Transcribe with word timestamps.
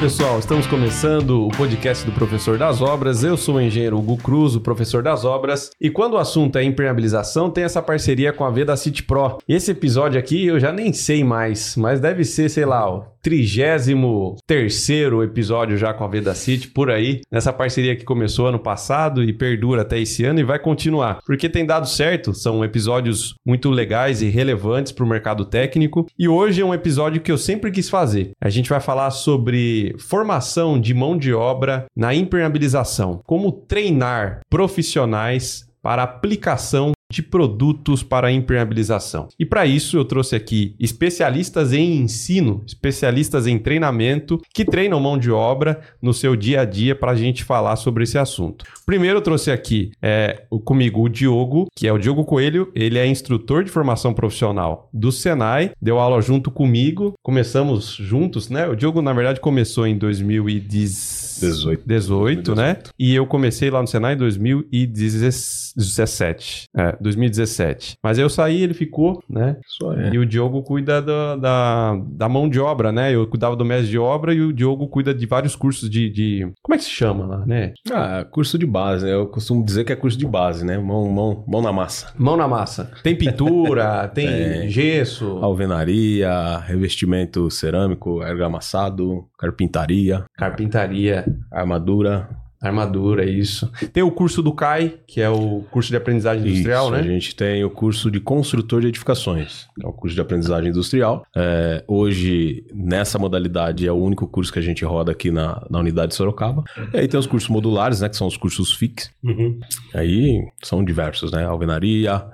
pessoal, 0.00 0.38
estamos 0.38 0.64
começando 0.68 1.44
o 1.44 1.48
podcast 1.48 2.06
do 2.06 2.12
Professor 2.12 2.56
das 2.56 2.80
Obras. 2.80 3.24
Eu 3.24 3.36
sou 3.36 3.56
o 3.56 3.60
engenheiro 3.60 3.98
Hugo 3.98 4.16
Cruz, 4.16 4.54
o 4.54 4.60
professor 4.60 5.02
das 5.02 5.24
obras. 5.24 5.70
E 5.80 5.90
quando 5.90 6.12
o 6.12 6.18
assunto 6.18 6.56
é 6.56 6.62
impermeabilização, 6.62 7.50
tem 7.50 7.64
essa 7.64 7.82
parceria 7.82 8.32
com 8.32 8.44
a 8.44 8.50
Veda 8.50 8.76
City 8.76 9.02
Pro. 9.02 9.38
Esse 9.48 9.72
episódio 9.72 10.16
aqui 10.16 10.46
eu 10.46 10.60
já 10.60 10.72
nem 10.72 10.92
sei 10.92 11.24
mais, 11.24 11.74
mas 11.74 11.98
deve 11.98 12.24
ser, 12.24 12.48
sei 12.48 12.64
lá, 12.64 12.88
o 12.88 13.06
trigésimo 13.28 14.36
terceiro 14.46 15.22
episódio 15.22 15.76
já 15.76 15.92
com 15.92 16.02
a 16.02 16.08
Veda 16.08 16.34
City, 16.34 16.66
por 16.66 16.90
aí. 16.90 17.20
Nessa 17.30 17.52
parceria 17.52 17.94
que 17.94 18.02
começou 18.02 18.46
ano 18.46 18.58
passado 18.58 19.22
e 19.22 19.34
perdura 19.34 19.82
até 19.82 20.00
esse 20.00 20.24
ano 20.24 20.40
e 20.40 20.44
vai 20.44 20.58
continuar. 20.58 21.18
Porque 21.26 21.46
tem 21.46 21.66
dado 21.66 21.86
certo, 21.86 22.32
são 22.32 22.64
episódios 22.64 23.34
muito 23.46 23.68
legais 23.68 24.22
e 24.22 24.30
relevantes 24.30 24.92
para 24.92 25.04
o 25.04 25.08
mercado 25.08 25.44
técnico. 25.44 26.06
E 26.18 26.26
hoje 26.26 26.62
é 26.62 26.64
um 26.64 26.72
episódio 26.72 27.20
que 27.20 27.30
eu 27.30 27.36
sempre 27.36 27.70
quis 27.70 27.90
fazer. 27.90 28.30
A 28.40 28.48
gente 28.48 28.70
vai 28.70 28.80
falar 28.80 29.10
sobre 29.10 29.94
formação 29.98 30.80
de 30.80 30.94
mão 30.94 31.14
de 31.14 31.34
obra 31.34 31.84
na 31.94 32.14
impermeabilização. 32.14 33.20
Como 33.26 33.52
treinar 33.52 34.40
profissionais 34.48 35.68
para 35.82 36.02
aplicação 36.02 36.92
de 37.10 37.22
produtos 37.22 38.02
para 38.02 38.30
impermeabilização. 38.30 39.28
E 39.38 39.46
para 39.46 39.64
isso 39.64 39.96
eu 39.96 40.04
trouxe 40.04 40.36
aqui 40.36 40.76
especialistas 40.78 41.72
em 41.72 42.02
ensino, 42.02 42.62
especialistas 42.66 43.46
em 43.46 43.58
treinamento, 43.58 44.38
que 44.52 44.62
treinam 44.64 45.00
mão 45.00 45.16
de 45.16 45.30
obra 45.30 45.80
no 46.02 46.12
seu 46.12 46.36
dia 46.36 46.60
a 46.60 46.66
dia 46.66 46.94
para 46.94 47.12
a 47.12 47.16
gente 47.16 47.44
falar 47.44 47.76
sobre 47.76 48.04
esse 48.04 48.18
assunto. 48.18 48.66
Primeiro 48.84 49.16
eu 49.18 49.22
trouxe 49.22 49.50
aqui 49.50 49.90
é, 50.02 50.42
comigo 50.64 51.02
o 51.02 51.08
Diogo, 51.08 51.68
que 51.74 51.88
é 51.88 51.92
o 51.92 51.98
Diogo 51.98 52.26
Coelho, 52.26 52.70
ele 52.74 52.98
é 52.98 53.06
instrutor 53.06 53.64
de 53.64 53.70
formação 53.70 54.12
profissional 54.12 54.90
do 54.92 55.10
Senai, 55.10 55.70
deu 55.80 55.98
aula 55.98 56.20
junto 56.20 56.50
comigo, 56.50 57.14
começamos 57.22 57.94
juntos, 57.94 58.50
né? 58.50 58.68
O 58.68 58.76
Diogo 58.76 59.00
na 59.00 59.14
verdade 59.14 59.40
começou 59.40 59.86
em 59.86 59.96
2018, 59.96 61.38
18, 61.40 61.82
18, 61.86 62.54
né? 62.54 62.76
E 62.98 63.14
eu 63.14 63.26
comecei 63.26 63.70
lá 63.70 63.80
no 63.80 63.86
Senai 63.86 64.12
em 64.14 64.18
2017. 64.18 66.64
É, 66.76 66.97
2017. 67.00 67.96
Mas 68.02 68.18
eu 68.18 68.28
saí, 68.28 68.62
ele 68.62 68.74
ficou, 68.74 69.22
né? 69.28 69.56
É. 69.96 70.14
E 70.14 70.18
o 70.18 70.26
Diogo 70.26 70.62
cuida 70.62 71.00
da, 71.00 71.36
da, 71.36 72.00
da, 72.04 72.28
mão 72.28 72.48
de 72.48 72.60
obra, 72.60 72.92
né? 72.92 73.14
Eu 73.14 73.26
cuidava 73.26 73.56
do 73.56 73.64
mestre 73.64 73.90
de 73.90 73.98
obra 73.98 74.34
e 74.34 74.40
o 74.40 74.52
Diogo 74.52 74.88
cuida 74.88 75.14
de 75.14 75.26
vários 75.26 75.56
cursos 75.56 75.88
de, 75.88 76.08
de... 76.10 76.52
Como 76.62 76.74
é 76.74 76.78
que 76.78 76.84
se 76.84 76.90
chama 76.90 77.26
lá, 77.26 77.46
né? 77.46 77.72
Ah, 77.90 78.24
curso 78.30 78.58
de 78.58 78.66
base, 78.66 79.04
né? 79.04 79.12
Eu 79.12 79.26
costumo 79.26 79.64
dizer 79.64 79.84
que 79.84 79.92
é 79.92 79.96
curso 79.96 80.18
de 80.18 80.26
base, 80.26 80.64
né? 80.64 80.78
Mão, 80.78 81.08
mão, 81.08 81.44
mão 81.46 81.62
na 81.62 81.72
massa. 81.72 82.12
Mão 82.16 82.36
na 82.36 82.48
massa. 82.48 82.90
Tem 83.02 83.16
pintura, 83.16 84.08
tem 84.14 84.26
é, 84.26 84.68
gesso. 84.68 85.38
Alvenaria, 85.42 86.58
revestimento 86.58 87.50
cerâmico, 87.50 88.20
argamassado, 88.20 89.26
carpintaria. 89.38 90.24
Carpintaria. 90.36 91.24
Armadura. 91.50 92.28
Armadura, 92.60 93.24
isso. 93.24 93.70
Tem 93.92 94.02
o 94.02 94.10
curso 94.10 94.42
do 94.42 94.52
CAI, 94.52 94.94
que 95.06 95.20
é 95.20 95.30
o 95.30 95.62
curso 95.70 95.90
de 95.90 95.96
aprendizagem 95.96 96.48
industrial, 96.48 96.86
isso, 96.86 96.92
né? 96.92 97.00
A 97.00 97.02
gente 97.02 97.36
tem 97.36 97.64
o 97.64 97.70
curso 97.70 98.10
de 98.10 98.18
construtor 98.18 98.80
de 98.80 98.88
edificações, 98.88 99.68
é 99.82 99.86
o 99.86 99.92
curso 99.92 100.14
de 100.14 100.20
aprendizagem 100.20 100.70
industrial. 100.70 101.24
É, 101.36 101.84
hoje, 101.86 102.64
nessa 102.74 103.18
modalidade, 103.18 103.86
é 103.86 103.92
o 103.92 103.96
único 103.96 104.26
curso 104.26 104.52
que 104.52 104.58
a 104.58 104.62
gente 104.62 104.84
roda 104.84 105.12
aqui 105.12 105.30
na, 105.30 105.64
na 105.70 105.78
unidade 105.78 106.08
de 106.08 106.14
Sorocaba. 106.16 106.64
E 106.92 106.98
aí 106.98 107.08
tem 107.08 107.18
os 107.18 107.26
cursos 107.26 107.48
modulares, 107.48 108.00
né? 108.00 108.08
Que 108.08 108.16
são 108.16 108.26
os 108.26 108.36
cursos 108.36 108.72
FIX. 108.72 109.10
Uhum. 109.22 109.60
Aí 109.94 110.44
são 110.62 110.84
diversos, 110.84 111.30
né? 111.30 111.44
Alvenaria, 111.44 112.24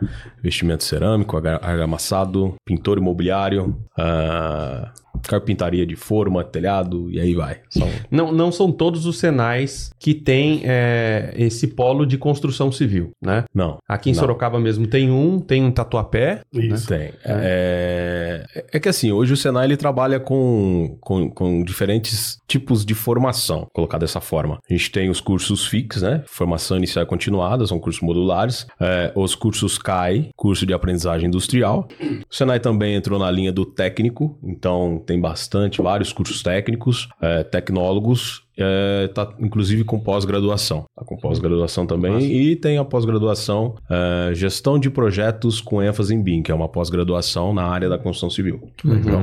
vestimento 0.43 0.85
cerâmico, 0.85 1.37
argamassado, 1.37 2.55
pintor 2.65 2.99
imobiliário, 2.99 3.77
uh, 3.99 5.04
carpintaria 5.23 5.87
de 5.87 5.97
forma, 5.97 6.45
telhado, 6.45 7.11
e 7.11 7.21
aí 7.21 7.35
vai. 7.35 7.59
São... 7.71 7.89
Não, 8.11 8.33
não 8.33 8.53
são 8.53 8.71
todos 8.71 9.07
os 9.07 9.19
senais 9.19 9.93
que 9.99 10.15
têm 10.15 10.63
é, 10.65 11.33
esse 11.37 11.69
polo 11.69 12.05
de 12.05 12.19
construção 12.19 12.71
civil, 12.71 13.13
né? 13.21 13.45
Não. 13.55 13.79
Aqui 13.89 14.11
em 14.11 14.13
não. 14.13 14.21
Sorocaba 14.21 14.59
mesmo 14.61 14.87
tem 14.87 15.11
um, 15.11 15.41
tem 15.41 15.63
um 15.63 15.71
tatuapé. 15.71 16.43
Isso. 16.53 16.91
Né? 16.91 16.99
Tem. 16.99 17.13
É. 17.25 18.45
é... 18.55 18.65
é, 18.73 18.81
que 18.81 18.89
assim, 18.89 19.13
hoje 19.13 19.33
o 19.33 19.37
Senai 19.37 19.67
ele 19.67 19.77
trabalha 19.77 20.21
com, 20.21 20.97
com, 21.01 21.31
com 21.31 21.65
diferentes 21.65 22.39
tipos 22.47 22.85
de 22.85 22.95
formação, 22.95 23.67
colocar 23.73 23.99
dessa 23.99 24.21
forma. 24.21 24.59
A 24.69 24.73
gente 24.73 24.91
tem 24.91 25.11
os 25.11 25.21
cursos 25.21 25.67
FIX, 25.67 26.03
né? 26.03 26.23
Formação 26.27 26.77
inicial 26.77 27.05
e 27.05 27.09
continuada, 27.09 27.67
são 27.67 27.79
cursos 27.79 28.03
modulares. 28.03 28.67
É, 28.81 29.13
os 29.15 29.35
cursos 29.35 29.79
CAI, 29.79 30.31
curso 30.37 30.67
de 30.67 30.73
aprendizagem 30.73 31.29
industrial. 31.29 31.89
O 32.31 32.35
Senai 32.35 32.61
também 32.61 32.95
entrou 32.95 33.19
na 33.19 33.31
linha 33.31 33.53
do 33.53 33.65
técnico, 33.65 34.39
então 34.43 35.03
tem 35.05 35.21
bastante, 35.21 35.83
vários 35.83 36.13
cursos 36.13 36.43
técnicos, 36.43 37.09
é, 37.21 37.43
tecnólogos 37.43 38.45
é, 38.57 39.09
tá 39.09 39.33
inclusive 39.41 39.85
com 39.85 39.99
pós-graduação. 39.99 40.85
Tá 40.95 41.05
com 41.05 41.17
pós-graduação 41.17 41.87
também. 41.87 42.13
Nossa. 42.13 42.27
E 42.27 42.57
tem 42.57 42.79
a 42.79 42.85
pós-graduação 42.85 43.75
é, 43.91 44.35
Gestão 44.35 44.79
de 44.79 44.89
Projetos 44.91 45.61
com 45.61 45.83
ênfase 45.83 46.15
em 46.15 46.23
BIM, 46.23 46.43
que 46.43 46.53
é 46.53 46.55
uma 46.55 46.69
pós-graduação 46.69 47.53
na 47.53 47.65
área 47.65 47.89
da 47.89 47.99
construção 47.99 48.31
civil. 48.31 48.69
Uhum. 48.85 48.95
Então, 48.95 49.23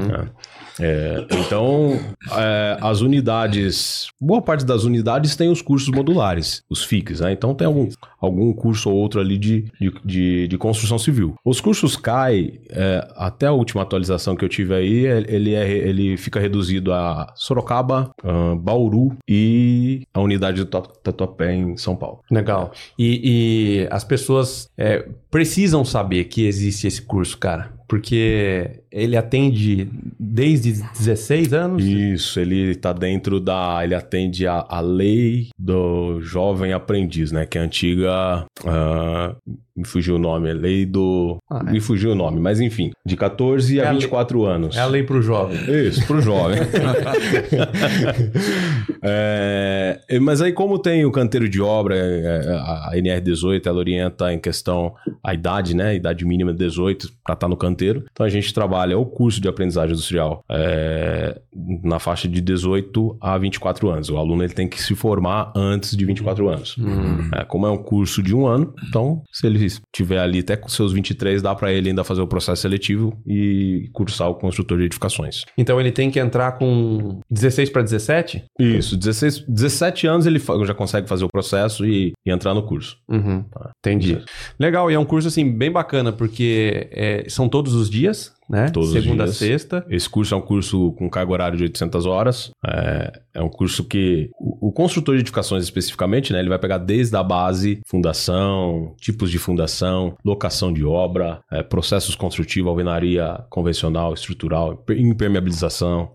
é, 0.79 0.85
é 0.85 1.25
então 1.39 1.99
é, 2.37 2.77
as 2.81 3.01
unidades, 3.01 4.07
boa 4.19 4.41
parte 4.41 4.65
das 4.65 4.83
unidades 4.83 5.35
tem 5.35 5.49
os 5.49 5.61
cursos 5.61 5.89
modulares, 5.89 6.63
os 6.69 6.83
FICs, 6.83 7.21
né? 7.21 7.31
Então 7.31 7.55
tem 7.55 7.67
algum, 7.67 7.87
algum 8.21 8.53
curso 8.53 8.89
ou 8.89 8.95
outro 8.95 9.19
ali 9.19 9.37
de, 9.37 9.65
de, 9.79 9.91
de, 10.05 10.47
de 10.47 10.57
construção 10.57 10.99
civil. 10.99 11.35
Os 11.43 11.59
cursos 11.59 11.97
CAI, 11.97 12.59
é, 12.69 13.07
até 13.15 13.47
a 13.47 13.51
última 13.51 13.81
atualização 13.81 14.35
que 14.35 14.45
eu 14.45 14.49
tive 14.49 14.75
aí, 14.75 15.05
ele, 15.05 15.55
é, 15.55 15.69
ele 15.69 16.15
fica 16.17 16.39
reduzido 16.39 16.93
a 16.93 17.33
Sorocaba, 17.35 18.11
uh, 18.23 18.55
Bauru 18.55 19.17
e 19.27 20.03
a 20.13 20.21
unidade 20.21 20.63
do 20.63 20.65
Tatuapé 20.65 21.55
em 21.55 21.75
São 21.75 21.95
Paulo. 21.95 22.19
Legal. 22.29 22.71
E, 22.97 23.21
e 23.23 23.87
as 23.89 24.03
pessoas 24.03 24.69
é, 24.77 25.07
precisam 25.31 25.83
saber 25.83 26.25
que 26.25 26.45
existe 26.45 26.85
esse 26.85 27.01
curso, 27.01 27.37
cara. 27.37 27.73
Porque 27.87 28.80
ele 28.91 29.15
atende 29.15 29.89
desde 30.19 30.83
16 30.97 31.53
anos? 31.53 31.83
Isso, 31.83 32.39
ele 32.39 32.71
está 32.71 32.91
dentro 32.91 33.39
da. 33.39 33.79
Ele 33.83 33.95
atende 33.95 34.45
a, 34.45 34.65
a 34.67 34.81
lei 34.81 35.49
do 35.57 36.19
jovem 36.21 36.73
aprendiz, 36.73 37.31
né? 37.31 37.45
Que 37.45 37.57
é 37.57 37.61
a 37.61 37.63
antiga. 37.63 38.45
Uh, 38.63 39.35
me 39.75 39.85
fugiu 39.85 40.15
o 40.15 40.19
nome, 40.19 40.49
é 40.49 40.53
lei 40.53 40.85
do. 40.85 41.37
Ah, 41.49 41.63
é. 41.65 41.71
Me 41.71 41.79
fugiu 41.79 42.11
o 42.11 42.15
nome, 42.15 42.39
mas 42.39 42.59
enfim, 42.59 42.91
de 43.05 43.15
14 43.15 43.79
é 43.79 43.87
a 43.87 43.93
24 43.93 44.41
lei, 44.41 44.51
anos. 44.51 44.75
É 44.75 44.81
a 44.81 44.85
lei 44.85 45.03
para 45.03 45.15
o 45.15 45.21
jovem. 45.21 45.57
Isso, 45.87 46.05
para 46.05 46.17
o 46.17 46.21
jovem. 46.21 46.59
é, 49.01 49.99
mas 50.21 50.41
aí, 50.41 50.51
como 50.51 50.77
tem 50.77 51.05
o 51.05 51.11
canteiro 51.11 51.47
de 51.47 51.61
obra, 51.61 51.95
é, 51.95 52.49
a 52.49 52.91
NR18, 52.95 53.65
ela 53.65 53.77
orienta 53.77 54.33
em 54.33 54.39
questão 54.39 54.93
a 55.23 55.33
idade, 55.33 55.73
né? 55.73 55.89
A 55.89 55.93
idade 55.93 56.25
mínima 56.25 56.51
de 56.51 56.59
18 56.59 57.07
para 57.23 57.33
estar 57.33 57.35
tá 57.35 57.47
no 57.47 57.55
canteiro. 57.55 58.03
Então 58.11 58.25
a 58.25 58.29
gente 58.29 58.53
trabalha 58.53 58.80
o 58.95 59.05
curso 59.05 59.41
de 59.41 59.47
aprendizagem 59.47 59.93
industrial 59.93 60.43
é, 60.49 61.39
na 61.83 61.99
faixa 61.99 62.27
de 62.27 62.41
18 62.41 63.17
a 63.21 63.37
24 63.37 63.89
anos. 63.89 64.09
O 64.09 64.17
aluno 64.17 64.43
ele 64.43 64.53
tem 64.53 64.67
que 64.67 64.81
se 64.81 64.95
formar 64.95 65.51
antes 65.55 65.95
de 65.95 66.05
24 66.05 66.49
anos. 66.49 66.77
Uhum. 66.77 67.29
É, 67.33 67.43
como 67.43 67.65
é 67.65 67.69
um 67.69 67.77
curso 67.77 68.21
de 68.21 68.35
um 68.35 68.47
ano, 68.47 68.73
então 68.87 69.21
se 69.31 69.45
ele 69.45 69.67
tiver 69.93 70.19
ali 70.19 70.39
até 70.39 70.55
com 70.55 70.69
seus 70.69 70.93
23, 70.93 71.41
dá 71.41 71.53
para 71.55 71.71
ele 71.71 71.89
ainda 71.89 72.03
fazer 72.03 72.21
o 72.21 72.27
processo 72.27 72.61
seletivo 72.61 73.17
e 73.25 73.89
cursar 73.93 74.29
o 74.29 74.35
construtor 74.35 74.77
de 74.77 74.85
edificações. 74.85 75.45
Então 75.57 75.79
ele 75.79 75.91
tem 75.91 76.09
que 76.09 76.19
entrar 76.19 76.53
com 76.53 77.19
16 77.29 77.69
para 77.69 77.81
17? 77.81 78.43
Isso, 78.59 78.97
16, 78.97 79.45
17 79.47 80.07
anos 80.07 80.25
ele 80.25 80.39
já 80.39 80.73
consegue 80.73 81.07
fazer 81.07 81.25
o 81.25 81.29
processo 81.29 81.85
e, 81.85 82.13
e 82.25 82.31
entrar 82.31 82.53
no 82.53 82.63
curso. 82.63 82.97
Uhum. 83.09 83.43
Tá. 83.43 83.71
Entendi. 83.79 84.21
Legal, 84.59 84.89
e 84.89 84.93
é 84.93 84.99
um 84.99 85.05
curso 85.05 85.27
assim 85.27 85.49
bem 85.51 85.71
bacana, 85.71 86.11
porque 86.11 86.89
é, 86.91 87.25
são 87.27 87.47
todos 87.49 87.73
os 87.73 87.89
dias, 87.89 88.33
né? 88.51 88.69
Todos 88.69 88.91
Segunda 88.91 89.23
a 89.23 89.27
sexta. 89.27 89.85
Esse 89.89 90.09
curso 90.09 90.35
é 90.35 90.37
um 90.37 90.41
curso 90.41 90.91
com 90.93 91.09
carga 91.09 91.31
horária 91.31 91.57
de 91.57 91.63
800 91.63 92.05
horas. 92.05 92.51
É, 92.67 93.21
é 93.33 93.41
um 93.41 93.47
curso 93.47 93.85
que 93.85 94.29
o, 94.37 94.67
o, 94.67 94.71
construtor 94.73 95.15
de 95.15 95.21
edificações 95.21 95.63
especificamente, 95.63 96.33
né? 96.33 96.39
Ele 96.39 96.49
vai 96.49 96.59
pegar 96.59 96.77
desde 96.77 97.15
a 97.15 97.23
base, 97.23 97.79
fundação, 97.87 98.93
tipos 98.99 99.31
de 99.31 99.37
fundação, 99.37 100.17
locação 100.23 100.73
de 100.73 100.83
obra, 100.83 101.39
é, 101.49 101.63
processos 101.63 102.13
construtivos, 102.13 102.69
alvenaria 102.69 103.41
convencional, 103.49 104.13
estrutural, 104.13 104.83
impermeabilização, 104.89 106.11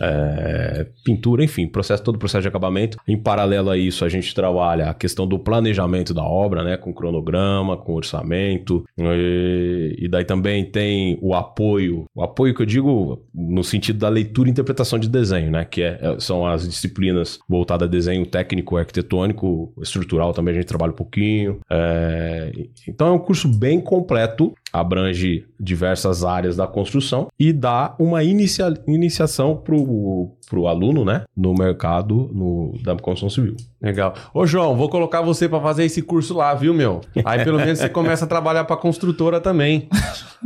é, 0.00 0.86
pintura, 1.04 1.42
enfim, 1.42 1.66
processo, 1.66 2.04
todo 2.04 2.14
o 2.14 2.18
processo 2.18 2.42
de 2.42 2.48
acabamento. 2.48 2.98
Em 3.08 3.18
paralelo 3.18 3.68
a 3.68 3.76
isso, 3.76 4.04
a 4.04 4.08
gente 4.08 4.32
trabalha 4.32 4.90
a 4.90 4.94
questão 4.94 5.26
do 5.26 5.40
planejamento 5.40 6.14
da 6.14 6.22
obra, 6.22 6.62
né? 6.62 6.76
Com 6.76 6.94
cronograma, 6.94 7.76
com 7.76 7.94
orçamento. 7.94 8.84
E, 8.96 9.96
e 9.98 10.08
daí 10.08 10.24
também 10.24 10.64
tem 10.64 11.18
o 11.20 11.34
apoio 11.34 11.79
apoio, 11.80 12.04
o 12.14 12.22
apoio 12.22 12.54
que 12.54 12.62
eu 12.62 12.66
digo 12.66 13.22
no 13.34 13.64
sentido 13.64 13.98
da 13.98 14.08
leitura 14.08 14.48
e 14.48 14.52
interpretação 14.52 14.98
de 14.98 15.08
desenho, 15.08 15.50
né? 15.50 15.64
Que 15.64 15.82
é, 15.82 15.98
é, 16.00 16.20
são 16.20 16.46
as 16.46 16.68
disciplinas 16.68 17.38
voltadas 17.48 17.88
a 17.88 17.90
desenho 17.90 18.26
técnico, 18.26 18.76
arquitetônico, 18.76 19.72
estrutural 19.80 20.32
também 20.32 20.52
a 20.52 20.58
gente 20.58 20.66
trabalha 20.66 20.92
um 20.92 20.96
pouquinho. 20.96 21.60
É, 21.70 22.52
então 22.86 23.08
é 23.08 23.12
um 23.12 23.18
curso 23.18 23.48
bem 23.48 23.80
completo 23.80 24.52
abrange 24.72 25.46
diversas 25.58 26.24
áreas 26.24 26.56
da 26.56 26.66
construção 26.66 27.28
e 27.38 27.52
dá 27.52 27.94
uma 27.98 28.22
inicia, 28.22 28.72
iniciação 28.86 29.56
para 29.56 29.74
o 29.74 30.66
aluno, 30.66 31.04
né, 31.04 31.22
no 31.36 31.54
mercado 31.54 32.30
no, 32.32 32.74
da 32.82 32.96
construção 32.96 33.30
civil. 33.30 33.56
Legal. 33.80 34.14
Ô, 34.34 34.46
João, 34.46 34.76
vou 34.76 34.88
colocar 34.88 35.22
você 35.22 35.48
para 35.48 35.60
fazer 35.60 35.84
esse 35.84 36.02
curso 36.02 36.36
lá, 36.36 36.52
viu, 36.54 36.74
meu? 36.74 37.00
Aí 37.24 37.42
pelo 37.42 37.58
menos 37.58 37.78
você 37.78 37.88
começa 37.88 38.26
a 38.26 38.28
trabalhar 38.28 38.64
para 38.64 38.76
construtora 38.76 39.40
também. 39.40 39.88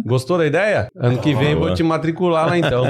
Gostou 0.04 0.38
da 0.38 0.46
ideia? 0.46 0.88
Ano 0.96 1.18
que 1.18 1.34
vem 1.34 1.54
vou 1.54 1.74
te 1.74 1.82
matricular 1.82 2.48
lá 2.48 2.58
então. 2.58 2.84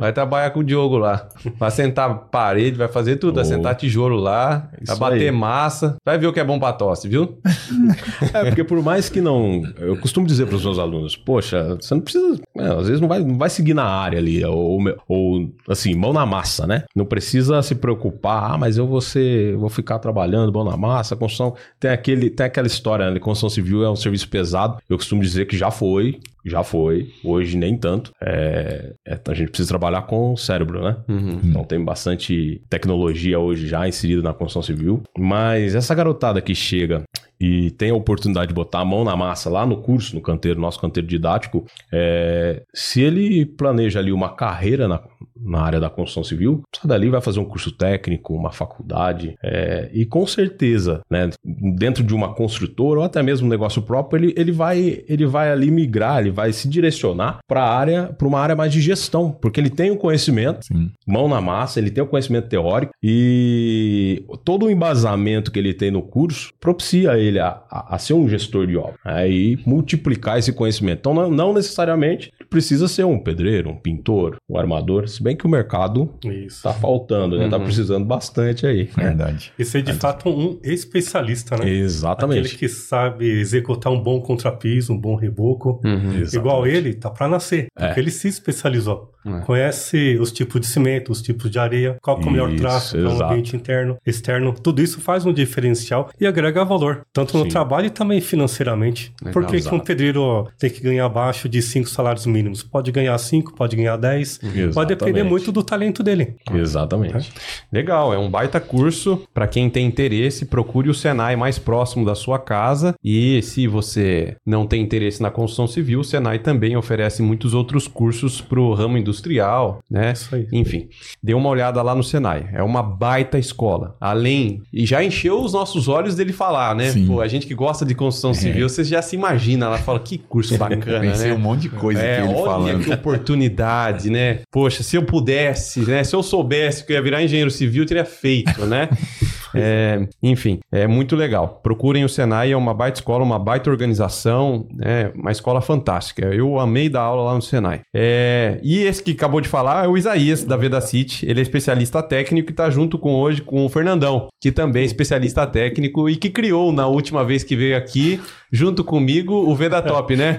Vai 0.00 0.12
trabalhar 0.12 0.50
com 0.50 0.60
o 0.60 0.64
Diogo 0.64 0.96
lá. 0.96 1.28
Vai 1.58 1.70
sentar 1.70 2.14
parede, 2.30 2.76
vai 2.76 2.88
fazer 2.88 3.16
tudo, 3.16 3.36
vai 3.36 3.44
sentar 3.44 3.74
tijolo 3.74 4.16
lá, 4.16 4.68
vai 4.86 4.96
bater 4.96 5.28
aí. 5.28 5.30
massa. 5.30 5.96
Vai 6.04 6.18
ver 6.18 6.26
o 6.26 6.32
que 6.32 6.40
é 6.40 6.44
bom 6.44 6.58
para 6.58 6.72
tosse, 6.72 7.08
viu? 7.08 7.38
é, 8.32 8.44
porque 8.44 8.64
por 8.64 8.82
mais 8.82 9.08
que 9.08 9.20
não. 9.20 9.62
Eu 9.78 9.98
costumo 9.98 10.26
dizer 10.26 10.46
para 10.46 10.56
os 10.56 10.63
meus 10.64 10.78
alunos, 10.78 11.16
poxa, 11.16 11.76
você 11.80 11.94
não 11.94 12.00
precisa. 12.00 12.40
É, 12.56 12.66
às 12.68 12.86
vezes 12.86 13.00
não 13.00 13.08
vai, 13.08 13.20
não 13.20 13.36
vai 13.36 13.50
seguir 13.50 13.74
na 13.74 13.84
área 13.84 14.18
ali, 14.18 14.44
ou, 14.44 14.80
ou 15.08 15.52
assim, 15.68 15.94
mão 15.94 16.12
na 16.12 16.26
massa, 16.26 16.66
né? 16.66 16.84
Não 16.94 17.04
precisa 17.04 17.62
se 17.62 17.74
preocupar, 17.74 18.52
ah, 18.52 18.58
mas 18.58 18.76
eu 18.76 18.86
vou 18.86 19.00
ser. 19.00 19.56
Vou 19.56 19.68
ficar 19.68 19.98
trabalhando, 19.98 20.52
bom 20.52 20.64
na 20.64 20.76
massa, 20.76 21.16
construção. 21.16 21.54
Tem, 21.78 21.90
aquele, 21.90 22.30
tem 22.30 22.46
aquela 22.46 22.66
história, 22.66 23.10
né? 23.10 23.18
Construção 23.18 23.50
civil 23.50 23.84
é 23.84 23.90
um 23.90 23.96
serviço 23.96 24.28
pesado. 24.28 24.78
Eu 24.88 24.96
costumo 24.96 25.22
dizer 25.22 25.46
que 25.46 25.56
já 25.56 25.70
foi, 25.70 26.20
já 26.44 26.62
foi, 26.62 27.10
hoje 27.24 27.56
nem 27.56 27.76
tanto. 27.76 28.12
É, 28.20 28.92
é, 29.06 29.18
a 29.26 29.34
gente 29.34 29.48
precisa 29.48 29.68
trabalhar 29.68 30.02
com 30.02 30.32
o 30.32 30.36
cérebro, 30.36 30.82
né? 30.82 30.96
Uhum. 31.08 31.40
Então 31.44 31.64
tem 31.64 31.82
bastante 31.82 32.60
tecnologia 32.68 33.38
hoje 33.38 33.66
já 33.66 33.88
inserida 33.88 34.22
na 34.22 34.34
construção 34.34 34.62
civil. 34.62 35.02
Mas 35.18 35.74
essa 35.74 35.94
garotada 35.94 36.40
que 36.40 36.54
chega 36.54 37.02
e 37.44 37.70
tem 37.72 37.90
a 37.90 37.94
oportunidade 37.94 38.48
de 38.48 38.54
botar 38.54 38.80
a 38.80 38.84
mão 38.86 39.04
na 39.04 39.14
massa 39.14 39.50
lá 39.50 39.66
no 39.66 39.76
curso, 39.76 40.14
no 40.14 40.22
canteiro, 40.22 40.58
nosso 40.58 40.80
canteiro 40.80 41.06
didático, 41.06 41.66
é, 41.92 42.62
se 42.72 43.02
ele 43.02 43.44
planeja 43.44 43.98
ali 43.98 44.12
uma 44.12 44.30
carreira 44.30 44.88
na, 44.88 45.02
na 45.36 45.60
área 45.60 45.78
da 45.78 45.90
construção 45.90 46.24
civil, 46.24 46.62
sai 46.74 46.88
dali 46.88 47.10
vai 47.10 47.20
fazer 47.20 47.40
um 47.40 47.44
curso 47.44 47.70
técnico, 47.70 48.34
uma 48.34 48.50
faculdade, 48.50 49.36
é, 49.42 49.90
e 49.92 50.06
com 50.06 50.26
certeza, 50.26 51.02
né, 51.10 51.28
dentro 51.44 52.02
de 52.02 52.14
uma 52.14 52.34
construtora 52.34 53.00
ou 53.00 53.04
até 53.04 53.22
mesmo 53.22 53.46
um 53.46 53.50
negócio 53.50 53.82
próprio, 53.82 54.24
ele, 54.24 54.34
ele, 54.38 54.52
vai, 54.52 55.04
ele 55.06 55.26
vai 55.26 55.52
ali 55.52 55.70
migrar, 55.70 56.20
ele 56.20 56.30
vai 56.30 56.50
se 56.50 56.66
direcionar 56.66 57.40
para 57.46 57.62
área, 57.62 58.04
para 58.06 58.26
uma 58.26 58.40
área 58.40 58.56
mais 58.56 58.72
de 58.72 58.80
gestão, 58.80 59.30
porque 59.30 59.60
ele 59.60 59.70
tem 59.70 59.90
o 59.90 59.98
conhecimento, 59.98 60.64
Sim. 60.64 60.90
mão 61.06 61.28
na 61.28 61.42
massa, 61.42 61.78
ele 61.78 61.90
tem 61.90 62.02
o 62.02 62.06
conhecimento 62.06 62.48
teórico 62.48 62.94
e 63.02 64.24
todo 64.44 64.64
o 64.64 64.70
embasamento 64.70 65.52
que 65.52 65.58
ele 65.58 65.74
tem 65.74 65.90
no 65.90 66.00
curso 66.02 66.54
propicia 66.58 67.18
ele 67.18 67.33
a, 67.38 67.62
a, 67.70 67.94
a 67.94 67.98
ser 67.98 68.14
um 68.14 68.28
gestor 68.28 68.66
de 68.66 68.76
obra 68.76 68.94
né, 69.04 69.28
e 69.28 69.58
multiplicar 69.66 70.38
esse 70.38 70.52
conhecimento. 70.52 70.98
Então, 71.00 71.14
não, 71.14 71.30
não 71.30 71.52
necessariamente 71.52 72.32
precisa 72.48 72.86
ser 72.88 73.04
um 73.04 73.18
pedreiro, 73.18 73.70
um 73.70 73.76
pintor, 73.76 74.36
um 74.48 74.58
armador, 74.58 75.08
se 75.08 75.22
bem 75.22 75.36
que 75.36 75.46
o 75.46 75.48
mercado 75.48 76.14
está 76.24 76.72
faltando, 76.72 77.38
né? 77.38 77.48
Tá 77.48 77.56
uhum. 77.56 77.64
precisando 77.64 78.04
bastante 78.04 78.66
aí. 78.66 78.84
Verdade. 78.84 79.52
E 79.58 79.64
ser 79.64 79.82
de 79.82 79.92
Mas... 79.92 80.00
fato 80.00 80.28
um 80.28 80.58
especialista, 80.62 81.56
né? 81.56 81.68
Exatamente. 81.68 82.40
Aquele 82.40 82.58
que 82.58 82.68
sabe 82.68 83.26
executar 83.26 83.92
um 83.92 84.00
bom 84.00 84.20
contrapiso, 84.20 84.92
um 84.92 84.98
bom 84.98 85.16
reboco. 85.16 85.80
Uhum. 85.84 86.22
Igual 86.32 86.66
ele, 86.66 86.94
tá 86.94 87.10
para 87.10 87.28
nascer. 87.28 87.66
É. 87.76 87.86
Porque 87.86 88.00
ele 88.00 88.10
se 88.10 88.28
especializou. 88.28 89.13
É. 89.26 89.40
Conhece 89.40 90.18
os 90.20 90.30
tipos 90.30 90.60
de 90.60 90.66
cimento, 90.66 91.10
os 91.10 91.22
tipos 91.22 91.50
de 91.50 91.58
areia, 91.58 91.96
qual 92.02 92.20
é 92.20 92.24
o 92.24 92.30
melhor 92.30 92.54
traço 92.56 92.96
para 92.96 93.08
o 93.08 93.22
ambiente 93.24 93.56
interno, 93.56 93.96
externo. 94.06 94.54
Tudo 94.54 94.82
isso 94.82 95.00
faz 95.00 95.24
um 95.24 95.32
diferencial 95.32 96.10
e 96.20 96.26
agrega 96.26 96.64
valor, 96.64 97.06
tanto 97.12 97.36
no 97.38 97.44
Sim. 97.44 97.50
trabalho 97.50 97.86
e 97.86 97.90
também 97.90 98.20
financeiramente. 98.20 99.12
Legal, 99.22 99.32
Por 99.32 99.50
que, 99.50 99.60
que 99.60 99.74
um 99.74 99.80
pedreiro 99.80 100.48
tem 100.58 100.70
que 100.70 100.80
ganhar 100.80 101.06
abaixo 101.06 101.48
de 101.48 101.62
cinco 101.62 101.88
salários 101.88 102.26
mínimos? 102.26 102.62
Pode 102.62 102.92
ganhar 102.92 103.16
cinco, 103.18 103.54
pode 103.54 103.76
ganhar 103.76 103.96
dez, 103.96 104.40
pode 104.72 104.88
depender 104.88 105.22
muito 105.22 105.50
do 105.50 105.62
talento 105.62 106.02
dele. 106.02 106.36
Exatamente. 106.52 107.30
É. 107.30 107.76
Legal, 107.76 108.12
é 108.12 108.18
um 108.18 108.30
baita 108.30 108.60
curso. 108.60 109.22
Para 109.32 109.46
quem 109.46 109.70
tem 109.70 109.86
interesse, 109.86 110.44
procure 110.44 110.90
o 110.90 110.94
Senai 110.94 111.36
mais 111.36 111.58
próximo 111.58 112.04
da 112.04 112.14
sua 112.14 112.38
casa. 112.38 112.94
E 113.02 113.40
se 113.42 113.66
você 113.66 114.36
não 114.46 114.66
tem 114.66 114.82
interesse 114.82 115.22
na 115.22 115.30
construção 115.30 115.66
civil, 115.66 116.00
o 116.00 116.04
Senai 116.04 116.38
também 116.38 116.76
oferece 116.76 117.22
muitos 117.22 117.54
outros 117.54 117.88
cursos 117.88 118.40
para 118.40 118.60
o 118.60 118.74
ramo 118.74 118.98
industrial 118.98 119.13
industrial, 119.14 119.82
né? 119.90 120.12
Isso 120.12 120.34
aí. 120.34 120.46
Enfim, 120.52 120.88
dê 121.22 121.32
uma 121.34 121.48
olhada 121.48 121.80
lá 121.82 121.94
no 121.94 122.02
Senai. 122.02 122.48
É 122.52 122.62
uma 122.62 122.82
baita 122.82 123.38
escola. 123.38 123.96
Além, 124.00 124.62
e 124.72 124.84
já 124.84 125.02
encheu 125.02 125.40
os 125.40 125.52
nossos 125.52 125.88
olhos 125.88 126.16
dele 126.16 126.32
falar, 126.32 126.74
né? 126.74 126.90
Sim. 126.90 127.06
Pô, 127.06 127.20
a 127.20 127.28
gente 127.28 127.46
que 127.46 127.54
gosta 127.54 127.84
de 127.84 127.94
construção 127.94 128.32
é. 128.32 128.34
civil, 128.34 128.68
você 128.68 128.84
já 128.84 129.00
se 129.00 129.16
imagina 129.16 129.68
lá, 129.68 129.78
fala 129.78 130.00
que 130.00 130.18
curso 130.18 130.56
bacana, 130.58 131.00
Pensei 131.00 131.30
né? 131.30 131.34
um 131.34 131.38
monte 131.38 131.62
de 131.62 131.68
coisa 131.70 132.00
é, 132.00 132.16
que 132.16 132.22
ele 132.22 132.34
olha 132.34 132.44
falando. 132.44 132.84
que 132.84 132.92
oportunidade, 132.92 134.10
né? 134.10 134.40
Poxa, 134.50 134.82
se 134.82 134.96
eu 134.96 135.04
pudesse, 135.04 135.80
né? 135.80 136.02
Se 136.04 136.14
eu 136.14 136.22
soubesse 136.22 136.84
que 136.84 136.92
eu 136.92 136.96
ia 136.96 137.02
virar 137.02 137.22
engenheiro 137.22 137.50
civil, 137.50 137.84
eu 137.84 137.86
teria 137.86 138.04
feito, 138.04 138.66
né? 138.66 138.88
É, 139.54 140.06
enfim, 140.22 140.60
é 140.70 140.86
muito 140.86 141.16
legal. 141.16 141.60
Procurem 141.62 142.04
o 142.04 142.08
Senai, 142.08 142.52
é 142.52 142.56
uma 142.56 142.74
baita 142.74 142.98
escola, 143.00 143.24
uma 143.24 143.38
baita 143.38 143.70
organização, 143.70 144.66
né? 144.72 145.10
uma 145.14 145.32
escola 145.32 145.60
fantástica. 145.60 146.26
Eu 146.26 146.58
amei 146.58 146.88
dar 146.88 147.02
aula 147.02 147.22
lá 147.24 147.34
no 147.34 147.42
Senai. 147.42 147.82
É, 147.94 148.60
e 148.62 148.82
esse 148.82 149.02
que 149.02 149.12
acabou 149.12 149.40
de 149.40 149.48
falar 149.48 149.84
é 149.84 149.88
o 149.88 149.96
Isaías, 149.96 150.44
da 150.44 150.56
Veda 150.56 150.80
City. 150.80 151.26
Ele 151.26 151.40
é 151.40 151.42
especialista 151.42 152.02
técnico 152.02 152.50
e 152.50 152.52
está 152.52 152.70
junto 152.70 152.98
com 152.98 153.14
hoje 153.14 153.42
com 153.42 153.64
o 153.64 153.68
Fernandão, 153.68 154.28
que 154.40 154.52
também 154.52 154.82
é 154.82 154.86
especialista 154.86 155.46
técnico 155.46 156.08
e 156.08 156.16
que 156.16 156.30
criou 156.30 156.72
na 156.72 156.86
última 156.86 157.24
vez 157.24 157.44
que 157.44 157.56
veio 157.56 157.76
aqui 157.76 158.20
junto 158.54 158.84
comigo 158.84 159.34
o 159.34 159.56
Vedatop, 159.56 160.14
né? 160.14 160.38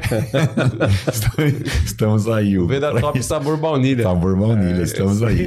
estamos 1.86 2.30
aí. 2.30 2.58
O 2.58 2.66
Vedatop 2.66 3.22
sabor 3.22 3.58
baunilha. 3.58 4.04
Sabor 4.04 4.38
baunilha, 4.38 4.80
é, 4.80 4.84
estamos 4.84 5.22
aí. 5.22 5.46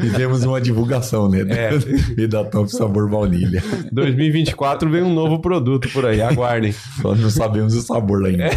Fizemos 0.00 0.44
uma 0.44 0.60
divulgação, 0.62 1.28
né? 1.28 1.40
É. 1.40 1.76
Vedatop 2.16 2.70
sabor 2.70 3.10
baunilha. 3.10 3.62
2024 3.92 4.88
vem 4.90 5.02
um 5.02 5.12
novo 5.12 5.40
produto 5.40 5.90
por 5.90 6.06
aí, 6.06 6.22
aguardem. 6.22 6.72
Só 6.72 7.14
não 7.14 7.28
sabemos 7.28 7.74
o 7.74 7.82
sabor 7.82 8.24
ainda. 8.24 8.44
É. 8.44 8.50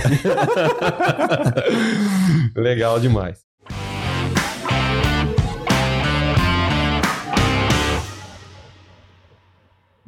Legal 2.55 2.97
demais. 2.97 3.46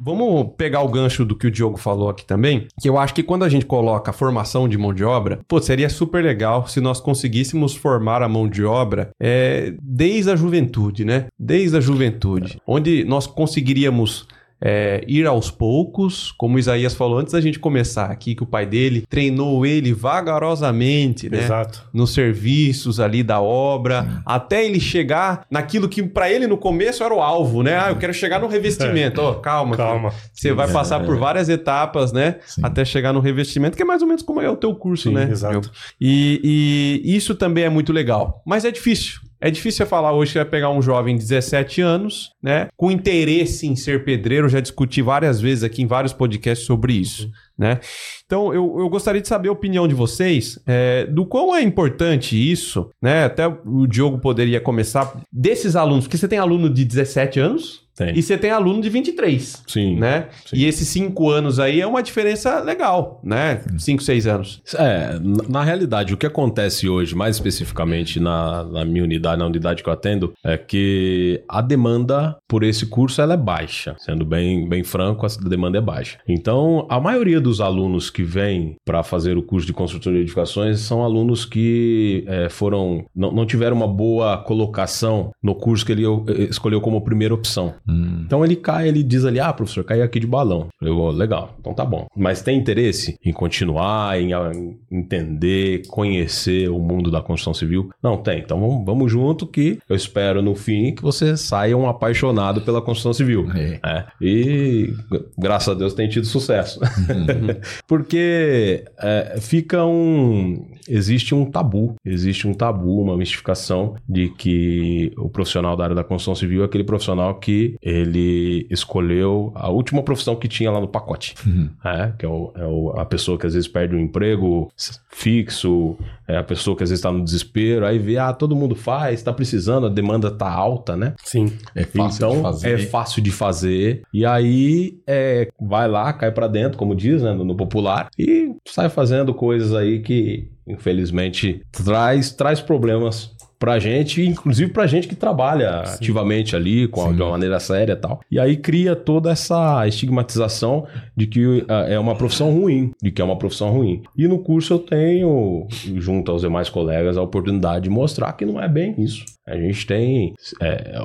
Vamos 0.02 0.54
pegar 0.56 0.80
o 0.80 0.88
gancho 0.88 1.26
do 1.26 1.36
que 1.36 1.46
o 1.46 1.50
Diogo 1.50 1.76
falou 1.76 2.08
aqui 2.08 2.24
também, 2.24 2.66
que 2.80 2.88
eu 2.88 2.96
acho 2.96 3.12
que 3.12 3.22
quando 3.22 3.44
a 3.44 3.48
gente 3.50 3.66
coloca 3.66 4.10
a 4.10 4.14
formação 4.14 4.66
de 4.66 4.78
mão 4.78 4.94
de 4.94 5.04
obra, 5.04 5.40
pô, 5.46 5.60
seria 5.60 5.90
super 5.90 6.24
legal 6.24 6.66
se 6.66 6.80
nós 6.80 7.00
conseguíssemos 7.00 7.76
formar 7.76 8.22
a 8.22 8.28
mão 8.28 8.48
de 8.48 8.64
obra 8.64 9.10
é, 9.20 9.74
desde 9.82 10.30
a 10.30 10.36
juventude, 10.36 11.04
né? 11.04 11.26
Desde 11.38 11.76
a 11.76 11.80
juventude, 11.80 12.58
onde 12.66 13.04
nós 13.04 13.26
conseguiríamos 13.26 14.26
é, 14.62 15.02
ir 15.08 15.26
aos 15.26 15.50
poucos, 15.50 16.32
como 16.32 16.58
Isaías 16.58 16.94
falou 16.94 17.18
antes 17.18 17.32
da 17.32 17.40
gente 17.40 17.58
começar 17.58 18.06
aqui, 18.06 18.34
que 18.34 18.42
o 18.42 18.46
pai 18.46 18.66
dele 18.66 19.04
treinou 19.08 19.64
ele 19.64 19.92
vagarosamente, 19.92 21.30
né? 21.30 21.38
Exato. 21.38 21.88
Nos 21.92 22.12
serviços 22.12 23.00
ali 23.00 23.22
da 23.22 23.40
obra, 23.40 24.02
Sim. 24.02 24.22
até 24.26 24.64
ele 24.64 24.78
chegar 24.78 25.46
naquilo 25.50 25.88
que 25.88 26.02
para 26.02 26.30
ele 26.30 26.46
no 26.46 26.58
começo 26.58 27.02
era 27.02 27.14
o 27.14 27.20
alvo, 27.20 27.62
né? 27.62 27.78
Ah, 27.78 27.90
eu 27.90 27.96
quero 27.96 28.12
chegar 28.12 28.38
no 28.38 28.46
revestimento. 28.46 29.20
É. 29.20 29.24
Oh, 29.24 29.34
calma, 29.36 29.76
calma. 29.76 30.12
Você 30.32 30.52
vai 30.52 30.70
passar 30.70 31.00
por 31.04 31.16
várias 31.16 31.48
etapas, 31.48 32.12
né? 32.12 32.36
Sim. 32.46 32.60
Até 32.62 32.84
chegar 32.84 33.12
no 33.12 33.20
revestimento, 33.20 33.76
que 33.76 33.82
é 33.82 33.86
mais 33.86 34.02
ou 34.02 34.08
menos 34.08 34.22
como 34.22 34.40
é 34.40 34.50
o 34.50 34.56
teu 34.56 34.74
curso, 34.74 35.08
Sim, 35.08 35.14
né? 35.14 35.28
Exato. 35.30 35.70
E, 36.00 37.00
e 37.04 37.16
isso 37.16 37.34
também 37.34 37.64
é 37.64 37.70
muito 37.70 37.92
legal, 37.92 38.42
mas 38.44 38.64
é 38.64 38.70
difícil. 38.70 39.29
É 39.40 39.50
difícil 39.50 39.78
você 39.78 39.88
falar 39.88 40.12
hoje 40.12 40.32
que 40.32 40.38
vai 40.38 40.44
pegar 40.44 40.70
um 40.70 40.82
jovem 40.82 41.16
de 41.16 41.22
17 41.22 41.80
anos, 41.80 42.30
né? 42.42 42.68
Com 42.76 42.90
interesse 42.90 43.66
em 43.66 43.74
ser 43.74 44.04
pedreiro. 44.04 44.46
Eu 44.46 44.50
já 44.50 44.60
discuti 44.60 45.00
várias 45.00 45.40
vezes 45.40 45.64
aqui 45.64 45.82
em 45.82 45.86
vários 45.86 46.12
podcasts 46.12 46.66
sobre 46.66 46.92
isso, 46.92 47.24
uhum. 47.24 47.32
né? 47.56 47.80
Então, 48.26 48.52
eu, 48.52 48.76
eu 48.78 48.88
gostaria 48.88 49.20
de 49.20 49.28
saber 49.28 49.48
a 49.48 49.52
opinião 49.52 49.88
de 49.88 49.94
vocês 49.94 50.58
é, 50.66 51.06
do 51.06 51.24
quão 51.24 51.56
é 51.56 51.62
importante 51.62 52.36
isso, 52.36 52.90
né? 53.00 53.24
Até 53.24 53.46
o 53.46 53.86
Diogo 53.86 54.18
poderia 54.18 54.60
começar 54.60 55.20
desses 55.32 55.74
alunos, 55.74 56.04
porque 56.04 56.18
você 56.18 56.28
tem 56.28 56.38
aluno 56.38 56.68
de 56.68 56.84
17 56.84 57.40
anos, 57.40 57.88
tem. 58.00 58.18
E 58.18 58.22
você 58.22 58.38
tem 58.38 58.50
aluno 58.50 58.80
de 58.80 58.88
23. 58.88 59.62
Sim. 59.66 59.96
Né? 59.96 60.28
Sim. 60.46 60.56
E 60.56 60.64
esses 60.64 60.88
cinco 60.88 61.28
anos 61.28 61.60
aí 61.60 61.80
é 61.80 61.86
uma 61.86 62.02
diferença 62.02 62.60
legal, 62.60 63.20
né? 63.22 63.60
Cinco, 63.78 64.02
seis 64.02 64.26
anos. 64.26 64.62
É, 64.74 65.18
na 65.48 65.62
realidade, 65.62 66.14
o 66.14 66.16
que 66.16 66.26
acontece 66.26 66.88
hoje, 66.88 67.14
mais 67.14 67.36
especificamente 67.36 68.18
na, 68.18 68.64
na 68.64 68.84
minha 68.84 69.04
unidade, 69.04 69.38
na 69.38 69.46
unidade 69.46 69.82
que 69.82 69.88
eu 69.88 69.92
atendo, 69.92 70.32
é 70.42 70.56
que 70.56 71.42
a 71.46 71.60
demanda 71.60 72.36
por 72.48 72.62
esse 72.62 72.86
curso 72.86 73.20
ela 73.20 73.34
é 73.34 73.36
baixa. 73.36 73.94
Sendo 73.98 74.24
bem, 74.24 74.66
bem 74.66 74.82
franco, 74.82 75.26
a 75.26 75.48
demanda 75.48 75.76
é 75.76 75.80
baixa. 75.80 76.18
Então, 76.26 76.86
a 76.88 76.98
maioria 76.98 77.40
dos 77.40 77.60
alunos 77.60 78.08
que 78.08 78.22
vêm 78.22 78.76
para 78.84 79.02
fazer 79.02 79.36
o 79.36 79.42
curso 79.42 79.66
de 79.66 79.72
construtor 79.72 80.12
de 80.14 80.20
edificações 80.20 80.80
são 80.80 81.04
alunos 81.04 81.44
que 81.44 82.24
é, 82.26 82.48
foram 82.48 83.04
não, 83.14 83.30
não 83.30 83.46
tiveram 83.46 83.76
uma 83.76 83.88
boa 83.88 84.38
colocação 84.38 85.32
no 85.42 85.54
curso 85.54 85.84
que 85.84 85.92
ele 85.92 86.04
escolheu 86.48 86.80
como 86.80 87.00
primeira 87.02 87.34
opção. 87.34 87.74
Hum. 87.90 88.22
Então 88.24 88.44
ele 88.44 88.56
cai, 88.56 88.88
ele 88.88 89.02
diz 89.02 89.24
ali, 89.24 89.40
ah, 89.40 89.52
professor, 89.52 89.84
caiu 89.84 90.04
aqui 90.04 90.20
de 90.20 90.26
balão. 90.26 90.68
Eu, 90.80 90.96
oh, 90.96 91.10
legal, 91.10 91.56
então 91.58 91.74
tá 91.74 91.84
bom. 91.84 92.06
Mas 92.16 92.42
tem 92.42 92.58
interesse 92.58 93.16
em 93.24 93.32
continuar, 93.32 94.20
em, 94.20 94.32
em 94.32 94.78
entender, 94.90 95.82
conhecer 95.88 96.68
o 96.70 96.78
mundo 96.78 97.10
da 97.10 97.20
construção 97.20 97.54
civil? 97.54 97.90
Não, 98.02 98.16
tem. 98.16 98.40
Então 98.40 98.60
vamos, 98.60 98.84
vamos 98.84 99.12
junto 99.12 99.46
que 99.46 99.78
eu 99.88 99.96
espero 99.96 100.42
no 100.42 100.54
fim 100.54 100.94
que 100.94 101.02
você 101.02 101.36
saia 101.36 101.76
um 101.76 101.88
apaixonado 101.88 102.60
pela 102.60 102.80
construção 102.80 103.12
civil. 103.12 103.48
É. 103.52 103.80
É. 103.84 104.06
E 104.20 104.92
graças 105.36 105.68
a 105.68 105.74
Deus 105.74 105.94
tem 105.94 106.08
tido 106.08 106.26
sucesso. 106.26 106.80
Uhum. 106.80 107.60
Porque 107.86 108.84
é, 108.98 109.38
fica 109.40 109.84
um. 109.84 110.66
Existe 110.88 111.34
um 111.34 111.44
tabu, 111.44 111.94
existe 112.04 112.48
um 112.48 112.54
tabu, 112.54 113.00
uma 113.00 113.16
mistificação 113.16 113.94
de 114.08 114.28
que 114.30 115.12
o 115.16 115.28
profissional 115.28 115.76
da 115.76 115.84
área 115.84 115.94
da 115.94 116.02
construção 116.02 116.34
civil 116.34 116.62
é 116.62 116.64
aquele 116.64 116.82
profissional 116.82 117.34
que 117.36 117.76
ele 117.82 118.66
escolheu 118.70 119.52
a 119.54 119.70
última 119.70 120.02
profissão 120.02 120.36
que 120.36 120.48
tinha 120.48 120.70
lá 120.70 120.80
no 120.80 120.88
pacote. 120.88 121.34
Uhum. 121.46 121.70
É, 121.84 122.12
que 122.18 122.26
é, 122.26 122.28
o, 122.28 122.52
é 122.54 122.64
o, 122.64 122.90
a 122.90 123.04
pessoa 123.04 123.38
que 123.38 123.46
às 123.46 123.54
vezes 123.54 123.68
perde 123.68 123.94
um 123.94 123.98
emprego 123.98 124.70
fixo, 125.10 125.96
é 126.28 126.36
a 126.36 126.42
pessoa 126.42 126.76
que 126.76 126.82
às 126.82 126.90
vezes 126.90 127.00
está 127.00 127.10
no 127.10 127.24
desespero, 127.24 127.86
aí 127.86 127.98
vê, 127.98 128.18
ah, 128.18 128.32
todo 128.32 128.54
mundo 128.54 128.74
faz, 128.74 129.20
está 129.20 129.32
precisando, 129.32 129.86
a 129.86 129.90
demanda 129.90 130.28
está 130.28 130.50
alta, 130.50 130.96
né? 130.96 131.14
Sim. 131.24 131.52
É 131.74 131.84
fácil 131.84 132.26
então, 132.26 132.36
de 132.36 132.42
fazer. 132.42 132.80
É 132.80 132.86
fácil 132.86 133.22
de 133.22 133.30
fazer. 133.30 134.02
E 134.12 134.26
aí 134.26 135.00
é, 135.06 135.48
vai 135.60 135.88
lá, 135.88 136.12
cai 136.12 136.30
para 136.30 136.46
dentro, 136.46 136.78
como 136.78 136.94
diz, 136.94 137.22
né, 137.22 137.32
no, 137.32 137.44
no 137.44 137.56
popular, 137.56 138.08
e 138.18 138.54
sai 138.66 138.88
fazendo 138.88 139.32
coisas 139.32 139.74
aí 139.74 140.00
que 140.00 140.50
infelizmente 140.66 141.62
traz 141.72 142.30
traz 142.30 142.60
problemas 142.60 143.34
pra 143.60 143.78
gente, 143.78 144.26
inclusive 144.26 144.72
pra 144.72 144.86
gente 144.86 145.06
que 145.06 145.14
trabalha 145.14 145.84
Sim. 145.84 145.94
ativamente 145.96 146.56
ali, 146.56 146.88
com 146.88 147.06
a, 147.06 147.12
de 147.12 147.20
uma 147.20 147.32
maneira 147.32 147.60
séria 147.60 147.92
e 147.92 147.96
tal. 147.96 148.20
E 148.30 148.40
aí 148.40 148.56
cria 148.56 148.96
toda 148.96 149.30
essa 149.30 149.86
estigmatização 149.86 150.86
de 151.14 151.26
que 151.26 151.46
uh, 151.46 151.66
é 151.86 151.98
uma 151.98 152.16
profissão 152.16 152.50
ruim, 152.50 152.90
de 153.02 153.10
que 153.10 153.20
é 153.20 153.24
uma 153.24 153.36
profissão 153.36 153.70
ruim. 153.70 154.02
E 154.16 154.26
no 154.26 154.38
curso 154.38 154.72
eu 154.72 154.78
tenho, 154.78 155.68
junto 155.96 156.32
aos 156.32 156.40
demais 156.40 156.70
colegas, 156.70 157.18
a 157.18 157.22
oportunidade 157.22 157.84
de 157.84 157.90
mostrar 157.90 158.32
que 158.32 158.46
não 158.46 158.60
é 158.60 158.66
bem 158.66 158.94
isso. 158.98 159.26
A 159.46 159.56
gente 159.56 159.84
tem. 159.86 160.34
É, 160.60 160.98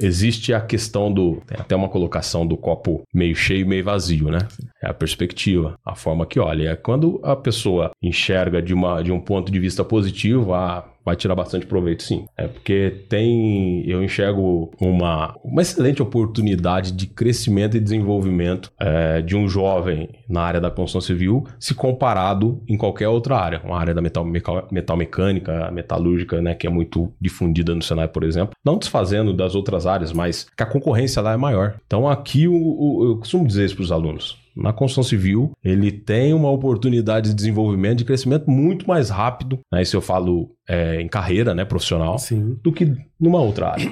existe 0.00 0.54
a 0.54 0.60
questão 0.60 1.12
do. 1.12 1.42
Tem 1.46 1.58
até 1.58 1.74
uma 1.74 1.88
colocação 1.88 2.46
do 2.46 2.56
copo 2.56 3.02
meio 3.12 3.34
cheio, 3.34 3.66
meio 3.66 3.84
vazio, 3.84 4.30
né? 4.30 4.38
É 4.80 4.88
a 4.88 4.94
perspectiva, 4.94 5.74
a 5.84 5.96
forma 5.96 6.24
que 6.24 6.38
olha. 6.38 6.70
É 6.70 6.76
quando 6.76 7.20
a 7.24 7.34
pessoa 7.34 7.90
enxerga 8.00 8.62
de, 8.62 8.72
uma, 8.72 9.02
de 9.02 9.10
um 9.10 9.20
ponto 9.20 9.50
de 9.50 9.58
vista 9.58 9.84
positivo, 9.84 10.54
a 10.54 10.88
vai 11.08 11.16
tirar 11.16 11.34
bastante 11.34 11.66
proveito, 11.66 12.02
sim. 12.02 12.26
É 12.36 12.46
porque 12.46 13.04
tem, 13.08 13.82
eu 13.88 14.02
enxergo 14.02 14.70
uma, 14.78 15.34
uma 15.42 15.62
excelente 15.62 16.02
oportunidade 16.02 16.92
de 16.92 17.06
crescimento 17.06 17.76
e 17.76 17.80
desenvolvimento 17.80 18.70
é, 18.78 19.22
de 19.22 19.34
um 19.34 19.48
jovem 19.48 20.10
na 20.28 20.42
área 20.42 20.60
da 20.60 20.70
construção 20.70 21.00
civil, 21.00 21.46
se 21.58 21.74
comparado 21.74 22.62
em 22.68 22.76
qualquer 22.76 23.08
outra 23.08 23.36
área, 23.38 23.62
uma 23.64 23.78
área 23.78 23.94
da 23.94 24.02
metal, 24.02 24.24
metal 24.70 24.96
mecânica, 24.96 25.70
metalúrgica, 25.70 26.42
né, 26.42 26.54
que 26.54 26.66
é 26.66 26.70
muito 26.70 27.10
difundida 27.20 27.74
no 27.74 27.82
Senai, 27.82 28.08
por 28.08 28.22
exemplo, 28.22 28.54
não 28.64 28.76
desfazendo 28.76 29.32
das 29.32 29.54
outras 29.54 29.86
áreas, 29.86 30.12
mas 30.12 30.46
que 30.56 30.62
a 30.62 30.66
concorrência 30.66 31.22
lá 31.22 31.32
é 31.32 31.36
maior. 31.36 31.76
Então 31.86 32.06
aqui 32.06 32.46
o, 32.46 32.54
o, 32.54 33.04
eu 33.04 33.16
costumo 33.16 33.46
dizer 33.46 33.64
isso 33.64 33.76
para 33.76 33.84
os 33.84 33.92
alunos 33.92 34.36
na 34.58 34.72
construção 34.72 35.04
civil, 35.04 35.52
ele 35.64 35.92
tem 35.92 36.34
uma 36.34 36.50
oportunidade 36.50 37.30
de 37.30 37.34
desenvolvimento, 37.34 37.98
de 37.98 38.04
crescimento 38.04 38.50
muito 38.50 38.86
mais 38.86 39.08
rápido, 39.08 39.60
né? 39.72 39.82
Isso 39.82 39.96
eu 39.96 40.00
falo 40.00 40.50
é, 40.68 41.00
em 41.00 41.08
carreira, 41.08 41.54
né, 41.54 41.64
profissional, 41.64 42.18
Sim. 42.18 42.58
do 42.62 42.72
que 42.72 42.92
numa 43.18 43.40
outra 43.40 43.70
área. 43.70 43.90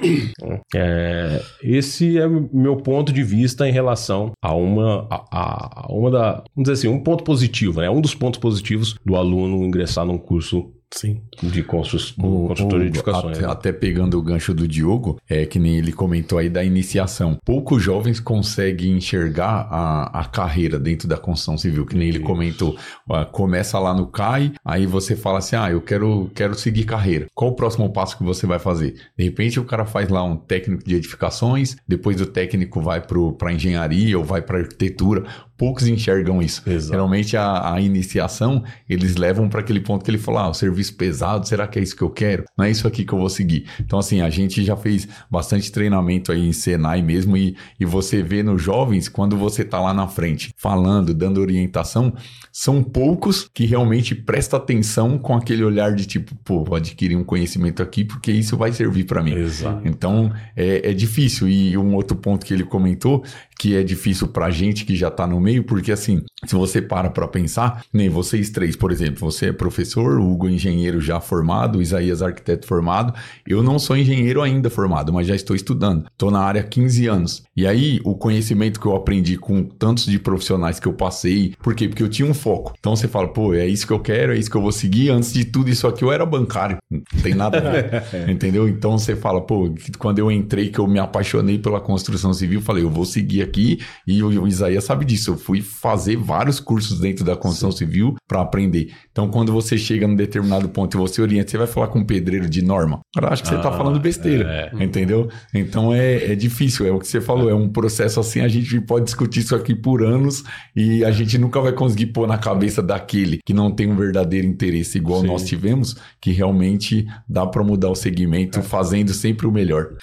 é, 0.75 1.43
esse 1.63 2.19
é 2.19 2.29
meu 2.29 2.77
ponto 2.77 3.13
de 3.13 3.23
vista 3.23 3.69
em 3.69 3.73
relação 3.73 4.33
a 4.43 4.55
uma, 4.55 5.07
a, 5.11 5.85
a, 5.85 5.87
uma 5.89 6.11
da, 6.11 6.33
vamos 6.55 6.69
dizer 6.69 6.73
assim, 6.73 6.89
um 6.89 7.03
ponto 7.03 7.25
positivo, 7.25 7.81
né? 7.81 7.89
Um 7.89 8.01
dos 8.01 8.15
pontos 8.15 8.41
positivos 8.41 8.97
do 9.05 9.17
aluno 9.17 9.65
ingressar 9.65 10.05
num 10.05 10.19
curso 10.19 10.73
Sim. 10.93 11.21
De 11.43 11.63
construtor 11.63 12.81
de 12.81 12.87
edificações. 12.87 13.37
Até, 13.37 13.47
né? 13.47 13.53
até, 13.53 13.73
pegando 13.73 14.19
o 14.19 14.23
gancho 14.23 14.55
do 14.55 14.67
Diogo, 14.69 15.21
é 15.29 15.45
que 15.45 15.59
nem 15.59 15.77
ele 15.77 15.93
comentou 15.93 16.39
aí 16.39 16.49
da 16.49 16.65
iniciação. 16.65 17.39
Poucos 17.45 17.83
jovens 17.83 18.21
conseguem 18.21 18.93
enxergar 18.93 19.69
a, 19.71 20.21
a 20.21 20.25
carreira 20.25 20.79
dentro 20.79 21.09
da 21.09 21.17
construção 21.17 21.59
civil, 21.59 21.85
que 21.85 21.97
nem 21.97 22.09
Isso. 22.09 22.19
ele 22.19 22.25
comentou. 22.25 22.77
Ó, 23.09 23.25
começa 23.25 23.79
lá 23.79 23.93
no 23.93 24.07
CAI, 24.07 24.53
aí 24.65 24.87
você 24.87 25.17
fala 25.17 25.39
assim: 25.39 25.57
ah, 25.57 25.71
eu 25.71 25.81
quero, 25.81 26.31
quero 26.35 26.55
seguir 26.55 26.85
carreira. 26.85 27.27
Qual 27.35 27.51
o 27.51 27.57
próximo 27.57 27.93
passo 27.93 28.17
que 28.17 28.25
você 28.25 28.47
vai 28.47 28.59
fazer? 28.59 28.95
De 29.17 29.25
repente 29.25 29.59
o 29.59 29.65
cara 29.65 29.85
faz 29.85 30.09
lá 30.09 30.23
um 30.23 30.37
técnico 30.37 30.85
de 30.85 30.95
edificações, 30.95 31.77
depois 31.87 32.21
o 32.21 32.27
técnico 32.27 32.81
vai 32.81 33.01
para 33.01 33.53
engenharia 33.53 34.17
ou 34.17 34.25
vai 34.25 34.41
para 34.41 34.59
arquitetura 34.59 35.25
poucos 35.57 35.87
enxergam 35.87 36.43
isso. 36.43 36.63
Exato. 36.67 36.93
Geralmente 36.93 37.37
a, 37.37 37.75
a, 37.75 37.81
iniciação 37.81 38.63
eles 38.89 39.17
levam 39.17 39.49
para 39.49 39.61
aquele 39.61 39.81
ponto 39.81 40.05
que 40.05 40.11
ele 40.11 40.19
fala: 40.19 40.43
ah, 40.43 40.51
o 40.51 40.55
serviço 40.55 40.95
pesado, 40.95 41.47
será 41.47 41.67
que 41.67 41.79
é 41.79 41.83
isso 41.83 41.97
que 41.97 42.03
eu 42.03 42.11
quero? 42.11 42.45
Não 42.57 42.65
é 42.65 42.71
isso 42.71 42.87
aqui 42.87 43.05
que 43.05 43.13
eu 43.13 43.19
vou 43.19 43.29
seguir. 43.29 43.67
Então, 43.81 43.99
assim, 43.99 44.21
a 44.21 44.31
gente 44.31 44.65
já 44.65 44.77
fez 44.77 45.09
bastante 45.31 45.71
treinamento 45.71 46.33
aí 46.33 46.47
em 46.47 46.53
Senai 46.53 47.03
mesmo, 47.03 47.37
e, 47.37 47.57
e 47.79 47.85
você 47.85 48.23
vê 48.23 48.43
nos 48.43 48.63
jovens, 48.63 49.09
quando 49.09 49.37
você 49.37 49.65
tá 49.65 49.81
lá 49.81 49.93
na 49.93 50.09
frente 50.09 50.53
falando, 50.57 51.15
dando 51.15 51.41
orientação, 51.41 52.13
são 52.53 52.83
poucos 52.83 53.49
que 53.53 53.67
realmente 53.67 54.15
prestam 54.15 54.59
atenção 54.59 55.19
com 55.19 55.35
aquele 55.35 55.63
olhar 55.63 55.95
de 55.95 56.07
tipo, 56.07 56.35
pô, 56.37 56.65
vou 56.65 56.77
adquirir 56.77 57.17
um 57.17 57.25
conhecimento 57.25 57.83
aqui 57.83 58.05
porque 58.05 58.33
isso 58.33 58.57
vai 58.57 58.73
servir 58.73 59.05
para 59.05 59.23
mim. 59.23 59.35
Exato. 59.35 59.83
Então 59.85 60.33
é, 60.57 60.91
é 60.91 60.95
difícil. 60.95 61.49
E 61.49 61.77
um 61.77 61.95
outro 61.95 62.17
ponto 62.17 62.47
que 62.47 62.55
ele 62.55 62.65
comentou 62.65 63.23
que 63.59 63.75
é 63.75 63.83
difícil 63.83 64.29
pra 64.29 64.51
gente 64.51 64.85
que 64.85 64.95
já 64.95 65.11
tá 65.11 65.27
no 65.27 65.41
meio, 65.47 65.63
porque 65.63 65.93
assim, 65.93 66.23
se 66.45 66.57
você 66.57 66.83
para 66.83 67.09
para 67.09 67.29
pensar, 67.29 67.85
nem 67.93 68.09
vocês 68.09 68.51
três, 68.51 68.75
por 68.75 68.91
exemplo, 68.91 69.21
você 69.21 69.47
é 69.47 69.53
professor, 69.53 70.19
Hugo 70.19 70.49
é 70.49 70.53
engenheiro 70.53 71.01
já 71.01 71.21
formado, 71.21 71.81
Isaías 71.81 72.21
arquiteto 72.21 72.67
formado, 72.67 73.15
eu 73.47 73.63
não 73.63 73.79
sou 73.79 73.97
engenheiro 73.97 74.43
ainda 74.43 74.69
formado, 74.69 75.13
mas 75.13 75.27
já 75.27 75.37
estou 75.37 75.55
estudando. 75.55 76.07
Estou 76.11 76.31
na 76.33 76.41
área 76.41 76.61
há 76.61 76.65
15 76.65 77.07
anos. 77.07 77.45
E 77.57 77.67
aí, 77.67 78.01
o 78.05 78.17
conhecimento 78.17 78.81
que 78.81 78.87
eu 78.87 78.97
aprendi 78.97 79.37
com 79.37 79.63
tantos 79.63 80.07
de 80.07 80.19
profissionais 80.19 80.81
que 80.81 80.89
eu 80.89 80.93
passei, 80.93 81.55
por 81.63 81.75
quê? 81.75 81.89
Porque 81.89 82.03
eu 82.03 82.09
tinha 82.09 82.29
um 82.29 82.35
foco. 82.35 82.75
Então 82.79 82.97
você 82.97 83.07
fala, 83.07 83.29
pô, 83.29 83.55
é 83.55 83.67
isso 83.67 83.87
que 83.87 83.93
eu 83.93 84.01
quero, 84.01 84.33
é 84.33 84.37
isso 84.37 84.51
que 84.51 84.57
eu 84.57 84.63
vou 84.63 84.73
seguir. 84.73 85.11
Antes 85.11 85.33
de 85.33 85.45
tudo 85.45 85.71
isso 85.71 85.87
aqui, 85.87 86.03
eu 86.03 86.11
era 86.11 86.27
bancário. 86.27 86.79
Não 86.91 87.01
tem 87.23 87.35
nada 87.35 87.59
a 87.59 87.61
ver. 87.61 88.03
Entendeu? 88.29 88.69
Então 88.69 88.99
você 88.99 89.15
fala, 89.15 89.41
pô, 89.41 89.73
quando 89.99 90.19
eu 90.19 90.31
entrei, 90.31 90.71
que 90.71 90.79
eu 90.79 90.89
me 90.89 90.99
apaixonei 90.99 91.59
pela 91.59 91.81
construção 91.81 92.33
civil, 92.33 92.61
falei, 92.61 92.83
eu 92.83 92.91
vou 92.91 93.05
seguir 93.05 93.43
aqui. 93.43 93.79
E 94.07 94.23
o 94.23 94.47
Isaías 94.47 94.85
sabe 94.85 95.05
disso. 95.05 95.36
Eu 95.37 95.39
fui 95.39 95.61
fazer 95.61 96.17
vários 96.17 96.59
cursos 96.59 96.99
dentro 96.99 97.25
da 97.25 97.37
construção 97.37 97.71
Sim. 97.71 97.79
civil 97.79 98.15
para 98.27 98.41
aprender. 98.41 98.93
Então, 99.13 99.29
quando 99.29 99.53
você 99.53 99.77
chega 99.77 100.09
num 100.09 100.17
determinado 100.17 100.69
ponto 100.69 100.97
e 100.97 100.99
você 100.99 101.21
orienta, 101.21 101.51
você 101.51 101.59
vai 101.59 101.67
falar 101.67 101.89
com 101.89 101.99
um 101.99 102.05
pedreiro 102.05 102.49
de 102.49 102.63
norma. 102.63 103.01
Eu 103.21 103.29
acho 103.29 103.43
que 103.43 103.49
você 103.49 103.57
está 103.57 103.69
ah, 103.69 103.77
falando 103.77 104.01
besteira, 104.01 104.73
é. 104.73 104.85
entendeu? 104.85 105.29
Então 105.55 105.93
é, 105.93 106.33
é 106.33 106.35
difícil, 106.35 106.87
é 106.87 106.91
o 106.91 106.99
que 106.99 107.07
você 107.07 107.21
falou, 107.21 107.51
é 107.51 107.55
um 107.55 107.69
processo 107.69 108.21
assim, 108.21 108.41
a 108.41 108.49
gente 108.49 108.81
pode 108.81 109.05
discutir 109.05 109.41
isso 109.41 109.55
aqui 109.55 109.75
por 109.75 110.03
anos 110.03 110.45
e 110.75 111.05
a 111.05 111.11
gente 111.11 111.39
nunca 111.39 111.61
vai 111.61 111.73
conseguir 111.73 112.07
pôr 112.07 112.27
na 112.27 112.39
cabeça 112.39 112.83
daquele 112.83 113.39
que 113.45 113.53
não 113.53 113.71
tem 113.71 113.91
um 113.91 113.97
verdadeiro 113.97 114.47
interesse 114.47 114.99
igual 114.99 115.21
Sim. 115.21 115.27
nós 115.27 115.45
tivemos, 115.45 115.97
que 116.21 116.31
realmente 116.31 117.07
dá 117.29 117.47
para 117.47 117.63
mudar 117.63 117.91
o 117.91 117.95
segmento 117.95 118.59
é. 118.59 118.63
fazendo 118.63 119.13
sempre 119.13 119.47
o 119.47 119.53
melhor. 119.53 119.95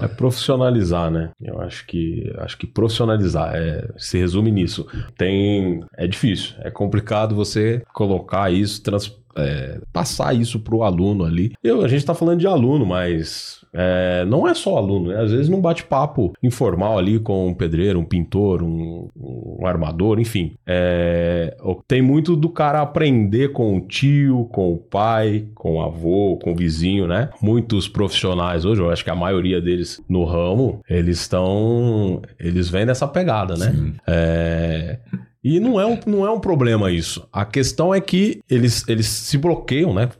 É 0.00 0.08
profissionalizar, 0.08 1.10
né? 1.10 1.30
Eu 1.40 1.60
acho 1.60 1.86
que 1.86 2.32
acho 2.38 2.56
que 2.56 2.66
profissionalizar 2.66 3.52
é, 3.54 3.88
se 3.96 4.18
resume 4.18 4.50
nisso. 4.50 4.79
Tem 5.16 5.84
é 5.96 6.06
difícil, 6.06 6.54
é 6.60 6.70
complicado 6.70 7.34
você 7.34 7.82
colocar 7.92 8.50
isso, 8.52 8.82
trans, 8.82 9.19
é, 9.36 9.80
passar 9.92 10.34
isso 10.34 10.60
para 10.60 10.74
o 10.74 10.82
aluno 10.82 11.24
ali. 11.24 11.52
Eu, 11.62 11.84
a 11.84 11.88
gente 11.88 12.00
está 12.00 12.14
falando 12.14 12.40
de 12.40 12.46
aluno, 12.46 12.84
mas 12.84 13.60
é, 13.72 14.24
não 14.26 14.48
é 14.48 14.54
só 14.54 14.76
aluno, 14.76 15.08
né? 15.08 15.20
Às 15.20 15.30
vezes 15.30 15.48
num 15.48 15.60
bate-papo 15.60 16.32
informal 16.42 16.98
ali 16.98 17.18
com 17.18 17.48
um 17.48 17.54
pedreiro, 17.54 17.98
um 17.98 18.04
pintor, 18.04 18.62
um, 18.62 19.08
um 19.16 19.66
armador, 19.66 20.18
enfim. 20.18 20.54
É, 20.66 21.56
tem 21.86 22.02
muito 22.02 22.36
do 22.36 22.48
cara 22.48 22.80
aprender 22.80 23.52
com 23.52 23.76
o 23.76 23.80
tio, 23.80 24.48
com 24.52 24.72
o 24.72 24.78
pai, 24.78 25.46
com 25.54 25.76
o 25.76 25.82
avô, 25.82 26.38
com 26.42 26.52
o 26.52 26.56
vizinho, 26.56 27.06
né? 27.06 27.30
Muitos 27.40 27.88
profissionais 27.88 28.64
hoje, 28.64 28.80
eu 28.80 28.90
acho 28.90 29.04
que 29.04 29.10
a 29.10 29.14
maioria 29.14 29.60
deles 29.60 30.02
no 30.08 30.24
ramo, 30.24 30.80
eles 30.88 31.20
estão. 31.20 32.20
Eles 32.38 32.68
vêm 32.68 32.84
nessa 32.84 33.06
pegada, 33.06 33.56
né? 33.56 33.92
É, 34.06 34.98
e 35.42 35.58
não 35.58 35.80
é 35.80 35.86
um, 35.86 35.98
não 36.06 36.26
é 36.26 36.30
um 36.30 36.40
problema 36.40 36.90
isso. 36.90 37.26
A 37.32 37.44
questão 37.44 37.94
é 37.94 38.00
que 38.00 38.40
eles, 38.48 38.86
eles 38.88 39.06
se 39.06 39.38
bloqueiam, 39.38 39.94
né? 39.94 40.10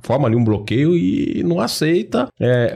Forma 0.00 0.28
ali 0.28 0.36
um 0.36 0.44
bloqueio 0.44 0.96
e 0.96 1.42
não 1.42 1.60
aceita 1.60 2.28
é, 2.40 2.74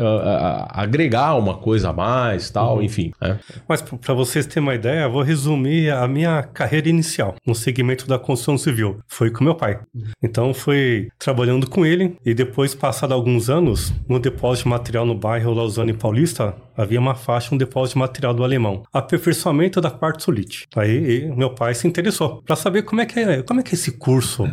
agregar 0.71 1.37
uma 1.37 1.57
coisa 1.57 1.91
a 1.91 1.93
mais, 1.93 2.51
tal, 2.51 2.77
uhum. 2.77 2.83
enfim. 2.83 3.13
É. 3.21 3.37
Mas 3.69 3.83
para 3.83 4.15
vocês 4.15 4.47
terem 4.47 4.63
uma 4.63 4.75
ideia, 4.75 5.03
eu 5.03 5.13
vou 5.13 5.23
resumir 5.23 5.91
a 5.91 6.07
minha 6.09 6.43
carreira 6.43 6.89
inicial 6.89 7.35
no 7.47 7.55
segmento 7.55 8.07
da 8.07 8.19
construção 8.19 8.59
civil. 8.59 8.99
Foi 9.07 9.31
com 9.31 9.45
meu 9.45 9.55
pai. 9.55 9.79
Uhum. 9.95 10.03
Então 10.23 10.55
foi 10.55 11.09
trabalhando 11.19 11.69
com 11.69 11.85
ele 11.85 12.17
e 12.25 12.35
depois, 12.35 12.75
passado 12.75 13.13
alguns 13.13 13.49
anos, 13.49 13.93
no 14.09 14.19
depósito 14.19 14.65
de 14.65 14.71
material 14.71 15.07
no 15.07 15.15
bairro 15.15 15.53
Lausanne 15.53 15.93
Paulista, 15.93 16.55
havia 16.77 16.99
uma 16.99 17.15
faixa, 17.15 17.55
um 17.55 17.59
depósito 17.59 17.95
de 17.95 18.01
material 18.01 18.35
do 18.35 18.43
alemão. 18.43 18.83
Aperfeiçoamento 18.93 19.81
da 19.81 19.91
quartzolite. 19.91 20.67
Aí 20.75 21.31
meu 21.37 21.51
pai 21.51 21.75
se 21.75 21.87
interessou 21.87 22.43
para 22.43 22.57
saber 22.57 22.83
como 22.83 23.01
é 23.01 23.07
que 23.07 23.21
é, 23.21 23.43
como 23.43 23.61
é 23.61 23.63
que 23.63 23.71
é 23.71 23.75
esse 23.75 23.93
curso. 23.93 24.51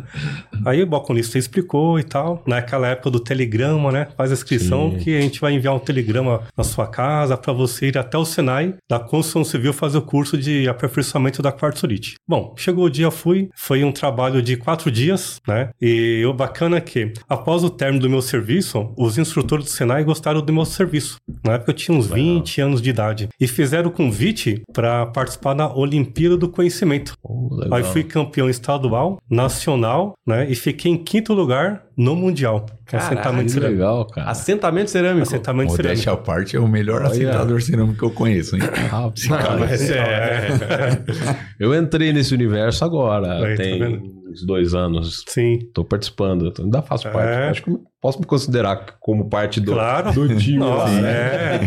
Aí 0.65 0.81
o 0.81 0.87
balconista 0.87 1.37
explicou 1.37 1.99
e 1.99 2.03
tal. 2.03 2.26
Naquela 2.45 2.87
época 2.87 3.11
do 3.11 3.19
telegrama, 3.19 3.91
né? 3.91 4.07
Faz 4.15 4.31
a 4.31 4.33
inscrição 4.33 4.91
Sim. 4.91 4.97
que 4.97 5.17
a 5.17 5.21
gente 5.21 5.39
vai 5.39 5.53
enviar 5.53 5.75
um 5.75 5.79
telegrama 5.79 6.41
na 6.55 6.63
sua 6.63 6.87
casa 6.87 7.37
para 7.37 7.53
você 7.53 7.87
ir 7.87 7.97
até 7.97 8.17
o 8.17 8.25
Senai 8.25 8.75
da 8.89 8.99
construção 8.99 9.43
civil 9.43 9.73
fazer 9.73 9.97
o 9.97 10.01
curso 10.01 10.37
de 10.37 10.67
aperfeiçoamento 10.67 11.41
da 11.41 11.51
quartzolite. 11.51 12.15
Bom, 12.27 12.53
chegou 12.57 12.85
o 12.85 12.89
dia, 12.89 13.11
fui. 13.11 13.49
Foi 13.55 13.83
um 13.83 13.91
trabalho 13.91 14.41
de 14.41 14.57
quatro 14.57 14.91
dias, 14.91 15.41
né? 15.47 15.69
E 15.81 16.23
o 16.25 16.33
bacana 16.33 16.77
é 16.77 16.81
que, 16.81 17.13
após 17.29 17.63
o 17.63 17.69
término 17.69 18.01
do 18.01 18.09
meu 18.09 18.21
serviço, 18.21 18.91
os 18.97 19.17
instrutores 19.17 19.65
do 19.65 19.71
Senai 19.71 20.03
gostaram 20.03 20.41
do 20.41 20.53
meu 20.53 20.65
serviço. 20.65 21.17
Na 21.43 21.53
época 21.53 21.71
eu 21.71 21.75
tinha 21.75 21.97
uns 21.97 22.07
20 22.07 22.61
anos 22.61 22.81
de 22.81 22.89
idade. 22.89 23.29
E 23.39 23.47
fizeram 23.47 23.89
o 23.89 23.93
convite 23.93 24.61
para 24.73 25.05
participar 25.07 25.53
da 25.53 25.73
Olimpíada 25.73 26.37
do 26.37 26.49
Conhecimento. 26.49 27.13
Oh, 27.23 27.49
Aí 27.71 27.83
fui 27.83 28.03
campeão 28.03 28.49
estadual, 28.49 29.19
nacional, 29.29 30.13
né? 30.25 30.49
E 30.49 30.55
fiquei 30.55 30.91
em 30.91 30.97
quinto 30.97 31.33
lugar 31.33 31.87
no 31.95 32.15
Mundial. 32.17 32.65
É 32.95 32.97
assentamento 32.97 33.51
cerâmico. 33.51 33.79
legal, 33.79 34.07
cara. 34.07 34.29
Assentamento 34.29 34.89
cerâmico. 34.89 35.23
Assentamento 35.23 35.71
cerâmico. 35.71 35.89
Modéstia 35.89 36.13
à 36.13 36.17
parte 36.17 36.55
é 36.55 36.59
o 36.59 36.67
melhor 36.67 37.01
Olha. 37.01 37.07
assentador 37.07 37.61
cerâmico 37.61 37.97
que 37.97 38.05
eu 38.05 38.11
conheço, 38.11 38.55
hein? 38.55 38.61
Ah, 38.91 39.11
cara, 39.37 39.57
mas 39.57 39.89
é, 39.89 39.97
é. 39.97 41.37
Eu 41.59 41.75
entrei 41.75 42.13
nesse 42.13 42.33
universo 42.33 42.85
agora. 42.85 43.45
Aí, 43.45 43.55
tá 43.55 43.63
tem 43.63 43.79
tá 43.79 43.87
uns 44.29 44.45
dois 44.45 44.73
anos. 44.73 45.23
Sim. 45.27 45.59
Tô 45.73 45.83
participando. 45.83 46.53
Ainda 46.59 46.81
faço 46.81 47.09
parte. 47.09 47.29
É. 47.29 47.49
Acho 47.49 47.63
que 47.63 47.71
posso 48.01 48.19
me 48.19 48.25
considerar 48.25 48.97
como 48.99 49.29
parte 49.29 49.59
do, 49.59 49.73
claro. 49.73 50.13
do 50.13 50.35
time. 50.37 50.57
Nossa, 50.57 50.99
é. 50.99 51.59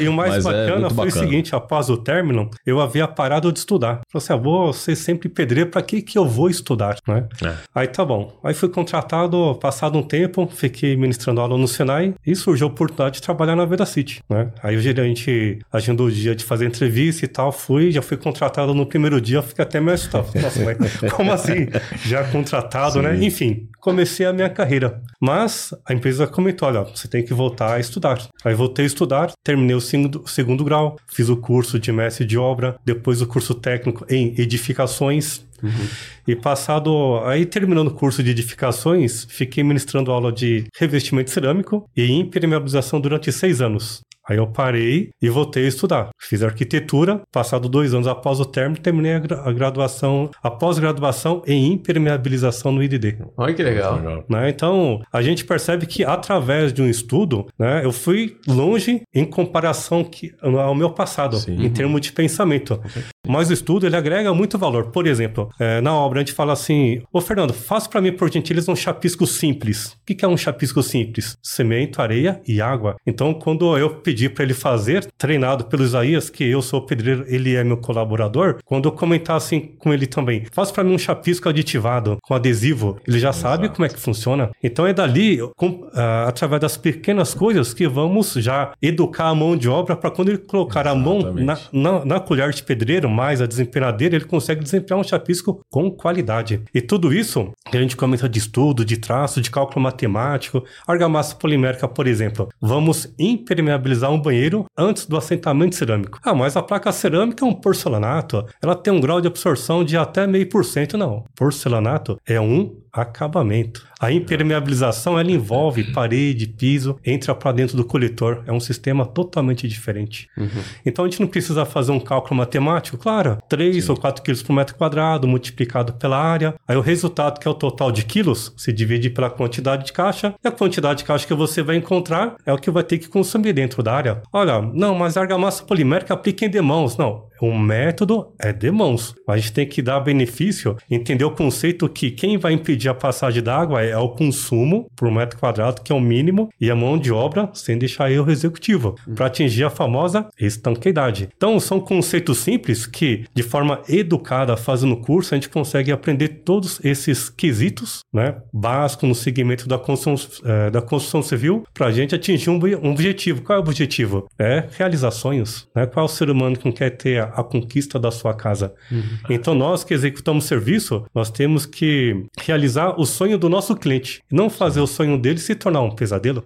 E 0.00 0.08
o 0.08 0.12
mais 0.12 0.44
Mas 0.44 0.46
é 0.46 0.50
bacana 0.50 0.86
é 0.86 0.90
foi 0.90 1.06
bacana. 1.06 1.24
o 1.24 1.28
seguinte: 1.28 1.54
após 1.54 1.90
o 1.90 1.96
término, 1.96 2.50
eu 2.64 2.80
havia 2.80 3.06
parado 3.08 3.52
de 3.52 3.58
estudar. 3.58 4.00
Falei 4.10 4.24
assim: 4.24 4.32
ah, 4.32 4.36
vou 4.36 4.72
ser 4.72 4.96
sempre 4.96 5.28
pedreiro, 5.28 5.70
para 5.70 5.82
que, 5.82 6.02
que 6.02 6.18
eu 6.18 6.26
vou 6.26 6.48
estudar? 6.48 6.96
Né? 7.06 7.26
É. 7.44 7.54
Aí 7.74 7.88
tá 7.88 8.04
bom. 8.04 8.32
Aí 8.44 8.54
fui 8.54 8.68
contratado, 8.68 9.58
passado 9.60 9.98
um 9.98 10.02
tempo, 10.02 10.45
fiquei 10.48 10.96
ministrando 10.96 11.40
aula 11.40 11.56
no 11.56 11.68
Senai 11.68 12.14
e 12.26 12.34
surgiu 12.34 12.66
a 12.66 12.70
oportunidade 12.70 13.16
de 13.16 13.22
trabalhar 13.22 13.56
na 13.56 13.64
Veda 13.64 13.86
City. 13.86 14.22
Né? 14.28 14.50
Aí 14.62 14.76
o 14.76 14.80
gerente 14.80 15.58
agendou 15.72 16.06
o 16.06 16.12
dia 16.12 16.34
de 16.34 16.44
fazer 16.44 16.66
entrevista 16.66 17.24
e 17.24 17.28
tal, 17.28 17.52
fui, 17.52 17.90
já 17.90 18.02
fui 18.02 18.16
contratado 18.16 18.74
no 18.74 18.86
primeiro 18.86 19.20
dia, 19.20 19.42
fiquei 19.42 19.62
até 19.62 19.80
meio 19.80 19.94
assustado. 19.94 20.28
Nossa, 20.40 20.64
mas 20.64 21.12
como 21.12 21.32
assim? 21.32 21.68
Já 22.04 22.24
contratado, 22.24 23.00
né? 23.02 23.14
Sim. 23.14 23.18
né? 23.18 23.26
Enfim, 23.26 23.68
comecei 23.80 24.26
a 24.26 24.32
minha 24.32 24.48
carreira. 24.48 25.00
Mas 25.20 25.74
a 25.84 25.94
empresa 25.94 26.26
comentou: 26.26 26.68
olha, 26.68 26.82
você 26.82 27.08
tem 27.08 27.24
que 27.24 27.32
voltar 27.32 27.74
a 27.74 27.80
estudar. 27.80 28.18
Aí 28.44 28.54
voltei 28.54 28.84
a 28.84 28.86
estudar, 28.86 29.32
terminei 29.44 29.76
o 29.76 29.80
segundo, 29.80 30.24
segundo 30.26 30.64
grau, 30.64 30.96
fiz 31.06 31.28
o 31.28 31.36
curso 31.36 31.78
de 31.78 31.92
mestre 31.92 32.24
de 32.24 32.36
obra, 32.36 32.76
depois 32.84 33.22
o 33.22 33.26
curso 33.26 33.54
técnico 33.54 34.04
em 34.10 34.34
edificações. 34.38 35.45
Uhum. 35.62 35.88
E 36.26 36.36
passado, 36.36 37.20
aí 37.24 37.46
terminando 37.46 37.88
o 37.88 37.94
curso 37.94 38.22
de 38.22 38.30
edificações, 38.30 39.26
fiquei 39.28 39.62
ministrando 39.62 40.10
aula 40.10 40.32
de 40.32 40.64
revestimento 40.76 41.30
cerâmico 41.30 41.88
e 41.96 42.10
impermeabilização 42.10 43.00
durante 43.00 43.32
seis 43.32 43.60
anos. 43.60 44.00
Aí 44.28 44.36
eu 44.36 44.46
parei 44.46 45.10
e 45.20 45.28
voltei 45.28 45.64
a 45.64 45.68
estudar. 45.68 46.10
Fiz 46.18 46.42
arquitetura, 46.42 47.22
passado 47.30 47.68
dois 47.68 47.94
anos 47.94 48.06
após 48.06 48.40
o 48.40 48.44
término, 48.44 48.80
terminei 48.80 49.14
a, 49.14 49.18
gra 49.18 49.42
a 49.44 49.52
graduação, 49.52 50.30
a 50.42 50.50
pós-graduação 50.50 51.42
em 51.46 51.72
impermeabilização 51.72 52.72
no 52.72 52.82
IDD. 52.82 53.18
Olha 53.36 53.54
que 53.54 53.62
legal. 53.62 54.24
Né? 54.28 54.50
Então, 54.50 55.00
a 55.12 55.22
gente 55.22 55.44
percebe 55.44 55.86
que 55.86 56.04
através 56.04 56.72
de 56.72 56.82
um 56.82 56.88
estudo, 56.88 57.46
né, 57.58 57.84
eu 57.84 57.92
fui 57.92 58.36
longe 58.46 59.02
em 59.14 59.24
comparação 59.24 60.02
que, 60.02 60.32
ao 60.40 60.74
meu 60.74 60.90
passado, 60.90 61.36
Sim. 61.36 61.64
em 61.64 61.70
termos 61.70 62.00
de 62.00 62.12
pensamento. 62.12 62.80
Mas 63.26 63.50
o 63.50 63.52
estudo, 63.52 63.86
ele 63.86 63.96
agrega 63.96 64.32
muito 64.32 64.58
valor. 64.58 64.90
Por 64.90 65.06
exemplo, 65.06 65.48
é, 65.58 65.80
na 65.80 65.94
obra 65.94 66.20
a 66.20 66.22
gente 66.24 66.32
fala 66.32 66.52
assim, 66.52 67.02
ô 67.12 67.20
Fernando, 67.20 67.52
faça 67.52 67.88
para 67.88 68.00
mim, 68.00 68.12
por 68.12 68.30
gentileza, 68.30 68.70
um 68.70 68.76
chapisco 68.76 69.26
simples. 69.26 69.92
O 69.92 70.06
que, 70.06 70.14
que 70.14 70.24
é 70.24 70.28
um 70.28 70.36
chapisco 70.36 70.82
simples? 70.82 71.36
Cimento, 71.42 72.00
areia 72.00 72.40
e 72.46 72.60
água. 72.60 72.96
Então, 73.06 73.34
quando 73.34 73.76
eu 73.76 73.96
pedi 73.96 74.15
pedi 74.16 74.30
para 74.30 74.44
ele 74.44 74.54
fazer, 74.54 75.06
treinado 75.18 75.66
pelo 75.66 75.84
Isaías, 75.84 76.30
que 76.30 76.42
eu 76.42 76.62
sou 76.62 76.80
pedreiro, 76.80 77.26
ele 77.28 77.54
é 77.54 77.62
meu 77.62 77.76
colaborador, 77.76 78.56
quando 78.64 78.88
eu 78.88 78.92
comentar 78.92 79.36
assim 79.36 79.60
com 79.60 79.92
ele 79.92 80.06
também, 80.06 80.46
faz 80.50 80.72
para 80.72 80.82
mim 80.82 80.94
um 80.94 80.98
chapisco 80.98 81.50
aditivado 81.50 82.16
com 82.22 82.32
adesivo, 82.32 82.98
ele 83.06 83.18
já 83.18 83.28
Exato. 83.28 83.42
sabe 83.42 83.68
como 83.68 83.84
é 83.84 83.90
que 83.90 84.00
funciona. 84.00 84.50
Então 84.62 84.86
é 84.86 84.94
dali, 84.94 85.38
com, 85.54 85.68
uh, 85.68 86.26
através 86.26 86.62
das 86.62 86.78
pequenas 86.78 87.34
coisas, 87.34 87.74
que 87.74 87.86
vamos 87.86 88.32
já 88.32 88.72
educar 88.80 89.26
a 89.26 89.34
mão 89.34 89.54
de 89.54 89.68
obra 89.68 89.94
para 89.94 90.10
quando 90.10 90.30
ele 90.30 90.38
colocar 90.38 90.86
Exatamente. 90.86 91.26
a 91.26 91.34
mão 91.34 91.34
na, 91.34 91.58
na, 91.70 92.04
na, 92.06 92.20
colher 92.20 92.50
de 92.52 92.62
pedreiro, 92.62 93.10
mais 93.10 93.42
a 93.42 93.46
desempenadeira, 93.46 94.16
ele 94.16 94.24
consegue 94.24 94.62
desempenhar 94.62 94.98
um 94.98 95.04
chapisco 95.04 95.60
com 95.68 95.90
qualidade. 95.90 96.62
E 96.72 96.80
tudo 96.80 97.12
isso, 97.12 97.52
que 97.70 97.76
a 97.76 97.80
gente 97.80 97.96
comenta 97.96 98.26
de 98.26 98.38
estudo, 98.38 98.82
de 98.82 98.96
traço, 98.96 99.42
de 99.42 99.50
cálculo 99.50 99.82
matemático, 99.82 100.64
argamassa 100.86 101.36
polimérica, 101.36 101.86
por 101.86 102.06
exemplo, 102.06 102.48
vamos 102.60 103.12
impermeabilizar 103.18 104.05
um 104.10 104.20
banheiro 104.20 104.64
antes 104.76 105.06
do 105.06 105.16
assentamento 105.16 105.74
cerâmico. 105.74 106.18
Ah, 106.22 106.34
mas 106.34 106.56
a 106.56 106.62
placa 106.62 106.92
cerâmica 106.92 107.44
é 107.44 107.48
um 107.48 107.54
porcelanato, 107.54 108.44
ela 108.62 108.74
tem 108.74 108.92
um 108.92 109.00
grau 109.00 109.20
de 109.20 109.28
absorção 109.28 109.84
de 109.84 109.96
até 109.96 110.26
meio 110.26 110.48
por 110.48 110.64
cento. 110.64 110.96
Não, 110.96 111.24
porcelanato 111.34 112.18
é 112.26 112.40
um 112.40 112.76
acabamento. 113.02 113.86
A 113.98 114.12
impermeabilização 114.12 115.18
ela 115.18 115.30
envolve 115.30 115.92
parede, 115.92 116.46
piso, 116.46 116.98
entra 117.04 117.34
para 117.34 117.52
dentro 117.52 117.76
do 117.76 117.84
coletor. 117.84 118.42
É 118.46 118.52
um 118.52 118.60
sistema 118.60 119.06
totalmente 119.06 119.66
diferente. 119.66 120.28
Uhum. 120.36 120.48
Então 120.84 121.04
a 121.04 121.08
gente 121.08 121.20
não 121.20 121.26
precisa 121.26 121.64
fazer 121.64 121.92
um 121.92 122.00
cálculo 122.00 122.36
matemático, 122.36 122.98
claro, 122.98 123.38
3 123.48 123.84
Sim. 123.84 123.90
ou 123.90 123.96
4 123.96 124.22
quilos 124.22 124.42
por 124.42 124.52
metro 124.52 124.74
quadrado 124.74 125.26
multiplicado 125.26 125.94
pela 125.94 126.18
área. 126.18 126.54
Aí 126.68 126.76
o 126.76 126.80
resultado, 126.80 127.40
que 127.40 127.48
é 127.48 127.50
o 127.50 127.54
total 127.54 127.90
de 127.90 128.04
quilos, 128.04 128.52
se 128.56 128.72
divide 128.72 129.08
pela 129.08 129.30
quantidade 129.30 129.86
de 129.86 129.92
caixa, 129.92 130.34
e 130.44 130.48
a 130.48 130.52
quantidade 130.52 130.98
de 130.98 131.04
caixa 131.04 131.26
que 131.26 131.34
você 131.34 131.62
vai 131.62 131.76
encontrar 131.76 132.36
é 132.44 132.52
o 132.52 132.58
que 132.58 132.70
vai 132.70 132.82
ter 132.82 132.98
que 132.98 133.08
consumir 133.08 133.52
dentro 133.54 133.82
da 133.82 133.94
área. 133.94 134.22
Olha, 134.32 134.60
não, 134.60 134.94
mas 134.94 135.16
a 135.16 135.22
argamassa 135.22 135.64
polimérica 135.64 136.12
aplica 136.12 136.44
em 136.44 136.50
demãos. 136.50 136.96
Não, 136.96 137.24
o 137.40 137.56
método 137.56 138.32
é 138.38 138.52
de 138.52 138.70
mãos. 138.70 139.14
A 139.28 139.36
gente 139.36 139.52
tem 139.52 139.66
que 139.66 139.82
dar 139.82 140.00
benefício, 140.00 140.76
entender 140.90 141.24
o 141.24 141.30
conceito 141.30 141.88
que 141.88 142.10
quem 142.10 142.38
vai 142.38 142.52
impedir 142.52 142.88
a 142.88 142.94
passagem 142.94 143.42
d'água 143.42 143.82
é 143.82 143.96
o 143.96 144.10
consumo 144.10 144.90
por 144.96 145.10
metro 145.10 145.38
quadrado, 145.38 145.82
que 145.82 145.92
é 145.92 145.94
o 145.94 146.00
mínimo, 146.00 146.48
e 146.60 146.70
a 146.70 146.76
mão 146.76 146.98
de 146.98 147.12
obra, 147.12 147.50
sem 147.52 147.78
deixar 147.78 148.10
erro 148.10 148.30
executivo, 148.30 148.96
para 149.14 149.26
atingir 149.26 149.64
a 149.64 149.70
famosa 149.70 150.28
estanqueidade. 150.38 151.28
Então, 151.36 151.58
são 151.60 151.80
conceitos 151.80 152.38
simples 152.38 152.86
que, 152.86 153.24
de 153.34 153.42
forma 153.42 153.80
educada, 153.88 154.56
fazendo 154.56 154.94
o 154.94 155.00
curso, 155.00 155.34
a 155.34 155.36
gente 155.36 155.48
consegue 155.48 155.92
aprender 155.92 156.28
todos 156.44 156.80
esses 156.84 157.28
quesitos, 157.28 158.00
né, 158.12 158.36
básicos 158.52 159.08
no 159.08 159.14
segmento 159.14 159.68
da 159.68 159.78
construção, 159.78 160.14
é, 160.44 160.70
da 160.70 160.80
construção 160.80 161.22
civil, 161.22 161.64
para 161.74 161.86
a 161.86 161.92
gente 161.92 162.14
atingir 162.14 162.50
um, 162.50 162.58
um, 162.82 162.90
objetivo. 162.90 163.42
Qual 163.42 163.56
é 163.56 163.60
o 163.60 163.64
objetivo? 163.64 164.28
É 164.38 164.64
realizar 164.76 165.10
sonhos. 165.10 165.68
Né? 165.74 165.86
Qual 165.86 166.04
é 166.04 166.08
o 166.08 166.12
ser 166.12 166.30
humano 166.30 166.56
que 166.56 166.64
não 166.64 166.72
quer 166.72 166.90
ter 166.90 167.25
a 167.34 167.42
conquista 167.42 167.98
da 167.98 168.10
sua 168.10 168.34
casa. 168.34 168.74
Uhum. 168.90 169.02
Então, 169.30 169.54
nós 169.54 169.84
que 169.84 169.94
executamos 169.94 170.44
serviço, 170.44 171.04
nós 171.14 171.30
temos 171.30 171.66
que 171.66 172.26
realizar 172.38 172.98
o 172.98 173.04
sonho 173.04 173.38
do 173.38 173.48
nosso 173.48 173.74
cliente, 173.76 174.20
não 174.30 174.50
fazer 174.50 174.80
o 174.80 174.86
sonho 174.86 175.18
dele 175.18 175.38
se 175.38 175.54
tornar 175.54 175.82
um 175.82 175.94
pesadelo. 175.94 176.44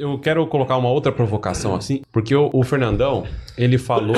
Eu 0.00 0.18
quero 0.18 0.46
colocar 0.46 0.78
uma 0.78 0.88
outra 0.88 1.12
provocação 1.12 1.74
assim, 1.74 2.00
porque 2.10 2.34
o, 2.34 2.48
o, 2.54 2.64
Fernandão, 2.64 3.26
ele 3.58 3.76
falou 3.76 4.16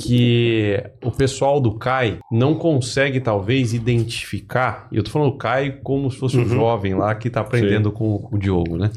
que 0.00 0.82
o 1.04 1.10
pessoal 1.10 1.60
do 1.60 1.74
CAI 1.74 2.18
não 2.32 2.54
consegue 2.54 3.20
talvez 3.20 3.74
identificar, 3.74 4.88
e 4.90 4.96
eu 4.96 5.02
tô 5.02 5.10
falando 5.10 5.32
do 5.32 5.36
CAI 5.36 5.78
como 5.82 6.10
se 6.10 6.16
fosse 6.16 6.38
uhum. 6.38 6.44
um 6.44 6.48
jovem 6.48 6.94
lá 6.94 7.14
que 7.14 7.28
tá 7.28 7.42
aprendendo 7.42 7.90
Sim. 7.90 7.94
com 7.96 8.28
o 8.32 8.38
Diogo, 8.38 8.78
né? 8.78 8.90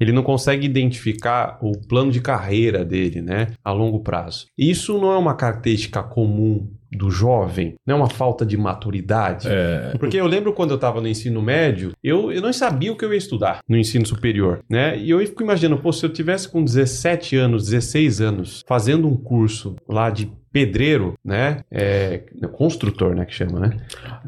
ele 0.00 0.12
não 0.12 0.22
consegue 0.22 0.64
identificar 0.64 1.58
o 1.60 1.72
plano 1.72 2.10
de 2.10 2.20
carreira 2.20 2.84
dele, 2.84 3.20
né, 3.20 3.48
a 3.64 3.72
longo 3.72 4.00
prazo. 4.00 4.46
Isso 4.56 4.98
não 4.98 5.12
é 5.12 5.18
uma 5.18 5.34
característica 5.34 6.02
comum 6.02 6.68
do 6.90 7.10
jovem, 7.10 7.74
não 7.86 7.96
é 7.96 7.98
uma 7.98 8.10
falta 8.10 8.44
de 8.44 8.56
maturidade. 8.56 9.48
É. 9.48 9.94
Porque 9.98 10.18
eu 10.18 10.26
lembro 10.26 10.52
quando 10.52 10.70
eu 10.70 10.76
estava 10.76 11.00
no 11.00 11.08
ensino 11.08 11.42
médio, 11.42 11.92
eu, 12.02 12.32
eu 12.32 12.40
não 12.40 12.52
sabia 12.52 12.92
o 12.92 12.96
que 12.96 13.04
eu 13.04 13.12
ia 13.12 13.18
estudar 13.18 13.60
no 13.68 13.76
ensino 13.76 14.06
superior, 14.06 14.60
né? 14.68 14.98
E 14.98 15.10
eu 15.10 15.20
fico 15.20 15.42
imaginando, 15.42 15.80
pô, 15.80 15.92
se 15.92 16.04
eu 16.04 16.10
tivesse 16.10 16.48
com 16.48 16.64
17 16.64 17.36
anos, 17.36 17.66
16 17.66 18.20
anos, 18.20 18.64
fazendo 18.66 19.06
um 19.06 19.16
curso 19.16 19.76
lá 19.88 20.10
de 20.10 20.30
pedreiro, 20.52 21.14
né? 21.24 21.62
É, 21.70 22.22
construtor, 22.52 23.14
né? 23.14 23.24
Que 23.24 23.34
chama, 23.34 23.60
né? 23.60 23.76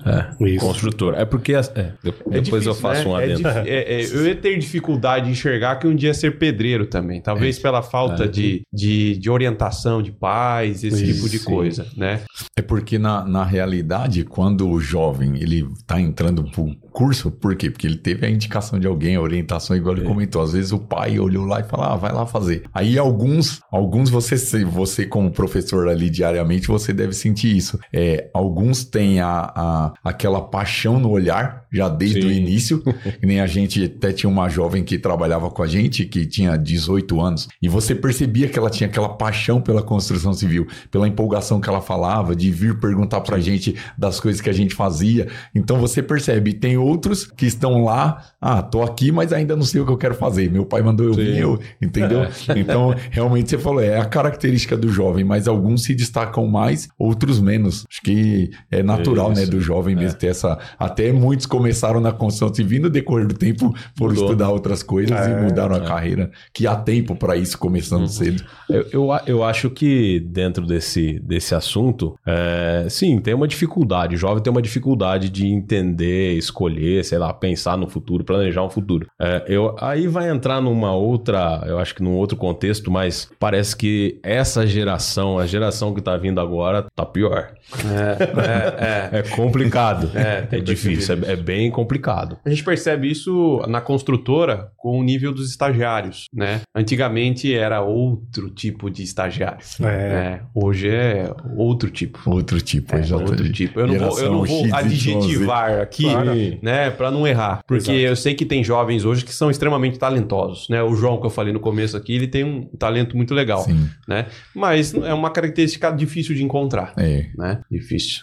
É, 0.04 0.44
Isso. 0.44 0.64
construtor. 0.64 1.14
É 1.14 1.24
porque. 1.24 1.54
É, 1.54 1.58
é 1.58 1.92
depois 2.00 2.42
difícil, 2.44 2.70
eu 2.70 2.74
faço 2.74 3.04
né? 3.04 3.08
um 3.08 3.16
adendo. 3.16 3.48
É, 3.48 4.02
eu 4.02 4.26
ia 4.26 4.34
ter 4.34 4.58
dificuldade 4.58 5.26
de 5.26 5.32
enxergar 5.32 5.76
que 5.76 5.86
um 5.86 5.94
dia 5.94 6.14
ser 6.14 6.38
pedreiro 6.38 6.86
também. 6.86 7.20
Talvez 7.20 7.58
pela 7.58 7.82
falta 7.82 8.26
de, 8.28 8.62
de, 8.72 9.16
de, 9.16 9.30
orientação 9.30 10.02
de 10.02 10.12
pais, 10.12 10.84
esse 10.84 11.04
Isso, 11.04 11.14
tipo 11.14 11.28
de 11.28 11.40
coisa, 11.40 11.86
né? 11.96 12.20
É 12.56 12.62
porque 12.62 12.98
na, 12.98 13.24
na 13.24 13.44
realidade, 13.44 14.24
quando 14.24 14.68
o 14.68 14.80
jovem 14.80 15.36
ele 15.36 15.66
tá 15.86 16.00
entrando 16.00 16.44
pro 16.44 16.74
curso, 16.90 17.30
por 17.30 17.54
quê? 17.56 17.70
Porque 17.70 17.86
ele 17.86 17.96
teve 17.96 18.26
a 18.26 18.30
indicação 18.30 18.78
de 18.78 18.86
alguém, 18.86 19.16
a 19.16 19.20
orientação, 19.20 19.76
igual 19.76 19.96
ele 19.96 20.06
comentou. 20.06 20.42
Às 20.42 20.52
vezes 20.52 20.72
o 20.72 20.78
pai 20.78 21.18
olhou 21.18 21.44
lá 21.44 21.60
e 21.60 21.64
falou, 21.64 21.86
ah, 21.86 21.96
vai 21.96 22.12
lá 22.12 22.26
fazer. 22.26 22.64
Aí 22.74 22.98
alguns, 22.98 23.60
alguns 23.70 24.10
você, 24.10 24.64
você 24.64 25.06
como 25.06 25.30
professor 25.30 25.88
ali 25.88 26.10
diariamente, 26.10 26.68
você 26.68 26.92
deve 26.92 27.12
sentir 27.12 27.56
isso. 27.56 27.78
É, 27.92 28.28
alguns 28.34 28.84
têm 28.84 29.20
a, 29.20 29.52
a, 29.54 29.92
aquela 30.04 30.40
paixão 30.40 30.98
no 30.98 31.10
olhar, 31.10 31.64
já 31.72 31.88
desde 31.88 32.22
Sim. 32.22 32.28
o 32.28 32.32
início. 32.32 32.82
nem 33.22 33.40
a 33.40 33.46
gente 33.46 33.84
até 33.84 34.12
tinha 34.12 34.28
uma 34.28 34.48
jovem 34.48 34.82
que 34.82 34.98
trabalhava 34.98 35.50
com 35.50 35.62
a 35.62 35.66
gente, 35.66 36.04
que 36.04 36.26
tinha 36.26 36.56
18 36.56 37.20
anos, 37.20 37.48
e 37.62 37.68
você 37.68 37.94
percebia 37.94 38.48
que 38.48 38.58
ela 38.58 38.70
tinha 38.70 38.88
aquela 38.88 39.08
paixão 39.08 39.60
pela 39.60 39.82
construção 39.82 40.32
civil, 40.32 40.66
pela 40.90 41.06
empolgação 41.06 41.60
que 41.60 41.68
ela 41.68 41.80
falava, 41.80 42.34
de 42.34 42.50
vir 42.50 42.78
perguntar 42.80 43.20
pra 43.20 43.36
Sim. 43.36 43.42
gente 43.42 43.76
das 43.96 44.18
coisas 44.18 44.40
que 44.40 44.50
a 44.50 44.52
gente 44.52 44.74
fazia. 44.74 45.28
Então 45.54 45.78
você 45.78 46.02
percebe, 46.02 46.52
tem 46.52 46.76
outros 46.80 47.24
que 47.24 47.46
estão 47.46 47.84
lá, 47.84 48.22
ah, 48.40 48.62
tô 48.62 48.82
aqui, 48.82 49.12
mas 49.12 49.32
ainda 49.32 49.54
não 49.54 49.62
sei 49.62 49.80
o 49.80 49.86
que 49.86 49.92
eu 49.92 49.98
quero 49.98 50.14
fazer. 50.14 50.50
Meu 50.50 50.64
pai 50.64 50.82
mandou 50.82 51.06
eu 51.06 51.14
vir, 51.14 51.38
eu, 51.38 51.58
entendeu? 51.80 52.26
Então, 52.56 52.94
realmente 53.10 53.50
você 53.50 53.58
falou, 53.58 53.80
é 53.80 53.98
a 53.98 54.04
característica 54.04 54.76
do 54.76 54.88
jovem, 54.88 55.24
mas 55.24 55.46
alguns 55.46 55.84
se 55.84 55.94
destacam 55.94 56.46
mais, 56.46 56.88
outros 56.98 57.40
menos. 57.40 57.86
Acho 57.88 58.02
que 58.02 58.50
é 58.70 58.82
natural, 58.82 59.32
né, 59.32 59.46
do 59.46 59.60
jovem 59.60 59.94
mesmo 59.94 60.16
é. 60.16 60.18
ter 60.18 60.28
essa. 60.28 60.58
Até 60.78 61.12
muitos 61.12 61.46
começaram 61.46 62.00
na 62.00 62.12
construção 62.12 62.52
civil 62.52 62.82
no 62.82 62.90
decorrer 62.90 63.26
do 63.26 63.34
tempo 63.34 63.74
foram 63.96 64.14
Mudou. 64.14 64.30
estudar 64.30 64.50
outras 64.50 64.82
coisas 64.82 65.18
é, 65.18 65.30
e 65.30 65.42
mudaram 65.42 65.76
a 65.76 65.78
é. 65.78 65.86
carreira, 65.86 66.30
que 66.52 66.66
há 66.66 66.76
tempo 66.76 67.14
para 67.14 67.36
isso 67.36 67.58
começando 67.58 68.02
uhum. 68.02 68.08
cedo. 68.08 68.44
Eu, 68.68 68.86
eu, 68.92 69.08
eu, 69.26 69.44
acho 69.44 69.70
que 69.70 70.20
dentro 70.20 70.66
desse, 70.66 71.18
desse 71.20 71.54
assunto, 71.54 72.18
é, 72.26 72.86
sim, 72.88 73.18
tem 73.18 73.34
uma 73.34 73.48
dificuldade. 73.48 74.14
O 74.14 74.18
jovem 74.18 74.42
tem 74.42 74.50
uma 74.50 74.62
dificuldade 74.62 75.28
de 75.28 75.46
entender, 75.46 76.34
escolher 76.36 76.69
escolher, 76.70 77.04
sei 77.04 77.18
lá, 77.18 77.32
pensar 77.32 77.76
no 77.76 77.88
futuro, 77.88 78.24
planejar 78.24 78.64
um 78.64 78.70
futuro. 78.70 79.06
É, 79.20 79.44
eu, 79.48 79.76
aí 79.80 80.06
vai 80.06 80.30
entrar 80.30 80.60
numa 80.60 80.94
outra, 80.94 81.62
eu 81.66 81.78
acho 81.78 81.94
que 81.94 82.02
num 82.02 82.14
outro 82.14 82.36
contexto, 82.36 82.90
mas 82.90 83.30
parece 83.38 83.76
que 83.76 84.18
essa 84.22 84.66
geração, 84.66 85.38
a 85.38 85.46
geração 85.46 85.92
que 85.92 86.00
tá 86.00 86.16
vindo 86.16 86.40
agora, 86.40 86.86
tá 86.94 87.04
pior. 87.04 87.52
É, 87.84 89.12
é, 89.12 89.18
é. 89.18 89.18
é 89.20 89.22
complicado. 89.22 90.10
É, 90.14 90.56
é 90.56 90.60
difícil, 90.60 91.18
é, 91.24 91.32
é, 91.32 91.36
bem 91.36 91.70
complicado. 91.70 92.38
A 92.44 92.50
gente 92.50 92.64
percebe 92.64 93.10
isso 93.10 93.62
na 93.68 93.80
construtora 93.80 94.70
com 94.76 94.98
o 94.98 95.02
nível 95.02 95.32
dos 95.32 95.50
estagiários, 95.50 96.26
né? 96.32 96.60
Antigamente 96.74 97.52
era 97.54 97.80
outro 97.82 98.50
tipo 98.50 98.90
de 98.90 99.02
estagiário. 99.02 99.60
É. 99.80 99.84
Né? 99.84 100.40
Hoje 100.54 100.88
é 100.88 101.32
outro 101.56 101.90
tipo. 101.90 102.18
Outro 102.26 102.60
tipo, 102.60 102.94
é, 102.94 103.14
Outro 103.14 103.50
tipo. 103.52 103.80
Eu 103.80 103.86
não 103.86 103.98
vou, 103.98 104.20
eu 104.20 104.32
não 104.32 104.44
vou 104.44 104.74
adjetivar 104.74 105.80
aqui, 105.80 106.04
claro 106.04 106.30
né, 106.62 106.90
para 106.90 107.10
não 107.10 107.26
errar. 107.26 107.60
Porque 107.66 107.90
Exato. 107.90 107.98
eu 107.98 108.16
sei 108.16 108.34
que 108.34 108.44
tem 108.44 108.62
jovens 108.62 109.04
hoje 109.04 109.24
que 109.24 109.32
são 109.32 109.50
extremamente 109.50 109.98
talentosos, 109.98 110.68
né? 110.68 110.82
O 110.82 110.94
João 110.94 111.20
que 111.20 111.26
eu 111.26 111.30
falei 111.30 111.52
no 111.52 111.60
começo 111.60 111.96
aqui, 111.96 112.14
ele 112.14 112.26
tem 112.26 112.44
um 112.44 112.64
talento 112.78 113.16
muito 113.16 113.34
legal, 113.34 113.62
Sim. 113.62 113.88
né? 114.06 114.26
Mas 114.54 114.94
é 114.94 115.14
uma 115.14 115.30
característica 115.30 115.90
difícil 115.90 116.34
de 116.34 116.44
encontrar, 116.44 116.92
é. 116.96 117.26
né? 117.36 117.60
Difícil. 117.70 118.22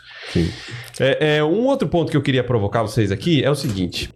É, 0.99 1.37
é, 1.37 1.43
um 1.43 1.65
outro 1.65 1.87
ponto 1.87 2.11
que 2.11 2.17
eu 2.17 2.21
queria 2.21 2.43
provocar 2.43 2.81
vocês 2.81 3.11
aqui 3.11 3.43
é 3.43 3.49
o 3.49 3.55
seguinte. 3.55 4.13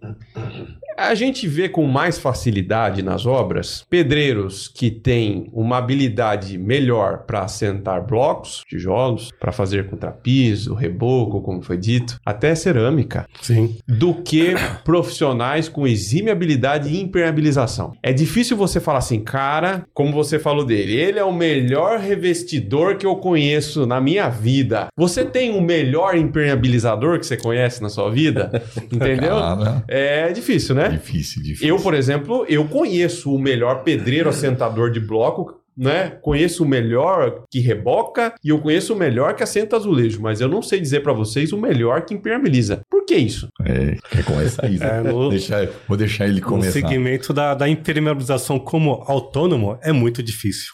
A 0.96 1.14
gente 1.14 1.48
vê 1.48 1.68
com 1.68 1.86
mais 1.86 2.18
facilidade 2.18 3.02
nas 3.02 3.26
obras 3.26 3.84
pedreiros 3.88 4.68
que 4.68 4.90
têm 4.90 5.48
uma 5.52 5.78
habilidade 5.78 6.58
melhor 6.58 7.24
para 7.26 7.42
assentar 7.42 8.06
blocos, 8.06 8.62
tijolos, 8.68 9.30
para 9.38 9.52
fazer 9.52 9.88
contrapiso, 9.88 10.74
reboco, 10.74 11.40
como 11.40 11.62
foi 11.62 11.76
dito, 11.76 12.18
até 12.24 12.54
cerâmica. 12.54 13.26
Sim. 13.40 13.76
Do 13.86 14.14
que 14.14 14.54
profissionais 14.84 15.68
com 15.68 15.86
exímia 15.86 16.32
habilidade 16.32 16.94
em 16.94 17.02
impermeabilização. 17.02 17.92
É 18.02 18.12
difícil 18.12 18.56
você 18.56 18.80
falar 18.80 18.98
assim, 18.98 19.20
cara, 19.20 19.84
como 19.94 20.12
você 20.12 20.38
falou 20.38 20.64
dele, 20.64 20.94
ele 20.94 21.18
é 21.18 21.24
o 21.24 21.32
melhor 21.32 21.98
revestidor 21.98 22.96
que 22.96 23.06
eu 23.06 23.16
conheço 23.16 23.86
na 23.86 24.00
minha 24.00 24.28
vida. 24.28 24.88
Você 24.96 25.24
tem 25.24 25.56
o 25.56 25.60
melhor 25.60 26.16
impermeabilizador 26.16 27.18
que 27.18 27.26
você 27.26 27.36
conhece 27.36 27.82
na 27.82 27.88
sua 27.88 28.10
vida? 28.10 28.62
Entendeu? 28.92 29.36
Cara. 29.36 29.84
É 29.88 30.32
difícil, 30.32 30.74
né? 30.74 30.81
Né? 30.82 30.96
Difícil, 30.96 31.42
difícil. 31.42 31.68
Eu, 31.68 31.76
por 31.76 31.94
exemplo, 31.94 32.44
eu 32.48 32.64
conheço 32.66 33.34
o 33.34 33.38
melhor 33.38 33.82
pedreiro 33.82 34.28
assentador 34.28 34.90
de 34.90 35.00
bloco, 35.00 35.60
né? 35.76 36.18
Conheço 36.20 36.64
o 36.64 36.68
melhor 36.68 37.44
que 37.50 37.58
reboca 37.58 38.34
e 38.44 38.50
eu 38.50 38.58
conheço 38.58 38.92
o 38.92 38.96
melhor 38.96 39.34
que 39.34 39.42
assenta 39.42 39.76
azulejo, 39.76 40.20
mas 40.20 40.40
eu 40.40 40.48
não 40.48 40.60
sei 40.60 40.78
dizer 40.78 41.00
para 41.00 41.12
vocês 41.12 41.52
o 41.52 41.58
melhor 41.58 42.02
que 42.02 42.14
impermeabiliza. 42.14 42.82
Por 42.90 43.06
que 43.06 43.14
isso? 43.14 43.48
É, 43.64 43.96
quer 44.10 44.24
começar 44.24 44.70
isso? 44.70 44.84
É, 44.84 45.02
no, 45.02 45.30
deixar, 45.30 45.66
vou 45.88 45.96
deixar 45.96 46.28
ele 46.28 46.40
começar. 46.40 46.68
O 46.68 46.72
segmento 46.72 47.32
da, 47.32 47.54
da 47.54 47.68
impermeabilização 47.68 48.58
como 48.58 49.02
autônomo 49.06 49.78
é 49.82 49.92
muito 49.92 50.22
difícil. 50.22 50.72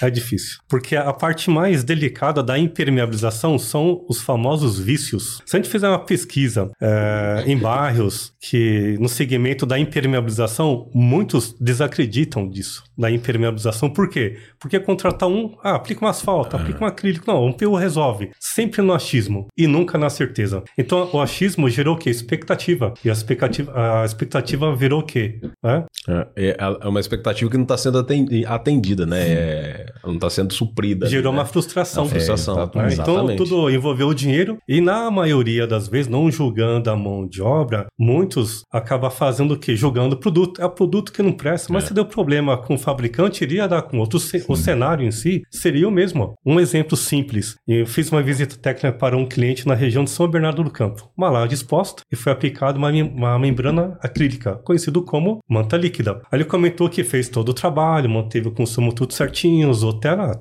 É 0.00 0.10
difícil. 0.10 0.58
Porque 0.68 0.96
a 0.96 1.12
parte 1.12 1.50
mais 1.50 1.82
delicada 1.82 2.42
da 2.42 2.58
impermeabilização 2.58 3.58
são 3.58 4.04
os 4.08 4.20
famosos 4.20 4.78
vícios. 4.78 5.42
Se 5.44 5.56
a 5.56 5.58
gente 5.58 5.70
fizer 5.70 5.88
uma 5.88 5.98
pesquisa 5.98 6.70
é, 6.80 7.44
em 7.46 7.56
bairros 7.56 8.32
que 8.40 8.96
no 9.00 9.08
segmento 9.08 9.66
da 9.66 9.78
impermeabilização, 9.78 10.88
muitos 10.94 11.54
desacreditam 11.60 12.48
disso, 12.48 12.84
da 12.96 13.10
impermeabilização. 13.10 13.90
Por 13.90 14.08
quê? 14.08 14.38
Porque 14.58 14.78
contratar 14.78 15.28
um, 15.28 15.56
ah, 15.62 15.74
aplica 15.74 16.04
um 16.04 16.08
asfalto, 16.08 16.56
aplica 16.56 16.84
um 16.84 16.86
acrílico. 16.86 17.24
Não, 17.26 17.44
um 17.44 17.52
PU 17.52 17.74
resolve. 17.74 18.30
Sempre 18.38 18.82
no 18.82 18.92
achismo 18.92 19.48
e 19.56 19.66
nunca 19.66 19.98
na 19.98 20.10
certeza. 20.10 20.62
Então 20.76 21.10
o 21.12 21.20
achismo 21.20 21.68
gerou 21.68 21.94
o 21.94 21.98
quê? 21.98 22.10
Expectativa. 22.10 22.94
E 23.04 23.10
a 23.10 23.12
expectativa, 23.12 23.72
a 23.74 24.04
expectativa 24.04 24.74
virou 24.74 25.00
o 25.00 25.04
quê? 25.04 25.40
É, 25.64 25.84
é, 26.36 26.56
é 26.58 26.88
uma 26.88 27.00
expectativa 27.00 27.50
que 27.50 27.56
não 27.56 27.64
está 27.64 27.76
sendo 27.76 27.98
atendida, 28.46 29.06
né? 29.06 29.28
É 29.28 29.67
é, 29.68 29.92
não 30.04 30.14
está 30.14 30.30
sendo 30.30 30.52
suprida. 30.52 31.06
Gerou 31.06 31.32
né? 31.32 31.38
uma 31.38 31.44
frustração. 31.44 32.04
Uma 32.04 32.10
frustração. 32.10 32.70
É, 32.74 32.92
então 32.92 33.36
tudo 33.36 33.70
envolveu 33.70 34.08
o 34.08 34.14
dinheiro 34.14 34.58
e 34.66 34.80
na 34.80 35.10
maioria 35.10 35.66
das 35.66 35.88
vezes, 35.88 36.08
não 36.08 36.30
julgando 36.30 36.90
a 36.90 36.96
mão 36.96 37.26
de 37.26 37.42
obra, 37.42 37.86
muitos 37.98 38.64
acabam 38.72 39.10
fazendo 39.10 39.54
o 39.54 39.58
quê? 39.58 39.76
Julgando 39.76 40.14
o 40.14 40.18
produto. 40.18 40.60
É 40.60 40.64
o 40.64 40.70
produto 40.70 41.12
que 41.12 41.22
não 41.22 41.32
presta, 41.32 41.72
mas 41.72 41.84
é. 41.84 41.88
se 41.88 41.94
deu 41.94 42.04
problema 42.04 42.56
com 42.56 42.74
o 42.74 42.78
fabricante, 42.78 43.44
iria 43.44 43.68
dar 43.68 43.82
com 43.82 43.98
outro. 43.98 44.18
O 44.48 44.56
cenário 44.56 45.06
em 45.06 45.10
si 45.10 45.42
seria 45.50 45.88
o 45.88 45.90
mesmo. 45.90 46.34
Um 46.44 46.58
exemplo 46.58 46.96
simples. 46.96 47.56
Eu 47.66 47.86
fiz 47.86 48.10
uma 48.10 48.22
visita 48.22 48.56
técnica 48.56 48.92
para 48.92 49.16
um 49.16 49.26
cliente 49.26 49.66
na 49.66 49.74
região 49.74 50.04
de 50.04 50.10
São 50.10 50.28
Bernardo 50.28 50.64
do 50.64 50.70
Campo. 50.70 51.10
Uma 51.16 51.30
laje 51.30 51.54
exposta 51.54 52.02
e 52.10 52.16
foi 52.16 52.32
aplicada 52.32 52.78
uma, 52.78 52.90
uma 52.90 53.38
membrana 53.38 53.98
acrílica, 54.00 54.56
conhecido 54.56 55.02
como 55.02 55.40
manta 55.48 55.76
líquida. 55.76 56.22
Aí 56.30 56.38
ele 56.38 56.44
comentou 56.44 56.88
que 56.88 57.04
fez 57.04 57.28
todo 57.28 57.50
o 57.50 57.54
trabalho, 57.54 58.08
manteve 58.08 58.48
o 58.48 58.52
consumo 58.52 58.92
tudo 58.92 59.12
certinho, 59.12 59.57
certinhos, 59.58 59.82
ou 59.82 59.98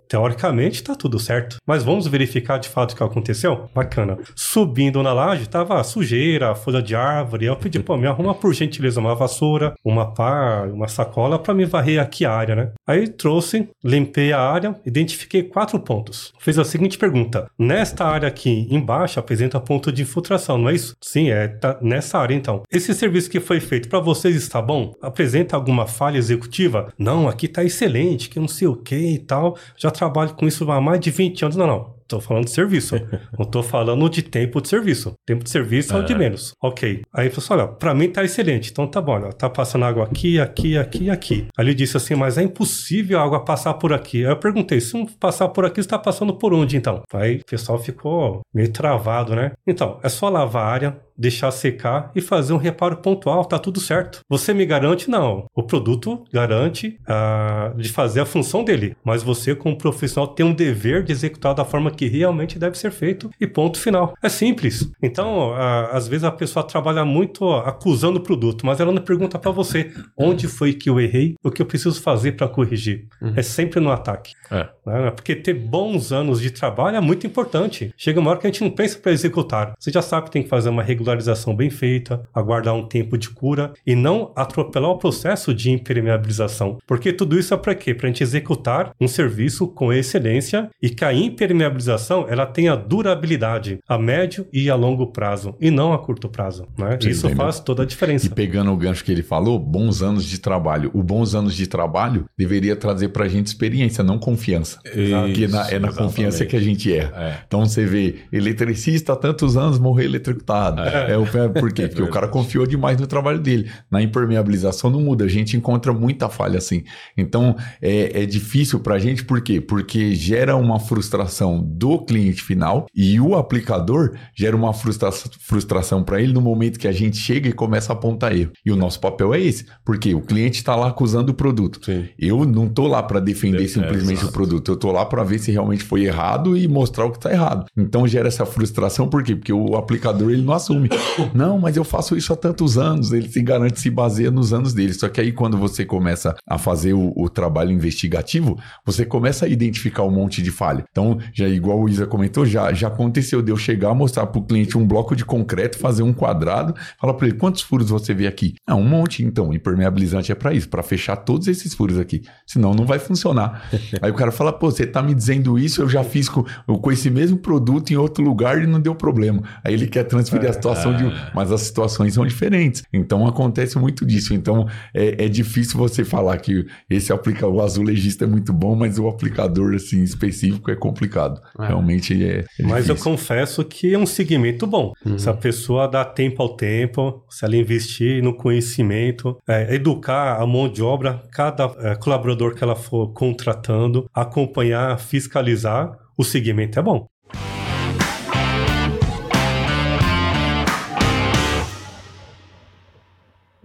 teoricamente 0.08 0.84
tá 0.84 0.96
tudo 0.96 1.20
certo. 1.20 1.58
Mas 1.66 1.84
vamos 1.84 2.08
verificar 2.08 2.58
de 2.58 2.70
fato 2.70 2.92
o 2.92 2.96
que 2.96 3.04
aconteceu? 3.04 3.70
Bacana. 3.74 4.18
Subindo 4.36 5.02
na 5.02 5.14
laje, 5.14 5.50
tava 5.50 5.84
sujeira, 5.84 6.56
folha 6.56 6.82
de 6.82 6.96
árvore. 6.96 7.46
Eu 7.46 7.56
pedi, 7.56 7.80
pô, 7.80 7.98
me 7.98 8.08
arruma 8.08 8.36
por 8.36 8.54
gentileza 8.54 9.00
uma 9.00 9.16
vassoura, 9.16 9.74
uma 9.84 10.14
pá, 10.14 10.68
uma 10.72 10.88
sacola 10.88 11.40
para 11.40 11.54
me 11.54 11.66
varrer 11.66 12.02
aqui 12.02 12.26
a 12.26 12.32
área, 12.32 12.56
né? 12.56 12.72
Aí 12.86 13.08
trouxe, 13.08 13.70
limpei 13.84 14.32
a 14.32 14.40
área, 14.40 14.76
identifiquei 14.86 15.44
quatro 15.44 15.80
pontos. 15.80 16.34
Fiz 16.40 16.58
a 16.58 16.66
seguinte 16.66 16.98
pergunta: 16.98 17.50
nesta 17.58 18.06
área 18.06 18.28
aqui 18.28 18.68
embaixo 18.70 19.20
apresenta 19.20 19.60
ponto 19.60 19.92
de 19.92 20.04
infiltração, 20.04 20.58
não 20.58 20.70
é 20.70 20.74
isso? 20.74 20.96
Sim, 21.02 21.30
é 21.30 21.48
tá 21.48 21.78
nessa 21.82 22.20
área 22.20 22.36
então. 22.36 22.64
Esse 22.72 22.94
serviço 22.94 23.30
que 23.30 23.40
foi 23.40 23.60
feito 23.60 23.90
para 23.90 24.00
vocês 24.00 24.36
está 24.36 24.62
bom? 24.62 24.94
Apresenta 25.02 25.56
alguma 25.56 25.88
falha 25.88 26.18
executiva? 26.18 26.92
Não, 26.98 27.28
aqui 27.28 27.48
tá 27.48 27.64
excelente, 27.64 28.30
que 28.30 28.40
não 28.40 28.48
sei 28.48 28.68
o 28.68 28.76
que 28.76 28.96
e 29.16 29.20
tal, 29.20 29.58
já 29.76 29.92
trabalho 29.92 30.34
com 30.34 30.48
isso 30.48 30.70
há 30.72 30.82
mais 30.82 31.00
de 31.00 31.12
20 31.12 31.44
anos. 31.44 31.58
Não, 31.58 31.68
não. 31.68 31.98
Tô 32.08 32.22
falando 32.22 32.46
de 32.46 32.52
serviço. 32.52 32.96
não 33.38 33.46
tô 33.46 33.62
falando 33.62 34.10
de 34.10 34.22
tempo 34.22 34.62
de 34.62 34.70
serviço. 34.70 35.14
Tempo 35.26 35.44
de 35.44 35.50
serviço 35.50 35.94
é 35.94 36.00
o 36.00 36.06
de 36.06 36.14
é. 36.14 36.18
menos. 36.18 36.54
Ok. 36.62 37.02
Aí 37.14 37.26
ele 37.26 37.36
falou 37.36 37.44
assim: 37.44 37.54
olha, 37.54 37.68
pra 37.68 37.94
mim 37.94 38.10
tá 38.10 38.24
excelente. 38.24 38.72
Então 38.72 38.88
tá 38.88 39.02
bom, 39.02 39.14
olha, 39.14 39.34
tá 39.34 39.50
passando 39.50 39.84
água 39.84 40.06
aqui, 40.06 40.40
aqui, 40.40 40.78
aqui 40.78 41.04
e 41.06 41.10
aqui. 41.10 41.48
Aí 41.58 41.66
ele 41.66 41.74
disse 41.74 41.98
assim: 41.98 42.16
mas 42.16 42.38
é 42.38 42.44
impossível 42.44 43.20
a 43.20 43.24
água 43.24 43.44
passar 43.44 43.74
por 43.74 43.92
aqui. 43.92 44.26
Aí 44.26 44.32
eu 44.32 44.38
perguntei: 44.38 44.80
se 44.80 44.94
não 44.94 45.06
passar 45.06 45.50
por 45.50 45.66
aqui, 45.66 45.84
você 45.84 45.90
tá 45.90 46.00
passando 46.00 46.34
por 46.34 46.54
onde 46.54 46.78
então? 46.78 47.02
Aí 47.14 47.38
o 47.38 47.46
pessoal 47.46 47.78
ficou 47.78 48.42
meio 48.54 48.72
travado, 48.72 49.36
né? 49.36 49.52
Então, 49.66 50.00
é 50.02 50.08
só 50.08 50.30
lavar 50.30 50.64
a 50.64 50.72
área, 50.72 51.00
deixar 51.18 51.52
secar 51.52 52.12
e 52.16 52.22
fazer 52.22 52.54
um 52.54 52.58
reparo 52.58 52.98
pontual, 52.98 53.46
tá 53.46 53.58
tudo 53.58 53.80
certo. 53.80 54.22
Você 54.30 54.54
me 54.54 54.66
garante? 54.66 55.10
Não. 55.10 55.46
O 55.56 55.64
produto 55.64 56.24
garante 56.32 57.00
uh, 57.04 57.78
de 57.78 57.90
fazer 57.90 58.22
a 58.22 58.26
função 58.26 58.64
dele, 58.64 58.96
mas 59.04 59.24
você, 59.24 59.56
como 59.56 59.78
profissional, 59.78 60.28
tem 60.28 60.46
um 60.46 60.54
dever 60.54 61.04
de 61.04 61.12
executar 61.12 61.54
da 61.54 61.66
forma 61.66 61.92
que 61.92 62.08
realmente 62.08 62.60
deve 62.60 62.78
ser 62.78 62.92
feito 62.92 63.30
e 63.40 63.48
ponto 63.48 63.80
final. 63.80 64.14
É 64.22 64.30
simples. 64.30 64.92
Então, 65.02 65.52
uh, 65.52 65.90
às 65.92 66.08
vezes 66.08 66.24
a 66.24 66.32
pessoa 66.32 66.64
trabalha 66.64 67.04
muito 67.04 67.50
acusando 67.52 68.20
o 68.20 68.24
produto, 68.24 68.66
mas 68.66 68.80
ela 68.80 68.92
não 68.92 69.02
pergunta 69.02 69.40
para 69.40 69.52
você 69.52 69.92
onde 70.18 70.48
foi 70.48 70.74
que 70.74 70.90
eu 70.90 71.00
errei, 71.00 71.36
o 71.44 71.50
que 71.50 71.62
eu 71.62 71.66
preciso 71.66 72.02
fazer 72.02 72.34
para 72.34 72.48
corrigir. 72.48 73.08
Uhum. 73.22 73.34
É 73.36 73.42
sempre 73.42 73.80
no 73.80 73.92
ataque. 73.92 74.34
É. 74.52 74.68
Né? 74.86 75.12
Porque 75.12 75.36
ter 75.36 75.54
bons 75.54 76.12
anos 76.12 76.42
de 76.42 76.52
trabalho 76.52 76.98
é 76.98 77.02
muito 77.02 77.26
importante. 77.26 77.94
Chega 77.98 78.20
uma 78.20 78.32
hora 78.32 78.40
que 78.40 78.48
a 78.48 78.50
gente 78.50 78.64
não 78.64 78.72
pensa 78.72 78.98
para 79.00 79.12
executar. 79.12 79.74
Você 79.78 79.92
já 79.92 80.02
sabe 80.02 80.26
que 80.26 80.32
tem 80.32 80.44
que 80.44 80.50
fazer 80.50 80.70
uma 80.70 80.84
regularização 81.08 81.56
bem 81.56 81.70
feita, 81.70 82.22
aguardar 82.34 82.76
um 82.76 82.86
tempo 82.86 83.18
de 83.18 83.30
cura 83.30 83.74
e 83.86 83.96
não 83.96 84.32
atropelar 84.36 84.92
o 84.92 84.98
processo 84.98 85.54
de 85.54 85.72
impermeabilização. 85.72 86.78
Porque 86.86 87.14
tudo 87.14 87.40
isso 87.40 87.54
é 87.54 87.58
para 87.58 87.76
quê? 87.76 87.94
Para 87.94 88.08
a 88.08 88.10
gente 88.10 88.24
executar 88.24 88.92
um 89.00 89.08
serviço 89.08 89.68
com 89.68 89.94
excelência 89.94 90.70
e 90.82 90.90
que 90.90 91.06
a 91.06 91.14
impermeabilização 91.14 92.26
ela 92.28 92.46
tenha 92.46 92.76
durabilidade 92.76 93.80
a 93.88 93.98
médio 93.98 94.46
e 94.52 94.70
a 94.70 94.76
longo 94.76 95.08
prazo 95.08 95.56
e 95.60 95.72
não 95.72 95.94
a 95.94 96.00
curto 96.00 96.28
prazo. 96.28 96.68
Né? 96.78 96.98
Sim, 97.02 97.10
isso 97.10 97.30
faz 97.36 97.60
toda 97.60 97.84
a 97.84 97.86
diferença. 97.86 98.28
E 98.28 98.30
pegando 98.30 98.72
o 98.72 98.78
gancho 98.78 99.04
que 99.04 99.12
ele 99.12 99.24
falou, 99.24 99.58
bons 99.58 100.02
anos 100.02 100.26
de 100.26 100.40
trabalho. 100.40 100.92
O 100.94 101.02
bons 101.02 101.34
anos 101.34 101.56
de 101.56 101.68
trabalho 101.68 102.26
deveria 102.38 102.76
trazer 102.76 103.10
para 103.10 103.26
a 103.26 103.28
gente 103.28 103.48
experiência, 103.48 104.04
não 104.04 104.18
confiança. 104.18 104.80
Porque 104.84 105.48
na, 105.48 105.70
é 105.70 105.80
na 105.80 105.92
confiança 105.92 106.46
que 106.46 106.56
a 106.56 106.60
gente 106.60 106.94
erra. 106.94 107.14
É. 107.18 107.38
Então 107.48 107.66
você 107.66 107.86
vê, 107.86 108.16
eletricista 108.32 109.14
há 109.14 109.16
tantos 109.16 109.56
anos 109.56 109.80
morreu 109.80 110.06
eletrocutado. 110.06 110.82
É, 110.82 110.97
é 111.00 111.18
o 111.18 111.26
por 111.54 111.72
quê? 111.72 111.88
Porque 111.88 112.02
o 112.02 112.10
cara 112.10 112.28
confiou 112.28 112.66
demais 112.66 113.00
no 113.00 113.08
trabalho 113.08 113.40
dele. 113.40 113.70
Na 113.90 114.02
impermeabilização 114.02 114.90
não 114.90 115.02
muda, 115.02 115.26
a 115.26 115.28
gente 115.28 115.56
encontra 115.56 115.94
muita 115.94 116.30
falha 116.30 116.58
assim. 116.58 116.84
Então 117.16 117.56
é, 117.82 118.24
é 118.24 118.26
difícil 118.26 118.80
para 118.80 118.96
a 118.96 119.00
gente, 119.00 119.24
por 119.24 119.42
quê? 119.42 119.62
Porque 119.62 120.16
gera 120.16 120.56
uma 120.56 120.80
frustração 120.80 121.62
do 121.62 122.00
cliente 122.00 122.42
final 122.42 122.88
e 122.96 123.20
o 123.20 123.36
aplicador 123.36 124.16
gera 124.36 124.56
uma 124.56 124.74
frustra 124.74 125.12
frustração 125.12 126.04
para 126.04 126.22
ele 126.22 126.34
no 126.34 126.42
momento 126.42 126.80
que 126.80 126.88
a 126.88 126.92
gente 126.92 127.18
chega 127.18 127.50
e 127.50 127.54
começa 127.54 127.92
a 127.92 127.96
apontar 127.96 128.36
erro. 128.36 128.52
E 128.66 128.72
o 128.72 128.76
nosso 128.76 129.00
papel 129.00 129.34
é 129.34 129.40
esse, 129.40 129.66
porque 129.86 130.14
o 130.14 130.22
cliente 130.22 130.58
está 130.58 130.76
lá 130.76 130.88
acusando 130.88 131.32
o 131.32 131.36
produto. 131.36 131.80
Sim. 131.84 132.06
Eu 132.18 132.46
não 132.46 132.68
tô 132.68 132.88
lá 132.88 133.02
para 133.04 133.20
defender 133.20 133.66
é, 133.66 133.68
simplesmente 133.68 134.24
é, 134.24 134.26
o 134.26 134.32
produto, 134.32 134.72
eu 134.72 134.76
tô 134.76 134.92
lá 134.92 135.06
para 135.06 135.24
ver 135.24 135.40
se 135.40 135.52
realmente 135.52 135.84
foi 135.84 136.06
errado 136.06 136.58
e 136.58 136.68
mostrar 136.68 137.06
o 137.06 137.12
que 137.12 137.18
está 137.18 137.32
errado. 137.32 137.66
Então 137.76 138.08
gera 138.08 138.28
essa 138.28 138.46
frustração, 138.46 139.08
por 139.08 139.24
quê? 139.24 139.36
Porque 139.36 139.54
o 139.54 139.76
aplicador 139.76 140.32
ele 140.32 140.42
não 140.42 140.54
assume. 140.54 140.87
Não, 141.34 141.60
mas 141.60 141.78
eu 141.78 141.84
faço 141.84 142.16
isso 142.16 142.34
há 142.34 142.36
tantos 142.36 142.78
anos, 142.78 143.12
ele 143.12 143.30
se 143.30 143.42
garante, 143.42 143.80
se 143.80 143.90
baseia 143.90 144.32
nos 144.32 144.54
anos 144.54 144.74
dele. 144.74 144.94
Só 144.94 145.10
que 145.10 145.22
aí 145.22 145.32
quando 145.32 145.58
você 145.58 145.86
começa 145.86 146.36
a 146.46 146.58
fazer 146.58 146.94
o, 146.94 147.14
o 147.16 147.30
trabalho 147.30 147.72
investigativo, 147.72 148.58
você 148.86 149.06
começa 149.06 149.46
a 149.46 149.50
identificar 149.50 150.04
um 150.04 150.12
monte 150.12 150.42
de 150.42 150.52
falha. 150.52 150.86
Então, 150.92 151.18
já 151.34 151.48
igual 151.48 151.80
o 151.80 151.90
Isa 151.90 152.06
comentou, 152.06 152.46
já, 152.46 152.72
já 152.74 152.88
aconteceu 152.88 153.42
de 153.42 153.52
eu 153.52 153.58
chegar, 153.58 153.94
mostrar 153.94 154.28
para 154.28 154.40
o 154.40 154.46
cliente 154.46 154.78
um 154.78 154.88
bloco 154.88 155.16
de 155.16 155.26
concreto, 155.26 155.78
fazer 155.78 156.04
um 156.04 156.14
quadrado, 156.14 156.74
falar 157.00 157.14
para 157.14 157.28
ele 157.28 157.38
quantos 157.38 157.62
furos 157.62 157.90
você 157.90 158.14
vê 158.14 158.28
aqui? 158.28 158.56
Ah, 158.66 158.76
um 158.76 158.84
monte. 158.84 159.24
Então, 159.24 159.54
impermeabilizante 159.54 160.32
é 160.32 160.36
para 160.36 160.54
isso, 160.54 160.70
para 160.70 160.84
fechar 160.84 161.16
todos 161.18 161.48
esses 161.48 161.74
furos 161.74 162.00
aqui. 162.00 162.24
Senão 162.46 162.74
não 162.74 162.86
vai 162.86 163.00
funcionar. 163.00 163.70
aí 164.02 164.12
o 164.12 164.14
cara 164.14 164.32
fala, 164.32 164.54
pô, 164.54 164.72
você 164.72 164.86
tá 164.86 165.02
me 165.02 165.14
dizendo 165.14 165.58
isso, 165.58 165.82
eu 165.82 165.90
já 165.90 166.04
fiz 166.04 166.30
com, 166.30 166.44
com 166.44 166.92
esse 166.92 167.10
mesmo 167.10 167.38
produto 167.38 167.92
em 167.92 167.96
outro 167.96 168.24
lugar 168.24 168.62
e 168.62 168.68
não 168.68 168.80
deu 168.80 168.96
problema. 168.96 169.42
Aí 169.64 169.74
ele 169.74 169.88
quer 169.88 170.04
transferir 170.04 170.50
a 170.50 170.54
situação 170.54 170.77
de. 170.96 171.06
É. 171.06 171.32
Mas 171.34 171.52
as 171.52 171.62
situações 171.62 172.14
são 172.14 172.26
diferentes. 172.26 172.84
Então 172.92 173.28
acontece 173.28 173.78
muito 173.78 174.06
disso. 174.06 174.34
Então 174.34 174.68
é, 174.94 175.26
é 175.26 175.28
difícil 175.28 175.78
você 175.78 176.04
falar 176.04 176.38
que 176.38 176.66
esse 176.90 177.12
aplica 177.12 177.48
o 177.48 177.62
azulejista 177.62 178.26
é 178.26 178.28
muito 178.28 178.54
bom, 178.54 178.76
mas 178.76 178.98
o 179.00 179.08
aplicador 179.08 179.76
assim 179.76 180.04
específico 180.04 180.72
é 180.72 180.76
complicado. 180.76 181.42
É. 181.60 181.68
Realmente 181.68 182.24
é. 182.24 182.46
é 182.60 182.64
mas 182.64 182.90
eu 182.90 182.96
confesso 182.96 183.64
que 183.64 183.94
é 183.94 183.98
um 183.98 184.06
segmento 184.06 184.66
bom. 184.68 184.94
Uhum. 185.06 185.18
Se 185.18 185.30
a 185.30 185.34
pessoa 185.34 185.88
dá 185.88 186.04
tempo 186.04 186.42
ao 186.42 186.56
tempo, 186.56 187.24
se 187.30 187.46
ela 187.46 187.56
investir 187.56 188.22
no 188.24 188.36
conhecimento, 188.36 189.38
é, 189.48 189.76
educar 189.76 190.42
a 190.42 190.46
mão 190.46 190.70
de 190.70 190.82
obra, 190.82 191.24
cada 191.32 191.66
é, 191.80 191.96
colaborador 191.96 192.56
que 192.56 192.64
ela 192.64 192.76
for 192.76 193.14
contratando, 193.14 194.06
acompanhar, 194.14 195.00
fiscalizar, 195.00 195.92
o 196.18 196.24
segmento 196.24 196.80
é 196.80 196.82
bom. 196.82 197.08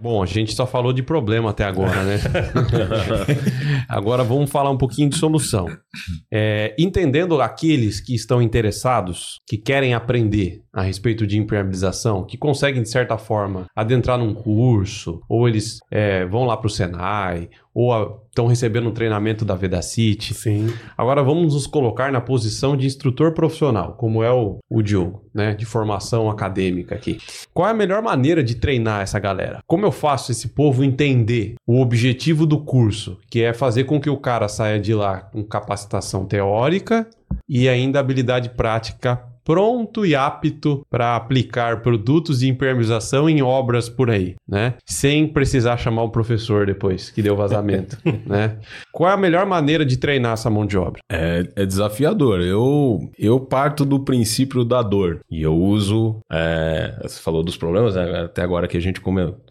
Bom, 0.03 0.21
a 0.21 0.25
gente 0.25 0.53
só 0.53 0.67
falou 0.67 0.91
de 0.91 1.01
problema 1.01 1.51
até 1.51 1.63
agora, 1.63 2.03
né? 2.03 2.17
agora 3.87 4.21
vamos 4.21 4.51
falar 4.51 4.69
um 4.69 4.77
pouquinho 4.77 5.07
de 5.07 5.15
solução. 5.15 5.65
É, 6.29 6.75
entendendo 6.77 7.41
aqueles 7.41 8.01
que 8.01 8.13
estão 8.13 8.41
interessados, 8.41 9.39
que 9.47 9.57
querem 9.57 9.93
aprender 9.93 10.61
a 10.73 10.81
respeito 10.81 11.25
de 11.25 11.37
impermeabilização, 11.37 12.25
que 12.25 12.37
conseguem, 12.37 12.83
de 12.83 12.89
certa 12.89 13.17
forma, 13.17 13.65
adentrar 13.73 14.17
num 14.17 14.33
curso, 14.33 15.21
ou 15.29 15.47
eles 15.47 15.77
é, 15.89 16.25
vão 16.25 16.43
lá 16.43 16.57
para 16.57 16.67
o 16.67 16.69
Senai, 16.69 17.47
ou 17.73 18.21
estão 18.29 18.47
recebendo 18.47 18.89
um 18.89 18.93
treinamento 18.93 19.43
da 19.43 19.55
Vedacity. 19.55 20.33
Sim. 20.33 20.73
Agora 20.97 21.23
vamos 21.23 21.53
nos 21.53 21.67
colocar 21.67 22.11
na 22.11 22.21
posição 22.21 22.77
de 22.77 22.85
instrutor 22.85 23.33
profissional, 23.33 23.93
como 23.93 24.23
é 24.23 24.31
o, 24.31 24.59
o 24.69 24.81
Diogo, 24.81 25.23
né? 25.33 25.53
De 25.53 25.65
formação 25.65 26.29
acadêmica 26.29 26.95
aqui. 26.95 27.17
Qual 27.53 27.67
é 27.67 27.71
a 27.71 27.75
melhor 27.75 28.01
maneira 28.01 28.43
de 28.43 28.55
treinar 28.55 29.01
essa 29.01 29.19
galera? 29.19 29.59
Como 29.67 29.85
eu 29.85 29.91
faço 29.91 30.31
esse 30.31 30.49
povo 30.49 30.83
entender 30.83 31.55
o 31.67 31.81
objetivo 31.81 32.45
do 32.45 32.59
curso, 32.59 33.17
que 33.29 33.41
é 33.41 33.53
fazer 33.53 33.85
com 33.85 33.99
que 33.99 34.09
o 34.09 34.17
cara 34.17 34.47
saia 34.47 34.79
de 34.79 34.93
lá 34.93 35.21
com 35.21 35.43
capacitação 35.43 36.25
teórica 36.25 37.07
e 37.47 37.67
ainda 37.67 37.99
habilidade 37.99 38.49
prática 38.49 39.32
pronto 39.43 40.05
e 40.05 40.15
apto 40.15 40.85
para 40.89 41.15
aplicar 41.15 41.81
produtos 41.81 42.39
de 42.39 42.49
impermeabilização 42.49 43.29
em 43.29 43.41
obras 43.41 43.89
por 43.89 44.09
aí, 44.09 44.35
né? 44.47 44.75
Sem 44.85 45.27
precisar 45.27 45.77
chamar 45.77 46.03
o 46.03 46.09
professor 46.09 46.65
depois 46.65 47.09
que 47.09 47.21
deu 47.21 47.35
vazamento, 47.35 47.97
né? 48.25 48.57
Qual 48.91 49.09
é 49.09 49.13
a 49.13 49.17
melhor 49.17 49.45
maneira 49.45 49.85
de 49.85 49.97
treinar 49.97 50.33
essa 50.33 50.49
mão 50.49 50.65
de 50.65 50.77
obra? 50.77 51.01
É, 51.11 51.47
é 51.55 51.65
desafiador. 51.65 52.41
Eu, 52.41 53.11
eu 53.17 53.39
parto 53.39 53.85
do 53.85 53.99
princípio 53.99 54.63
da 54.63 54.81
dor 54.81 55.19
e 55.29 55.41
eu 55.41 55.55
uso. 55.55 56.19
É, 56.31 56.99
você 57.01 57.19
falou 57.19 57.43
dos 57.43 57.57
problemas, 57.57 57.95
né? 57.95 58.23
até 58.23 58.41
agora 58.41 58.67
que 58.67 58.77
a 58.77 58.81
gente 58.81 59.01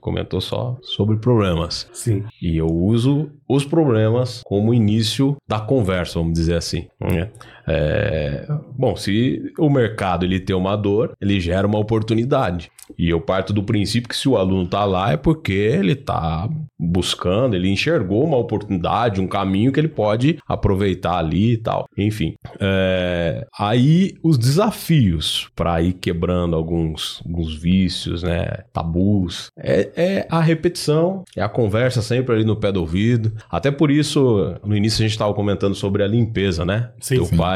comentou 0.01 0.41
só 0.41 0.79
sobre 0.83 1.17
problemas. 1.17 1.89
Sim. 1.93 2.25
E 2.41 2.57
eu 2.57 2.67
uso 2.67 3.31
os 3.49 3.65
problemas 3.65 4.43
como 4.45 4.73
início 4.73 5.37
da 5.47 5.61
conversa, 5.61 6.19
vamos 6.19 6.33
dizer 6.35 6.57
assim. 6.57 6.87
Né? 7.01 7.31
É, 7.67 8.47
bom, 8.77 8.97
se 8.97 9.53
o 9.59 9.71
mercado 9.71 10.25
ele 10.25 10.41
tem 10.41 10.55
uma 10.55 10.77
dor, 10.77 11.13
ele 11.21 11.41
gera 11.41 11.67
uma 11.67 11.79
oportunidade. 11.79 12.71
E 12.99 13.09
eu 13.09 13.21
parto 13.21 13.53
do 13.53 13.63
princípio 13.63 14.09
que 14.09 14.17
se 14.17 14.29
o 14.29 14.37
aluno 14.37 14.65
está 14.65 14.85
lá 14.85 15.13
é 15.13 15.17
porque 15.17 15.53
ele 15.53 15.93
está 15.93 16.49
buscando, 16.79 17.55
ele 17.55 17.71
enxergou 17.71 18.25
uma 18.25 18.37
oportunidade, 18.37 19.21
um 19.21 19.27
caminho 19.27 19.73
que 19.73 19.79
ele 19.79 19.89
pode 19.89 20.39
aproveitar 20.47 21.17
ali 21.17 21.53
e 21.53 21.57
tal. 21.57 21.87
Enfim, 21.97 22.35
é, 22.59 23.47
aí 23.59 24.15
os 24.23 24.37
desafios 24.37 25.49
para 25.55 25.81
ir 25.81 25.93
quebrando 25.95 26.57
alguns, 26.57 27.23
alguns 27.25 27.55
vícios, 27.55 28.23
né, 28.23 28.65
tabus, 28.73 29.47
é, 29.57 29.91
é, 29.97 30.27
a 30.29 30.41
repetição, 30.41 31.25
é 31.37 31.43
a 31.43 31.49
conversa 31.49 32.03
sempre 32.03 32.35
ali 32.35 32.45
no 32.45 32.57
pé 32.57 32.73
do 32.73 32.81
ouvido. 32.81 33.33
Até 33.51 33.71
por 33.71 33.91
isso, 33.91 34.55
no 34.65 34.77
início 34.77 35.01
a 35.01 35.03
gente 35.03 35.13
estava 35.13 35.33
comentando 35.35 35.75
sobre 35.75 36.03
a 36.03 36.07
limpeza, 36.07 36.65
né? 36.65 36.91
Sim, 37.01 37.17
Teu 37.17 37.27
sim. 37.27 37.37
pai 37.37 37.52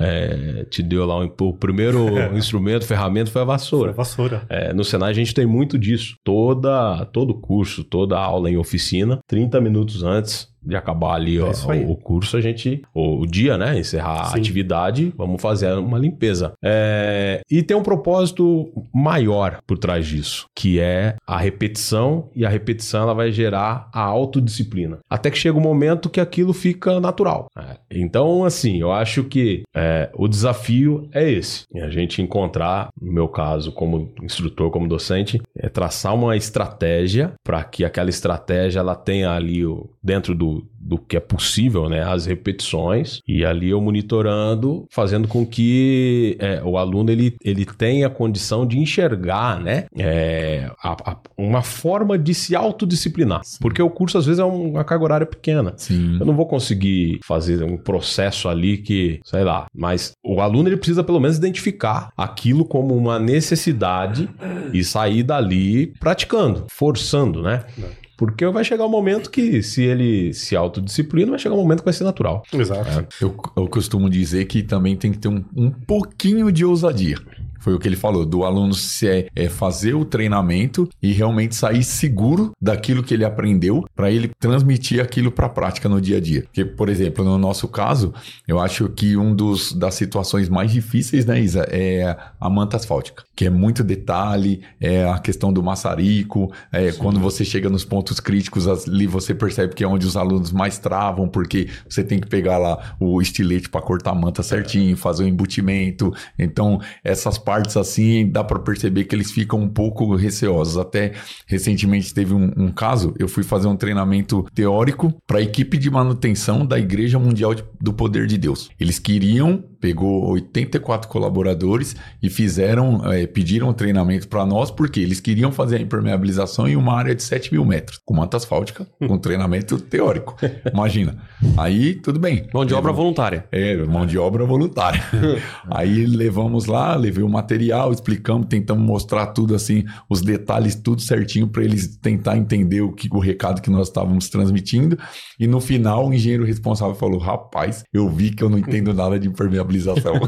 é, 0.00 0.64
te 0.70 0.82
deu 0.82 1.04
lá 1.04 1.18
um, 1.18 1.32
o 1.40 1.52
primeiro 1.52 2.06
instrumento, 2.36 2.86
ferramenta 2.86 3.30
foi 3.30 3.42
a 3.42 3.44
vassoura. 3.44 3.92
Foi 3.92 4.02
a 4.02 4.04
vassoura. 4.04 4.42
É, 4.48 4.72
no 4.72 4.84
Senai 4.84 5.10
a 5.10 5.14
gente 5.14 5.34
tem 5.34 5.46
muito 5.46 5.78
disso. 5.78 6.16
Toda, 6.24 7.04
todo 7.06 7.34
curso, 7.34 7.84
toda 7.84 8.18
aula 8.18 8.50
em 8.50 8.56
oficina, 8.56 9.18
30 9.26 9.60
minutos 9.60 10.02
antes, 10.02 10.51
de 10.64 10.76
acabar 10.76 11.14
ali 11.14 11.38
é 11.38 11.42
ó, 11.42 11.52
o, 11.88 11.96
curso, 11.96 12.36
a 12.36 12.40
gente, 12.40 12.82
o, 12.94 13.20
o 13.20 13.26
dia, 13.26 13.58
né? 13.58 13.78
Encerrar 13.78 14.26
Sim. 14.26 14.34
a 14.34 14.38
atividade, 14.38 15.12
vamos 15.16 15.40
fazer 15.40 15.72
uma 15.74 15.98
limpeza. 15.98 16.52
É, 16.62 17.40
e 17.50 17.62
tem 17.62 17.76
um 17.76 17.82
propósito 17.82 18.70
maior 18.94 19.58
por 19.66 19.78
trás 19.78 20.06
disso, 20.06 20.46
que 20.54 20.78
é 20.78 21.16
a 21.26 21.38
repetição, 21.38 22.30
e 22.34 22.46
a 22.46 22.48
repetição 22.48 23.02
ela 23.02 23.14
vai 23.14 23.32
gerar 23.32 23.88
a 23.92 24.02
autodisciplina. 24.02 24.98
Até 25.10 25.30
que 25.30 25.38
chega 25.38 25.58
um 25.58 25.62
momento 25.62 26.10
que 26.10 26.20
aquilo 26.20 26.52
fica 26.52 27.00
natural. 27.00 27.46
É, 27.56 27.76
então, 27.90 28.44
assim, 28.44 28.80
eu 28.80 28.92
acho 28.92 29.24
que 29.24 29.62
é, 29.74 30.10
o 30.14 30.28
desafio 30.28 31.08
é 31.12 31.30
esse. 31.30 31.64
É 31.74 31.82
a 31.82 31.90
gente 31.90 32.22
encontrar, 32.22 32.88
no 33.00 33.12
meu 33.12 33.28
caso, 33.28 33.72
como 33.72 34.12
instrutor, 34.22 34.70
como 34.70 34.88
docente, 34.88 35.40
é 35.56 35.68
traçar 35.68 36.14
uma 36.14 36.36
estratégia 36.36 37.32
para 37.44 37.62
que 37.64 37.84
aquela 37.84 38.10
estratégia 38.10 38.80
ela 38.80 38.94
tenha 38.94 39.30
ali 39.30 39.62
dentro 40.02 40.34
do 40.34 40.51
do, 40.52 40.66
do 40.78 40.98
que 40.98 41.16
é 41.16 41.20
possível, 41.20 41.88
né? 41.88 42.02
As 42.02 42.26
repetições 42.26 43.20
e 43.26 43.44
ali 43.44 43.70
eu 43.70 43.80
monitorando, 43.80 44.86
fazendo 44.90 45.28
com 45.28 45.46
que 45.46 46.36
é, 46.38 46.62
o 46.64 46.76
aluno 46.76 47.10
ele, 47.10 47.36
ele 47.42 47.64
tenha 47.64 48.10
condição 48.10 48.66
de 48.66 48.78
enxergar, 48.78 49.60
né? 49.60 49.86
É, 49.96 50.70
a, 50.82 51.12
a, 51.12 51.16
uma 51.36 51.62
forma 51.62 52.18
de 52.18 52.34
se 52.34 52.54
autodisciplinar. 52.54 53.42
Sim. 53.44 53.58
Porque 53.60 53.82
o 53.82 53.90
curso 53.90 54.18
às 54.18 54.26
vezes 54.26 54.38
é 54.38 54.44
uma 54.44 54.84
carga 54.84 55.04
horária 55.04 55.26
pequena. 55.26 55.74
Sim. 55.76 56.18
Eu 56.18 56.26
não 56.26 56.34
vou 56.34 56.46
conseguir 56.46 57.20
fazer 57.24 57.62
um 57.62 57.76
processo 57.76 58.48
ali 58.48 58.78
que, 58.78 59.20
sei 59.24 59.44
lá, 59.44 59.66
mas 59.74 60.12
o 60.24 60.40
aluno 60.40 60.68
ele 60.68 60.76
precisa 60.76 61.04
pelo 61.04 61.20
menos 61.20 61.36
identificar 61.36 62.10
aquilo 62.16 62.64
como 62.64 62.94
uma 62.96 63.18
necessidade 63.18 64.28
e 64.72 64.82
sair 64.84 65.22
dali 65.22 65.88
praticando, 65.98 66.66
forçando, 66.68 67.42
né? 67.42 67.64
Não. 67.78 68.01
Porque 68.22 68.46
vai 68.46 68.62
chegar 68.62 68.86
um 68.86 68.88
momento 68.88 69.28
que, 69.28 69.64
se 69.64 69.82
ele 69.82 70.32
se 70.32 70.54
autodisciplina, 70.54 71.30
vai 71.30 71.40
chegar 71.40 71.56
um 71.56 71.58
momento 71.58 71.80
que 71.80 71.86
vai 71.86 71.92
ser 71.92 72.04
natural. 72.04 72.44
Exato. 72.52 72.88
É. 72.88 73.06
Eu, 73.20 73.34
eu 73.56 73.66
costumo 73.66 74.08
dizer 74.08 74.44
que 74.44 74.62
também 74.62 74.94
tem 74.94 75.10
que 75.10 75.18
ter 75.18 75.26
um, 75.26 75.44
um 75.56 75.68
pouquinho 75.68 76.52
de 76.52 76.64
ousadia. 76.64 77.18
Foi 77.62 77.74
o 77.74 77.78
que 77.78 77.86
ele 77.86 77.94
falou, 77.94 78.26
do 78.26 78.44
aluno 78.44 78.74
se 78.74 79.06
é, 79.06 79.28
é 79.36 79.48
fazer 79.48 79.94
o 79.94 80.04
treinamento 80.04 80.88
e 81.00 81.12
realmente 81.12 81.54
sair 81.54 81.84
seguro 81.84 82.50
daquilo 82.60 83.04
que 83.04 83.14
ele 83.14 83.24
aprendeu 83.24 83.86
para 83.94 84.10
ele 84.10 84.32
transmitir 84.40 85.00
aquilo 85.00 85.30
para 85.30 85.46
a 85.46 85.48
prática 85.48 85.88
no 85.88 86.00
dia 86.00 86.16
a 86.16 86.20
dia. 86.20 86.42
Porque, 86.42 86.64
por 86.64 86.88
exemplo, 86.88 87.24
no 87.24 87.38
nosso 87.38 87.68
caso, 87.68 88.12
eu 88.48 88.58
acho 88.58 88.88
que 88.88 89.16
um 89.16 89.32
dos 89.32 89.72
das 89.72 89.94
situações 89.94 90.48
mais 90.48 90.72
difíceis, 90.72 91.24
né, 91.24 91.40
Isa, 91.40 91.64
é 91.70 92.16
a 92.40 92.50
manta 92.50 92.76
asfáltica, 92.76 93.22
que 93.36 93.46
é 93.46 93.50
muito 93.50 93.84
detalhe, 93.84 94.62
é 94.80 95.04
a 95.04 95.20
questão 95.20 95.52
do 95.52 95.62
maçarico, 95.62 96.52
é 96.72 96.90
quando 96.90 97.20
você 97.20 97.44
chega 97.44 97.70
nos 97.70 97.84
pontos 97.84 98.18
críticos 98.18 98.66
ali 98.66 99.06
você 99.06 99.32
percebe 99.34 99.74
que 99.74 99.84
é 99.84 99.86
onde 99.86 100.04
os 100.04 100.16
alunos 100.16 100.50
mais 100.50 100.78
travam, 100.78 101.28
porque 101.28 101.68
você 101.88 102.02
tem 102.02 102.18
que 102.18 102.26
pegar 102.26 102.58
lá 102.58 102.96
o 102.98 103.22
estilete 103.22 103.68
para 103.68 103.80
cortar 103.80 104.10
a 104.10 104.14
manta 104.14 104.42
certinho, 104.42 104.96
fazer 104.96 105.24
o 105.24 105.28
embutimento. 105.28 106.12
Então, 106.36 106.80
essas 107.04 107.38
partes 107.38 107.51
partes 107.52 107.76
assim, 107.76 108.30
dá 108.30 108.42
para 108.42 108.58
perceber 108.58 109.04
que 109.04 109.14
eles 109.14 109.30
ficam 109.30 109.60
um 109.60 109.68
pouco 109.68 110.16
receosos. 110.16 110.78
Até 110.78 111.12
recentemente 111.46 112.14
teve 112.14 112.32
um, 112.32 112.50
um 112.56 112.72
caso, 112.72 113.12
eu 113.18 113.28
fui 113.28 113.42
fazer 113.42 113.68
um 113.68 113.76
treinamento 113.76 114.46
teórico 114.54 115.12
para 115.26 115.38
a 115.38 115.42
equipe 115.42 115.76
de 115.76 115.90
manutenção 115.90 116.64
da 116.64 116.78
Igreja 116.78 117.18
Mundial 117.18 117.54
de, 117.54 117.62
do 117.78 117.92
Poder 117.92 118.26
de 118.26 118.38
Deus. 118.38 118.70
Eles 118.80 118.98
queriam 118.98 119.62
pegou 119.82 120.30
84 120.30 121.08
colaboradores 121.08 121.96
e 122.22 122.30
fizeram, 122.30 123.02
é, 123.12 123.26
pediram 123.26 123.72
treinamento 123.72 124.28
para 124.28 124.46
nós, 124.46 124.70
porque 124.70 125.00
eles 125.00 125.18
queriam 125.18 125.50
fazer 125.50 125.76
a 125.78 125.80
impermeabilização 125.80 126.68
em 126.68 126.76
uma 126.76 126.96
área 126.96 127.16
de 127.16 127.22
7 127.24 127.52
mil 127.52 127.64
metros, 127.64 127.98
com 128.06 128.14
manta 128.14 128.36
asfáltica, 128.36 128.86
com 129.04 129.18
treinamento 129.18 129.80
teórico. 129.80 130.36
Imagina. 130.72 131.16
Aí, 131.56 131.96
tudo 131.96 132.20
bem. 132.20 132.46
Mão 132.54 132.64
de 132.64 132.72
obra 132.72 132.92
voluntária. 132.92 133.44
É, 133.50 133.76
mão 133.78 134.06
de 134.06 134.16
obra 134.16 134.44
voluntária. 134.44 135.02
Aí 135.68 136.06
levamos 136.06 136.66
lá, 136.66 136.94
levei 136.94 137.24
o 137.24 137.28
material, 137.42 137.92
explicamos, 137.92 138.46
tentamos 138.46 138.84
mostrar 138.84 139.26
tudo 139.26 139.54
assim, 139.54 139.84
os 140.08 140.22
detalhes, 140.22 140.74
tudo 140.74 141.02
certinho, 141.02 141.48
para 141.48 141.64
eles 141.64 141.96
tentar 141.96 142.36
entender 142.36 142.80
o, 142.80 142.92
que, 142.92 143.08
o 143.12 143.18
recado 143.18 143.60
que 143.60 143.70
nós 143.70 143.88
estávamos 143.88 144.28
transmitindo. 144.28 144.96
E 145.38 145.46
no 145.46 145.60
final, 145.60 146.08
o 146.08 146.14
engenheiro 146.14 146.44
responsável 146.44 146.94
falou: 146.94 147.18
rapaz, 147.18 147.82
eu 147.92 148.08
vi 148.08 148.30
que 148.30 148.42
eu 148.42 148.48
não 148.48 148.58
entendo 148.58 148.94
nada 148.94 149.18
de 149.18 149.28
impermeabilização. 149.28 150.14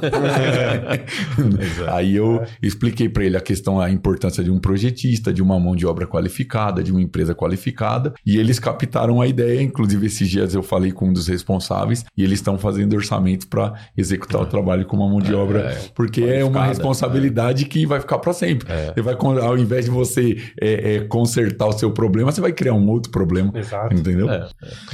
Aí 1.92 2.16
eu 2.16 2.44
expliquei 2.62 3.08
para 3.08 3.24
ele 3.24 3.36
a 3.36 3.40
questão, 3.40 3.80
a 3.80 3.90
importância 3.90 4.42
de 4.42 4.50
um 4.50 4.58
projetista, 4.58 5.32
de 5.32 5.42
uma 5.42 5.58
mão 5.58 5.76
de 5.76 5.86
obra 5.86 6.06
qualificada, 6.06 6.82
de 6.82 6.90
uma 6.90 7.00
empresa 7.00 7.34
qualificada, 7.34 8.12
e 8.26 8.38
eles 8.38 8.58
captaram 8.58 9.20
a 9.20 9.26
ideia. 9.26 9.62
Inclusive, 9.62 10.06
esses 10.06 10.28
dias 10.28 10.54
eu 10.54 10.62
falei 10.62 10.90
com 10.90 11.08
um 11.08 11.12
dos 11.12 11.28
responsáveis 11.28 12.04
e 12.16 12.24
eles 12.24 12.40
estão 12.40 12.58
fazendo 12.58 12.94
orçamento 12.94 13.46
para 13.46 13.74
executar 13.96 14.40
o 14.40 14.46
trabalho 14.46 14.84
com 14.84 14.96
uma 14.96 15.08
mão 15.08 15.20
de 15.20 15.32
é, 15.32 15.36
obra, 15.36 15.60
é, 15.60 15.88
porque 15.94 16.22
é 16.22 16.44
uma 16.44 16.66
responsabilidade 16.66 17.03
é. 17.06 17.64
que 17.64 17.86
vai 17.86 18.00
ficar 18.00 18.18
para 18.18 18.32
sempre. 18.32 18.70
É. 18.72 18.92
Você 18.92 19.02
vai, 19.02 19.14
ao 19.14 19.58
invés 19.58 19.84
de 19.84 19.90
você 19.90 20.36
é, 20.60 20.94
é, 20.94 21.00
consertar 21.00 21.66
o 21.66 21.72
seu 21.72 21.90
problema, 21.92 22.30
você 22.30 22.40
vai 22.40 22.52
criar 22.52 22.74
um 22.74 22.88
outro 22.88 23.10
problema. 23.10 23.52
Exato. 23.54 23.94
Entendeu? 23.94 24.28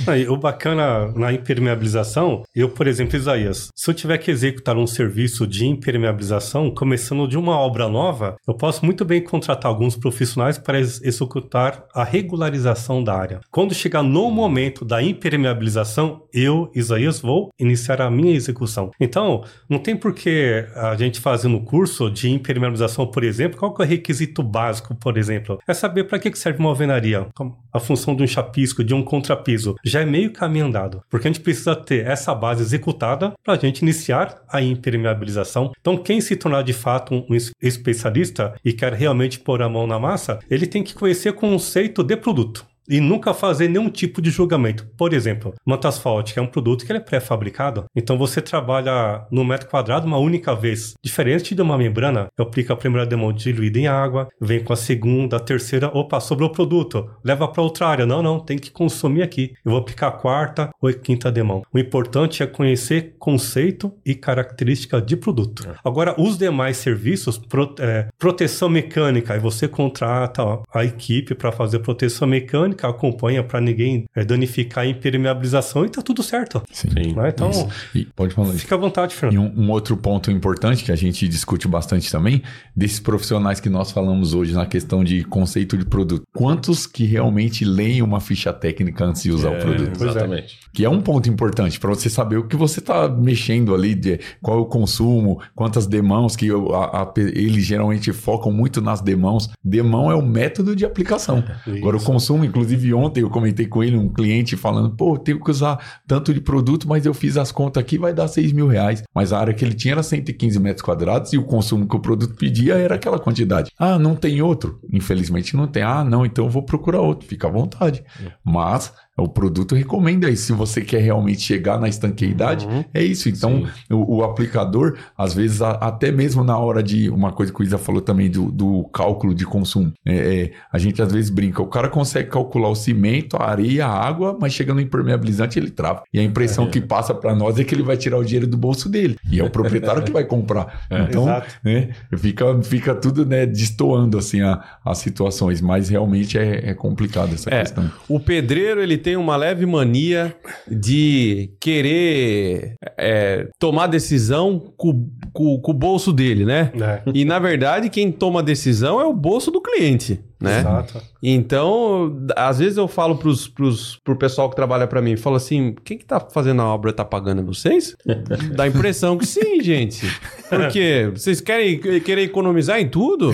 Aí, 0.07 0.29
o 0.29 0.37
bacana 0.37 1.13
na 1.15 1.33
impermeabilização, 1.33 2.43
eu, 2.55 2.69
por 2.69 2.87
exemplo, 2.87 3.17
Isaías, 3.17 3.69
se 3.75 3.91
eu 3.91 3.95
tiver 3.95 4.19
que 4.19 4.31
executar 4.31 4.77
um 4.77 4.87
serviço 4.87 5.47
de 5.47 5.67
impermeabilização, 5.67 6.71
começando 6.71 7.27
de 7.27 7.37
uma 7.37 7.59
obra 7.59 7.89
nova, 7.89 8.37
eu 8.47 8.55
posso 8.55 8.85
muito 8.85 9.05
bem 9.05 9.23
contratar 9.23 9.71
alguns 9.71 9.97
profissionais 9.97 10.59
para 10.59 10.79
executar 10.81 11.85
a 11.95 12.05
regularização 12.05 13.03
da 13.03 13.15
área. 13.15 13.41
Quando 13.51 13.75
chegar 13.75 14.03
no 14.03 14.31
momento 14.31 14.85
da 14.85 15.03
impermeabilização, 15.03 16.23
eu, 16.33 16.71
Isaías, 16.75 17.21
vou 17.21 17.51
iniciar 17.59 18.01
a 18.01 18.11
minha 18.11 18.35
execução. 18.35 18.91
Então, 19.01 19.45
não 19.69 19.79
tem 19.79 19.97
por 19.97 20.15
que 20.15 20.65
a 20.75 20.97
gente 20.97 21.21
fazer 21.21 21.49
no 21.49 21.61
curso 21.61 22.00
de 22.09 22.31
impermeabilização, 22.31 23.07
por 23.07 23.25
exemplo, 23.25 23.59
qual 23.59 23.75
é 23.81 23.83
o 23.83 23.87
requisito 23.87 24.43
básico, 24.43 24.95
por 24.95 25.19
exemplo? 25.19 25.59
É 25.67 25.75
saber 25.75 26.05
para 26.05 26.19
que 26.19 26.35
serve 26.39 26.61
uma 26.61 26.69
alvenaria, 26.69 27.27
a 27.73 27.81
função 27.81 28.15
de 28.15 28.23
um 28.23 28.27
chapisco, 28.27 28.85
de 28.85 28.95
um 28.95 29.03
contrapiso. 29.03 29.75
Já 29.85 30.01
é 30.01 30.07
meio 30.07 30.33
caminho 30.33 30.67
andado, 30.67 31.03
porque 31.11 31.27
a 31.27 31.31
gente 31.31 31.43
precisa 31.43 31.75
ter 31.75 32.07
essa 32.07 32.35
base 32.35 32.63
executada 32.63 33.33
para 33.45 33.55
a 33.55 33.59
gente 33.59 33.81
iniciar 33.81 34.43
a 34.49 34.63
impermeabilização. 34.63 35.73
Então, 35.81 35.97
quem 35.97 36.21
se 36.21 36.37
tornar 36.37 36.63
de 36.63 36.73
fato 36.73 37.15
um 37.15 37.37
especialista 37.61 38.55
e 38.65 38.73
quer 38.73 38.93
realmente 38.93 39.41
pôr 39.41 39.63
a 39.63 39.69
mão 39.69 39.87
na 39.87 39.99
massa, 39.99 40.39
ele 40.49 40.67
tem 40.67 40.85
que 40.85 40.95
conhecer 40.95 41.31
o 41.31 41.35
conceito 41.35 42.03
de 42.03 42.17
produto 42.17 42.70
e 42.91 43.01
nunca 43.01 43.33
fazer 43.33 43.69
nenhum 43.69 43.89
tipo 43.89 44.21
de 44.21 44.31
julgamento. 44.31 44.87
Por 44.97 45.15
exemplo, 45.15 45.55
manta 45.65 45.89
asfáltica 45.89 46.41
é 46.41 46.43
um 46.43 46.47
produto 46.47 46.85
que 46.85 46.93
é 46.93 46.99
pré-fabricado, 46.99 47.85
então 47.95 48.19
você 48.19 48.41
trabalha 48.41 49.25
no 49.31 49.45
metro 49.45 49.69
quadrado 49.69 50.07
uma 50.07 50.19
única 50.19 50.55
vez. 50.55 50.95
Diferente 51.03 51.55
de 51.55 51.63
uma 51.63 51.79
membrana, 51.79 52.27
eu 52.37 52.45
aplico 52.45 52.73
a 52.73 52.77
primeira 52.77 53.07
demão 53.07 53.33
diluída 53.33 53.79
em 53.79 53.87
água, 53.87 54.29
vem 54.41 54.63
com 54.63 54.73
a 54.73 54.77
segunda, 54.77 55.37
a 55.37 55.41
terceira, 55.41 55.89
opa, 55.97 56.19
sobrou 56.19 56.49
o 56.49 56.53
produto, 56.53 57.09
leva 57.23 57.47
para 57.47 57.63
outra 57.63 57.87
área. 57.87 58.05
Não, 58.05 58.23
não, 58.23 58.41
tem 58.41 58.59
que 58.59 58.71
consumir 58.71 59.23
aqui. 59.23 59.53
Eu 59.65 59.71
vou 59.71 59.81
aplicar 59.81 60.09
a 60.09 60.13
quarta 60.13 60.71
ou 60.83 60.89
a 60.89 60.93
quinta 60.93 61.31
demão. 61.31 61.63
O 61.73 61.79
importante 61.79 62.43
é 62.43 62.47
conhecer 62.47 63.15
conceito 63.19 63.93
e 64.05 64.15
característica 64.15 65.01
de 65.01 65.17
produto. 65.17 65.69
É. 65.69 65.75
Agora, 65.85 66.15
os 66.19 66.37
demais 66.37 66.77
serviços, 66.79 67.39
pro, 67.39 67.75
é, 67.79 68.09
proteção 68.19 68.69
mecânica, 68.69 69.35
aí 69.35 69.41
você 69.41 69.69
contrata 69.69 70.43
ó, 70.43 70.63
a 70.75 70.85
equipe 70.85 71.35
para 71.35 71.53
fazer 71.53 71.79
proteção 71.79 72.27
mecânica 72.27 72.80
que 72.81 72.87
acompanha 72.87 73.43
para 73.43 73.61
ninguém 73.61 74.05
é, 74.15 74.25
danificar 74.25 74.85
a 74.85 74.87
impermeabilização 74.87 75.85
e 75.85 75.89
tá 75.89 76.03
tudo 76.03 76.23
certo. 76.23 76.63
Sim. 76.73 76.89
Né? 77.15 77.29
Então, 77.29 77.51
e 77.95 78.05
pode 78.05 78.35
falar. 78.35 78.53
Fica 78.55 78.75
à 78.75 78.79
vontade, 78.79 79.15
Fernando. 79.15 79.35
E 79.35 79.39
um, 79.39 79.67
um, 79.67 79.71
outro 79.71 79.97
ponto 79.97 80.31
importante 80.31 80.85
que 80.85 80.93
a 80.93 80.97
gente 80.97 81.29
discute 81.29 81.69
bastante 81.69 82.11
também, 82.11 82.43
desses 82.75 83.01
profissionais 83.01 83.61
que 83.61 83.69
nós 83.69 83.91
falamos 83.91 84.35
hoje 84.35 84.53
na 84.53 84.67
questão 84.67 85.05
de 85.05 85.25
conceito 85.25 85.77
de 85.77 85.85
produto. 85.85 86.23
Quantos 86.33 86.87
que 86.87 87.05
realmente 87.05 87.65
leem 87.65 88.03
uma 88.03 88.21
ficha 88.21 88.53
técnica 88.53 89.05
antes 89.05 89.23
de 89.23 89.31
usar 89.31 89.53
é, 89.53 89.59
o 89.59 89.61
produto? 89.61 90.05
Exatamente. 90.05 90.59
É. 90.67 90.71
Que 90.73 90.85
é 90.85 90.91
um 90.91 91.01
ponto 91.01 91.29
importante 91.29 91.79
para 91.79 91.91
você 91.91 92.09
saber 92.09 92.37
o 92.37 92.47
que 92.47 92.57
você 92.57 92.81
está 92.81 93.09
mexendo 93.09 93.75
ali, 93.75 93.95
de 93.95 94.21
qual 94.41 94.59
é 94.59 94.61
o 94.61 94.67
consumo, 94.67 95.41
quantas 95.55 95.87
demãos, 95.87 96.37
que 96.37 96.49
a, 96.51 97.03
a, 97.03 97.13
eles 97.17 97.65
geralmente 97.65 98.13
focam 98.13 98.53
muito 98.53 98.81
nas 98.81 99.01
demãos. 99.01 99.49
Demão 99.63 100.11
é 100.11 100.15
o 100.15 100.23
método 100.23 100.75
de 100.75 100.85
aplicação. 100.85 101.45
Agora, 101.67 101.97
o 101.97 102.03
consumo, 102.03 102.45
inclusive, 102.45 102.70
Inclusive, 102.71 102.95
ontem 102.95 103.21
eu 103.23 103.31
comentei 103.31 103.67
com 103.67 103.83
ele, 103.83 103.97
um 103.97 104.09
cliente 104.09 104.57
falando: 104.57 104.91
pô, 104.91 105.19
tenho 105.19 105.43
que 105.43 105.51
usar 105.51 106.01
tanto 106.07 106.33
de 106.33 106.41
produto, 106.41 106.89
mas 106.89 107.05
eu 107.05 107.13
fiz 107.13 107.37
as 107.37 107.51
contas 107.51 107.81
aqui, 107.81 107.99
vai 107.99 108.15
dar 108.15 108.29
6 108.29 108.53
mil 108.53 108.69
reais. 108.69 109.03
Mas 109.15 109.33
a 109.33 109.39
área 109.39 109.53
que 109.53 109.65
ele 109.65 109.75
tinha 109.75 109.95
era 109.95 110.03
115 110.03 110.59
metros 110.61 110.83
quadrados 110.83 111.33
e 111.33 111.39
o 111.39 111.45
consumo 111.45 111.89
que 111.89 111.97
o 111.97 112.01
produto 112.01 112.35
pedia 112.35 112.75
era 112.75 112.95
aquela 112.95 113.19
quantidade. 113.19 113.73
Ah, 113.79 113.99
não 113.99 114.15
tem 114.15 114.41
outro? 114.41 114.81
Infelizmente 114.93 115.57
não 115.57 115.67
tem. 115.67 115.83
Ah, 115.83 116.05
não, 116.05 116.25
então 116.25 116.45
eu 116.45 116.51
vou 116.51 116.63
procurar 116.63 117.01
outro. 117.01 117.27
Fica 117.27 117.49
à 117.49 117.51
vontade. 117.51 118.05
É. 118.25 118.31
Mas 118.45 118.93
o 119.21 119.29
produto 119.29 119.75
recomenda 119.75 120.29
isso. 120.29 120.47
Se 120.47 120.53
você 120.53 120.81
quer 120.81 121.01
realmente 121.01 121.41
chegar 121.41 121.79
na 121.79 121.89
estanqueidade, 121.89 122.67
uhum. 122.67 122.85
é 122.93 123.03
isso. 123.03 123.29
Então, 123.29 123.65
o, 123.91 124.17
o, 124.17 124.25
aplicador, 124.25 124.97
às 125.17 125.35
vezes, 125.35 125.63
a, 125.63 125.73
até 125.73 126.11
mesmo 126.11 126.43
na 126.43 126.59
hora 126.59 126.83
de. 126.83 127.11
Uma 127.11 127.33
coisa 127.33 127.53
que 127.53 127.61
o 127.61 127.65
Isa 127.65 127.79
falou 127.79 128.01
também 128.01 128.31
do, 128.31 128.51
do 128.51 128.85
cálculo 128.93 129.35
de 129.35 129.45
consumo. 129.45 129.93
É, 130.05 130.15
é, 130.15 130.53
a 130.73 130.79
gente 130.79 131.01
às 131.03 131.13
vezes 131.13 131.31
brinca. 131.31 131.63
O 131.63 131.67
cara 131.67 131.89
consegue 131.89 132.31
calcular 132.31 132.69
o 132.69 132.75
cimento, 132.75 133.37
a 133.37 133.49
areia, 133.49 133.87
a 133.87 134.07
água, 134.07 134.37
mas 134.41 134.53
chega 134.53 134.75
no 134.75 134.81
impermeabilizante 134.81 135.59
ele 135.59 135.71
trava. 135.71 136.03
E 136.13 136.19
a 136.19 136.23
impressão 136.23 136.67
é. 136.67 136.69
que 136.69 136.81
passa 136.81 137.15
para 137.15 137.35
nós 137.35 137.59
é 137.59 137.65
que 137.65 137.75
ele 137.75 137.83
vai 137.83 137.97
tirar 137.97 138.19
o 138.19 138.25
dinheiro 138.25 138.47
do 138.47 138.57
bolso 138.57 138.89
dele. 138.89 139.17
E 139.31 139.41
é 139.41 139.45
o 139.45 139.51
proprietário 139.51 140.03
que 140.05 140.13
vai 140.13 140.25
comprar. 140.25 140.85
É. 140.91 141.03
Então, 141.03 141.27
né, 141.65 141.91
fica, 142.17 142.63
fica 142.63 142.95
tudo 142.95 143.25
né, 143.27 143.47
destoando 143.47 144.19
assim, 144.19 144.41
as 144.85 144.99
situações. 144.99 145.61
Mas 145.61 145.89
realmente 145.89 146.39
é, 146.39 146.71
é 146.71 146.75
complicado 146.75 147.35
essa 147.35 147.53
é. 147.53 147.61
questão. 147.61 147.91
O 148.09 148.19
pedreiro, 148.19 148.81
ele 148.81 148.97
tem 148.97 149.10
tem 149.11 149.17
uma 149.17 149.35
leve 149.35 149.67
mania 149.67 150.37
de 150.71 151.51
querer 151.59 152.77
é, 152.97 153.49
tomar 153.59 153.89
decisão 153.89 154.73
com, 154.77 155.11
com, 155.33 155.61
com, 155.61 155.71
o 155.73 155.75
bolso 155.75 156.13
dele, 156.13 156.45
né? 156.45 156.71
É. 156.81 157.03
E 157.13 157.25
na 157.25 157.41
verdade, 157.41 157.91
quem 157.91 158.13
toma 158.13 158.39
a 158.39 158.43
decisão 158.43 159.01
é 159.01 159.05
o 159.05 159.13
bolso 159.13 159.51
do 159.51 159.61
cliente. 159.61 160.21
Né? 160.41 160.61
Exato. 160.61 161.03
Então, 161.23 162.17
às 162.35 162.59
vezes 162.59 162.79
eu 162.79 162.89
falo 162.89 163.17
pros, 163.17 163.47
pros, 163.47 163.99
pro 164.03 164.17
pessoal 164.17 164.49
que 164.49 164.57
trabalha 164.57 164.87
para 164.87 165.03
mim, 165.03 165.17
falo 165.17 165.37
assim, 165.37 165.75
quem 165.85 165.99
que 165.99 166.05
tá 166.05 166.19
fazendo 166.19 166.63
a 166.63 166.67
obra 166.67 166.93
tá 166.93 167.05
pagando 167.05 167.45
vocês? 167.45 167.95
Dá 168.57 168.65
a 168.65 168.69
impressão 168.69 169.19
que 169.19 169.27
sim, 169.27 169.61
gente. 169.61 170.07
Porque 170.49 171.11
vocês 171.15 171.41
querem 171.41 171.79
querer 171.79 172.23
economizar 172.23 172.81
em 172.81 172.89
tudo? 172.89 173.33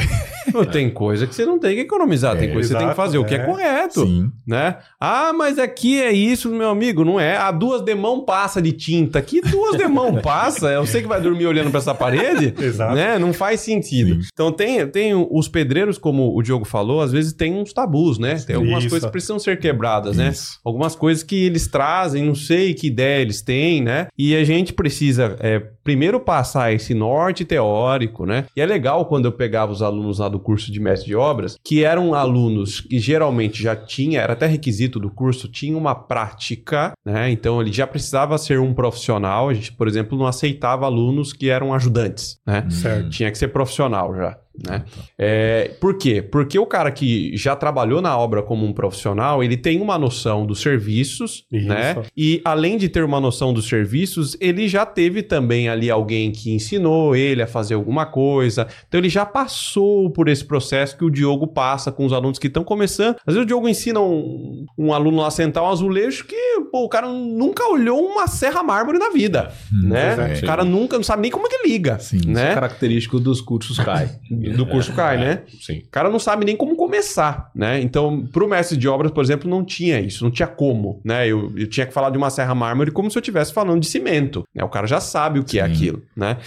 Tem 0.73 0.89
coisa 0.89 1.27
que 1.27 1.35
você 1.35 1.45
não 1.45 1.59
tem 1.59 1.75
que 1.75 1.83
economizar, 1.83 2.37
é, 2.37 2.41
tem 2.41 2.53
coisa 2.53 2.69
que 2.69 2.75
você 2.75 2.79
tem 2.79 2.89
que 2.89 2.95
fazer 2.95 3.17
é. 3.17 3.21
o 3.21 3.25
que 3.25 3.35
é, 3.35 3.39
é 3.39 3.45
correto, 3.45 4.07
sim. 4.07 4.31
né? 4.47 4.77
Ah, 5.01 5.33
mas 5.33 5.59
aqui 5.59 6.01
é 6.01 6.13
isso, 6.13 6.51
meu 6.51 6.71
amigo, 6.71 7.05
não 7.05 7.19
é? 7.19 7.37
A 7.37 7.51
duas 7.51 7.83
demão 7.83 8.25
passa 8.25 8.63
de 8.63 8.73
tinta. 8.73 9.21
Que 9.21 9.41
duas 9.41 9.77
demão 9.77 10.17
passa? 10.23 10.71
Eu 10.71 10.87
sei 10.87 11.03
que 11.03 11.09
vai 11.09 11.21
dormir 11.21 11.47
olhando 11.47 11.71
para 11.71 11.79
essa 11.79 11.95
parede, 11.95 12.55
Exato. 12.63 12.95
né? 12.95 13.19
Não 13.19 13.33
faz 13.33 13.61
sentido. 13.61 14.23
Sim. 14.23 14.29
Então 14.33 14.53
tem, 14.53 14.87
tem 14.87 15.15
os 15.15 15.49
pedreiros, 15.49 15.99
como 15.99 16.37
o 16.37 16.43
Diogo 16.43 16.65
falou, 16.97 17.03
às 17.03 17.13
vezes 17.13 17.33
tem 17.33 17.55
uns 17.55 17.73
tabus, 17.73 18.19
né? 18.19 18.35
Tem 18.37 18.57
algumas 18.57 18.85
isso. 18.85 18.91
coisas 18.91 19.07
que 19.07 19.13
precisam 19.13 19.39
ser 19.39 19.59
quebradas, 19.59 20.17
né? 20.17 20.31
isso. 20.31 20.53
né? 20.53 20.59
Algumas 20.65 20.97
coisas 20.97 21.23
que 21.23 21.45
eles 21.45 21.67
trazem, 21.67 22.25
não 22.25 22.35
sei 22.35 22.75
que 22.75 22.87
ideia 22.87 23.21
eles 23.23 23.43
têm, 23.43 23.83
né? 23.83 24.09
E 24.17 24.35
a 24.35 24.45
gente 24.45 24.73
precisa 24.73 25.37
é, 25.41 25.63
primeiro 25.87 26.18
passar 26.18 26.72
esse 26.72 26.93
norte 26.93 27.45
teórico, 27.45 28.26
né? 28.26 28.47
E 28.57 28.61
é 28.61 28.66
legal 28.66 29.07
quando 29.07 29.26
eu 29.26 29.32
pegava 29.32 29.70
os 29.70 29.82
alunos 29.82 30.18
lá 30.18 30.28
do 30.28 30.41
curso 30.41 30.72
de 30.72 30.80
mestre 30.80 31.07
de 31.07 31.14
obras, 31.14 31.57
que 31.62 31.84
eram 31.84 32.12
alunos 32.12 32.80
que 32.80 32.99
geralmente 32.99 33.62
já 33.62 33.76
tinha, 33.76 34.20
era 34.20 34.32
até 34.32 34.47
requisito 34.47 34.99
do 34.99 35.09
curso, 35.09 35.49
tinha 35.49 35.78
uma 35.78 35.95
prática, 35.95 36.93
né? 37.05 37.30
Então 37.30 37.61
ele 37.61 37.72
já 37.72 37.87
precisava 37.87 38.37
ser 38.37 38.59
um 38.59 38.74
profissional. 38.74 39.49
A 39.49 39.55
gente, 39.55 39.72
por 39.72 39.87
exemplo, 39.87 40.18
não 40.18 40.26
aceitava 40.26 40.87
alunos 40.87 41.32
que 41.32 41.49
eram 41.49 41.72
ajudantes, 41.72 42.41
né? 42.45 42.66
Certo. 42.68 43.11
Tinha 43.11 43.30
que 43.30 43.39
ser 43.39 43.49
profissional 43.49 44.12
já. 44.16 44.37
Né? 44.64 44.84
É, 45.18 45.76
por 45.80 45.99
quê? 45.99 46.22
Porque 46.22 46.59
o 46.59 46.66
cara 46.66 46.91
que 46.91 47.37
já 47.37 47.55
trabalhou 47.55 48.01
na 48.01 48.16
obra 48.16 48.43
como 48.43 48.64
um 48.64 48.72
profissional, 48.72 49.43
ele 49.43 49.57
tem 49.57 49.80
uma 49.80 49.99
noção 49.99 50.47
dos 50.47 50.61
serviços, 50.61 51.45
Isso. 51.53 51.68
né? 51.68 52.03
E 52.16 52.41
além 52.45 52.78
de 52.78 52.89
ter 52.89 53.05
uma 53.05 53.20
noção 53.20 53.53
dos 53.53 53.68
serviços, 53.68 54.37
ele 54.41 54.66
já 54.68 54.87
teve 54.87 55.22
também 55.22 55.68
ali 55.77 55.91
alguém 55.91 56.33
que 56.33 56.53
ensinou 56.53 57.14
ele 57.14 57.43
a 57.43 57.47
fazer 57.47 57.74
alguma 57.74 58.07
coisa. 58.07 58.66
Então 58.89 58.99
ele 58.99 59.09
já 59.09 59.24
passou 59.24 60.11
por 60.11 60.29
esse 60.29 60.45
processo 60.45 60.97
que 60.97 61.05
o 61.05 61.11
Diogo 61.11 61.47
passa 61.47 61.93
com 61.93 62.05
os 62.05 62.12
alunos 62.12 62.39
que 62.39 62.47
estão 62.47 62.64
começando. 62.64 63.16
Às 63.27 63.35
vezes 63.35 63.43
o 63.43 63.47
Diogo 63.47 63.68
ensina 63.68 64.01
um, 64.01 64.66
um 64.77 64.93
aluno 64.93 65.24
a 65.24 65.31
sentar 65.31 65.62
um 65.62 65.68
azulejo 65.68 66.24
que 66.24 66.37
pô, 66.70 66.85
o 66.85 66.89
cara 66.89 67.09
nunca 67.09 67.66
olhou 67.70 68.05
uma 68.05 68.27
serra 68.27 68.62
mármore 68.62 68.99
na 68.99 69.11
vida, 69.11 69.53
hum, 69.72 69.89
né? 69.89 70.35
É. 70.35 70.39
O 70.39 70.47
cara 70.47 70.64
nunca 70.64 70.97
não 70.97 71.05
sabe 71.05 71.22
nem 71.22 71.31
como 71.31 71.47
é 71.47 71.51
que 71.51 71.68
liga, 71.68 71.99
Sim, 71.99 72.20
né? 72.27 72.33
Isso 72.33 72.51
é 72.51 72.55
característico 72.55 73.20
dos 73.20 73.41
cursos 73.41 73.79
CAI. 73.79 74.11
do 74.57 74.66
curso 74.66 74.93
cai, 74.93 75.18
né? 75.18 75.43
Sim. 75.61 75.79
O 75.79 75.91
cara 75.91 76.09
não 76.11 76.18
sabe 76.18 76.45
nem 76.45 76.57
como 76.57 76.77
começar, 76.77 77.51
né? 77.55 77.81
Então, 77.81 78.27
para 78.27 78.45
o 78.45 78.49
mestre 78.49 78.77
de 78.77 78.89
obras, 78.89 79.11
por 79.11 79.22
exemplo, 79.22 79.49
não 79.49 79.64
tinha 79.64 80.01
isso, 80.01 80.24
não 80.24 80.31
tinha 80.31 80.47
como, 80.47 81.01
né? 81.05 81.27
Eu, 81.27 81.53
eu 81.57 81.66
tinha 81.66 81.87
que 81.87 81.93
falar 81.93 82.11
de 82.11 82.18
uma 82.18 82.31
serra 82.31 82.55
mármore 82.55 82.91
como 82.91 83.11
se 83.11 83.18
eu 83.18 83.20
estivesse 83.20 83.53
falando 83.53 83.81
de 83.81 83.87
cimento, 83.87 84.45
né? 84.55 84.64
O 84.64 84.68
cara 84.68 84.87
já 84.87 85.01
sabe 85.01 85.39
o 85.39 85.45
que 85.45 85.59
é 85.59 85.64
Sim. 85.64 85.66
é 85.66 85.66
aquilo, 85.67 86.03
né? 86.17 86.39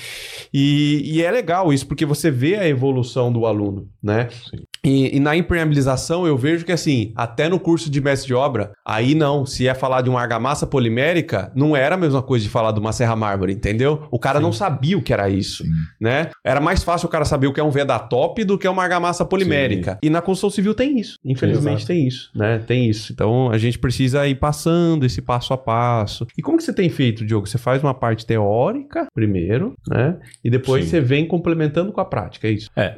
E, 0.54 1.02
e, 1.18 1.22
é 1.24 1.32
legal 1.32 1.72
isso, 1.72 1.88
porque 1.88 2.06
você 2.06 2.30
vê 2.32 2.56
a 2.56 2.68
evolução 2.68 3.32
do 3.32 3.46
aluno, 3.46 3.90
né? 4.02 4.30
Sim. 4.30 4.64
E, 4.84 5.18
e, 5.18 5.20
na 5.20 5.36
impermeabilização 5.36 6.26
eu 6.26 6.38
vejo 6.38 6.66
que 6.66 6.72
assim, 6.72 7.12
até 7.16 7.50
no 7.50 7.60
curso 7.60 7.90
de 7.90 8.00
mestre 8.00 8.28
de 8.28 8.34
obra, 8.34 8.72
aí 8.86 9.14
não, 9.14 9.46
se 9.46 9.68
é 9.68 9.74
falar 9.74 10.02
de 10.02 10.10
uma 10.10 10.22
argamassa 10.22 10.66
polimérica, 10.66 11.52
não 11.54 11.76
era 11.76 11.96
a 11.96 11.98
mesma 11.98 12.22
coisa 12.22 12.44
de 12.44 12.50
falar 12.50 12.72
de 12.72 12.80
uma 12.80 12.94
serra 12.94 13.16
mármore, 13.16 13.54
entendeu? 13.54 14.08
O 14.10 14.18
cara 14.18 14.40
Sim. 14.40 14.44
não 14.44 14.54
sabia 14.54 14.98
o 14.98 15.02
que 15.02 15.12
era 15.12 15.30
isso, 15.30 15.64
Sim. 15.64 15.72
né? 16.00 16.30
Era 16.46 16.62
mais 16.62 16.84
fácil 16.84 17.08
o 17.08 17.10
cara 17.10 17.26
saber 17.26 17.48
o 17.48 17.54
que 17.54 17.60
é 17.60 17.64
um 17.64 17.72
top 18.10 18.44
do 18.44 18.58
que 18.58 18.68
uma 18.68 18.84
argamassa 18.84 19.26
polimérica. 19.26 19.94
Sim. 19.94 20.00
E 20.04 20.10
na 20.10 20.22
construção 20.22 20.50
civil 20.50 20.74
tem 20.74 21.00
isso, 21.00 21.18
infelizmente 21.26 21.86
tem 21.86 22.08
isso, 22.08 22.30
né? 22.36 22.60
Tem 22.60 22.90
isso. 22.90 23.12
Então 23.12 23.52
a 23.52 23.58
gente 23.58 23.78
precisa 23.78 24.28
ir 24.28 24.36
passando 24.36 25.06
esse 25.06 25.22
passo 25.22 25.54
a 25.54 25.58
passo. 25.58 26.26
E 26.38 26.42
como 26.42 26.58
que 26.58 26.64
você 26.64 26.74
tem 26.74 26.90
feito, 26.90 27.26
Diogo? 27.26 27.48
Você 27.48 27.58
faz 27.58 27.84
uma 27.84 27.94
parte 27.94 28.26
teórica 28.26 29.08
primeiro, 29.14 29.76
né? 29.88 30.18
E 30.44 30.50
depois 30.50 30.86
você 30.86 31.02
vem 31.02 31.28
complementando 31.28 31.92
com 31.92 32.00
a 32.00 32.06
prática, 32.06 32.48
é 32.48 32.52
isso? 32.52 32.70
É, 32.76 32.98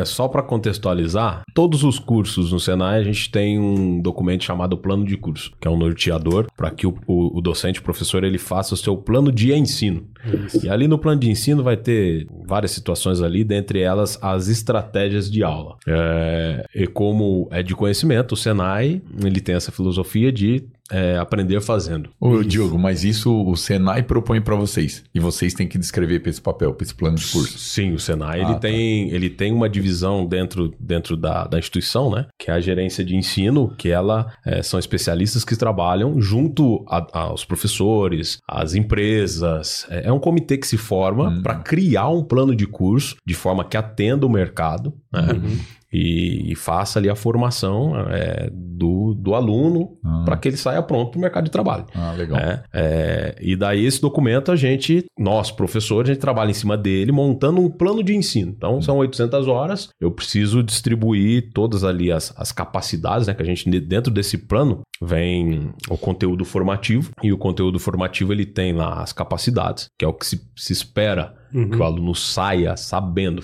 é 0.00 0.04
só 0.04 0.28
para 0.28 0.42
contextualizar 0.42 1.07
todos 1.54 1.84
os 1.84 1.98
cursos 1.98 2.52
no 2.52 2.60
Senai 2.60 3.00
a 3.00 3.02
gente 3.02 3.30
tem 3.30 3.58
um 3.58 4.00
documento 4.00 4.44
chamado 4.44 4.76
plano 4.76 5.04
de 5.04 5.16
curso, 5.16 5.52
que 5.60 5.66
é 5.66 5.70
um 5.70 5.76
norteador 5.76 6.46
para 6.56 6.70
que 6.70 6.86
o, 6.86 6.98
o, 7.06 7.38
o, 7.38 7.40
docente, 7.40 7.80
o 7.80 7.82
professor, 7.82 8.24
ele 8.24 8.38
faça 8.38 8.74
o 8.74 8.76
seu 8.76 8.96
plano 8.96 9.30
de 9.30 9.52
ensino. 9.52 10.06
Isso. 10.46 10.66
E 10.66 10.68
ali 10.68 10.88
no 10.88 10.98
plano 10.98 11.20
de 11.20 11.30
ensino 11.30 11.62
vai 11.62 11.76
ter 11.76 12.26
várias 12.46 12.72
situações 12.72 13.20
ali, 13.20 13.44
dentre 13.44 13.80
elas 13.80 14.18
as 14.22 14.48
estratégias 14.48 15.30
de 15.30 15.42
aula. 15.42 15.76
É, 15.86 16.66
e 16.74 16.86
como 16.86 17.48
é 17.50 17.62
de 17.62 17.74
conhecimento, 17.74 18.32
o 18.32 18.36
Senai 18.36 19.00
ele 19.22 19.40
tem 19.40 19.54
essa 19.54 19.72
filosofia 19.72 20.32
de 20.32 20.64
é, 20.90 21.16
aprender 21.16 21.60
fazendo. 21.60 22.10
Ô, 22.20 22.42
Diogo, 22.42 22.78
mas 22.78 23.04
isso 23.04 23.44
o 23.44 23.56
Senai 23.56 24.02
propõe 24.02 24.40
para 24.40 24.54
vocês 24.54 25.04
e 25.14 25.20
vocês 25.20 25.54
têm 25.54 25.66
que 25.66 25.78
descrever 25.78 26.20
para 26.20 26.30
esse 26.30 26.40
papel, 26.40 26.72
para 26.74 26.84
esse 26.84 26.94
plano 26.94 27.16
de 27.16 27.26
curso. 27.26 27.58
Sim, 27.58 27.92
o 27.92 27.98
Senai 27.98 28.40
ah, 28.40 28.44
ele, 28.44 28.52
tá. 28.54 28.60
tem, 28.60 29.10
ele 29.10 29.30
tem 29.30 29.52
uma 29.52 29.68
divisão 29.68 30.26
dentro, 30.26 30.74
dentro 30.78 31.16
da, 31.16 31.44
da 31.44 31.58
instituição, 31.58 32.10
né? 32.10 32.26
Que 32.38 32.50
é 32.50 32.54
a 32.54 32.60
gerência 32.60 33.04
de 33.04 33.16
ensino, 33.16 33.74
que 33.76 33.90
ela 33.90 34.32
é, 34.44 34.62
são 34.62 34.78
especialistas 34.78 35.44
que 35.44 35.56
trabalham 35.56 36.20
junto 36.20 36.84
a, 36.88 37.06
aos 37.20 37.44
professores, 37.44 38.38
às 38.48 38.74
empresas. 38.74 39.86
É, 39.90 40.08
é, 40.08 40.12
um 40.12 40.18
comitê 40.18 40.56
que 40.56 40.66
se 40.66 40.76
forma 40.76 41.28
hum. 41.28 41.42
para 41.42 41.56
criar 41.56 42.08
um 42.08 42.22
plano 42.22 42.54
de 42.54 42.66
curso 42.66 43.16
de 43.26 43.34
forma 43.34 43.64
que 43.64 43.76
atenda 43.76 44.26
o 44.26 44.30
mercado. 44.30 44.94
Né? 45.12 45.32
Uhum 45.32 45.78
e, 45.92 46.52
e 46.52 46.54
faça 46.54 46.98
ali 46.98 47.08
a 47.08 47.14
formação 47.14 47.94
é, 48.10 48.50
do, 48.52 49.14
do 49.14 49.34
aluno 49.34 49.96
ah. 50.04 50.22
para 50.24 50.36
que 50.36 50.48
ele 50.48 50.56
saia 50.56 50.82
pronto 50.82 51.10
para 51.12 51.18
o 51.18 51.20
mercado 51.20 51.44
de 51.44 51.50
trabalho. 51.50 51.86
Ah, 51.94 52.12
legal. 52.12 52.38
É, 52.38 52.62
é, 52.72 53.36
e 53.40 53.56
daí 53.56 53.84
esse 53.84 54.00
documento 54.00 54.52
a 54.52 54.56
gente, 54.56 55.04
nós 55.18 55.50
professores, 55.50 56.10
a 56.10 56.12
gente 56.12 56.20
trabalha 56.20 56.50
em 56.50 56.54
cima 56.54 56.76
dele 56.76 57.12
montando 57.12 57.60
um 57.60 57.70
plano 57.70 58.02
de 58.02 58.14
ensino. 58.14 58.52
Então 58.56 58.78
hum. 58.78 58.82
são 58.82 58.98
800 58.98 59.48
horas, 59.48 59.88
eu 60.00 60.10
preciso 60.10 60.62
distribuir 60.62 61.50
todas 61.52 61.84
ali 61.84 62.12
as, 62.12 62.32
as 62.36 62.52
capacidades, 62.52 63.26
né, 63.26 63.34
que 63.34 63.42
a 63.42 63.46
gente 63.46 63.68
dentro 63.80 64.12
desse 64.12 64.36
plano 64.36 64.80
vem 65.00 65.72
o 65.88 65.96
conteúdo 65.96 66.44
formativo 66.44 67.10
e 67.22 67.32
o 67.32 67.38
conteúdo 67.38 67.78
formativo 67.78 68.32
ele 68.32 68.44
tem 68.44 68.72
lá 68.72 69.02
as 69.02 69.12
capacidades, 69.12 69.86
que 69.98 70.04
é 70.04 70.08
o 70.08 70.12
que 70.12 70.26
se, 70.26 70.40
se 70.56 70.72
espera 70.72 71.34
uhum. 71.52 71.70
que 71.70 71.76
o 71.76 71.84
aluno 71.84 72.14
saia 72.14 72.76
sabendo 72.76 73.42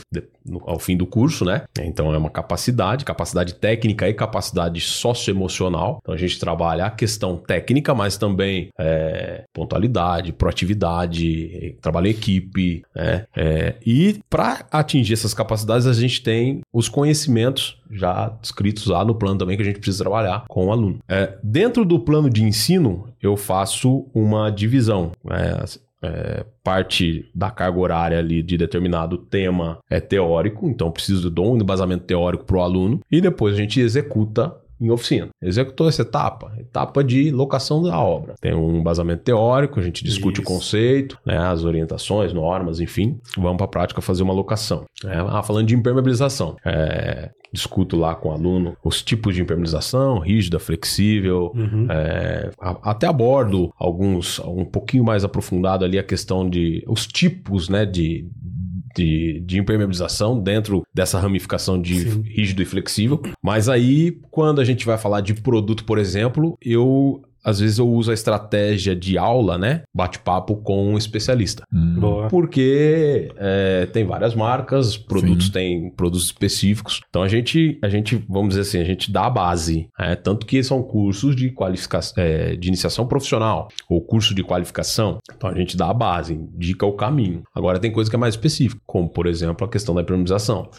ao 0.67 0.79
fim 0.79 0.97
do 0.97 1.07
curso, 1.07 1.45
né? 1.45 1.63
Então 1.81 2.15
é 2.15 2.19
uma 2.19 2.31
capacidade, 2.31 3.05
capacidade 3.05 3.55
técnica 3.55 4.09
e 4.09 4.15
capacidade 4.15 4.81
socioemocional. 4.81 5.99
Então 6.03 6.15
a 6.15 6.19
gente 6.19 6.39
trabalha 6.39 6.87
a 6.87 6.91
questão 6.91 7.37
técnica, 7.37 7.95
mas 7.95 8.17
também 8.17 8.69
é, 8.79 9.45
pontualidade, 9.53 10.33
proatividade, 10.33 11.77
trabalho 11.81 12.09
em 12.09 12.11
equipe, 12.11 12.83
né? 12.95 13.25
É, 13.35 13.77
e 13.85 14.21
para 14.29 14.67
atingir 14.71 15.15
essas 15.15 15.35
capacidades 15.35 15.87
a 15.87 15.93
gente 15.93 16.23
tem 16.23 16.61
os 16.73 16.89
conhecimentos 16.89 17.79
já 17.91 18.29
descritos 18.41 18.87
lá 18.87 19.05
no 19.05 19.15
plano 19.15 19.39
também 19.39 19.57
que 19.57 19.63
a 19.63 19.67
gente 19.67 19.79
precisa 19.79 20.05
trabalhar 20.05 20.45
com 20.49 20.67
o 20.67 20.73
aluno. 20.73 20.99
É, 21.09 21.39
dentro 21.43 21.85
do 21.85 22.01
plano 22.01 22.29
de 22.29 22.43
ensino 22.43 23.09
eu 23.23 23.37
faço 23.37 24.07
uma 24.15 24.51
divisão. 24.51 25.13
Né? 25.25 25.55
É, 26.05 26.45
parte 26.63 27.31
da 27.35 27.51
carga 27.51 27.79
horária 27.79 28.19
ali 28.19 28.43
de 28.43 28.57
determinado 28.57 29.17
tema 29.19 29.79
é 29.89 30.01
teórico, 30.01 30.69
então 30.69 30.91
preciso 30.91 31.31
de 31.31 31.41
um 31.41 31.57
embasamento 31.57 32.05
teórico 32.05 32.45
para 32.45 32.59
o 32.59 32.61
aluno, 32.61 33.01
e 33.11 33.21
depois 33.21 33.55
a 33.55 33.57
gente 33.57 33.81
executa 33.81 34.55
em 34.85 34.91
oficina. 34.91 35.29
Executou 35.43 35.89
essa 35.89 36.03
etapa, 36.03 36.53
etapa 36.59 37.03
de 37.03 37.31
locação 37.31 37.83
da 37.83 37.99
obra. 37.99 38.35
Tem 38.41 38.55
um 38.55 38.77
embasamento 38.77 39.23
teórico, 39.23 39.81
a 39.81 39.83
gente 39.83 40.05
discute 40.05 40.41
Isso. 40.41 40.51
o 40.51 40.55
conceito, 40.55 41.19
né, 41.25 41.39
as 41.39 41.65
orientações, 41.65 42.33
normas, 42.33 42.81
enfim. 42.81 43.19
Vamos 43.37 43.57
para 43.57 43.67
a 43.67 43.69
prática 43.69 44.01
fazer 44.01 44.23
uma 44.23 44.33
locação. 44.33 44.85
É, 45.05 45.17
ah, 45.17 45.43
falando 45.43 45.67
de 45.67 45.75
impermeabilização, 45.75 46.57
é, 46.65 47.31
discuto 47.53 47.97
lá 47.97 48.15
com 48.15 48.29
o 48.29 48.33
aluno 48.33 48.77
os 48.85 49.03
tipos 49.03 49.35
de 49.35 49.43
impermeabilização, 49.43 50.19
rígida, 50.19 50.59
flexível, 50.59 51.53
uhum. 51.55 51.87
é, 51.89 52.51
a, 52.61 52.91
até 52.91 53.07
abordo 53.07 53.73
alguns, 53.79 54.39
um 54.41 54.65
pouquinho 54.65 55.05
mais 55.05 55.25
aprofundado 55.25 55.85
ali 55.85 55.99
a 55.99 56.03
questão 56.03 56.49
de 56.49 56.85
os 56.87 57.07
tipos, 57.07 57.69
né, 57.69 57.87
de, 57.87 58.29
de, 58.95 59.41
de 59.41 59.59
impermeabilização 59.59 60.41
dentro 60.41 60.87
dessa 60.93 61.19
ramificação 61.19 61.81
de 61.81 62.11
Sim. 62.11 62.23
rígido 62.23 62.63
e 62.63 62.65
flexível. 62.65 63.21
Mas 63.43 63.69
aí, 63.69 64.19
quando 64.31 64.61
a 64.61 64.65
gente 64.65 64.87
vai 64.87 64.97
falar 64.97 65.21
de 65.21 65.35
produto, 65.35 65.85
por 65.85 65.99
exemplo, 65.99 66.57
eu 66.63 67.23
às 67.45 67.61
vezes 67.61 67.79
eu 67.79 67.89
uso 67.89 68.11
a 68.11 68.15
estratégia 68.15 68.97
de 68.97 69.19
aula, 69.19 69.59
né? 69.59 69.83
Bate-papo 69.95 70.57
com 70.57 70.93
um 70.93 70.97
especialista. 70.97 71.65
Hum. 71.73 72.27
Porque 72.31 73.31
é, 73.37 73.87
tem 73.87 74.05
várias 74.05 74.35
marcas, 74.35 74.97
produtos 74.97 75.47
Sim. 75.47 75.53
têm 75.53 75.91
produtos 75.91 76.25
específicos. 76.25 77.01
Então 77.09 77.23
a 77.23 77.29
gente, 77.29 77.79
a 77.83 77.89
gente, 77.89 78.25
vamos 78.29 78.51
dizer 78.51 78.63
assim, 78.63 78.79
a 78.79 78.85
gente 78.85 79.13
dá 79.13 79.27
a 79.27 79.31
base. 79.31 79.89
É, 79.99 80.15
tanto 80.15 80.47
que 80.47 80.63
são 80.63 80.83
cursos 80.83 81.37
de 81.37 81.51
qualificação, 81.51 82.15
é, 82.23 82.57
de 82.57 82.69
iniciação 82.69 83.07
profissional 83.07 83.69
ou 83.89 84.01
curso 84.01 84.35
de 84.35 84.43
qualificação. 84.43 85.19
Então 85.37 85.51
a 85.51 85.55
gente 85.55 85.77
dá 85.77 85.91
a 85.91 85.95
base, 85.95 86.35
indica 86.35 86.87
o 86.87 86.93
caminho. 86.93 87.43
Agora 87.55 87.79
tem 87.79 87.93
coisa 87.93 88.09
que 88.09 88.17
é 88.17 88.19
mais 88.19 88.35
específica, 88.35 88.81
como 88.87 89.09
por 89.09 89.27
exemplo 89.27 89.67
a 89.67 89.71
questão 89.71 89.95
da 89.95 90.01
impermeabilização. 90.03 90.71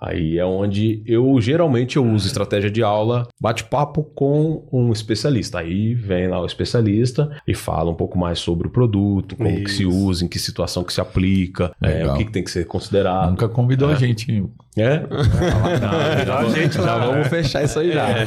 Aí 0.00 0.38
é 0.38 0.44
onde 0.44 1.02
eu 1.06 1.40
geralmente 1.40 1.96
eu 1.96 2.06
uso 2.06 2.26
estratégia 2.26 2.70
de 2.70 2.82
aula, 2.82 3.26
bate-papo 3.40 4.02
com 4.02 4.66
um 4.70 4.92
especialista. 4.92 5.60
Aí 5.60 5.94
vem 5.94 6.28
lá 6.28 6.40
o 6.40 6.46
especialista 6.46 7.30
e 7.46 7.54
fala 7.54 7.90
um 7.90 7.94
pouco 7.94 8.18
mais 8.18 8.38
sobre 8.38 8.68
o 8.68 8.70
produto, 8.70 9.36
como 9.36 9.48
Isso. 9.48 9.64
que 9.64 9.70
se 9.70 9.86
usa, 9.86 10.24
em 10.24 10.28
que 10.28 10.38
situação 10.38 10.84
que 10.84 10.92
se 10.92 11.00
aplica, 11.00 11.72
é, 11.82 12.06
o 12.06 12.14
que, 12.14 12.26
que, 12.26 12.32
tem 12.32 12.44
que 12.44 12.50
ser 12.50 12.66
considerado. 12.66 13.30
Nunca 13.30 13.48
convidou 13.48 13.90
é. 13.90 13.94
a 13.94 13.96
gente. 13.96 14.44
É? 14.76 15.00
Não, 15.00 16.26
já, 16.26 16.38
a 16.38 16.48
gente 16.50 16.74
já 16.74 16.98
vamos 16.98 17.28
fechar 17.28 17.64
isso 17.64 17.78
aí 17.78 17.92
já. 17.92 18.08
É. 18.08 18.26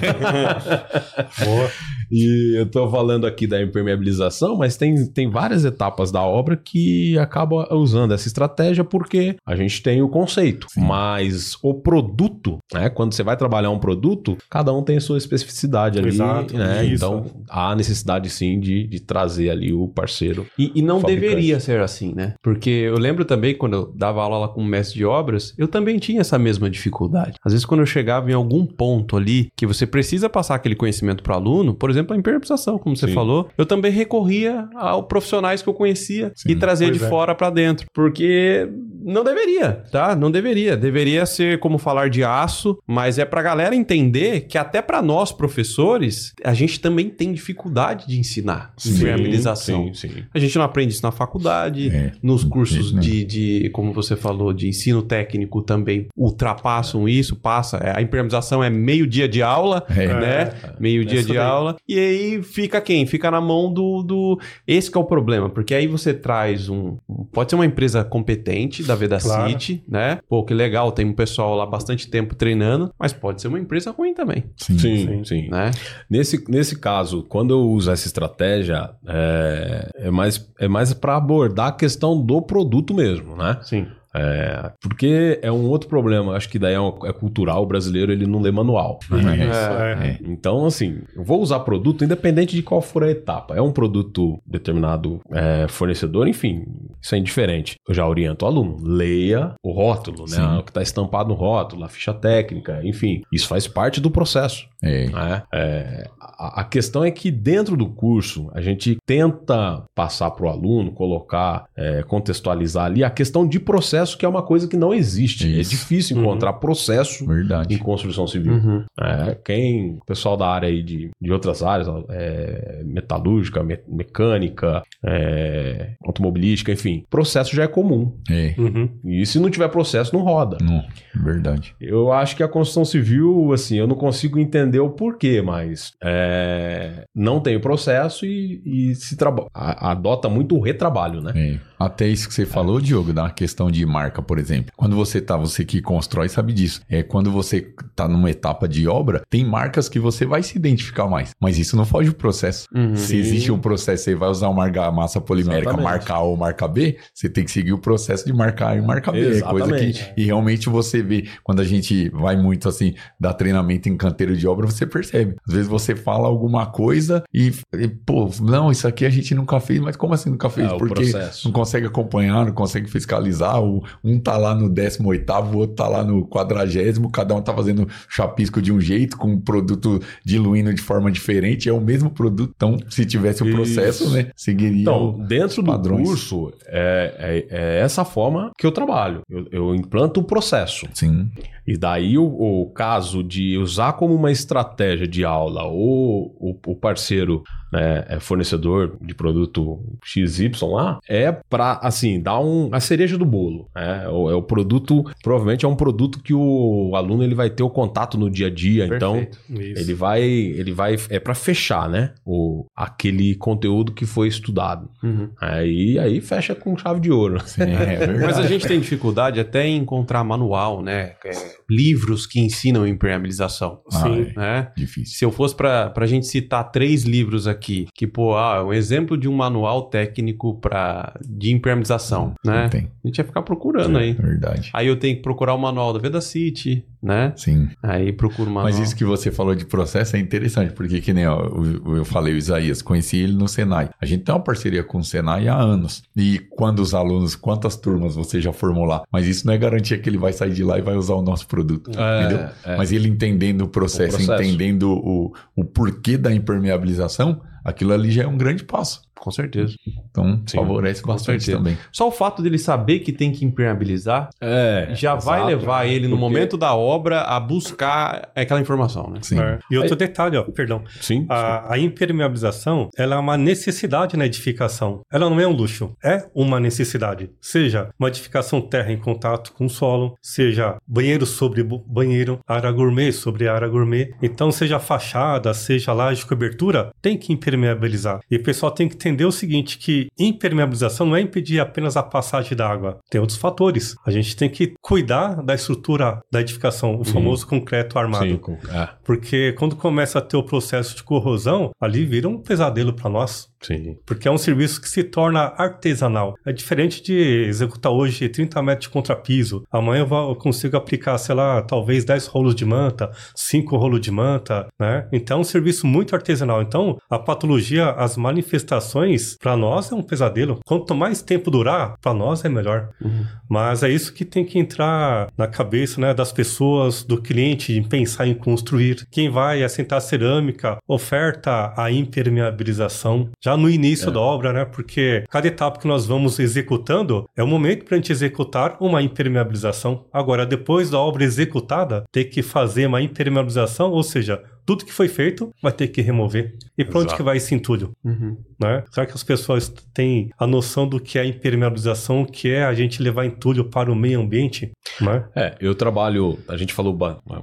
Boa. 1.46 1.70
E 2.12 2.58
eu 2.58 2.66
tô 2.66 2.90
falando 2.90 3.26
aqui 3.26 3.46
da 3.46 3.62
impermeabilização, 3.62 4.56
mas 4.58 4.78
tem, 4.78 5.06
tem 5.08 5.30
várias 5.30 5.66
etapas 5.66 6.12
da 6.12 6.22
obra 6.22 6.58
que 6.58 7.18
acaba 7.18 7.74
usando 7.74 8.14
essa 8.14 8.28
estratégia 8.28 8.84
porque 8.84 9.36
a 9.46 9.56
gente 9.56 9.82
tem 9.82 10.02
o 10.02 10.10
conceito, 10.10 10.68
Sim. 10.70 10.82
mas 10.82 11.58
o 11.62 11.74
produto, 11.74 12.58
né? 12.74 12.90
Quando 12.90 13.14
você 13.14 13.24
vai 13.24 13.38
trabalhar 13.38 13.70
um 13.70 13.80
produto, 13.80 14.38
cada 14.50 14.74
um 14.74 14.84
tem 14.84 14.98
a 14.98 15.02
sua 15.02 15.18
especificidade 15.18 16.00
ali, 16.00 16.10
Exato, 16.10 16.58
né? 16.58 16.86
Então 16.86 17.26
há 17.50 17.76
necessidade 17.76 18.30
sim 18.30 18.60
de, 18.60 18.88
de 18.88 19.00
trazer 19.00 19.50
ali 19.50 19.74
o 19.74 19.88
parceiro. 19.88 20.46
E, 20.58 20.72
e 20.76 20.82
não 20.82 21.00
fabricante. 21.00 21.28
deveria 21.28 21.60
ser 21.60 21.80
assim, 21.80 22.14
né? 22.16 22.34
Porque 22.42 22.70
eu 22.70 22.98
lembro 22.98 23.26
também 23.26 23.56
quando 23.56 23.74
eu 23.74 23.94
dava 23.96 24.22
aula 24.22 24.40
lá 24.40 24.48
com 24.48 24.62
o 24.62 24.66
mestre 24.66 24.98
de 24.98 25.06
obras, 25.06 25.54
eu 25.58 25.68
também 25.68 25.98
tinha 26.00 26.22
essa 26.22 26.38
mesma 26.38 26.70
dificuldade. 26.70 27.38
Às 27.44 27.54
vezes 27.54 27.66
quando 27.66 27.82
eu 27.82 27.86
chegava 27.86 28.30
em 28.32 28.34
algum 28.34 28.66
ponto 28.66 29.18
ali 29.18 29.50
que 29.56 29.66
você 29.66 29.86
precisa 29.86 30.30
passar 30.30 30.56
aquele 30.56 30.76
conhecimento 30.76 31.24
para 31.24 31.34
o 31.34 31.36
aluno, 31.36 31.74
por 31.74 31.90
exemplo, 31.90 31.99
a 32.00 32.18
impermeabilização, 32.18 32.78
como 32.78 32.96
você 32.96 33.08
Sim. 33.08 33.14
falou, 33.14 33.50
eu 33.58 33.66
também 33.66 33.92
recorria 33.92 34.68
a 34.76 35.02
profissionais 35.02 35.62
que 35.62 35.70
eu 35.70 35.74
conhecia 35.74 36.32
Sim. 36.36 36.52
e 36.52 36.56
trazia 36.56 36.92
de 36.92 37.04
é. 37.04 37.10
fora 37.10 37.34
para 37.34 37.50
dentro, 37.50 37.88
porque 37.94 38.68
não 39.04 39.24
deveria, 39.24 39.84
tá? 39.92 40.16
Não 40.16 40.30
deveria. 40.30 40.76
Deveria 40.76 41.26
ser 41.26 41.60
como 41.60 41.78
falar 41.78 42.10
de 42.10 42.24
aço, 42.24 42.78
mas 42.86 43.18
é 43.18 43.26
pra 43.26 43.42
galera 43.42 43.76
entender 43.76 44.42
que 44.42 44.58
até 44.58 44.82
para 44.82 45.02
nós 45.02 45.32
professores, 45.32 46.34
a 46.44 46.54
gente 46.54 46.80
também 46.80 47.10
tem 47.10 47.32
dificuldade 47.32 48.08
de 48.08 48.20
ensinar 48.20 48.74
sim, 48.78 48.92
impermeabilização. 48.92 49.94
Sim, 49.94 50.10
sim. 50.10 50.24
A 50.34 50.40
gente 50.40 50.58
não 50.58 50.66
aprende 50.66 50.94
isso 50.94 51.04
na 51.04 51.12
faculdade, 51.12 51.90
é, 51.90 52.12
nos 52.22 52.44
cursos 52.44 52.94
né? 52.94 53.02
de, 53.02 53.24
de, 53.24 53.70
como 53.72 53.94
você 53.94 54.16
falou, 54.16 54.54
de 54.54 54.68
ensino 54.68 55.02
técnico 55.02 55.62
também 55.62 56.08
ultrapassam 56.16 57.08
isso, 57.08 57.36
passa. 57.36 57.78
É, 57.78 57.98
a 57.98 58.02
impermeabilização 58.02 58.64
é 58.64 58.70
meio 58.70 59.08
dia 59.08 59.28
de 59.28 59.42
aula, 59.42 59.86
é. 59.90 60.08
né? 60.08 60.42
É. 60.42 60.74
Meio 60.80 61.06
dia 61.06 61.24
de 61.24 61.38
aula. 61.38 61.76
E 61.90 61.98
aí 61.98 62.44
fica 62.44 62.80
quem? 62.80 63.08
Fica 63.08 63.32
na 63.32 63.42
mão 63.42 63.74
do, 63.74 64.04
do... 64.04 64.40
Esse 64.68 64.96
é 64.96 65.00
o 65.00 65.04
problema, 65.04 65.50
porque 65.50 65.74
aí 65.74 65.88
você 65.88 66.14
traz 66.14 66.70
um... 66.70 66.98
Pode 67.34 67.50
ser 67.50 67.56
uma 67.56 67.66
empresa 67.66 68.04
competente 68.04 68.84
da 68.84 68.94
Vedacity, 68.94 69.84
claro. 69.90 70.16
né? 70.16 70.20
Pô, 70.30 70.44
que 70.44 70.54
legal, 70.54 70.92
tem 70.92 71.08
um 71.08 71.14
pessoal 71.14 71.56
lá 71.56 71.66
bastante 71.66 72.08
tempo 72.08 72.36
treinando, 72.36 72.94
mas 73.00 73.12
pode 73.12 73.42
ser 73.42 73.48
uma 73.48 73.58
empresa 73.58 73.90
ruim 73.90 74.14
também. 74.14 74.44
Sim, 74.56 74.78
sim. 74.78 74.98
sim. 75.08 75.24
sim. 75.24 75.50
Né? 75.50 75.72
Nesse, 76.08 76.44
nesse 76.48 76.78
caso, 76.78 77.24
quando 77.24 77.56
eu 77.56 77.62
uso 77.62 77.90
essa 77.90 78.06
estratégia, 78.06 78.92
é, 79.08 79.90
é 79.96 80.12
mais, 80.12 80.48
é 80.60 80.68
mais 80.68 80.94
para 80.94 81.16
abordar 81.16 81.70
a 81.70 81.72
questão 81.72 82.24
do 82.24 82.40
produto 82.40 82.94
mesmo, 82.94 83.36
né? 83.36 83.58
Sim. 83.64 83.88
É, 84.16 84.72
porque 84.82 85.40
é 85.42 85.52
um 85.52 85.68
outro 85.68 85.88
problema, 85.88 86.36
acho 86.36 86.50
que 86.50 86.58
daí 86.58 86.74
é, 86.74 86.80
um, 86.80 87.06
é 87.06 87.14
cultural, 87.14 87.64
o 87.64 87.66
brasileiro 87.66 88.12
ele 88.12 88.26
não 88.26 88.42
lê 88.42 88.52
manual. 88.52 89.00
Né? 89.10 89.50
É, 89.50 90.08
é. 90.08 90.20
Então, 90.24 90.66
assim, 90.66 91.02
eu 91.16 91.24
vou 91.24 91.42
usar 91.42 91.60
produto 91.60 92.04
independente 92.04 92.56
de 92.56 92.64
qual 92.64 92.82
for 92.82 93.04
a 93.04 93.12
etapa. 93.12 93.56
É 93.56 93.62
um 93.62 93.72
produto 93.72 94.40
determinado 94.46 95.20
é, 95.32 95.68
fornecedor, 95.68 96.28
enfim, 96.28 96.66
isso 97.02 97.16
é 97.16 97.18
indiferente. 97.18 97.76
Eu 97.88 97.94
já 97.94 98.08
oriento 98.08 98.46
o 98.46 98.48
aluno, 98.48 98.78
leia 98.82 99.54
o 99.64 99.72
rótulo, 99.72 100.26
né? 100.30 100.60
O 100.60 100.64
que 100.64 100.72
está 100.72 100.82
estampado 100.82 101.30
no 101.30 101.36
rótulo, 101.36 101.84
a 101.84 101.90
ficha 101.90 102.14
técnica, 102.14 102.82
enfim, 102.84 103.22
isso 103.32 103.48
faz 103.48 103.68
parte 103.68 104.02
do 104.02 104.10
processo. 104.10 104.68
É. 104.82 105.10
Né? 105.10 105.44
É, 105.54 106.10
a, 106.20 106.62
a, 106.62 106.64
questão 106.64 107.04
é 107.04 107.12
que 107.12 107.30
dentro 107.30 107.76
do 107.76 107.88
curso 107.88 108.50
a 108.54 108.62
gente 108.62 108.98
tenta 109.06 109.84
passar 109.94 110.32
para 110.32 110.46
o 110.46 110.50
aluno, 110.50 110.92
colocar, 110.92 111.66
é, 111.76 112.02
contextualizar 112.04 112.86
ali 112.86 113.04
a 113.04 113.10
questão 113.10 113.46
de 113.46 113.60
processo, 113.60 113.99
que 114.18 114.26
é 114.26 114.30
uma 114.30 114.42
coisa 114.44 114.68
que 114.68 114.78
não 114.78 114.94
existe. 114.94 115.46
É 115.46 115.60
Isso. 115.60 115.74
É 115.74 115.78
difícil 115.78 116.18
uhum. 116.18 116.24
encontrar 116.24 116.54
processo 116.54 117.26
Verdade. 117.26 117.74
em 117.74 117.78
construção 117.78 118.28
civil. 118.28 118.54
Uhum. 118.54 118.86
É, 119.00 119.36
quem, 119.44 119.96
o 119.96 120.06
pessoal 120.06 120.38
da 120.38 120.48
área 120.48 120.70
aí 120.70 120.84
de, 120.84 121.10
de 121.20 121.32
outras 121.32 121.64
áreas, 121.64 121.88
é, 122.10 122.82
metalúrgica, 122.86 123.64
me, 123.64 123.80
mecânica, 123.88 124.84
é, 125.06 125.94
automobilística, 126.04 126.72
enfim, 126.72 127.04
processo 127.10 127.56
já 127.56 127.64
é 127.64 127.68
comum. 127.68 128.14
Uhum. 128.58 128.90
E 129.06 129.26
se 129.26 129.40
não 129.40 129.50
tiver 129.50 129.68
processo, 129.70 130.14
não 130.16 130.24
roda. 130.24 130.58
Não, 130.62 130.84
verdade. 131.24 131.76
Eu 131.80 132.12
acho 132.12 132.36
que 132.36 132.44
a 132.44 132.48
construção 132.48 132.86
civil, 132.86 133.52
assim, 133.54 133.78
eu 133.78 133.88
não 133.88 133.96
consigo 133.96 134.40
entender 134.40 134.80
o 134.80 134.90
porquê, 134.90 135.42
mas 135.42 135.94
é, 136.04 137.06
não 137.16 137.40
tem 137.40 137.60
processo 137.60 138.26
e, 138.26 138.62
e 138.66 138.96
se 138.96 139.18
adota 139.54 140.30
muito 140.30 140.56
o 140.56 140.62
retrabalho, 140.62 141.22
né? 141.22 141.60
É. 141.80 141.84
Até 141.86 142.08
isso 142.08 142.28
que 142.28 142.34
você 142.34 142.46
falou, 142.46 142.80
Diogo, 142.80 143.14
da 143.14 143.30
questão 143.30 143.72
de 143.72 143.86
marca, 143.86 144.22
por 144.22 144.38
exemplo. 144.38 144.72
Quando 144.76 144.96
você 144.96 145.22
tá, 145.22 145.38
você 145.38 145.64
que 145.64 145.82
constrói 145.82 146.30
sabe 146.30 146.54
disso. 146.54 146.82
É 146.90 147.04
quando 147.04 147.32
você 147.32 147.74
tá 147.96 148.08
numa 148.08 148.30
etapa 148.30 148.68
de 148.68 148.88
obra, 148.88 149.24
tem 149.30 149.46
marcas 149.46 149.90
que 149.90 150.00
você 150.00 150.26
vai 150.26 150.44
se 150.44 150.58
identificar 150.58 151.08
mais. 151.08 151.32
Mas 151.40 151.58
isso 151.58 151.76
não 151.76 151.86
foge 151.86 152.10
do 152.10 152.16
processo. 152.16 152.68
Uhum. 152.74 152.96
Se 152.96 153.18
existe 153.18 153.52
um 153.52 153.60
processo, 153.60 154.04
você 154.04 154.16
vai 154.16 154.30
usar 154.30 154.50
uma 154.50 154.70
massa 154.92 155.20
polimérica, 155.20 155.70
Exatamente. 155.70 155.84
marca 155.84 156.14
A 156.14 156.22
ou 156.22 156.38
marca 156.38 156.68
B, 156.68 156.98
você 157.14 157.30
tem 157.30 157.44
que 157.44 157.52
seguir 157.52 157.74
o 157.74 157.80
processo 157.80 158.26
de 158.26 158.34
marcar 158.34 158.70
A 158.70 158.76
e 158.76 158.82
marca 158.82 159.12
B. 159.12 159.20
Exatamente. 159.20 159.70
Coisa 159.70 160.14
que 160.14 160.22
e 160.22 160.26
realmente 160.26 160.70
você 160.70 161.02
vê, 161.02 161.28
quando 161.44 161.62
a 161.62 161.64
gente 161.64 162.10
vai 162.10 162.36
muito 162.36 162.68
assim, 162.68 162.94
dar 163.20 163.34
treinamento 163.34 163.90
em 163.90 163.96
canteiro 163.96 164.36
de 164.36 164.48
obra, 164.48 164.68
você 164.68 164.86
percebe. 164.86 165.36
Às 165.48 165.54
vezes 165.54 165.68
você 165.68 165.96
fala 165.96 166.28
alguma 166.28 166.66
coisa 166.66 167.24
e, 167.34 167.54
e 167.74 167.88
pô, 167.88 168.30
não, 168.42 168.72
isso 168.72 168.88
aqui 168.88 169.06
a 169.06 169.10
gente 169.10 169.34
nunca 169.34 169.60
fez, 169.60 169.80
mas 169.80 169.96
como 169.96 170.14
assim 170.14 170.30
nunca 170.30 170.50
fez? 170.50 170.72
É, 170.72 170.78
Porque 170.78 171.12
não 171.46 171.52
consegue 171.52 171.69
consegue 171.70 171.86
acompanhar, 171.86 172.46
não 172.46 172.52
consegue 172.52 172.90
fiscalizar. 172.90 173.62
O, 173.62 173.84
um 174.04 174.20
tá 174.20 174.36
lá 174.38 174.56
no 174.56 174.68
18, 174.68 175.32
o 175.32 175.58
outro 175.58 175.76
tá 175.76 175.88
lá 175.88 176.04
no 176.04 176.26
40, 176.26 177.10
cada 177.12 177.36
um 177.36 177.42
tá 177.42 177.54
fazendo 177.54 177.88
chapisco 178.10 178.62
de 178.62 178.72
um 178.72 178.82
jeito, 178.82 179.18
com 179.18 179.30
um 179.30 179.40
produto 179.40 180.02
diluindo 180.26 180.74
de 180.74 180.82
forma 180.82 181.12
diferente. 181.12 181.70
É 181.70 181.74
o 181.74 181.80
mesmo 181.80 182.10
produto. 182.10 182.52
Então, 182.56 182.78
se 182.90 183.06
tivesse 183.06 183.44
o 183.44 183.48
um 183.48 183.52
processo, 183.52 184.06
Isso. 184.06 184.14
né, 184.14 184.32
seguiria. 184.36 184.82
Então, 184.82 185.20
dentro 185.28 185.62
do 185.62 185.80
curso, 185.90 186.52
é, 186.66 187.16
é, 187.20 187.48
é, 187.50 187.80
essa 187.82 188.04
forma 188.04 188.52
que 188.58 188.66
eu 188.66 188.72
trabalho. 188.72 189.22
Eu, 189.30 189.48
eu 189.52 189.76
implanto 189.76 190.20
o 190.20 190.24
processo. 190.24 190.88
Sim. 190.94 191.30
E 191.70 191.78
daí 191.78 192.18
o, 192.18 192.26
o, 192.26 192.66
caso 192.72 193.24
de 193.24 193.56
usar 193.56 193.94
como 193.94 194.16
uma 194.16 194.32
estratégia 194.32 195.08
de 195.08 195.24
aula 195.24 195.66
ou 195.66 196.36
o, 196.40 196.60
o 196.66 196.76
parceiro 196.76 197.44
né, 197.72 198.06
é 198.10 198.20
fornecedor 198.20 198.98
de 199.00 199.14
produto 199.14 199.80
XY 200.04 200.52
lá, 200.64 201.00
é 201.08 201.32
para 201.32 201.74
assim, 201.84 202.20
dar 202.20 202.40
um, 202.40 202.70
a 202.72 202.80
cereja 202.80 203.20
do 203.20 203.26
bolo. 203.26 203.70
Né? 203.76 204.02
É, 204.06 204.10
o, 204.10 204.32
é 204.32 204.34
o 204.34 204.42
produto, 204.42 205.04
provavelmente 205.22 205.64
é 205.64 205.68
um 205.68 205.76
produto 205.76 206.24
que 206.24 206.34
o 206.34 206.96
aluno 206.96 207.24
ele 207.24 207.36
vai 207.36 207.52
ter 207.52 207.62
o 207.62 207.70
contato 207.70 208.18
no 208.18 208.32
dia 208.32 208.48
a 208.48 208.50
dia, 208.50 208.88
então 208.88 209.14
Perfeito. 209.14 209.40
então 209.48 209.62
Isso. 209.62 209.82
ele 209.82 209.94
vai, 209.94 210.24
ele 210.24 210.72
vai, 210.72 210.96
é 211.10 211.20
para 211.20 211.36
fechar, 211.36 211.88
né, 211.88 212.14
o, 212.26 212.66
aquele 212.76 213.36
conteúdo 213.36 213.94
que 213.94 214.08
foi 214.08 214.28
estudado. 214.28 214.90
Uhum. 215.04 215.30
Aí, 215.40 216.00
aí 216.00 216.20
fecha 216.20 216.56
com 216.56 216.76
chave 216.76 217.00
de 217.00 217.12
ouro. 217.12 217.40
Sim, 217.46 217.62
é 217.62 218.08
Mas 218.26 218.40
a 218.40 218.48
gente 218.48 218.68
tem 218.68 218.80
dificuldade 218.80 219.40
até 219.40 219.68
em 219.68 219.78
encontrar 219.78 220.24
manual, 220.24 220.82
né, 220.82 221.14
é 221.24 221.59
livros 221.70 222.26
que 222.26 222.40
ensinam 222.40 222.88
impermeabilização. 222.88 223.82
Ah, 223.92 224.02
Sim. 224.02 224.22
É. 224.22 224.40
Né? 224.40 224.72
Difícil. 224.76 225.18
Se 225.18 225.26
eu 225.26 225.32
fosse 225.32 225.56
para 225.56 225.94
a 225.96 226.06
gente 226.06 226.28
citar 226.28 226.72
três 226.72 227.04
livros 227.04 227.48
aqui, 227.48 227.88
que, 227.94 228.08
pô, 228.08 228.36
ah, 228.36 228.64
um 228.64 228.74
exemplo 228.74 229.18
de 229.18 229.28
um 229.28 229.34
manual 229.34 229.90
técnico 229.90 230.60
pra, 230.60 231.14
de 231.26 231.52
impermeabilização, 231.52 232.34
Não 232.44 232.54
né? 232.54 232.70
Tem. 232.70 232.92
A 233.04 233.08
gente 233.08 233.18
ia 233.18 233.24
ficar 233.24 233.42
procurando 233.42 233.98
é, 233.98 234.04
aí. 234.04 234.14
Verdade. 234.14 234.70
Aí 234.74 234.88
eu 234.88 234.98
tenho 234.98 235.16
que 235.16 235.22
procurar 235.22 235.54
o 235.54 235.58
manual 235.58 235.94
da 235.94 236.00
Vedacity, 236.00 236.86
né? 237.02 237.34
Sim. 237.36 237.70
Aí 237.82 238.12
procuro 238.12 238.50
o 238.50 238.54
manual. 238.54 238.72
Mas 238.72 238.80
isso 238.80 238.96
que 238.96 239.06
você 239.06 239.32
falou 239.32 239.56
de 239.56 239.66
processo 239.66 240.16
é 240.16 240.20
interessante, 240.20 240.74
porque 240.74 241.00
que 241.02 241.14
nem 241.14 241.28
ó, 241.28 241.40
eu, 241.42 241.98
eu 241.98 242.06
falei, 242.06 242.34
o 242.34 242.38
Isaías, 242.38 242.82
conheci 242.82 243.18
ele 243.18 243.34
no 243.34 243.48
Senai. 243.48 243.90
A 244.02 244.06
gente 244.06 244.24
tem 244.24 244.34
uma 244.34 244.44
parceria 244.44 244.84
com 244.84 245.00
o 245.00 245.04
Senai 245.04 245.48
há 245.48 245.56
anos. 245.56 246.04
E 246.16 246.40
quando 246.52 246.80
os 246.80 246.94
alunos, 246.94 247.36
quantas 247.36 247.76
turmas 247.76 248.16
você 248.16 248.42
já 248.42 248.52
formou 248.52 248.86
lá? 248.86 249.04
Mas 249.12 249.28
isso 249.28 249.48
não 249.48 249.54
é 249.54 249.58
garantia 249.58 249.98
que 249.98 250.10
ele 250.10 250.18
vai 250.18 250.34
sair 250.34 250.54
de 250.54 250.64
lá 250.64 250.78
e 250.78 250.82
vai 250.82 250.96
usar 250.96 251.16
o 251.16 251.22
nosso 251.22 251.48
produto. 251.48 251.92
É, 251.98 252.24
entendeu? 252.24 252.50
É. 252.66 252.78
Mas 252.78 252.92
ele 252.92 253.08
entendendo 253.08 253.62
o 253.62 253.68
processo, 253.68 254.16
o 254.16 254.26
processo. 254.26 254.44
entendendo 254.44 254.92
o, 254.92 255.34
o 255.56 255.64
porquê 255.64 256.18
da 256.18 256.34
impermeabilização, 256.34 257.42
aquilo 257.64 257.94
ali 257.94 258.12
já 258.12 258.24
é 258.24 258.28
um 258.28 258.38
grande 258.38 258.64
passo. 258.64 259.02
Com 259.20 259.32
certeza. 259.32 259.76
Então, 260.10 260.42
Sim, 260.46 260.58
favorece 260.58 261.04
bastante 261.04 261.52
também. 261.52 261.78
Só 261.92 262.08
o 262.08 262.12
fato 262.12 262.42
dele 262.42 262.58
saber 262.58 263.00
que 263.00 263.12
tem 263.12 263.32
que 263.32 263.46
impermeabilizar 263.46 264.30
é, 264.42 264.88
já 264.92 265.12
exato, 265.12 265.26
vai 265.26 265.46
levar 265.46 265.86
ele, 265.86 266.08
no 266.08 266.18
momento 266.18 266.58
da 266.58 266.74
obra, 266.76 267.22
a 267.22 267.40
buscar 267.40 268.30
aquela 268.36 268.60
informação, 268.62 269.10
né? 269.10 269.20
Sim. 269.22 269.40
É. 269.40 269.60
E 269.70 269.78
outro 269.78 269.96
detalhe, 269.96 270.38
ó, 270.38 270.44
perdão. 270.44 270.84
Sim. 271.02 271.26
A, 271.30 271.74
a, 271.74 271.80
impermeabilização, 271.80 272.90
ela 272.98 273.16
é 273.16 273.20
uma 273.20 273.38
necessidade 273.38 274.16
na 274.16 274.26
edificação. 274.26 275.02
Ela 275.12 275.30
não 275.30 275.40
é 275.40 275.48
um 275.48 275.52
luxo, 275.52 275.94
é 276.04 276.28
uma 276.34 276.60
necessidade. 276.60 277.30
Seja 277.42 277.90
uma 278.00 278.08
edificação 278.08 278.62
terra 278.62 278.92
em 278.92 278.98
contato 278.98 279.52
com 279.54 279.66
o 279.66 279.70
solo, 279.70 280.18
seja 280.22 280.78
banheiro 280.88 281.26
sobre 281.26 281.64
banheiro, 281.64 282.40
área 282.48 282.72
gourmet 282.72 283.12
sobre 283.12 283.48
área 283.48 283.68
gourmet. 283.68 284.14
Então, 284.22 284.52
seja 284.52 284.80
fachada, 284.80 285.54
seja 285.54 285.94
laje 285.94 286.22
de 286.22 286.26
cobertura, 286.26 286.92
tem 287.02 287.18
que 287.18 287.34
impermeabilizar. 287.34 288.20
E 288.30 288.36
o 288.36 288.44
pessoal 288.44 288.72
tem 288.72 288.88
que 288.88 288.96
entender 289.10 289.26
o 289.26 289.32
seguinte, 289.32 289.78
que 289.78 290.08
impermeabilização 290.18 291.06
não 291.06 291.16
é 291.16 291.22
impedir 291.22 291.60
apenas 291.60 291.98
a 291.98 292.04
passagem 292.04 292.56
da 292.56 292.70
água. 292.70 293.00
Tem 293.10 293.20
outros 293.20 293.38
fatores. 293.38 293.96
A 294.06 294.12
gente 294.12 294.36
tem 294.36 294.50
que 294.50 294.74
cuidar 294.82 295.42
da 295.44 295.56
estrutura 295.56 296.22
da 296.32 296.42
edificação, 296.42 297.00
o 297.00 297.04
famoso 297.04 297.48
concreto 297.48 297.98
armado. 297.98 298.26
Sim, 298.26 298.58
é. 298.72 298.90
Porque 299.04 299.54
quando 299.54 299.76
começa 299.76 300.20
a 300.20 300.22
ter 300.22 300.38
o 300.38 300.44
processo 300.44 300.96
de 300.96 301.04
corrosão, 301.04 301.72
ali 301.80 302.06
vira 302.06 302.30
um 302.30 302.38
pesadelo 302.38 302.94
para 302.94 303.10
nós. 303.10 303.50
Sim. 303.62 303.98
Porque 304.06 304.28
é 304.28 304.32
um 304.32 304.38
serviço 304.38 304.82
que 304.82 304.90
se 304.90 305.04
torna 305.04 305.54
artesanal. 305.58 306.36
É 306.46 306.52
diferente 306.52 307.04
de 307.04 307.46
executar 307.48 307.92
hoje 307.92 308.30
30 308.30 308.62
metros 308.62 308.88
de 308.88 308.90
contrapiso. 308.90 309.64
Amanhã 309.72 310.08
eu 310.10 310.36
consigo 310.36 310.78
aplicar, 310.78 311.18
sei 311.18 311.36
lá, 311.36 311.62
talvez 311.62 312.06
10 312.06 312.28
rolos 312.28 312.56
de 312.56 312.66
manta, 312.66 313.12
5 313.36 313.76
rolos 313.78 314.02
de 314.02 314.12
manta, 314.12 314.68
né? 314.80 315.08
Então 315.12 315.38
é 315.38 315.42
um 315.42 315.44
serviço 315.44 315.86
muito 315.86 316.16
artesanal. 316.16 316.62
Então, 316.62 316.98
a 317.10 317.20
patologia, 317.20 317.92
as 317.92 318.18
manifestações, 318.18 319.38
para 319.38 319.56
nós 319.56 319.92
é 319.92 319.96
um 319.96 320.02
pesadelo. 320.02 320.60
Quanto 320.66 320.96
mais 320.96 321.22
tempo 321.22 321.52
durar, 321.52 321.96
para 322.02 322.14
nós 322.14 322.44
é 322.46 322.50
melhor. 322.50 322.90
Uhum. 323.02 323.26
Mas 323.50 323.84
é 323.84 323.90
isso 323.90 324.14
que 324.14 324.26
tem 324.26 324.46
que 324.46 324.60
entrar 324.60 325.28
na 325.38 325.48
cabeça 325.48 326.00
né, 326.00 326.14
das 326.14 326.32
pessoas, 326.32 327.04
do 327.04 327.22
cliente, 327.22 327.74
em 327.74 327.84
pensar 327.84 328.28
em 328.28 328.34
construir. 328.34 329.08
Quem 329.12 329.30
vai 329.30 329.64
assentar 329.64 330.02
cerâmica, 330.02 330.78
oferta 330.88 331.74
a 331.76 331.92
impermeabilização. 331.92 333.30
Já 333.44 333.49
já 333.50 333.58
no 333.58 333.70
início 333.70 334.10
é. 334.10 334.12
da 334.12 334.20
obra, 334.20 334.54
né? 334.54 334.66
Porque 334.66 335.24
cada 335.30 335.48
etapa 335.48 335.80
que 335.80 335.88
nós 335.88 336.06
vamos 336.06 336.38
executando 336.40 337.28
é 337.36 337.44
o 337.44 337.48
momento 337.48 337.86
para 337.86 337.96
a 337.96 337.98
gente 337.98 338.12
executar 338.12 338.78
uma 338.80 339.02
impermeabilização. 339.02 340.06
Agora, 340.14 340.46
depois 340.46 340.90
da 340.90 341.00
obra 341.00 341.24
executada, 341.24 342.04
ter 342.12 342.26
que 342.26 342.44
fazer 342.44 342.86
uma 342.86 343.02
impermeabilização, 343.02 343.92
ou 343.92 344.04
seja, 344.04 344.44
tudo 344.70 344.86
que 344.86 344.94
foi 344.94 345.08
feito 345.08 345.52
vai 345.64 345.72
ter 345.72 345.88
que 345.88 346.00
remover. 346.00 346.54
E 346.78 346.86
para 346.86 347.00
onde 347.00 347.16
que 347.16 347.24
vai 347.24 347.38
esse 347.38 347.56
entulho? 347.56 347.92
Uhum. 348.06 348.38
Né? 348.60 348.84
Será 348.92 349.08
que 349.08 349.14
as 349.14 349.24
pessoas 349.24 349.68
têm 349.96 350.30
a 350.38 350.46
noção 350.46 350.88
do 350.88 351.00
que 351.00 351.18
é 351.18 351.26
impermeabilização, 351.26 352.24
que 352.24 352.52
é 352.52 352.64
a 352.64 352.74
gente 352.76 353.02
levar 353.02 353.26
entulho 353.26 353.66
para 353.66 353.92
o 353.92 353.96
meio 353.96 354.22
ambiente? 354.22 354.72
Né? 355.02 355.26
É, 355.36 355.56
eu 355.60 355.74
trabalho, 355.74 356.38
a 356.48 356.56
gente 356.56 356.72
falou 356.72 356.96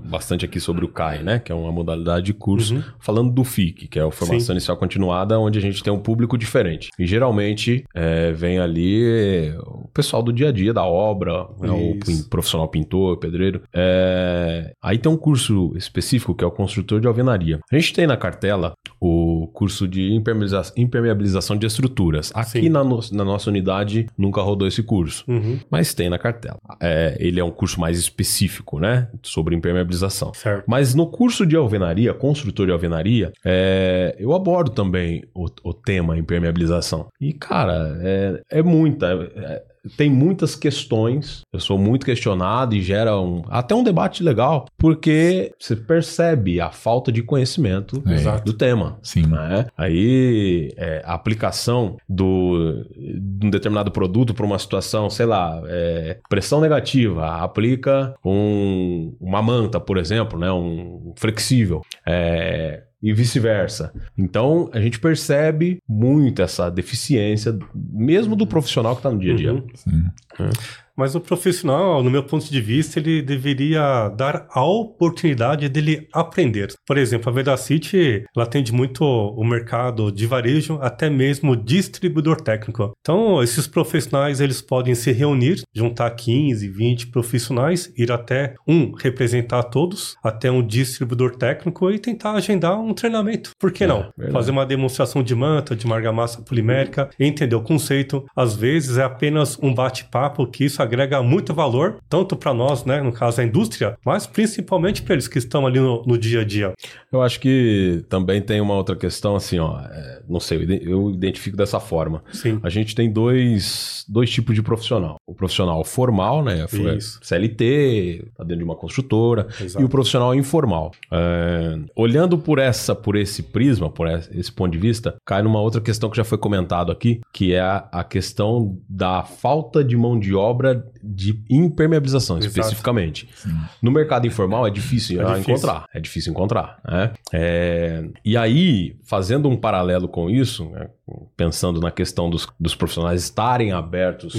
bastante 0.05 0.45
aqui 0.45 0.61
sobre 0.61 0.85
o 0.85 0.89
CAI, 0.89 1.25
né? 1.25 1.41
Que 1.41 1.51
é 1.51 1.55
uma 1.55 1.73
modalidade 1.73 2.27
de 2.27 2.33
curso, 2.33 2.77
uhum. 2.77 2.83
falando 3.01 3.33
do 3.33 3.43
FIC, 3.43 3.89
que 3.89 3.99
é 3.99 4.03
a 4.03 4.11
Formação 4.13 4.47
Sim. 4.47 4.53
Inicial 4.53 4.77
Continuada, 4.77 5.37
onde 5.37 5.59
a 5.59 5.63
gente 5.63 5.83
tem 5.83 5.93
um 5.93 5.99
público 5.99 6.39
diferente. 6.39 6.91
E 6.97 7.07
geralmente 7.09 7.83
é, 7.93 8.31
vem 8.31 8.61
ali 8.61 9.53
o 9.67 9.89
pessoal 9.93 10.23
do 10.23 10.33
dia 10.33 10.51
a 10.51 10.53
dia 10.53 10.73
da 10.73 10.85
obra, 10.85 11.49
né? 11.59 11.73
o 11.73 12.29
profissional 12.29 12.69
pintor, 12.69 13.19
pedreiro. 13.19 13.63
É... 13.75 14.73
Aí 14.81 14.97
tem 14.97 15.11
um 15.11 15.17
curso 15.17 15.73
específico 15.77 16.33
que 16.33 16.45
é 16.45 16.47
o 16.47 16.53
construtor 16.53 17.01
de 17.01 17.09
alvenaria. 17.17 17.61
A 17.71 17.77
gente 17.77 17.93
tem 17.93 18.07
na 18.07 18.17
cartela 18.17 18.75
o 19.01 19.49
curso 19.53 19.89
de 19.89 20.13
impermeabiliza 20.13 20.73
impermeabilização 20.77 21.57
de 21.57 21.67
estruturas. 21.67 22.31
Aqui 22.35 22.69
na, 22.69 22.85
no 22.85 23.01
na, 23.13 23.25
nossa 23.25 23.51
unidade 23.51 24.07
nunca 24.17 24.41
rodou 24.43 24.67
esse 24.67 24.83
curso, 24.83 25.25
uhum. 25.29 25.59
mas 25.71 25.95
tem 25.95 26.09
na 26.09 26.19
cartela. 26.19 26.59
É, 26.81 27.17
ele 27.19 27.41
é 27.41 27.45
um 27.45 27.51
curso 27.51 27.81
mais 27.81 27.99
específico, 27.99 28.79
né? 28.79 29.09
Sobre 29.23 29.55
impermeabilização. 29.55 30.33
Certo. 30.35 30.65
Mas 30.67 30.95
no 30.95 31.07
curso 31.07 31.47
de 31.47 31.57
alvenaria, 31.57 32.13
construtor 32.15 32.67
de 32.67 32.73
alvenaria, 32.73 33.33
é, 33.45 34.15
eu 34.19 34.35
abordo 34.35 34.71
também 34.71 35.25
o, 35.35 35.47
o, 35.63 35.73
tema 35.73 36.19
impermeabilização. 36.19 37.07
E, 37.21 37.33
cara, 37.33 37.99
é, 38.01 38.43
é 38.51 38.63
muita. 38.63 39.07
É, 39.37 39.63
tem 39.97 40.11
muitas 40.11 40.55
questões, 40.55 41.43
eu 41.53 41.61
sou 41.61 41.79
muito 41.79 42.07
questionado 42.07 42.75
e 42.75 42.83
gera 42.83 43.19
um, 43.19 43.43
até 43.49 43.75
um 43.75 43.83
debate 43.83 44.23
legal, 44.23 44.67
porque 44.77 45.53
você 45.59 45.77
percebe 45.77 46.61
a 46.61 46.71
falta 46.71 47.11
de 47.13 47.23
conhecimento 47.23 48.03
é. 48.07 48.41
do 48.41 48.53
tema. 48.53 48.99
Sim. 49.03 49.27
Né? 49.27 49.67
Aí 49.77 50.73
é, 50.77 51.03
a 51.05 51.15
aplicação 51.15 51.97
do, 52.09 52.85
de 52.97 53.47
um 53.47 53.51
determinado 53.51 53.91
produto 53.91 54.35
para 54.35 54.47
uma 54.47 54.59
situação, 54.59 55.09
sei 55.11 55.27
lá, 55.27 55.61
é, 55.67 56.19
pressão 56.29 56.61
negativa, 56.61 57.37
aplica 57.43 58.15
um, 58.25 59.15
uma 59.21 59.43
manta, 59.43 59.79
por 59.81 59.99
exemplo, 59.99 60.39
né? 60.39 60.51
um 60.51 61.13
flexível. 61.17 61.83
É, 62.07 62.83
e 63.07 63.13
vice-versa. 63.13 63.93
Então, 64.19 64.69
a 64.73 64.81
gente 64.81 64.99
percebe 64.99 65.81
muito 65.89 66.43
essa 66.43 66.69
deficiência, 66.69 67.57
mesmo 67.73 68.35
do 68.35 68.45
profissional 68.45 68.97
que 68.97 68.99
está 68.99 69.13
no 69.13 69.21
dia 69.21 69.33
a 69.33 69.37
dia. 69.37 69.53
Uhum. 69.53 70.11
É. 70.41 70.51
Mas 70.97 71.15
o 71.15 71.21
profissional, 71.21 72.03
no 72.03 72.11
meu 72.11 72.23
ponto 72.23 72.51
de 72.51 72.61
vista, 72.61 72.99
ele 72.99 73.21
deveria 73.21 74.09
dar 74.09 74.47
a 74.51 74.65
oportunidade 74.65 75.69
dele 75.69 76.09
aprender. 76.13 76.73
Por 76.87 76.97
exemplo, 76.97 77.29
a 77.29 77.33
Vedacity, 77.33 78.25
ela 78.35 78.45
atende 78.45 78.73
muito 78.73 79.05
o 79.05 79.45
mercado 79.45 80.11
de 80.13 80.27
varejo, 80.27 80.79
até 80.81 81.11
mesmo 81.11 81.57
distribuidor 81.57 82.41
técnico. 82.41 82.93
Então, 83.01 83.43
esses 83.43 83.67
profissionais, 83.67 84.41
eles 84.41 84.63
podem 84.63 84.95
se 84.95 85.13
reunir, 85.13 85.63
juntar 85.75 86.11
15, 86.11 86.69
20 86.69 87.09
profissionais, 87.09 87.93
ir 87.97 88.11
até 88.13 88.55
um 88.67 88.93
representar 88.93 89.65
todos, 89.65 90.17
até 90.23 90.51
um 90.51 90.67
distribuidor 90.67 91.37
técnico 91.37 91.91
e 91.91 91.99
tentar 91.99 92.33
agendar 92.33 92.79
um 92.79 92.95
treinamento. 92.95 93.51
Por 93.59 93.73
que 93.73 93.85
é, 93.85 93.87
não? 93.87 94.11
Fazer 94.33 94.51
uma 94.51 94.65
demonstração 94.65 95.23
de 95.23 95.35
manta, 95.35 95.75
de 95.75 95.87
argamassa 95.97 96.43
polimérica, 96.43 97.11
entender 97.19 97.57
o 97.57 97.63
conceito. 97.63 98.25
Às 98.35 98.55
vezes 98.55 98.99
é 98.99 99.05
apenas 99.05 99.59
um 99.63 99.75
bate-papo 99.75 100.47
que 100.47 100.65
isso 100.65 100.83
agrega 100.87 101.23
muito 101.23 101.53
valor, 101.53 101.99
tanto 102.09 102.37
para 102.37 102.55
nós, 102.55 102.85
né, 102.85 103.01
no 103.01 103.13
caso 103.13 103.41
a 103.41 103.45
indústria, 103.45 103.97
mas 104.05 104.27
principalmente 104.27 105.03
para 105.03 105.15
eles 105.15 105.29
que 105.29 105.39
estão 105.39 105.67
ali 105.67 105.81
no, 105.81 106.03
no, 106.05 106.17
dia 106.19 106.41
a 106.41 106.45
dia. 106.45 106.73
Eu 107.13 107.23
acho 107.23 107.39
que 107.41 108.05
também 108.09 108.41
tem 108.41 108.61
uma 108.61 108.75
outra 108.75 108.97
questão, 108.97 109.37
assim, 109.37 109.59
ó, 109.59 109.81
é, 109.81 110.23
não 110.29 110.41
sei, 110.41 110.81
eu 110.83 111.11
identifico 111.11 111.57
dessa 111.57 111.79
forma. 111.81 112.23
Sim. 112.33 112.59
A 112.63 112.69
gente 112.69 112.95
tem 112.95 113.11
dois, 113.13 114.05
dois 114.09 114.31
tipos 114.31 114.55
de 114.55 114.63
profissional. 114.63 115.17
O 115.27 115.35
profissional 115.35 115.85
formal, 115.85 116.43
né, 116.43 116.67
Isso. 116.97 117.19
CLT, 117.23 118.29
tá 118.37 118.45
dentro 118.45 118.59
de 118.59 118.65
uma 118.65 118.77
construtora, 118.77 119.47
Exato. 119.61 119.83
e 119.83 119.85
o 119.85 119.89
profissional 119.89 120.35
informal. 120.35 120.93
É, 121.13 121.79
olhando 121.95 122.39
por 122.39 122.59
essa, 122.59 122.95
por 122.95 123.17
esse 123.17 123.43
prisma, 123.43 123.91
por 123.91 124.09
esse 124.09 124.53
ponto 124.53 124.73
de 124.73 124.79
vista, 124.79 125.17
cai 125.25 125.43
numa 125.43 125.61
outra 125.61 125.81
questão 125.81 126.09
que 126.11 126.17
já 126.17 126.25
foi 126.25 126.39
comentado 126.39 126.93
aqui, 126.93 127.21
que 127.33 127.53
é 127.53 127.61
a, 127.61 127.89
a 127.93 128.05
questão 128.05 128.79
da 128.89 129.25
falta 129.25 129.83
de 129.83 129.97
mão 129.97 130.19
de 130.19 130.35
obra 130.35 130.75
de 131.03 131.43
impermeabilização, 131.49 132.39
Exato. 132.39 132.59
especificamente. 132.59 133.29
Sim. 133.35 133.57
No 133.83 133.91
mercado 133.91 134.27
informal 134.27 134.67
é 134.67 134.71
difícil, 134.71 135.21
é 135.21 135.25
difícil. 135.25 135.55
encontrar. 135.55 135.87
É 135.95 136.01
difícil 136.01 136.33
encontrar. 136.33 136.81
Né? 136.85 137.13
É... 137.33 138.05
E 138.25 138.37
aí, 138.37 138.97
fazendo 139.05 139.49
um 139.49 139.57
paralelo 139.57 140.09
com 140.09 140.29
isso, 140.29 140.69
né? 140.71 140.89
pensando 141.37 141.81
na 141.81 141.91
questão 141.91 142.29
dos, 142.29 142.49
dos 142.59 142.75
profissionais 142.75 143.23
estarem 143.23 143.73
abertos 143.73 144.35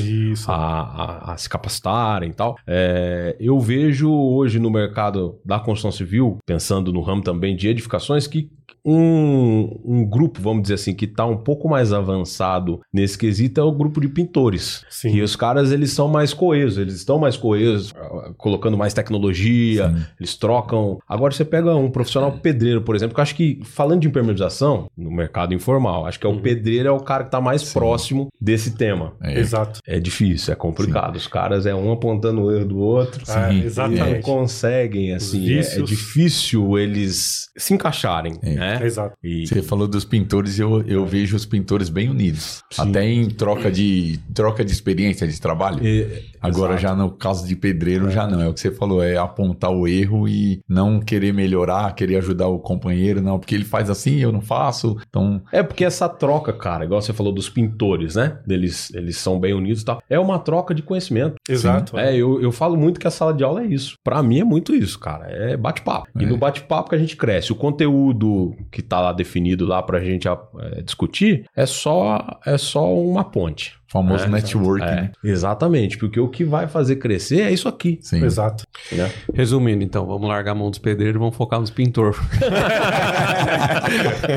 a, 0.48 0.54
a, 0.54 1.34
a, 1.34 1.38
se 1.38 1.50
capacitarem 1.50 2.30
e 2.32 2.34
tal, 2.34 2.58
é... 2.66 3.36
eu 3.40 3.60
vejo 3.60 4.12
hoje 4.12 4.60
no 4.60 4.70
mercado 4.70 5.40
da 5.46 5.60
construção 5.60 5.92
civil, 5.92 6.38
pensando 6.46 6.92
no 6.92 7.02
ramo 7.02 7.22
também 7.22 7.56
de 7.56 7.68
edificações, 7.68 8.28
que 8.28 8.50
um, 8.90 9.82
um 9.84 10.06
grupo, 10.06 10.42
vamos 10.42 10.62
dizer 10.62 10.76
assim, 10.76 10.96
que 10.96 11.04
está 11.04 11.26
um 11.26 11.36
pouco 11.36 11.68
mais 11.68 11.92
avançado 11.92 12.80
nesse 12.94 13.18
quesito 13.18 13.60
é 13.60 13.64
o 13.64 13.72
grupo 13.72 14.00
de 14.00 14.08
pintores. 14.08 14.86
Sim. 14.90 15.10
E 15.10 15.22
os 15.22 15.36
caras, 15.36 15.74
eles 15.74 15.92
são 15.92 16.08
mais 16.08 16.34
coesos, 16.34 16.78
eles 16.78 16.96
estão 16.96 17.20
mais 17.20 17.36
coesos, 17.36 17.94
colocando 18.38 18.78
mais 18.78 18.94
tecnologia, 18.94 19.90
Sim. 19.90 20.06
eles 20.18 20.36
trocam. 20.38 21.00
Agora 21.06 21.34
você 21.34 21.44
pega 21.44 21.76
um 21.76 21.92
profissional 21.92 22.32
pedreiro, 22.32 22.82
por 22.82 22.96
exemplo, 22.96 23.14
que 23.14 23.20
eu 23.20 23.24
acho 23.24 23.36
que, 23.36 23.60
falando 23.66 24.02
de 24.02 24.08
impermeabilização, 24.08 24.90
no 24.98 25.12
mercado 25.12 25.54
informal, 25.54 26.06
acho 26.06 26.18
que 26.18 26.26
é 26.26 26.30
o 26.30 26.34
uhum. 26.34 26.42
pedreiro 26.42 26.88
é 26.88 26.92
o 26.92 27.00
cara 27.02 27.26
que 27.26 27.28
está 27.28 27.42
mais 27.42 27.64
Sim. 27.64 27.74
próximo 27.74 28.30
desse 28.40 28.78
tema. 28.78 29.16
É. 29.22 29.38
Exato. 29.38 29.82
É 29.86 30.00
difícil, 30.00 30.54
é 30.54 30.56
complicado. 30.56 31.18
Os 31.18 31.28
caras 31.28 31.66
é 31.66 31.76
um 31.76 31.92
apontando 31.92 32.44
o 32.44 32.52
erro 32.56 32.66
do 32.66 32.78
outro. 32.78 33.22
É, 33.30 33.54
exatamente. 33.54 34.14
não 34.14 34.22
conseguem, 34.22 35.14
assim, 35.14 35.58
é, 35.58 35.60
é, 35.60 35.82
difícil 35.82 36.78
eles 36.78 37.50
se 37.58 37.74
encaixarem, 37.74 38.40
é. 38.42 38.54
né? 38.54 38.77
Né? 38.80 38.86
Exato. 38.86 39.16
E... 39.24 39.48
Você 39.48 39.62
falou 39.62 39.88
dos 39.88 40.06
pintores, 40.06 40.60
eu, 40.60 40.82
eu 40.84 41.06
vejo 41.06 41.36
os 41.36 41.46
pintores 41.46 41.90
bem 41.90 42.10
unidos. 42.10 42.64
Sim. 42.72 42.90
Até 42.90 43.06
em 43.06 43.30
troca 43.30 43.72
de, 43.72 44.20
troca 44.34 44.64
de 44.64 44.72
experiência 44.72 45.28
de 45.28 45.40
trabalho. 45.40 45.86
E, 45.86 46.26
Agora, 46.42 46.74
exato. 46.74 46.82
já 46.82 46.96
no 46.96 47.12
caso 47.12 47.48
de 47.48 47.56
pedreiro, 47.56 48.08
é. 48.08 48.12
já 48.12 48.28
não. 48.28 48.42
É 48.42 48.48
o 48.48 48.54
que 48.54 48.60
você 48.60 48.72
falou, 48.72 49.04
é 49.04 49.18
apontar 49.18 49.72
o 49.72 49.88
erro 49.88 50.28
e 50.28 50.62
não 50.68 51.00
querer 51.00 51.34
melhorar, 51.34 51.94
querer 51.94 52.18
ajudar 52.18 52.48
o 52.48 52.60
companheiro, 52.60 53.22
não, 53.22 53.40
porque 53.40 53.56
ele 53.56 53.66
faz 53.66 53.90
assim, 53.90 54.18
eu 54.18 54.32
não 54.32 54.42
faço. 54.42 54.98
Então. 55.08 55.42
É 55.52 55.62
porque 55.64 55.84
essa 55.84 56.08
troca, 56.08 56.54
cara, 56.54 56.86
igual 56.86 57.02
você 57.02 57.14
falou 57.14 57.34
dos 57.34 57.50
pintores, 57.50 58.16
né? 58.16 58.40
Eles, 58.48 58.94
eles 58.94 59.18
são 59.18 59.40
bem 59.40 59.54
unidos 59.54 59.82
e 59.82 59.86
tal. 59.86 60.02
É 60.10 60.20
uma 60.20 60.40
troca 60.40 60.74
de 60.74 60.82
conhecimento. 60.82 61.36
Exato. 61.48 61.98
É, 61.98 62.16
eu, 62.16 62.42
eu 62.42 62.52
falo 62.52 62.78
muito 62.78 63.00
que 63.00 63.08
a 63.08 63.12
sala 63.12 63.34
de 63.34 63.44
aula 63.44 63.64
é 63.64 63.66
isso. 63.66 63.96
Para 64.04 64.22
mim 64.24 64.40
é 64.40 64.44
muito 64.44 64.74
isso, 64.74 65.00
cara. 65.00 65.26
É 65.28 65.58
bate-papo. 65.58 66.08
É. 66.18 66.24
E 66.24 66.26
no 66.26 66.38
bate-papo 66.38 66.90
que 66.90 66.96
a 66.96 67.00
gente 67.00 67.16
cresce. 67.16 67.52
O 67.52 67.56
conteúdo 67.56 68.56
que 68.72 68.82
tá 68.82 69.00
lá 69.00 69.14
definido 69.14 69.66
lá 69.66 69.82
pra 69.82 70.00
gente 70.00 70.28
é, 70.28 70.82
discutir 70.82 71.46
é 71.56 71.66
só, 71.66 72.40
é 72.46 72.58
só 72.58 72.94
uma 72.94 73.24
ponte 73.24 73.78
famoso 73.88 74.26
é, 74.26 74.28
network, 74.28 74.84
é, 74.84 74.96
né? 74.96 75.12
Exatamente, 75.24 75.98
porque 75.98 76.20
o 76.20 76.28
que 76.28 76.44
vai 76.44 76.68
fazer 76.68 76.98
crescer 76.98 77.42
é 77.42 77.52
isso 77.52 77.70
aqui. 77.70 77.98
Sim. 78.02 78.24
Exato. 78.24 78.66
É. 78.92 79.10
Resumindo, 79.34 79.84
então, 79.84 80.06
vamos 80.06 80.28
largar 80.28 80.52
a 80.52 80.56
mão 80.56 80.70
dos 80.70 80.80
pedreiros 80.80 81.16
e 81.16 81.20
vamos 81.20 81.36
focar 81.36 81.60
nos 81.60 81.70
pintores. 81.70 82.18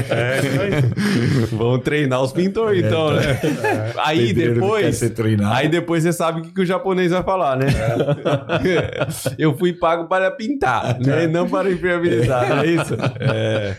é, 0.08 0.40
vamos 1.50 1.82
treinar 1.82 2.22
os 2.22 2.32
pintores, 2.32 2.84
então, 2.84 3.12
né? 3.12 3.22
É. 3.22 3.92
Aí 3.98 4.28
Pedreiro 4.28 4.54
depois. 4.54 5.02
Aí 5.52 5.68
depois 5.68 6.04
você 6.04 6.12
sabe 6.12 6.40
o 6.40 6.42
que, 6.44 6.52
que 6.52 6.60
o 6.60 6.66
japonês 6.66 7.10
vai 7.10 7.22
falar, 7.24 7.56
né? 7.56 7.66
É. 8.64 9.06
Eu 9.36 9.56
fui 9.56 9.72
pago 9.72 10.06
para 10.06 10.30
pintar, 10.30 10.98
né? 11.00 11.26
Não 11.26 11.48
para 11.48 11.70
impermeabilizar, 11.70 12.48
não 12.48 12.58
é 12.58 12.66
isso? 12.66 12.94
É. 13.18 13.76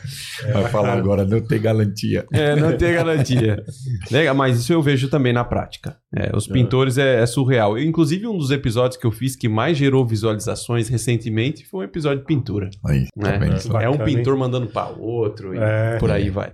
Vai 0.51 0.69
falar 0.69 0.97
agora, 0.97 1.23
não 1.23 1.39
ter 1.39 1.59
garantia. 1.59 2.25
É, 2.33 2.55
não 2.55 2.75
ter 2.75 2.95
garantia. 2.95 3.63
Legal, 4.11 4.35
mas 4.35 4.59
isso 4.59 4.73
eu 4.73 4.81
vejo 4.81 5.07
também 5.07 5.31
na 5.31 5.43
prática 5.43 5.60
prática. 5.61 5.97
É, 6.15 6.35
os 6.35 6.47
pintores 6.47 6.97
é, 6.97 7.21
é, 7.21 7.25
surreal. 7.25 7.77
Inclusive, 7.77 8.27
um 8.27 8.37
dos 8.37 8.51
episódios 8.51 8.97
que 8.99 9.05
eu 9.05 9.11
fiz 9.11 9.35
que 9.35 9.47
mais 9.47 9.77
gerou 9.77 10.05
visualizações 10.05 10.89
recentemente 10.89 11.65
foi 11.65 11.81
um 11.81 11.83
episódio 11.83 12.19
de 12.19 12.25
pintura. 12.25 12.69
Aí, 12.85 13.07
né? 13.15 13.39
é, 13.79 13.83
é 13.83 13.89
um 13.89 13.97
pintor 13.97 14.37
mandando 14.37 14.67
para 14.67 14.93
o 14.93 15.01
outro 15.01 15.53
e 15.53 15.59
é. 15.59 15.97
por 15.97 16.11
aí 16.11 16.29
vai. 16.29 16.53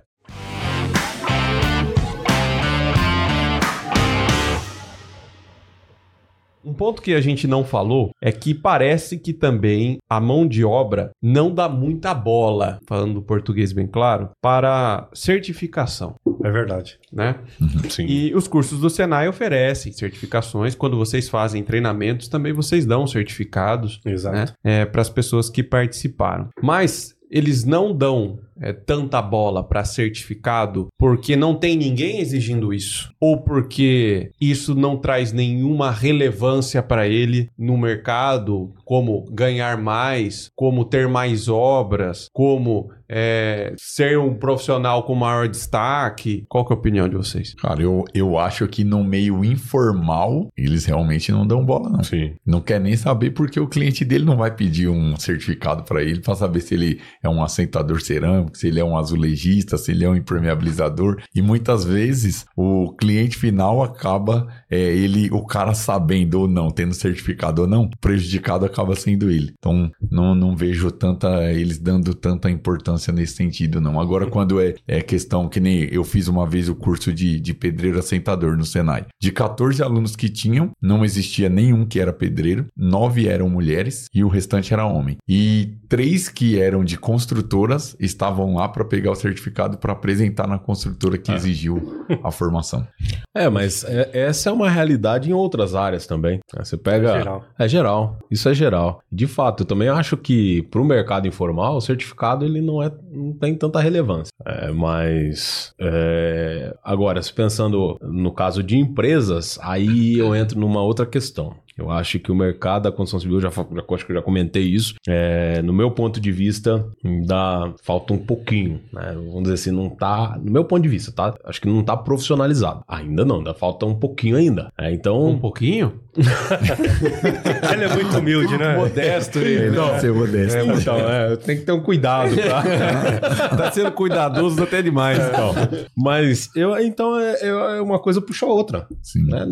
Um 6.64 6.74
ponto 6.74 7.00
que 7.00 7.14
a 7.14 7.20
gente 7.20 7.46
não 7.46 7.64
falou 7.64 8.10
é 8.20 8.32
que 8.32 8.54
parece 8.54 9.18
que 9.18 9.32
também 9.32 9.98
a 10.08 10.20
mão 10.20 10.46
de 10.46 10.64
obra 10.64 11.10
não 11.22 11.52
dá 11.52 11.68
muita 11.68 12.12
bola, 12.14 12.78
falando 12.86 13.22
português 13.22 13.72
bem 13.72 13.86
claro, 13.86 14.30
para 14.42 15.08
certificação. 15.12 16.14
É 16.42 16.50
verdade. 16.50 16.98
Né? 17.12 17.36
Uhum, 17.60 17.90
sim. 17.90 18.06
E 18.06 18.34
os 18.34 18.46
cursos 18.46 18.80
do 18.80 18.90
Senai 18.90 19.28
oferecem 19.28 19.92
certificações. 19.92 20.74
Quando 20.74 20.96
vocês 20.96 21.28
fazem 21.28 21.62
treinamentos, 21.62 22.28
também 22.28 22.52
vocês 22.52 22.84
dão 22.84 23.06
certificados 23.06 24.00
Exato. 24.04 24.36
Né? 24.36 24.46
É, 24.80 24.84
para 24.84 25.02
as 25.02 25.08
pessoas 25.08 25.48
que 25.48 25.62
participaram. 25.62 26.48
Mas 26.62 27.16
eles 27.30 27.64
não 27.64 27.94
dão 27.94 28.38
é, 28.60 28.72
tanta 28.72 29.20
bola 29.22 29.62
para 29.62 29.84
certificado 29.84 30.88
porque 30.98 31.36
não 31.36 31.54
tem 31.54 31.76
ninguém 31.76 32.20
exigindo 32.20 32.72
isso 32.72 33.12
ou 33.20 33.38
porque 33.38 34.30
isso 34.40 34.74
não 34.74 34.96
traz 34.96 35.32
nenhuma 35.32 35.90
relevância 35.90 36.82
para 36.82 37.08
ele 37.08 37.50
no 37.58 37.76
mercado, 37.76 38.72
como 38.84 39.24
ganhar 39.30 39.76
mais, 39.76 40.50
como 40.56 40.84
ter 40.84 41.08
mais 41.08 41.48
obras, 41.48 42.28
como 42.32 42.90
é, 43.08 43.74
ser 43.78 44.18
um 44.18 44.34
profissional 44.34 45.02
com 45.04 45.14
maior 45.14 45.48
destaque? 45.48 46.44
Qual 46.48 46.66
é 46.68 46.72
a 46.72 46.76
opinião 46.76 47.08
de 47.08 47.16
vocês? 47.16 47.54
Cara, 47.54 47.82
eu, 47.82 48.04
eu 48.12 48.38
acho 48.38 48.68
que 48.68 48.84
no 48.84 49.02
meio 49.02 49.44
informal 49.44 50.48
eles 50.56 50.84
realmente 50.84 51.32
não 51.32 51.46
dão 51.46 51.64
bola, 51.64 51.88
não. 51.88 52.02
Sim. 52.02 52.34
Não 52.44 52.60
quer 52.60 52.80
nem 52.80 52.96
saber 52.96 53.30
porque 53.30 53.58
o 53.58 53.68
cliente 53.68 54.04
dele 54.04 54.24
não 54.24 54.36
vai 54.36 54.54
pedir 54.54 54.88
um 54.88 55.16
certificado 55.16 55.82
para 55.84 56.02
ele 56.02 56.20
para 56.20 56.34
saber 56.34 56.60
se 56.60 56.74
ele 56.74 57.00
é 57.22 57.28
um 57.28 57.42
assentador 57.42 58.00
cerâmico 58.00 58.47
se 58.52 58.68
ele 58.68 58.80
é 58.80 58.84
um 58.84 58.96
azulejista, 58.96 59.76
se 59.76 59.92
ele 59.92 60.04
é 60.04 60.08
um 60.08 60.16
impermeabilizador. 60.16 61.22
E 61.34 61.42
muitas 61.42 61.84
vezes 61.84 62.46
o 62.56 62.94
cliente 62.96 63.36
final 63.36 63.82
acaba, 63.82 64.48
é, 64.70 64.78
ele, 64.78 65.30
o 65.30 65.44
cara 65.44 65.74
sabendo 65.74 66.40
ou 66.40 66.48
não, 66.48 66.70
tendo 66.70 66.94
certificado 66.94 67.62
ou 67.62 67.68
não, 67.68 67.88
prejudicado 68.00 68.64
acaba 68.64 68.94
sendo 68.94 69.30
ele. 69.30 69.52
Então 69.58 69.90
não, 70.10 70.34
não 70.34 70.56
vejo 70.56 70.90
tanta, 70.90 71.52
eles 71.52 71.78
dando 71.78 72.14
tanta 72.14 72.50
importância 72.50 73.12
nesse 73.12 73.34
sentido, 73.34 73.80
não. 73.80 74.00
Agora, 74.00 74.26
quando 74.26 74.60
é, 74.60 74.74
é 74.86 75.00
questão 75.00 75.48
que 75.48 75.60
nem 75.60 75.88
eu 75.90 76.04
fiz 76.04 76.28
uma 76.28 76.46
vez 76.46 76.68
o 76.68 76.74
curso 76.74 77.12
de, 77.12 77.40
de 77.40 77.54
pedreiro 77.54 77.98
assentador 77.98 78.56
no 78.56 78.64
Senai. 78.64 79.06
De 79.20 79.30
14 79.32 79.82
alunos 79.82 80.16
que 80.16 80.28
tinham, 80.28 80.70
não 80.80 81.04
existia 81.04 81.48
nenhum 81.48 81.86
que 81.86 82.00
era 82.00 82.12
pedreiro, 82.12 82.66
nove 82.76 83.26
eram 83.26 83.48
mulheres 83.48 84.06
e 84.14 84.22
o 84.24 84.28
restante 84.28 84.72
era 84.72 84.86
homem. 84.86 85.16
E 85.28 85.76
três 85.88 86.28
que 86.28 86.58
eram 86.58 86.84
de 86.84 86.98
construtoras 86.98 87.96
estavam 87.98 88.54
lá 88.54 88.68
para 88.68 88.84
pegar 88.84 89.12
o 89.12 89.14
certificado 89.14 89.78
para 89.78 89.92
apresentar 89.92 90.46
na 90.46 90.58
construtora 90.58 91.18
que 91.18 91.30
é. 91.30 91.34
exigiu 91.34 92.04
a 92.22 92.30
formação. 92.30 92.86
É, 93.34 93.48
mas 93.48 93.84
é, 93.84 94.10
essa 94.12 94.50
é 94.50 94.52
uma 94.52 94.57
realidade 94.66 95.30
em 95.30 95.32
outras 95.32 95.74
áreas 95.74 96.06
também. 96.06 96.40
Né? 96.54 96.64
Você 96.64 96.76
pega. 96.76 97.10
É 97.10 97.18
geral. 97.18 97.44
É 97.58 97.68
geral. 97.68 98.18
Isso 98.30 98.48
é 98.48 98.54
geral. 98.54 99.00
De 99.10 99.26
fato, 99.26 99.62
eu 99.62 99.66
também 99.66 99.88
acho 99.88 100.16
que 100.16 100.62
para 100.70 100.80
o 100.80 100.84
mercado 100.84 101.28
informal, 101.28 101.76
o 101.76 101.80
certificado 101.80 102.44
ele 102.44 102.60
não, 102.60 102.82
é, 102.82 102.90
não 103.10 103.32
tem 103.32 103.54
tanta 103.54 103.80
relevância. 103.80 104.32
É, 104.44 104.70
mas. 104.70 105.74
É... 105.78 106.74
Agora, 106.82 107.22
se 107.22 107.32
pensando 107.32 107.98
no 108.00 108.32
caso 108.32 108.62
de 108.62 108.76
empresas, 108.76 109.58
aí 109.62 110.18
eu 110.18 110.34
entro 110.34 110.58
numa 110.58 110.82
outra 110.82 111.06
questão. 111.06 111.54
Eu 111.78 111.90
acho 111.90 112.18
que 112.18 112.32
o 112.32 112.34
mercado 112.34 112.82
da 112.82 112.92
construção 112.92 113.20
civil, 113.20 113.40
já, 113.40 113.50
já 113.50 113.94
acho 113.94 114.04
que 114.04 114.12
eu 114.12 114.16
já 114.16 114.22
comentei 114.22 114.64
isso, 114.64 114.94
é, 115.06 115.62
no 115.62 115.72
meu 115.72 115.90
ponto 115.90 116.20
de 116.20 116.32
vista, 116.32 116.84
dá, 117.24 117.72
falta 117.82 118.12
um 118.12 118.18
pouquinho, 118.18 118.80
né? 118.92 119.12
Vamos 119.14 119.42
dizer 119.42 119.54
assim, 119.54 119.70
não 119.70 119.88
tá, 119.88 120.38
no 120.42 120.50
meu 120.50 120.64
ponto 120.64 120.82
de 120.82 120.88
vista, 120.88 121.12
tá? 121.12 121.34
Acho 121.44 121.60
que 121.60 121.68
não 121.68 121.82
tá 121.84 121.96
profissionalizado. 121.96 122.82
Ainda 122.88 123.24
não, 123.24 123.38
ainda 123.38 123.54
falta 123.54 123.86
um 123.86 123.94
pouquinho 123.94 124.36
ainda. 124.36 124.72
É, 124.76 124.92
então... 124.92 125.28
Um 125.28 125.38
pouquinho? 125.38 126.00
ele 127.72 127.84
é 127.84 127.94
muito 127.94 128.18
humilde, 128.18 128.56
né? 128.58 128.76
Modesto 128.76 129.38
ele. 129.38 129.70
Não, 129.70 129.98
ser 129.98 130.12
modesto. 130.12 130.58
É, 130.58 130.64
então, 130.64 130.96
é, 130.98 131.36
tem 131.36 131.56
que 131.56 131.62
ter 131.62 131.72
um 131.72 131.80
cuidado, 131.80 132.34
tá? 132.36 133.48
tá 133.56 133.70
sendo 133.70 133.92
cuidadoso 133.92 134.62
até 134.62 134.82
demais. 134.82 135.18
É. 135.18 135.28
Então. 135.28 135.54
Mas, 135.96 136.54
eu, 136.56 136.76
então, 136.78 137.18
é, 137.18 137.38
é, 137.42 137.80
uma 137.80 137.98
coisa 137.98 138.20
puxa 138.20 138.46
a 138.46 138.48
outra. 138.48 138.86
Sim. 139.02 139.24
Né? 139.26 139.46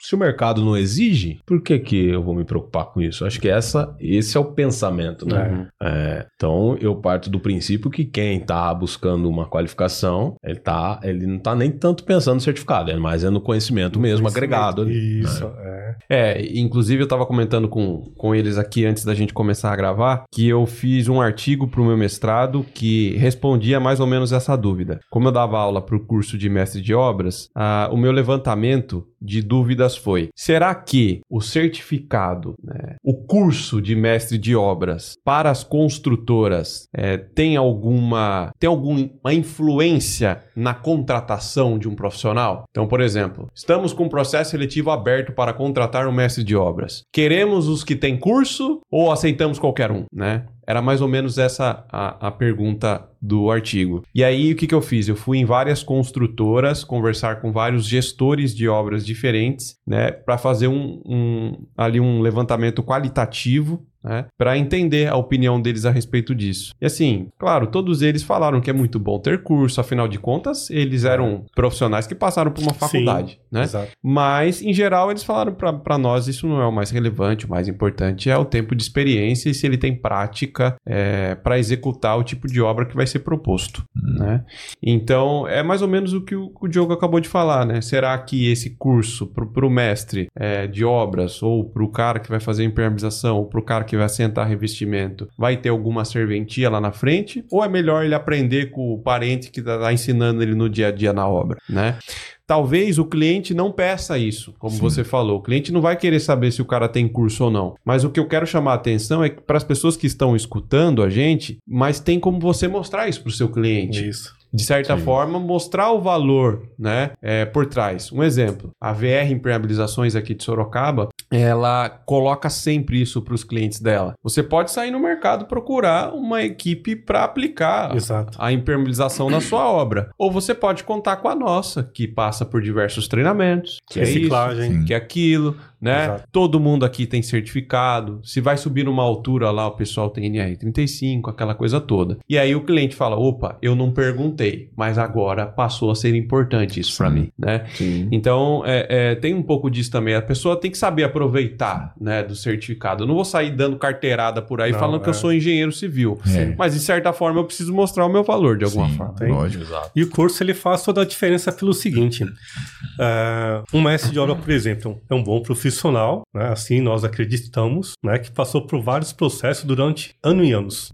Se 0.00 0.14
o 0.14 0.18
mercado 0.18 0.62
não 0.62 0.76
exige, 0.76 1.40
por 1.46 1.62
que, 1.62 1.78
que 1.78 2.08
eu 2.08 2.22
vou 2.22 2.34
me 2.34 2.44
preocupar 2.44 2.86
com 2.86 3.00
isso? 3.00 3.24
Acho 3.24 3.40
que 3.40 3.48
essa, 3.48 3.94
esse 3.98 4.36
é 4.36 4.40
o 4.40 4.44
pensamento, 4.44 5.26
né? 5.26 5.68
É. 5.80 5.86
É, 5.86 6.26
então, 6.34 6.76
eu 6.80 6.96
parto 6.96 7.30
do 7.30 7.38
princípio 7.40 7.90
que 7.90 8.04
quem 8.04 8.38
está 8.38 8.72
buscando 8.74 9.28
uma 9.28 9.46
qualificação, 9.46 10.36
ele, 10.42 10.58
tá, 10.58 11.00
ele 11.02 11.26
não 11.26 11.36
está 11.36 11.54
nem 11.54 11.70
tanto 11.70 12.04
pensando 12.04 12.34
no 12.34 12.40
certificado, 12.40 12.90
é 12.90 12.96
mais 12.96 13.24
é 13.24 13.30
no 13.30 13.40
conhecimento 13.40 13.96
no 13.96 14.02
mesmo, 14.02 14.22
conhecimento. 14.22 14.36
agregado. 14.36 14.90
Isso, 14.90 15.44
né? 15.48 15.54
é. 15.58 15.93
É, 16.08 16.44
inclusive 16.58 17.02
eu 17.02 17.04
estava 17.04 17.26
comentando 17.26 17.68
com, 17.68 18.12
com 18.16 18.34
eles 18.34 18.58
aqui 18.58 18.84
antes 18.84 19.04
da 19.04 19.14
gente 19.14 19.32
começar 19.32 19.72
a 19.72 19.76
gravar, 19.76 20.24
que 20.32 20.48
eu 20.48 20.66
fiz 20.66 21.08
um 21.08 21.20
artigo 21.20 21.66
para 21.66 21.80
o 21.80 21.84
meu 21.84 21.96
mestrado 21.96 22.64
que 22.74 23.16
respondia 23.16 23.80
mais 23.80 24.00
ou 24.00 24.06
menos 24.06 24.32
essa 24.32 24.56
dúvida. 24.56 25.00
Como 25.10 25.28
eu 25.28 25.32
dava 25.32 25.58
aula 25.58 25.80
para 25.80 25.96
o 25.96 26.04
curso 26.04 26.36
de 26.38 26.48
mestre 26.48 26.80
de 26.80 26.94
obras, 26.94 27.48
ah, 27.54 27.88
o 27.92 27.96
meu 27.96 28.12
levantamento 28.12 29.06
de 29.24 29.42
dúvidas 29.42 29.96
foi: 29.96 30.28
será 30.36 30.74
que 30.74 31.20
o 31.30 31.40
certificado, 31.40 32.54
né, 32.62 32.96
o 33.02 33.14
curso 33.14 33.80
de 33.80 33.96
mestre 33.96 34.36
de 34.36 34.54
obras 34.54 35.16
para 35.24 35.50
as 35.50 35.64
construtoras 35.64 36.86
é, 36.94 37.16
tem 37.16 37.56
alguma 37.56 38.52
tem 38.58 38.68
alguma 38.68 39.32
influência 39.32 40.42
na 40.54 40.74
contratação 40.74 41.78
de 41.78 41.88
um 41.88 41.94
profissional? 41.94 42.64
Então, 42.70 42.86
por 42.86 43.00
exemplo, 43.00 43.48
estamos 43.54 43.92
com 43.92 44.04
um 44.04 44.08
processo 44.08 44.50
seletivo 44.50 44.90
aberto 44.90 45.32
para 45.32 45.52
contratar 45.52 46.06
um 46.06 46.12
mestre 46.12 46.44
de 46.44 46.54
obras. 46.54 47.02
Queremos 47.12 47.68
os 47.68 47.82
que 47.82 47.96
têm 47.96 48.18
curso 48.18 48.80
ou 48.90 49.10
aceitamos 49.10 49.58
qualquer 49.58 49.90
um, 49.90 50.04
né? 50.12 50.44
Era 50.66 50.80
mais 50.80 51.00
ou 51.00 51.08
menos 51.08 51.38
essa 51.38 51.84
a, 51.90 52.28
a 52.28 52.30
pergunta 52.30 53.08
do 53.20 53.50
artigo. 53.50 54.02
E 54.14 54.22
aí, 54.22 54.52
o 54.52 54.56
que, 54.56 54.66
que 54.66 54.74
eu 54.74 54.82
fiz? 54.82 55.08
Eu 55.08 55.16
fui 55.16 55.38
em 55.38 55.44
várias 55.44 55.82
construtoras 55.82 56.84
conversar 56.84 57.40
com 57.40 57.52
vários 57.52 57.86
gestores 57.86 58.54
de 58.54 58.68
obras 58.68 59.04
diferentes, 59.04 59.76
né, 59.86 60.10
para 60.10 60.36
fazer 60.36 60.68
um, 60.68 61.00
um, 61.04 61.66
ali 61.76 62.00
um 62.00 62.20
levantamento 62.20 62.82
qualitativo 62.82 63.86
né? 64.04 64.26
Para 64.36 64.58
entender 64.58 65.08
a 65.08 65.16
opinião 65.16 65.60
deles 65.60 65.86
a 65.86 65.90
respeito 65.90 66.34
disso. 66.34 66.74
E 66.80 66.86
assim, 66.86 67.28
claro, 67.38 67.66
todos 67.66 68.02
eles 68.02 68.22
falaram 68.22 68.60
que 68.60 68.70
é 68.70 68.72
muito 68.72 68.98
bom 68.98 69.18
ter 69.18 69.42
curso, 69.42 69.80
afinal 69.80 70.06
de 70.06 70.18
contas, 70.18 70.68
eles 70.70 71.04
eram 71.04 71.44
profissionais 71.54 72.06
que 72.06 72.14
passaram 72.14 72.50
por 72.50 72.62
uma 72.62 72.74
faculdade, 72.74 73.32
Sim, 73.32 73.38
né? 73.50 73.62
Exato. 73.62 73.92
Mas, 74.02 74.60
em 74.60 74.72
geral, 74.72 75.10
eles 75.10 75.24
falaram 75.24 75.54
para 75.54 75.98
nós 75.98 76.28
isso 76.28 76.46
não 76.46 76.60
é 76.60 76.66
o 76.66 76.72
mais 76.72 76.90
relevante, 76.90 77.46
o 77.46 77.50
mais 77.50 77.66
importante 77.66 78.28
é 78.28 78.36
o 78.36 78.44
tempo 78.44 78.74
de 78.74 78.82
experiência 78.82 79.48
e 79.48 79.54
se 79.54 79.66
ele 79.66 79.78
tem 79.78 79.94
prática 79.94 80.76
é, 80.86 81.34
para 81.36 81.58
executar 81.58 82.18
o 82.18 82.24
tipo 82.24 82.46
de 82.46 82.60
obra 82.60 82.84
que 82.84 82.94
vai 82.94 83.06
ser 83.06 83.20
proposto, 83.20 83.84
hum. 83.96 84.18
né? 84.18 84.44
Então, 84.82 85.48
é 85.48 85.62
mais 85.62 85.80
ou 85.80 85.88
menos 85.88 86.12
o 86.12 86.20
que 86.20 86.34
o, 86.34 86.52
o 86.60 86.68
Diogo 86.68 86.92
acabou 86.92 87.20
de 87.20 87.28
falar, 87.28 87.64
né? 87.64 87.80
Será 87.80 88.16
que 88.18 88.50
esse 88.50 88.70
curso 88.70 89.26
para 89.26 89.66
o 89.66 89.70
mestre 89.70 90.28
é, 90.36 90.66
de 90.66 90.84
obras 90.84 91.42
ou 91.42 91.64
para 91.64 91.82
o 91.82 91.88
cara 91.88 92.18
que 92.18 92.28
vai 92.28 92.40
fazer 92.40 92.64
impermeabilização 92.64 93.38
ou 93.38 93.46
para 93.46 93.60
o 93.60 93.62
cara 93.62 93.84
que 93.84 93.93
vai 93.96 94.06
assentar 94.06 94.48
revestimento 94.48 95.28
vai 95.36 95.56
ter 95.56 95.68
alguma 95.68 96.04
serventia 96.04 96.70
lá 96.70 96.80
na 96.80 96.92
frente? 96.92 97.44
Ou 97.50 97.64
é 97.64 97.68
melhor 97.68 98.04
ele 98.04 98.14
aprender 98.14 98.70
com 98.70 98.92
o 98.92 98.98
parente 98.98 99.50
que 99.50 99.60
está 99.60 99.92
ensinando 99.92 100.42
ele 100.42 100.54
no 100.54 100.68
dia 100.68 100.88
a 100.88 100.90
dia 100.90 101.12
na 101.12 101.28
obra, 101.28 101.58
né? 101.68 101.98
Talvez 102.46 102.98
o 102.98 103.06
cliente 103.06 103.54
não 103.54 103.72
peça 103.72 104.18
isso, 104.18 104.54
como 104.58 104.74
Sim. 104.74 104.80
você 104.80 105.02
falou. 105.02 105.38
O 105.38 105.42
cliente 105.42 105.72
não 105.72 105.80
vai 105.80 105.96
querer 105.96 106.20
saber 106.20 106.52
se 106.52 106.60
o 106.60 106.66
cara 106.66 106.88
tem 106.88 107.08
curso 107.08 107.44
ou 107.44 107.50
não. 107.50 107.74
Mas 107.82 108.04
o 108.04 108.10
que 108.10 108.20
eu 108.20 108.28
quero 108.28 108.46
chamar 108.46 108.72
a 108.72 108.74
atenção 108.74 109.24
é 109.24 109.30
que 109.30 109.40
para 109.40 109.56
as 109.56 109.64
pessoas 109.64 109.96
que 109.96 110.06
estão 110.06 110.36
escutando 110.36 111.02
a 111.02 111.08
gente, 111.08 111.58
mas 111.66 112.00
tem 112.00 112.20
como 112.20 112.38
você 112.38 112.68
mostrar 112.68 113.08
isso 113.08 113.22
para 113.22 113.30
o 113.30 113.32
seu 113.32 113.48
cliente. 113.48 114.06
Isso 114.06 114.43
de 114.54 114.62
certa 114.62 114.96
Sim. 114.96 115.02
forma, 115.02 115.40
mostrar 115.40 115.90
o 115.90 116.00
valor 116.00 116.68
né, 116.78 117.10
é, 117.20 117.44
por 117.44 117.66
trás. 117.66 118.12
Um 118.12 118.22
exemplo, 118.22 118.70
a 118.80 118.92
VR 118.92 119.28
Impermeabilizações 119.28 120.14
aqui 120.14 120.32
de 120.32 120.44
Sorocaba, 120.44 121.08
ela 121.28 121.88
coloca 121.88 122.48
sempre 122.48 123.02
isso 123.02 123.20
para 123.20 123.34
os 123.34 123.42
clientes 123.42 123.80
dela. 123.80 124.14
Você 124.22 124.44
pode 124.44 124.70
sair 124.70 124.92
no 124.92 125.00
mercado 125.00 125.46
procurar 125.46 126.14
uma 126.14 126.42
equipe 126.42 126.94
para 126.94 127.24
aplicar 127.24 127.96
Exato. 127.96 128.38
a 128.40 128.52
impermeabilização 128.52 129.28
na 129.28 129.40
sua 129.40 129.68
obra. 129.68 130.10
Ou 130.16 130.30
você 130.30 130.54
pode 130.54 130.84
contar 130.84 131.16
com 131.16 131.28
a 131.28 131.34
nossa, 131.34 131.82
que 131.82 132.06
passa 132.06 132.44
por 132.44 132.62
diversos 132.62 133.08
treinamentos, 133.08 133.78
que 133.90 133.98
Reciclagem. 133.98 134.62
é 134.62 134.68
isso, 134.68 134.84
que 134.84 134.94
é 134.94 134.96
aquilo 134.96 135.56
né? 135.84 136.04
Exato. 136.04 136.28
Todo 136.32 136.58
mundo 136.58 136.86
aqui 136.86 137.04
tem 137.04 137.20
certificado. 137.20 138.18
Se 138.24 138.40
vai 138.40 138.56
subir 138.56 138.84
numa 138.84 139.02
altura 139.02 139.50
lá, 139.50 139.66
o 139.66 139.72
pessoal 139.72 140.08
tem 140.08 140.32
NR35, 140.32 141.28
aquela 141.28 141.54
coisa 141.54 141.78
toda. 141.78 142.16
E 142.26 142.38
aí 142.38 142.54
o 142.54 142.62
cliente 142.62 142.96
fala: 142.96 143.16
opa, 143.16 143.58
eu 143.60 143.76
não 143.76 143.92
perguntei, 143.92 144.70
mas 144.74 144.96
agora 144.96 145.46
passou 145.46 145.90
a 145.90 145.94
ser 145.94 146.14
importante 146.14 146.80
isso 146.80 146.96
para 146.96 147.10
mim, 147.10 147.30
né? 147.38 147.66
Sim. 147.74 148.08
Então 148.10 148.62
é, 148.64 148.86
é, 148.88 149.14
tem 149.14 149.34
um 149.34 149.42
pouco 149.42 149.70
disso 149.70 149.90
também. 149.90 150.14
A 150.14 150.22
pessoa 150.22 150.58
tem 150.58 150.70
que 150.70 150.78
saber 150.78 151.04
aproveitar, 151.04 151.92
né, 152.00 152.22
do 152.22 152.34
certificado. 152.34 153.02
Eu 153.02 153.06
não 153.06 153.14
vou 153.14 153.24
sair 153.24 153.50
dando 153.50 153.76
carteirada 153.76 154.40
por 154.40 154.62
aí 154.62 154.72
não, 154.72 154.78
falando 154.78 155.00
é. 155.00 155.04
que 155.04 155.08
eu 155.10 155.14
é. 155.14 155.14
sou 155.14 155.32
engenheiro 155.32 155.70
civil, 155.70 156.18
é. 156.34 156.54
mas 156.56 156.72
de 156.72 156.80
certa 156.80 157.12
forma 157.12 157.40
eu 157.40 157.44
preciso 157.44 157.74
mostrar 157.74 158.06
o 158.06 158.08
meu 158.08 158.24
valor 158.24 158.56
de 158.56 158.64
alguma 158.64 158.88
Sim, 158.88 158.96
forma. 158.96 159.14
Tem. 159.16 159.28
Lógico. 159.28 159.64
Exato. 159.64 159.90
E 159.94 160.02
o 160.02 160.08
curso 160.08 160.42
ele 160.42 160.54
faz 160.54 160.82
toda 160.82 161.02
a 161.02 161.04
diferença 161.04 161.52
pelo 161.52 161.74
seguinte: 161.74 162.24
uh, 162.24 163.64
um 163.70 163.82
mestre 163.82 164.10
de 164.10 164.18
obra, 164.18 164.34
por 164.34 164.50
exemplo, 164.50 164.98
é 165.10 165.14
um 165.14 165.22
bom 165.22 165.42
profissional 165.42 165.73
profissional, 165.74 166.22
né, 166.32 166.48
assim 166.48 166.80
nós 166.80 167.04
acreditamos, 167.04 167.94
né, 168.02 168.18
que 168.18 168.30
passou 168.30 168.66
por 168.66 168.80
vários 168.80 169.12
processos 169.12 169.64
durante 169.64 170.14
anos 170.22 170.48
e 170.48 170.52
anos. 170.52 170.92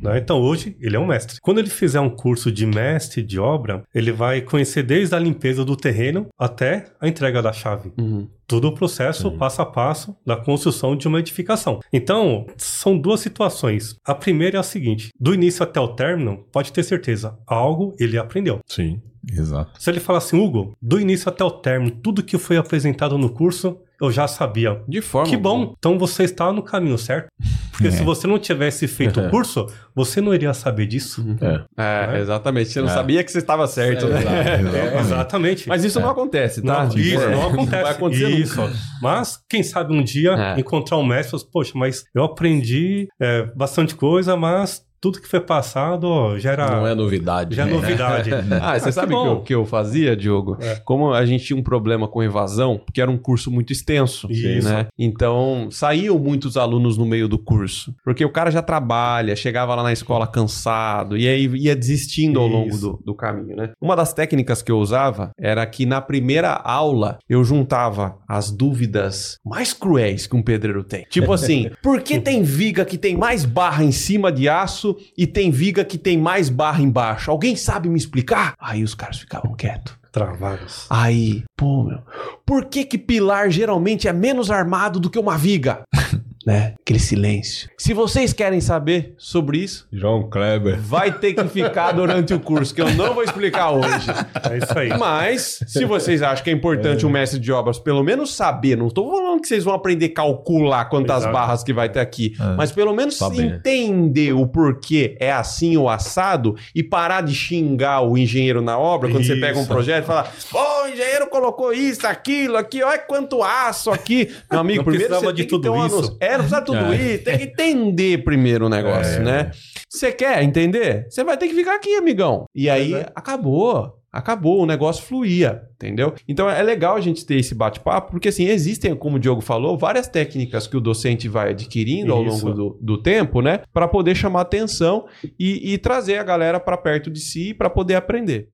Né? 0.00 0.18
Então 0.18 0.40
hoje 0.40 0.76
ele 0.80 0.96
é 0.96 0.98
um 0.98 1.06
mestre. 1.06 1.38
Quando 1.40 1.58
ele 1.58 1.68
fizer 1.68 2.00
um 2.00 2.08
curso 2.08 2.50
de 2.50 2.64
mestre 2.64 3.22
de 3.22 3.38
obra, 3.38 3.82
ele 3.94 4.12
vai 4.12 4.40
conhecer 4.40 4.82
desde 4.82 5.14
a 5.14 5.18
limpeza 5.18 5.64
do 5.64 5.76
terreno 5.76 6.28
até 6.38 6.86
a 7.00 7.06
entrega 7.06 7.42
da 7.42 7.52
chave. 7.52 7.92
Uhum. 7.98 8.28
Todo 8.50 8.66
o 8.66 8.72
processo 8.72 9.28
uhum. 9.28 9.38
passo 9.38 9.62
a 9.62 9.66
passo 9.66 10.16
da 10.26 10.34
construção 10.34 10.96
de 10.96 11.06
uma 11.06 11.20
edificação. 11.20 11.78
Então, 11.92 12.46
são 12.56 12.98
duas 12.98 13.20
situações. 13.20 13.96
A 14.04 14.12
primeira 14.12 14.56
é 14.56 14.60
a 14.60 14.64
seguinte: 14.64 15.10
do 15.20 15.32
início 15.32 15.62
até 15.62 15.78
o 15.78 15.86
término, 15.86 16.44
pode 16.50 16.72
ter 16.72 16.82
certeza, 16.82 17.38
algo 17.46 17.94
ele 17.96 18.18
aprendeu. 18.18 18.58
Sim, 18.66 19.00
exato. 19.32 19.80
Se 19.80 19.88
ele 19.88 20.00
falar 20.00 20.18
assim, 20.18 20.36
Hugo, 20.36 20.76
do 20.82 20.98
início 20.98 21.28
até 21.28 21.44
o 21.44 21.50
término, 21.52 21.92
tudo 21.92 22.24
que 22.24 22.36
foi 22.38 22.56
apresentado 22.56 23.16
no 23.16 23.30
curso, 23.30 23.78
eu 24.00 24.10
já 24.10 24.26
sabia. 24.26 24.80
De 24.88 25.02
forma. 25.02 25.28
Que 25.28 25.36
bom. 25.36 25.74
Então 25.78 25.98
você 25.98 26.24
está 26.24 26.50
no 26.52 26.62
caminho 26.62 26.96
certo. 26.96 27.28
Porque 27.70 27.88
é. 27.88 27.90
se 27.90 28.02
você 28.02 28.26
não 28.26 28.38
tivesse 28.38 28.88
feito 28.88 29.20
o 29.20 29.24
é. 29.26 29.28
curso, 29.28 29.66
você 29.94 30.20
não 30.20 30.34
iria 30.34 30.54
saber 30.54 30.86
disso. 30.86 31.22
Uhum. 31.22 31.36
É, 31.40 31.64
é, 31.76 32.16
é. 32.16 32.20
exatamente. 32.20 32.70
Você 32.70 32.80
não 32.80 32.88
é. 32.88 32.94
sabia 32.94 33.22
que 33.22 33.30
você 33.30 33.38
estava 33.38 33.66
certo, 33.66 34.06
né? 34.06 34.20
Exatamente. 34.20 34.96
exatamente. 34.96 35.68
Mas 35.68 35.84
isso 35.84 36.00
não 36.00 36.10
acontece, 36.10 36.62
tá? 36.62 36.86
Não, 36.86 36.96
isso 36.96 37.28
não 37.28 37.48
acontece. 37.48 37.82
Vai 37.82 37.92
acontecer 37.92 38.30
isso. 38.42 38.60
Mas, 39.00 39.38
quem 39.48 39.62
sabe 39.62 39.94
um 39.94 40.02
dia 40.02 40.54
encontrar 40.58 40.96
um 40.98 41.04
mestre 41.06 41.36
e 41.36 41.40
falar, 41.40 41.50
poxa, 41.52 41.72
mas 41.74 42.04
eu 42.14 42.24
aprendi 42.24 43.08
bastante 43.56 43.94
coisa, 43.94 44.36
mas 44.36 44.84
tudo 45.00 45.20
que 45.20 45.26
foi 45.26 45.40
passado 45.40 46.04
ó, 46.04 46.38
já 46.38 46.52
era. 46.52 46.70
Não 46.70 46.86
é 46.86 46.94
novidade. 46.94 47.56
Já 47.56 47.66
é 47.66 47.70
novidade. 47.70 48.30
ah, 48.60 48.78
você 48.78 48.90
ah, 48.90 48.92
sabe 48.92 49.14
o 49.14 49.40
que, 49.40 49.46
que, 49.46 49.54
eu 49.54 49.64
fazia, 49.64 50.14
Diogo? 50.14 50.58
É. 50.60 50.76
Como 50.84 51.12
a 51.12 51.24
gente 51.24 51.44
tinha 51.44 51.58
um 51.58 51.62
problema 51.62 52.06
com 52.06 52.22
evasão, 52.22 52.78
porque 52.78 53.00
era 53.00 53.10
um 53.10 53.16
curso 53.16 53.50
muito 53.50 53.72
extenso. 53.72 54.30
Isso. 54.30 54.68
Né? 54.68 54.86
Então, 54.98 55.68
saíam 55.70 56.18
muitos 56.18 56.56
alunos 56.56 56.98
no 56.98 57.06
meio 57.06 57.26
do 57.26 57.38
curso. 57.38 57.94
Porque 58.04 58.24
o 58.24 58.30
cara 58.30 58.50
já 58.50 58.60
trabalha, 58.60 59.34
chegava 59.34 59.74
lá 59.74 59.82
na 59.82 59.92
escola 59.92 60.26
cansado, 60.26 61.16
e 61.16 61.26
aí 61.26 61.46
ia 61.56 61.74
desistindo 61.74 62.38
ao 62.38 62.46
longo 62.46 62.76
do, 62.76 63.00
do 63.04 63.14
caminho, 63.14 63.56
né? 63.56 63.72
Uma 63.80 63.96
das 63.96 64.12
técnicas 64.12 64.60
que 64.60 64.70
eu 64.70 64.78
usava 64.78 65.30
era 65.38 65.64
que 65.64 65.86
na 65.86 66.00
primeira 66.00 66.52
aula 66.52 67.18
eu 67.28 67.42
juntava 67.42 68.18
as 68.28 68.50
dúvidas 68.50 69.38
mais 69.44 69.72
cruéis 69.72 70.26
que 70.26 70.36
um 70.36 70.42
pedreiro 70.42 70.84
tem. 70.84 71.06
Tipo 71.08 71.32
assim, 71.32 71.70
por 71.82 72.02
que 72.02 72.20
tem 72.20 72.42
viga 72.42 72.84
que 72.84 72.98
tem 72.98 73.16
mais 73.16 73.44
barra 73.44 73.82
em 73.82 73.92
cima 73.92 74.30
de 74.30 74.48
aço? 74.48 74.89
E 75.16 75.26
tem 75.26 75.50
viga 75.50 75.84
que 75.84 75.98
tem 75.98 76.18
mais 76.18 76.48
barra 76.48 76.82
embaixo. 76.82 77.30
Alguém 77.30 77.56
sabe 77.56 77.88
me 77.88 77.98
explicar? 77.98 78.54
Aí 78.58 78.82
os 78.82 78.94
caras 78.94 79.18
ficavam 79.18 79.54
quietos. 79.54 79.98
Travados. 80.12 80.86
Aí, 80.90 81.44
pô, 81.56 81.84
meu. 81.84 82.00
Por 82.44 82.64
que 82.64 82.84
que 82.84 82.98
pilar 82.98 83.50
geralmente 83.50 84.08
é 84.08 84.12
menos 84.12 84.50
armado 84.50 84.98
do 84.98 85.08
que 85.08 85.18
uma 85.18 85.38
viga? 85.38 85.82
né? 86.46 86.74
Aquele 86.80 86.98
silêncio. 86.98 87.68
Se 87.76 87.92
vocês 87.92 88.32
querem 88.32 88.60
saber 88.60 89.14
sobre 89.18 89.58
isso, 89.58 89.86
João 89.92 90.28
Kleber, 90.28 90.80
vai 90.80 91.12
ter 91.12 91.34
que 91.34 91.44
ficar 91.48 91.92
durante 91.94 92.32
o 92.32 92.40
curso, 92.40 92.74
que 92.74 92.80
eu 92.80 92.92
não 92.94 93.14
vou 93.14 93.22
explicar 93.22 93.70
hoje. 93.70 94.08
É 94.50 94.58
isso 94.58 94.78
aí. 94.78 94.88
Mas, 94.98 95.62
se 95.66 95.84
vocês 95.84 96.22
acham 96.22 96.42
que 96.42 96.50
é 96.50 96.52
importante 96.52 97.04
o 97.04 97.06
é. 97.06 97.10
um 97.10 97.12
mestre 97.12 97.38
de 97.38 97.52
obras 97.52 97.78
pelo 97.78 98.02
menos 98.02 98.34
saber, 98.34 98.76
não 98.76 98.88
estou 98.88 99.10
falando 99.10 99.40
que 99.40 99.48
vocês 99.48 99.64
vão 99.64 99.74
aprender 99.74 100.06
a 100.06 100.14
calcular 100.14 100.86
quantas 100.86 101.18
Exato. 101.18 101.32
barras 101.32 101.62
que 101.62 101.72
vai 101.72 101.88
ter 101.88 102.00
aqui, 102.00 102.34
é. 102.40 102.56
mas 102.56 102.72
pelo 102.72 102.94
menos 102.94 103.20
entender 103.20 104.32
o 104.32 104.46
porquê 104.46 105.16
é 105.20 105.30
assim 105.30 105.76
ou 105.76 105.88
assado 105.88 106.56
e 106.74 106.82
parar 106.82 107.20
de 107.22 107.34
xingar 107.34 108.00
o 108.02 108.16
engenheiro 108.16 108.62
na 108.62 108.78
obra 108.78 109.10
quando 109.10 109.22
isso. 109.22 109.34
você 109.34 109.40
pega 109.40 109.58
um 109.58 109.66
projeto 109.66 110.04
e 110.04 110.06
fala: 110.06 110.30
"Ô, 110.52 110.58
o 110.58 110.69
engenheiro 110.92 111.28
colocou 111.28 111.72
isso, 111.72 112.06
aquilo, 112.06 112.56
aqui, 112.56 112.82
olha 112.82 112.98
quanto 112.98 113.42
aço 113.42 113.90
aqui". 113.90 114.30
Meu 114.50 114.60
amigo, 114.60 114.78
não 114.78 114.84
primeiro 114.84 115.14
você 115.14 115.32
de 115.32 115.44
tudo 115.44 115.86
isso. 115.86 116.16
É, 116.20 116.30
não 116.32 116.38
precisa 116.38 116.62
tudo 116.62 116.92
é. 116.92 116.96
isso. 116.96 117.24
Tem 117.24 117.38
que 117.38 117.44
entender 117.44 118.24
primeiro 118.24 118.66
o 118.66 118.68
negócio, 118.68 119.20
é. 119.20 119.24
né? 119.24 119.50
Você 119.88 120.12
quer 120.12 120.42
entender? 120.42 121.06
Você 121.08 121.24
vai 121.24 121.36
ter 121.36 121.48
que 121.48 121.54
ficar 121.54 121.74
aqui, 121.74 121.96
amigão. 121.96 122.44
E 122.54 122.68
aí, 122.68 122.94
é. 122.94 123.10
acabou. 123.14 124.00
Acabou, 124.12 124.60
o 124.60 124.66
negócio 124.66 125.04
fluía, 125.04 125.62
entendeu? 125.76 126.12
Então 126.26 126.50
é 126.50 126.60
legal 126.64 126.96
a 126.96 127.00
gente 127.00 127.24
ter 127.24 127.36
esse 127.36 127.54
bate-papo, 127.54 128.10
porque 128.10 128.28
assim, 128.28 128.44
existem, 128.44 128.92
como 128.96 129.16
o 129.16 129.20
Diogo 129.20 129.40
falou, 129.40 129.78
várias 129.78 130.08
técnicas 130.08 130.66
que 130.66 130.76
o 130.76 130.80
docente 130.80 131.28
vai 131.28 131.50
adquirindo 131.50 132.12
ao 132.12 132.20
longo 132.20 132.52
do, 132.52 132.78
do 132.80 132.98
tempo, 133.00 133.40
né? 133.40 133.60
Para 133.72 133.86
poder 133.86 134.16
chamar 134.16 134.40
atenção 134.40 135.06
e, 135.38 135.72
e 135.72 135.78
trazer 135.78 136.18
a 136.18 136.24
galera 136.24 136.58
para 136.58 136.76
perto 136.76 137.08
de 137.08 137.20
si 137.20 137.54
para 137.54 137.70
poder 137.70 137.94
aprender. 137.94 138.48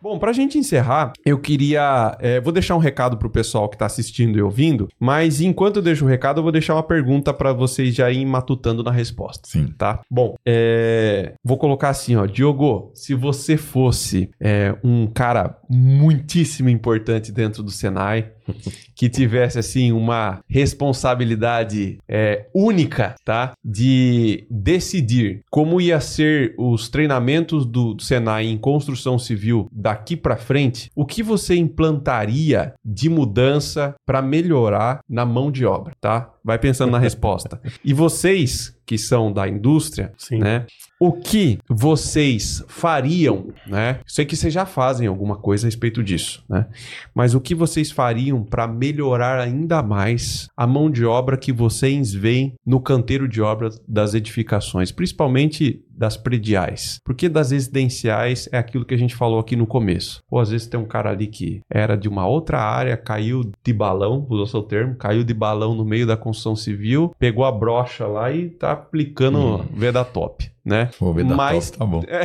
Bom, 0.00 0.18
para 0.18 0.30
a 0.30 0.34
gente 0.34 0.58
encerrar, 0.58 1.12
eu 1.24 1.38
queria. 1.38 2.16
É, 2.20 2.40
vou 2.40 2.52
deixar 2.52 2.76
um 2.76 2.80
recado 2.80 3.16
para 3.16 3.26
o 3.26 3.30
pessoal 3.30 3.68
que 3.68 3.74
está 3.74 3.86
assistindo 3.86 4.38
e 4.38 4.42
ouvindo, 4.42 4.88
mas 4.98 5.40
enquanto 5.40 5.76
eu 5.76 5.82
deixo 5.82 6.04
o 6.04 6.08
recado, 6.08 6.38
eu 6.38 6.42
vou 6.42 6.52
deixar 6.52 6.74
uma 6.74 6.82
pergunta 6.82 7.32
para 7.34 7.52
vocês 7.52 7.94
já 7.94 8.10
irem 8.10 8.26
matutando 8.26 8.82
na 8.82 8.90
resposta. 8.90 9.48
Sim. 9.48 9.74
Tá? 9.76 10.00
Bom, 10.10 10.36
é, 10.46 11.34
vou 11.44 11.58
colocar 11.58 11.88
assim, 11.88 12.16
ó. 12.16 12.26
Diogo, 12.26 12.90
se 12.94 13.14
você 13.14 13.56
fosse 13.56 14.30
é, 14.40 14.74
um 14.84 15.06
cara 15.06 15.57
muitíssimo 15.68 16.68
importante 16.68 17.30
dentro 17.32 17.62
do 17.62 17.70
Senai, 17.70 18.32
que 18.94 19.08
tivesse 19.08 19.58
assim 19.58 19.92
uma 19.92 20.40
responsabilidade 20.48 21.98
é, 22.08 22.46
única, 22.54 23.14
tá? 23.24 23.52
De 23.64 24.46
decidir 24.50 25.40
como 25.50 25.80
ia 25.80 26.00
ser 26.00 26.54
os 26.58 26.88
treinamentos 26.88 27.66
do, 27.66 27.94
do 27.94 28.02
Senai 28.02 28.46
em 28.46 28.56
construção 28.56 29.18
civil 29.18 29.68
daqui 29.70 30.16
para 30.16 30.36
frente, 30.36 30.90
o 30.94 31.04
que 31.04 31.22
você 31.22 31.54
implantaria 31.56 32.74
de 32.84 33.08
mudança 33.08 33.94
para 34.06 34.22
melhorar 34.22 35.00
na 35.08 35.24
mão 35.24 35.50
de 35.50 35.64
obra, 35.66 35.94
tá? 36.00 36.32
Vai 36.44 36.58
pensando 36.58 36.92
na 36.92 36.98
resposta. 36.98 37.60
E 37.84 37.94
vocês 37.94 38.77
que 38.88 38.96
são 38.96 39.30
da 39.30 39.46
indústria, 39.46 40.14
Sim. 40.16 40.38
né? 40.38 40.64
O 40.98 41.12
que 41.12 41.58
vocês 41.68 42.64
fariam, 42.68 43.48
né? 43.66 44.00
Sei 44.06 44.24
que 44.24 44.34
vocês 44.34 44.52
já 44.52 44.64
fazem 44.64 45.06
alguma 45.06 45.36
coisa 45.36 45.66
a 45.66 45.68
respeito 45.68 46.02
disso, 46.02 46.42
né? 46.48 46.66
Mas 47.14 47.34
o 47.34 47.40
que 47.40 47.54
vocês 47.54 47.90
fariam 47.90 48.42
para 48.42 48.66
melhorar 48.66 49.40
ainda 49.40 49.82
mais 49.82 50.48
a 50.56 50.66
mão 50.66 50.90
de 50.90 51.04
obra 51.04 51.36
que 51.36 51.52
vocês 51.52 52.14
veem 52.14 52.54
no 52.64 52.80
canteiro 52.80 53.28
de 53.28 53.42
obra 53.42 53.68
das 53.86 54.14
edificações, 54.14 54.90
principalmente 54.90 55.84
das 55.98 56.16
prediais. 56.16 57.00
Porque 57.04 57.28
das 57.28 57.50
residenciais 57.50 58.48
é 58.52 58.58
aquilo 58.58 58.84
que 58.84 58.94
a 58.94 58.98
gente 58.98 59.16
falou 59.16 59.40
aqui 59.40 59.56
no 59.56 59.66
começo. 59.66 60.22
Ou 60.30 60.38
às 60.38 60.50
vezes 60.50 60.68
tem 60.68 60.78
um 60.78 60.86
cara 60.86 61.10
ali 61.10 61.26
que 61.26 61.60
era 61.68 61.96
de 61.96 62.08
uma 62.08 62.26
outra 62.26 62.60
área, 62.60 62.96
caiu 62.96 63.50
de 63.64 63.72
balão, 63.72 64.24
usou 64.30 64.46
seu 64.46 64.62
termo, 64.62 64.94
caiu 64.96 65.24
de 65.24 65.34
balão 65.34 65.74
no 65.74 65.84
meio 65.84 66.06
da 66.06 66.16
construção 66.16 66.54
civil, 66.54 67.12
pegou 67.18 67.44
a 67.44 67.52
brocha 67.52 68.06
lá 68.06 68.30
e 68.30 68.48
tá 68.48 68.72
aplicando 68.72 69.38
hum. 69.38 69.64
veda 69.74 70.04
top 70.04 70.50
né? 70.68 70.90
Mas, 71.34 71.70
tá 71.70 71.86
bom. 71.86 72.02
É... 72.06 72.24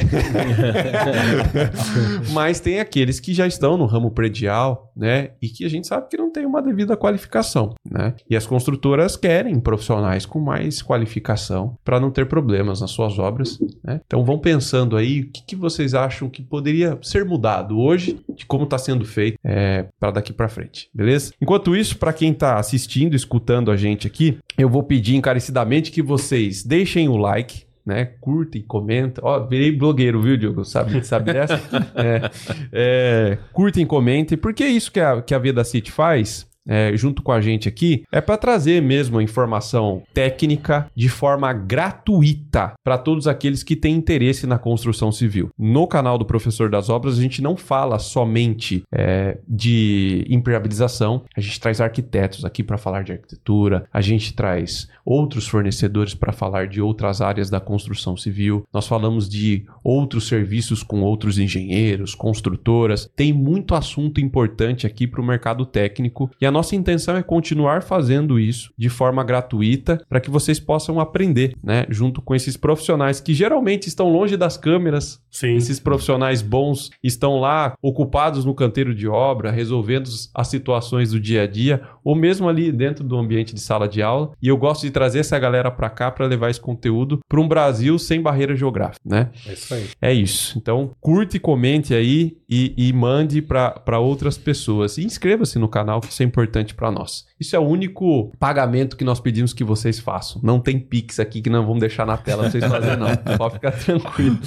Mas 2.33 2.59
tem 2.59 2.79
aqueles 2.81 3.19
que 3.19 3.33
já 3.33 3.47
estão 3.47 3.77
no 3.77 3.85
ramo 3.85 4.11
predial, 4.11 4.91
né? 4.95 5.31
E 5.41 5.47
que 5.47 5.63
a 5.63 5.69
gente 5.69 5.87
sabe 5.87 6.09
que 6.09 6.17
não 6.17 6.29
tem 6.31 6.45
uma 6.45 6.61
devida 6.61 6.97
qualificação, 6.97 7.73
né? 7.89 8.13
E 8.29 8.35
as 8.35 8.45
construtoras 8.45 9.15
querem 9.15 9.57
profissionais 9.59 10.25
com 10.25 10.39
mais 10.39 10.81
qualificação 10.81 11.77
para 11.85 11.99
não 11.99 12.11
ter 12.11 12.27
problemas 12.27 12.81
nas 12.81 12.91
suas 12.91 13.17
obras, 13.17 13.57
né? 13.81 14.01
Então 14.05 14.25
vão 14.25 14.37
pensando 14.37 14.97
aí 14.97 15.21
o 15.21 15.31
que, 15.31 15.41
que 15.43 15.55
vocês 15.55 15.93
acham 15.93 16.29
que 16.29 16.43
poderia 16.43 16.99
ser 17.01 17.23
mudado 17.23 17.79
hoje 17.79 18.19
de 18.35 18.45
como 18.45 18.65
está 18.65 18.77
sendo 18.77 19.05
feito 19.05 19.37
é, 19.43 19.87
para 19.97 20.11
daqui 20.11 20.33
para 20.33 20.49
frente, 20.49 20.89
beleza? 20.93 21.31
Enquanto 21.41 21.75
isso, 21.75 21.97
para 21.97 22.11
quem 22.11 22.31
está 22.31 22.59
assistindo, 22.59 23.15
escutando 23.15 23.71
a 23.71 23.77
gente 23.77 24.05
aqui, 24.05 24.37
eu 24.57 24.67
vou 24.67 24.83
pedir 24.83 25.15
encarecidamente 25.15 25.91
que 25.91 26.01
vocês 26.01 26.63
deixem 26.63 27.07
o 27.07 27.15
like, 27.15 27.65
né? 27.85 28.05
Curta 28.21 28.57
e 28.57 28.63
comenta. 28.63 29.21
Ó, 29.23 29.45
virei 29.45 29.71
blogueiro, 29.71 30.21
viu, 30.21 30.37
Diogo? 30.37 30.63
Sabe, 30.63 31.03
sabe 31.05 31.33
dessa? 31.33 31.55
é, 31.95 32.31
é, 32.71 33.37
curta 33.51 33.81
e 33.81 33.85
comente, 33.85 34.37
porque 34.37 34.63
é 34.63 34.69
isso 34.69 34.91
que 34.91 34.99
a, 34.99 35.21
que 35.21 35.33
a 35.33 35.39
Veda 35.39 35.63
City 35.63 35.91
faz 35.91 36.47
é, 36.67 36.95
junto 36.95 37.21
com 37.21 37.31
a 37.31 37.41
gente 37.41 37.67
aqui 37.67 38.03
é 38.11 38.21
para 38.21 38.37
trazer 38.37 38.81
mesmo 38.81 39.19
a 39.19 39.23
informação 39.23 40.03
técnica 40.13 40.89
de 40.95 41.09
forma 41.09 41.51
gratuita 41.51 42.73
para 42.83 42.97
todos 42.97 43.27
aqueles 43.27 43.63
que 43.63 43.75
têm 43.75 43.95
interesse 43.95 44.47
na 44.47 44.57
construção 44.57 45.11
civil. 45.11 45.49
No 45.57 45.87
canal 45.87 46.17
do 46.17 46.25
Professor 46.25 46.69
das 46.69 46.89
Obras, 46.89 47.17
a 47.17 47.21
gente 47.21 47.41
não 47.41 47.55
fala 47.55 47.99
somente 47.99 48.83
é, 48.91 49.37
de 49.47 50.25
impermeabilização, 50.29 51.23
a 51.35 51.41
gente 51.41 51.59
traz 51.59 51.81
arquitetos 51.81 52.45
aqui 52.45 52.63
para 52.63 52.77
falar 52.77 53.03
de 53.03 53.11
arquitetura, 53.11 53.85
a 53.91 54.01
gente 54.01 54.33
traz 54.33 54.87
outros 55.05 55.47
fornecedores 55.47 56.13
para 56.13 56.31
falar 56.31 56.67
de 56.67 56.81
outras 56.81 57.21
áreas 57.21 57.49
da 57.49 57.59
construção 57.59 58.15
civil, 58.15 58.65
nós 58.73 58.87
falamos 58.87 59.27
de 59.27 59.65
outros 59.83 60.27
serviços 60.27 60.83
com 60.83 61.01
outros 61.01 61.37
engenheiros, 61.37 62.15
construtoras, 62.15 63.09
tem 63.15 63.33
muito 63.33 63.75
assunto 63.75 64.21
importante 64.21 64.87
aqui 64.87 65.07
para 65.07 65.21
o 65.21 65.25
mercado 65.25 65.65
técnico 65.65 66.29
e 66.39 66.45
a 66.45 66.51
nossa 66.53 66.75
intenção 66.75 67.17
é 67.17 67.23
continuar 67.23 67.83
fazendo 67.83 68.39
isso 68.39 68.71
de 68.77 68.87
forma 68.87 69.23
gratuita 69.23 70.01
para 70.07 70.21
que 70.21 70.29
vocês 70.29 70.59
possam 70.59 70.99
aprender, 70.99 71.55
né? 71.61 71.85
Junto 71.89 72.21
com 72.21 72.33
esses 72.33 72.55
profissionais 72.55 73.19
que 73.19 73.33
geralmente 73.33 73.87
estão 73.87 74.09
longe 74.09 74.37
das 74.37 74.55
câmeras. 74.55 75.21
Sim. 75.29 75.55
Esses 75.55 75.79
profissionais 75.79 76.41
bons 76.41 76.91
estão 77.03 77.39
lá 77.39 77.73
ocupados 77.81 78.45
no 78.45 78.53
canteiro 78.53 78.93
de 78.93 79.07
obra, 79.07 79.51
resolvendo 79.51 80.09
as 80.33 80.47
situações 80.47 81.11
do 81.11 81.19
dia 81.19 81.43
a 81.43 81.47
dia, 81.47 81.81
ou 82.03 82.15
mesmo 82.15 82.47
ali 82.47 82.71
dentro 82.71 83.03
do 83.03 83.17
ambiente 83.17 83.53
de 83.53 83.59
sala 83.59 83.87
de 83.87 84.01
aula. 84.01 84.31
E 84.41 84.47
eu 84.47 84.57
gosto 84.57 84.83
de 84.83 84.91
trazer 84.91 85.19
essa 85.19 85.39
galera 85.39 85.71
para 85.71 85.89
cá 85.89 86.11
para 86.11 86.25
levar 86.25 86.49
esse 86.49 86.61
conteúdo 86.61 87.19
para 87.27 87.41
um 87.41 87.47
Brasil 87.47 87.97
sem 87.97 88.21
barreira 88.21 88.55
geográfica, 88.55 89.01
né? 89.03 89.31
É 89.47 89.53
isso 89.53 89.73
aí. 89.73 89.87
É 90.01 90.13
isso. 90.13 90.57
Então, 90.57 90.91
curte, 91.01 91.39
comente 91.39 91.93
aí 91.93 92.37
e, 92.53 92.71
e 92.77 92.93
mande 92.93 93.41
para 93.41 93.97
outras 93.99 94.37
pessoas. 94.37 94.99
E 94.99 95.03
inscreva-se 95.03 95.57
no 95.57 95.67
canal, 95.67 95.99
que 95.99 96.11
isso 96.11 96.21
é 96.21 96.25
importante 96.25 96.75
para 96.75 96.91
nós. 96.91 97.25
Isso 97.39 97.55
é 97.55 97.59
o 97.59 97.63
único 97.63 98.31
pagamento 98.37 98.95
que 98.95 99.03
nós 99.03 99.19
pedimos 99.19 99.53
que 99.53 99.63
vocês 99.63 99.99
façam. 99.99 100.39
Não 100.43 100.59
tem 100.59 100.79
Pix 100.79 101.19
aqui 101.19 101.41
que 101.41 101.49
não 101.49 101.65
vamos 101.65 101.79
deixar 101.79 102.05
na 102.05 102.15
tela 102.15 102.43
pra 102.43 102.51
vocês 102.51 102.63
fazerem, 102.63 102.97
não. 102.97 103.07
Pode 103.37 103.55
ficar 103.55 103.71
tranquilo. 103.71 104.37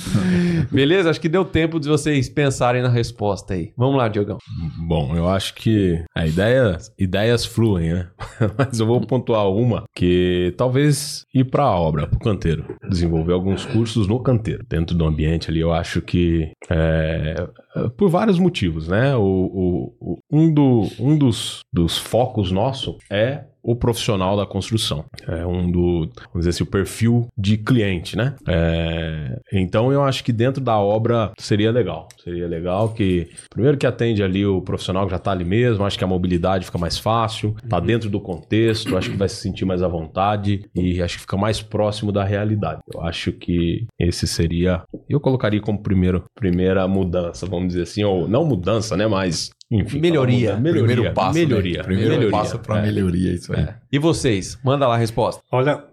Beleza? 0.70 1.10
Acho 1.10 1.20
que 1.20 1.28
deu 1.28 1.44
tempo 1.44 1.80
de 1.80 1.88
vocês 1.88 2.28
pensarem 2.28 2.80
na 2.80 2.88
resposta 2.88 3.54
aí. 3.54 3.72
Vamos 3.76 3.96
lá, 3.96 4.06
Diogão. 4.06 4.38
Bom, 4.86 5.16
eu 5.16 5.28
acho 5.28 5.54
que 5.54 6.00
a 6.14 6.26
ideia, 6.26 6.78
ideias 6.96 7.44
fluem, 7.44 7.92
né? 7.92 8.08
Mas 8.56 8.78
eu 8.78 8.86
vou 8.86 9.00
pontuar 9.00 9.48
uma 9.48 9.82
que 9.94 10.54
talvez 10.56 11.26
ir 11.34 11.44
para 11.44 11.64
a 11.64 11.74
obra, 11.74 12.06
para 12.06 12.16
o 12.16 12.20
canteiro. 12.20 12.76
Desenvolver 12.88 13.32
alguns 13.32 13.64
cursos 13.64 14.06
no 14.06 14.20
canteiro. 14.20 14.64
Dentro 14.68 14.96
do 14.96 15.04
ambiente 15.04 15.50
ali, 15.50 15.58
eu 15.58 15.72
acho 15.72 16.00
que 16.00 16.52
é, 16.70 17.48
por 17.96 18.08
vários 18.08 18.38
motivos, 18.38 18.88
né? 18.88 19.16
O, 19.16 19.22
o, 19.22 19.94
o, 20.00 20.18
um, 20.30 20.52
do, 20.52 20.82
um 20.98 21.16
dos, 21.16 21.60
dos 21.72 21.96
focos 21.98 22.50
nosso 22.50 22.98
é 23.10 23.44
o 23.66 23.74
profissional 23.74 24.36
da 24.36 24.46
construção. 24.46 25.04
É 25.26 25.44
um 25.44 25.68
do, 25.68 26.08
vamos 26.32 26.46
dizer 26.46 26.50
assim, 26.50 26.62
o 26.62 26.66
perfil 26.66 27.26
de 27.36 27.58
cliente, 27.58 28.16
né? 28.16 28.36
É, 28.46 29.40
então 29.52 29.92
eu 29.92 30.04
acho 30.04 30.22
que 30.22 30.32
dentro 30.32 30.62
da 30.62 30.78
obra 30.78 31.32
seria 31.36 31.72
legal. 31.72 32.06
Seria 32.22 32.46
legal 32.46 32.90
que, 32.90 33.28
primeiro 33.50 33.76
que 33.76 33.84
atende 33.84 34.22
ali 34.22 34.46
o 34.46 34.62
profissional 34.62 35.04
que 35.04 35.10
já 35.10 35.16
está 35.16 35.32
ali 35.32 35.44
mesmo, 35.44 35.84
acho 35.84 35.98
que 35.98 36.04
a 36.04 36.06
mobilidade 36.06 36.64
fica 36.64 36.78
mais 36.78 36.96
fácil, 36.96 37.56
tá 37.68 37.78
uhum. 37.78 37.86
dentro 37.86 38.08
do 38.08 38.20
contexto, 38.20 38.96
acho 38.96 39.10
que 39.10 39.16
vai 39.16 39.28
se 39.28 39.36
sentir 39.36 39.64
mais 39.64 39.82
à 39.82 39.88
vontade 39.88 40.62
e 40.72 41.02
acho 41.02 41.16
que 41.16 41.22
fica 41.22 41.36
mais 41.36 41.60
próximo 41.60 42.12
da 42.12 42.22
realidade. 42.22 42.80
Eu 42.94 43.02
acho 43.02 43.32
que 43.32 43.84
esse 43.98 44.28
seria, 44.28 44.84
eu 45.08 45.18
colocaria 45.18 45.60
como 45.60 45.82
primeiro, 45.82 46.22
primeira 46.36 46.86
mudança, 46.86 47.46
vamos 47.46 47.68
dizer 47.68 47.82
assim, 47.82 48.04
ou 48.04 48.28
não 48.28 48.44
mudança, 48.44 48.96
né, 48.96 49.08
mas 49.08 49.50
enfim, 49.70 49.98
melhoria. 49.98 50.56
melhoria. 50.56 50.84
Primeiro 50.84 51.14
passo. 51.14 51.38
Melhoria. 51.38 51.78
Né? 51.78 51.82
Primeiro 51.82 52.10
melhoria. 52.10 52.30
passo 52.30 52.58
para 52.58 52.78
é. 52.78 52.82
melhoria, 52.82 53.32
isso 53.32 53.52
aí. 53.52 53.62
É. 53.62 53.74
E 53.90 53.98
vocês? 53.98 54.58
Manda 54.62 54.86
lá 54.86 54.94
a 54.94 54.98
resposta. 54.98 55.42
Olha, 55.50 55.84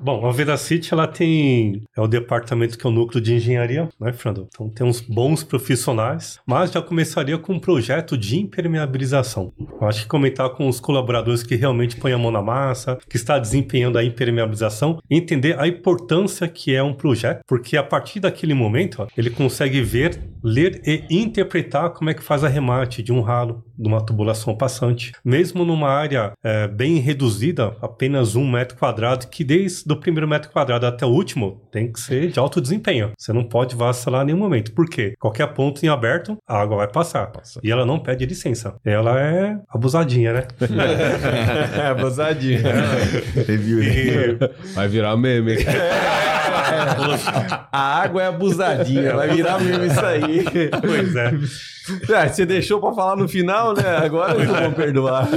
bom, 0.00 0.26
a 0.26 0.32
Vedacity, 0.32 0.92
ela 0.92 1.06
tem... 1.06 1.82
É 1.96 2.00
o 2.00 2.06
departamento 2.06 2.78
que 2.78 2.86
é 2.86 2.90
o 2.90 2.92
núcleo 2.92 3.20
de 3.20 3.34
engenharia, 3.34 3.88
né, 4.00 4.12
Fernando? 4.12 4.48
Então 4.52 4.68
tem 4.68 4.86
uns 4.86 5.00
bons 5.00 5.42
profissionais, 5.42 6.38
mas 6.46 6.72
já 6.72 6.80
começaria 6.80 7.38
com 7.38 7.54
um 7.54 7.60
projeto 7.60 8.16
de 8.16 8.38
impermeabilização. 8.38 9.52
Eu 9.58 9.86
acho 9.86 10.02
que 10.02 10.08
comentar 10.08 10.50
com 10.50 10.68
os 10.68 10.80
colaboradores 10.80 11.42
que 11.42 11.56
realmente 11.56 11.96
põem 11.96 12.12
a 12.12 12.18
mão 12.18 12.30
na 12.30 12.42
massa, 12.42 12.98
que 13.08 13.16
está 13.16 13.38
desempenhando 13.38 13.98
a 13.98 14.04
impermeabilização, 14.04 15.00
entender 15.10 15.58
a 15.58 15.66
importância 15.66 16.48
que 16.48 16.74
é 16.74 16.82
um 16.82 16.94
projeto, 16.94 17.42
porque 17.46 17.76
a 17.76 17.82
partir 17.82 18.20
daquele 18.20 18.54
momento, 18.54 19.02
ó, 19.02 19.06
ele 19.16 19.30
consegue 19.30 19.80
ver, 19.82 20.20
ler 20.42 20.80
e 20.86 21.04
interpretar 21.10 21.90
como 21.90 22.10
é 22.10 22.14
que 22.14 22.22
faz 22.22 22.44
a 22.44 22.48
remate 22.48 23.02
de 23.02 23.12
um 23.12 23.20
ralo, 23.20 23.64
de 23.78 23.88
uma 23.88 24.04
tubulação 24.04 24.56
passante. 24.56 25.12
Mesmo 25.24 25.64
numa 25.64 25.88
área 25.88 26.32
é, 26.42 26.66
bem 26.66 26.96
reduzida, 26.96 27.76
apenas 27.80 28.34
um 28.34 28.50
metro 28.50 28.76
quadrado, 28.76 29.28
que 29.28 29.44
desde 29.44 29.90
o 29.92 29.96
primeiro 29.96 30.26
metro 30.26 30.50
quadrado 30.50 30.86
até 30.86 31.06
o 31.06 31.10
último 31.10 31.62
tem 31.70 31.92
que 31.92 32.00
ser 32.00 32.30
de 32.30 32.38
alto 32.38 32.60
desempenho. 32.60 33.12
Você 33.16 33.32
não 33.32 33.44
pode 33.44 33.76
vacilar 33.76 34.22
em 34.22 34.26
nenhum 34.26 34.38
momento. 34.38 34.72
Por 34.72 34.88
quê? 34.88 35.14
Qualquer 35.18 35.46
ponto 35.48 35.84
em 35.84 35.88
aberto, 35.88 36.36
a 36.46 36.60
água 36.60 36.78
vai 36.78 36.88
passar. 36.88 37.28
Passa. 37.28 37.60
E 37.62 37.70
ela 37.70 37.86
não 37.86 37.98
pede 37.98 38.26
licença. 38.26 38.74
Ela 38.84 39.20
é 39.20 39.58
abusadinha, 39.68 40.32
né? 40.32 40.48
é, 41.80 41.86
abusadinha. 41.88 42.60
e... 43.48 44.38
Vai 44.74 44.88
virar 44.88 45.16
meme. 45.16 45.56
a 47.72 48.02
água 48.02 48.22
é 48.22 48.26
abusadinha. 48.26 49.14
Vai 49.14 49.28
virar 49.28 49.60
meme 49.60 49.86
isso 49.86 50.04
aí. 50.04 50.44
Pois 50.80 51.14
é. 51.14 51.32
É, 52.08 52.28
você 52.28 52.44
deixou 52.46 52.80
para 52.80 52.94
falar 52.94 53.16
no 53.16 53.28
final, 53.28 53.74
né? 53.74 53.96
Agora 53.96 54.42
eu 54.42 54.46
vou 54.46 54.72
perdoar. 54.72 55.28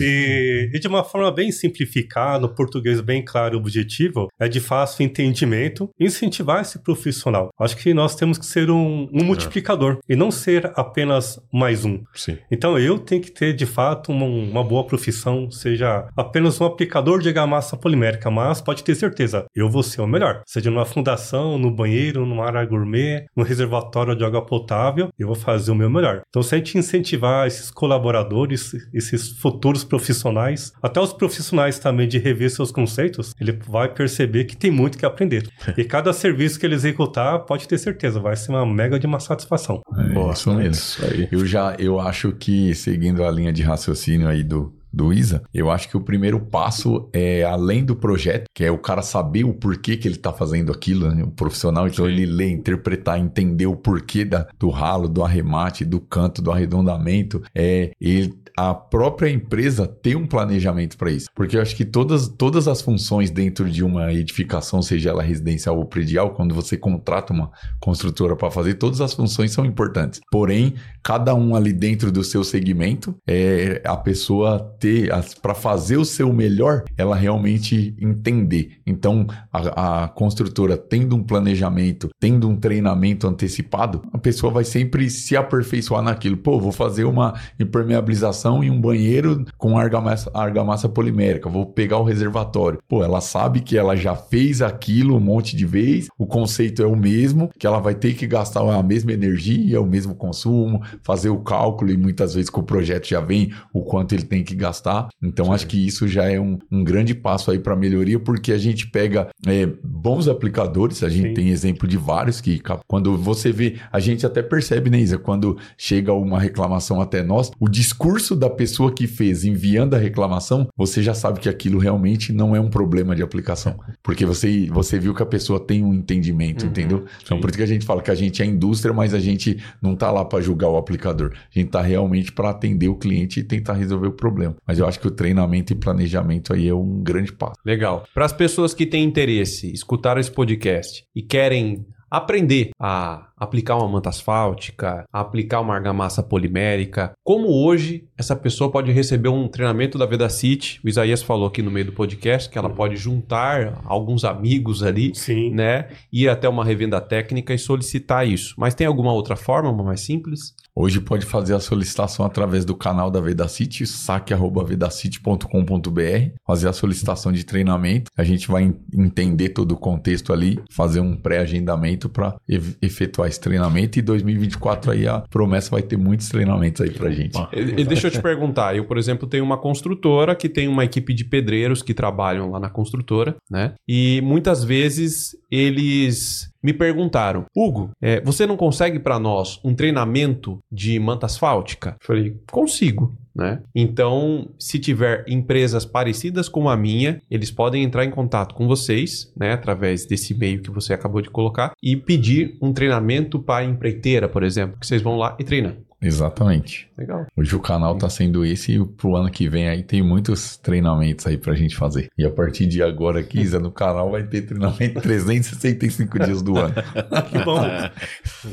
e, 0.00 0.70
e, 0.72 0.78
de 0.78 0.88
uma 0.88 1.04
forma 1.04 1.30
bem 1.30 1.50
simplificada, 1.50 2.40
no 2.40 2.54
português 2.54 3.00
bem 3.00 3.24
claro 3.24 3.54
e 3.54 3.58
objetivo, 3.58 4.28
é 4.38 4.48
de 4.48 4.60
fácil 4.60 5.04
entendimento, 5.04 5.88
incentivar 5.98 6.60
esse 6.60 6.78
profissional. 6.78 7.50
Acho 7.58 7.76
que 7.76 7.94
nós 7.94 8.14
temos 8.14 8.38
que 8.38 8.46
ser 8.46 8.70
um, 8.70 9.08
um 9.12 9.24
multiplicador 9.24 9.98
é. 10.08 10.12
e 10.12 10.16
não 10.16 10.30
ser 10.30 10.72
apenas 10.74 11.40
mais 11.52 11.84
um. 11.84 12.02
Sim. 12.14 12.38
Então 12.50 12.78
eu 12.78 12.98
tenho 12.98 13.22
que 13.22 13.30
ter 13.30 13.52
de 13.52 13.66
fato 13.66 14.10
uma, 14.10 14.24
uma 14.24 14.64
boa 14.64 14.84
profissão, 14.86 15.50
seja 15.50 16.08
apenas 16.16 16.60
um 16.60 16.64
aplicador 16.64 17.20
de 17.20 17.28
argamassa 17.28 17.76
polimérica, 17.76 18.30
mas 18.30 18.60
pode 18.60 18.82
ter 18.82 18.94
certeza, 18.94 19.44
eu 19.54 19.70
vou 19.70 19.82
ser 19.82 20.00
o 20.00 20.06
melhor. 20.06 20.42
Seja 20.46 20.70
numa 20.70 20.84
fundação, 20.84 21.58
no 21.58 21.70
banheiro, 21.70 22.26
numa 22.26 22.46
área 22.46 22.64
gourmet, 22.64 23.26
no 23.36 23.44
reservatório 23.44 24.16
de 24.16 24.24
água 24.24 24.44
potável, 24.44 25.10
eu 25.18 25.31
vou 25.32 25.42
fazer 25.42 25.70
o 25.70 25.74
meu 25.74 25.90
melhor. 25.90 26.22
Então, 26.28 26.42
se 26.42 26.54
a 26.54 26.58
gente 26.58 26.76
incentivar 26.78 27.46
esses 27.46 27.70
colaboradores, 27.70 28.72
esses 28.92 29.30
futuros 29.30 29.84
profissionais, 29.84 30.72
até 30.82 31.00
os 31.00 31.12
profissionais 31.12 31.78
também 31.78 32.06
de 32.06 32.18
rever 32.18 32.50
seus 32.50 32.70
conceitos, 32.70 33.34
ele 33.40 33.58
vai 33.66 33.88
perceber 33.88 34.44
que 34.44 34.56
tem 34.56 34.70
muito 34.70 34.98
que 34.98 35.06
aprender. 35.06 35.48
e 35.76 35.84
cada 35.84 36.12
serviço 36.12 36.58
que 36.58 36.66
ele 36.66 36.74
executar, 36.74 37.40
pode 37.40 37.66
ter 37.66 37.78
certeza, 37.78 38.20
vai 38.20 38.36
ser 38.36 38.50
uma 38.50 38.66
mega 38.66 38.98
de 38.98 39.06
uma 39.06 39.20
satisfação. 39.20 39.80
É, 39.98 40.12
Boa, 40.12 40.32
isso 40.32 40.52
mesmo. 40.52 40.72
Isso 40.72 41.04
aí. 41.04 41.28
Eu 41.30 41.46
já, 41.46 41.74
eu 41.78 41.98
acho 41.98 42.32
que, 42.32 42.74
seguindo 42.74 43.24
a 43.24 43.30
linha 43.30 43.52
de 43.52 43.62
raciocínio 43.62 44.28
aí 44.28 44.42
do, 44.42 44.72
do 44.92 45.12
Isa, 45.12 45.42
eu 45.54 45.70
acho 45.70 45.88
que 45.88 45.96
o 45.96 46.00
primeiro 46.00 46.40
passo 46.40 47.08
é 47.12 47.44
além 47.44 47.84
do 47.84 47.96
projeto, 47.96 48.46
que 48.54 48.64
é 48.64 48.70
o 48.70 48.78
cara 48.78 49.02
saber 49.02 49.44
o 49.44 49.54
porquê 49.54 49.96
que 49.96 50.06
ele 50.06 50.16
está 50.16 50.32
fazendo 50.32 50.70
aquilo, 50.70 51.10
né? 51.10 51.22
o 51.22 51.30
profissional, 51.30 51.86
então 51.86 52.04
Sim. 52.04 52.12
ele 52.12 52.26
ler, 52.26 52.50
interpretar, 52.50 53.18
entender 53.18 53.66
o 53.66 53.76
porquê 53.76 54.24
da, 54.24 54.46
do 54.58 54.68
ralo, 54.68 55.08
do 55.08 55.24
arremate, 55.24 55.84
do 55.84 56.00
canto, 56.00 56.42
do 56.42 56.50
arredondamento, 56.50 57.42
é 57.54 57.90
ele 58.00 58.41
a 58.56 58.74
própria 58.74 59.28
empresa 59.28 59.86
ter 59.86 60.16
um 60.16 60.26
planejamento 60.26 60.96
para 60.96 61.10
isso. 61.10 61.28
Porque 61.34 61.56
eu 61.56 61.62
acho 61.62 61.74
que 61.74 61.84
todas, 61.84 62.28
todas 62.28 62.68
as 62.68 62.82
funções 62.82 63.30
dentro 63.30 63.70
de 63.70 63.82
uma 63.82 64.12
edificação, 64.12 64.82
seja 64.82 65.10
ela 65.10 65.22
residencial 65.22 65.76
ou 65.78 65.86
predial, 65.86 66.30
quando 66.30 66.54
você 66.54 66.76
contrata 66.76 67.32
uma 67.32 67.50
construtora 67.80 68.36
para 68.36 68.50
fazer, 68.50 68.74
todas 68.74 69.00
as 69.00 69.14
funções 69.14 69.52
são 69.52 69.64
importantes. 69.64 70.20
Porém, 70.30 70.74
cada 71.02 71.34
um 71.34 71.54
ali 71.54 71.72
dentro 71.72 72.12
do 72.12 72.22
seu 72.22 72.44
segmento, 72.44 73.14
é 73.26 73.80
a 73.84 73.96
pessoa 73.96 74.60
ter, 74.78 75.10
para 75.40 75.54
fazer 75.54 75.96
o 75.96 76.04
seu 76.04 76.32
melhor, 76.32 76.84
ela 76.96 77.16
realmente 77.16 77.94
entender. 78.00 78.80
Então, 78.86 79.26
a, 79.52 80.04
a 80.04 80.08
construtora 80.08 80.76
tendo 80.76 81.16
um 81.16 81.22
planejamento, 81.22 82.10
tendo 82.20 82.48
um 82.48 82.56
treinamento 82.56 83.26
antecipado, 83.26 84.02
a 84.12 84.18
pessoa 84.18 84.52
vai 84.52 84.64
sempre 84.64 85.08
se 85.10 85.36
aperfeiçoar 85.36 86.02
naquilo. 86.02 86.36
Pô, 86.36 86.60
vou 86.60 86.72
fazer 86.72 87.04
uma 87.04 87.34
impermeabilização 87.58 88.41
em 88.62 88.70
um 88.70 88.80
banheiro 88.80 89.44
com 89.58 89.78
argamassa, 89.78 90.30
argamassa 90.34 90.88
polimérica, 90.88 91.48
vou 91.48 91.66
pegar 91.66 91.98
o 91.98 92.04
reservatório. 92.04 92.80
Pô, 92.88 93.04
ela 93.04 93.20
sabe 93.20 93.60
que 93.60 93.76
ela 93.76 93.94
já 93.94 94.16
fez 94.16 94.62
aquilo 94.62 95.16
um 95.16 95.20
monte 95.20 95.54
de 95.56 95.66
vez, 95.66 96.08
o 96.18 96.26
conceito 96.26 96.82
é 96.82 96.86
o 96.86 96.96
mesmo, 96.96 97.50
que 97.58 97.66
ela 97.66 97.78
vai 97.78 97.94
ter 97.94 98.14
que 98.14 98.26
gastar 98.26 98.62
a 98.62 98.82
mesma 98.82 99.12
energia, 99.12 99.80
o 99.80 99.86
mesmo 99.86 100.14
consumo, 100.14 100.82
fazer 101.02 101.28
o 101.28 101.38
cálculo 101.38 101.90
e 101.90 101.96
muitas 101.96 102.34
vezes 102.34 102.50
com 102.50 102.60
o 102.60 102.64
projeto 102.64 103.08
já 103.08 103.20
vem 103.20 103.52
o 103.72 103.82
quanto 103.82 104.14
ele 104.14 104.24
tem 104.24 104.42
que 104.42 104.54
gastar. 104.54 105.08
Então 105.22 105.46
Sim. 105.46 105.52
acho 105.52 105.66
que 105.66 105.86
isso 105.86 106.08
já 106.08 106.24
é 106.24 106.40
um, 106.40 106.58
um 106.70 106.82
grande 106.82 107.14
passo 107.14 107.50
aí 107.50 107.58
para 107.58 107.76
melhoria, 107.76 108.18
porque 108.18 108.52
a 108.52 108.58
gente 108.58 108.88
pega 108.88 109.28
é, 109.46 109.66
bons 109.84 110.28
aplicadores, 110.28 111.02
a 111.02 111.08
gente 111.08 111.28
Sim. 111.28 111.34
tem 111.34 111.50
exemplo 111.50 111.86
de 111.86 111.96
vários 111.96 112.40
que 112.40 112.60
quando 112.86 113.16
você 113.16 113.52
vê, 113.52 113.76
a 113.90 114.00
gente 114.00 114.26
até 114.26 114.42
percebe, 114.42 114.90
né, 114.90 114.98
Isa, 114.98 115.18
quando 115.18 115.56
chega 115.76 116.12
uma 116.12 116.38
reclamação 116.38 117.00
até 117.00 117.22
nós, 117.22 117.50
o 117.58 117.68
discurso 117.68 118.31
da 118.36 118.50
pessoa 118.50 118.92
que 118.92 119.06
fez 119.06 119.44
enviando 119.44 119.94
a 119.94 119.98
reclamação, 119.98 120.68
você 120.76 121.02
já 121.02 121.14
sabe 121.14 121.40
que 121.40 121.48
aquilo 121.48 121.78
realmente 121.78 122.32
não 122.32 122.54
é 122.54 122.60
um 122.60 122.70
problema 122.70 123.14
de 123.14 123.22
aplicação, 123.22 123.78
porque 124.02 124.24
você, 124.24 124.68
você 124.70 124.98
viu 124.98 125.14
que 125.14 125.22
a 125.22 125.26
pessoa 125.26 125.60
tem 125.60 125.84
um 125.84 125.92
entendimento, 125.92 126.64
uhum. 126.64 126.70
entendeu? 126.70 127.04
Então 127.22 127.40
por 127.40 127.50
isso 127.50 127.58
que 127.58 127.64
a 127.64 127.66
gente 127.66 127.84
fala 127.84 128.02
que 128.02 128.10
a 128.10 128.14
gente 128.14 128.42
é 128.42 128.46
indústria, 128.46 128.92
mas 128.92 129.14
a 129.14 129.20
gente 129.20 129.62
não 129.80 129.94
tá 129.94 130.10
lá 130.10 130.24
para 130.24 130.40
julgar 130.40 130.68
o 130.68 130.76
aplicador. 130.76 131.32
A 131.34 131.58
gente 131.58 131.70
tá 131.70 131.82
realmente 131.82 132.32
para 132.32 132.50
atender 132.50 132.88
o 132.88 132.96
cliente 132.96 133.40
e 133.40 133.44
tentar 133.44 133.74
resolver 133.74 134.08
o 134.08 134.12
problema. 134.12 134.56
Mas 134.66 134.78
eu 134.78 134.86
acho 134.86 135.00
que 135.00 135.06
o 135.06 135.10
treinamento 135.10 135.72
e 135.72 135.76
planejamento 135.76 136.52
aí 136.52 136.68
é 136.68 136.74
um 136.74 137.02
grande 137.02 137.32
passo. 137.32 137.54
Legal. 137.64 138.04
Para 138.14 138.24
as 138.24 138.32
pessoas 138.32 138.74
que 138.74 138.86
têm 138.86 139.04
interesse, 139.04 139.72
escutaram 139.72 140.20
esse 140.20 140.30
podcast 140.30 141.04
e 141.14 141.22
querem 141.22 141.86
aprender 142.12 142.72
a 142.78 143.28
aplicar 143.38 143.76
uma 143.76 143.88
manta 143.88 144.10
asfáltica, 144.10 145.06
a 145.10 145.20
aplicar 145.20 145.62
uma 145.62 145.74
argamassa 145.74 146.22
polimérica. 146.22 147.12
Como 147.24 147.48
hoje 147.48 148.04
essa 148.18 148.36
pessoa 148.36 148.70
pode 148.70 148.92
receber 148.92 149.30
um 149.30 149.48
treinamento 149.48 149.96
da 149.96 150.04
Vedacity? 150.04 150.78
O 150.84 150.88
Isaías 150.90 151.22
falou 151.22 151.46
aqui 151.46 151.62
no 151.62 151.70
meio 151.70 151.86
do 151.86 151.92
podcast 151.92 152.50
que 152.50 152.58
ela 152.58 152.68
uhum. 152.68 152.74
pode 152.74 152.96
juntar 152.96 153.80
alguns 153.86 154.24
amigos 154.26 154.82
ali, 154.82 155.14
Sim. 155.14 155.54
né? 155.54 155.88
Ir 156.12 156.28
até 156.28 156.46
uma 156.46 156.66
revenda 156.66 157.00
técnica 157.00 157.54
e 157.54 157.58
solicitar 157.58 158.28
isso. 158.28 158.54
Mas 158.58 158.74
tem 158.74 158.86
alguma 158.86 159.14
outra 159.14 159.34
forma 159.34 159.72
mais 159.82 160.02
simples? 160.02 160.54
Hoje 160.74 161.00
pode 161.00 161.26
fazer 161.26 161.54
a 161.54 161.60
solicitação 161.60 162.24
através 162.24 162.64
do 162.64 162.74
canal 162.74 163.10
da 163.10 163.20
Vedacity, 163.20 163.86
saque.vedacity.com.br, 163.86 166.34
fazer 166.46 166.68
a 166.68 166.72
solicitação 166.72 167.30
de 167.30 167.44
treinamento. 167.44 168.10
A 168.16 168.24
gente 168.24 168.48
vai 168.48 168.74
entender 168.92 169.50
todo 169.50 169.72
o 169.72 169.76
contexto 169.76 170.32
ali, 170.32 170.58
fazer 170.70 171.00
um 171.00 171.14
pré-agendamento 171.14 172.08
para 172.08 172.36
efetuar 172.80 173.28
esse 173.28 173.38
treinamento. 173.38 173.98
E 173.98 174.02
2024 174.02 174.92
aí 174.92 175.06
a 175.06 175.20
promessa 175.20 175.70
vai 175.70 175.82
ter 175.82 175.98
muitos 175.98 176.30
treinamentos 176.30 176.80
aí 176.80 176.90
para 176.90 177.10
gente. 177.10 177.38
E, 177.52 177.84
deixa 177.84 178.06
eu 178.06 178.10
te 178.10 178.22
perguntar, 178.22 178.74
eu, 178.74 178.86
por 178.86 178.96
exemplo, 178.96 179.28
tenho 179.28 179.44
uma 179.44 179.58
construtora 179.58 180.34
que 180.34 180.48
tem 180.48 180.68
uma 180.68 180.84
equipe 180.84 181.12
de 181.12 181.24
pedreiros 181.24 181.82
que 181.82 181.92
trabalham 181.92 182.50
lá 182.50 182.58
na 182.58 182.70
construtora, 182.70 183.36
né? 183.50 183.74
E 183.86 184.22
muitas 184.22 184.64
vezes 184.64 185.36
eles 185.50 186.50
me 186.62 186.72
perguntaram, 186.72 187.44
Hugo, 187.54 187.90
é, 188.00 188.20
você 188.20 188.46
não 188.46 188.56
consegue 188.56 188.98
para 188.98 189.18
nós 189.18 189.60
um 189.64 189.74
treinamento 189.74 190.58
de 190.70 190.98
manta 190.98 191.26
asfáltica? 191.26 191.96
Falei, 192.00 192.36
consigo. 192.50 193.14
Né? 193.34 193.62
Então, 193.74 194.48
se 194.58 194.78
tiver 194.78 195.24
empresas 195.26 195.86
parecidas 195.86 196.48
com 196.48 196.68
a 196.68 196.76
minha, 196.76 197.20
eles 197.30 197.50
podem 197.50 197.82
entrar 197.82 198.04
em 198.04 198.10
contato 198.10 198.54
com 198.54 198.68
vocês, 198.68 199.32
né, 199.34 199.52
através 199.52 200.04
desse 200.04 200.34
e-mail 200.34 200.60
que 200.60 200.70
você 200.70 200.92
acabou 200.92 201.22
de 201.22 201.30
colocar, 201.30 201.72
e 201.82 201.96
pedir 201.96 202.58
um 202.60 202.74
treinamento 202.74 203.38
para 203.38 203.64
empreiteira, 203.64 204.28
por 204.28 204.42
exemplo, 204.42 204.78
que 204.78 204.86
vocês 204.86 205.00
vão 205.00 205.16
lá 205.16 205.34
e 205.40 205.44
treinam. 205.44 205.76
Exatamente. 206.02 206.90
Legal. 206.98 207.26
Hoje 207.36 207.54
o 207.54 207.60
canal 207.60 207.96
tá 207.96 208.10
sendo 208.10 208.44
esse 208.44 208.72
e 208.72 208.84
pro 208.84 209.14
ano 209.14 209.30
que 209.30 209.48
vem 209.48 209.68
aí 209.68 209.82
tem 209.84 210.02
muitos 210.02 210.56
treinamentos 210.56 211.26
aí 211.26 211.38
pra 211.38 211.54
gente 211.54 211.76
fazer. 211.76 212.08
E 212.18 212.26
a 212.26 212.30
partir 212.30 212.66
de 212.66 212.82
agora 212.82 213.20
aqui, 213.20 213.38
Isa, 213.40 213.60
no 213.60 213.70
canal 213.70 214.10
vai 214.10 214.24
ter 214.24 214.42
treinamento 214.42 215.00
365 215.00 216.18
dias 216.18 216.42
do 216.42 216.58
ano. 216.58 216.74
que 217.30 217.38
bom. 217.44 217.60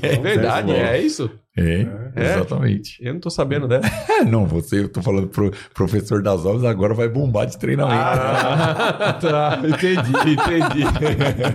É 0.01 0.17
verdade, 0.17 0.71
é 0.71 1.01
isso? 1.01 1.29
É, 1.59 1.87
é, 2.15 2.35
exatamente. 2.35 2.97
Eu 3.01 3.13
não 3.13 3.19
tô 3.19 3.29
sabendo 3.29 3.67
dessa. 3.67 3.89
não, 4.25 4.45
você, 4.45 4.79
eu 4.79 4.89
tô 4.89 5.01
falando 5.01 5.27
pro 5.27 5.51
professor 5.73 6.21
das 6.21 6.45
obras, 6.45 6.63
agora 6.63 6.93
vai 6.93 7.09
bombar 7.09 7.45
de 7.45 7.57
treinamento. 7.57 7.99
Ah, 7.99 9.13
tá, 9.21 9.61
entendi, 9.63 10.11
entendi. 10.31 10.83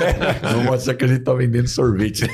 não 0.65 0.73
achar 0.73 0.93
que 0.93 1.05
a 1.05 1.07
gente 1.07 1.23
tá 1.23 1.33
vendendo 1.33 1.67
sorvete. 1.67 2.21
Né? 2.21 2.29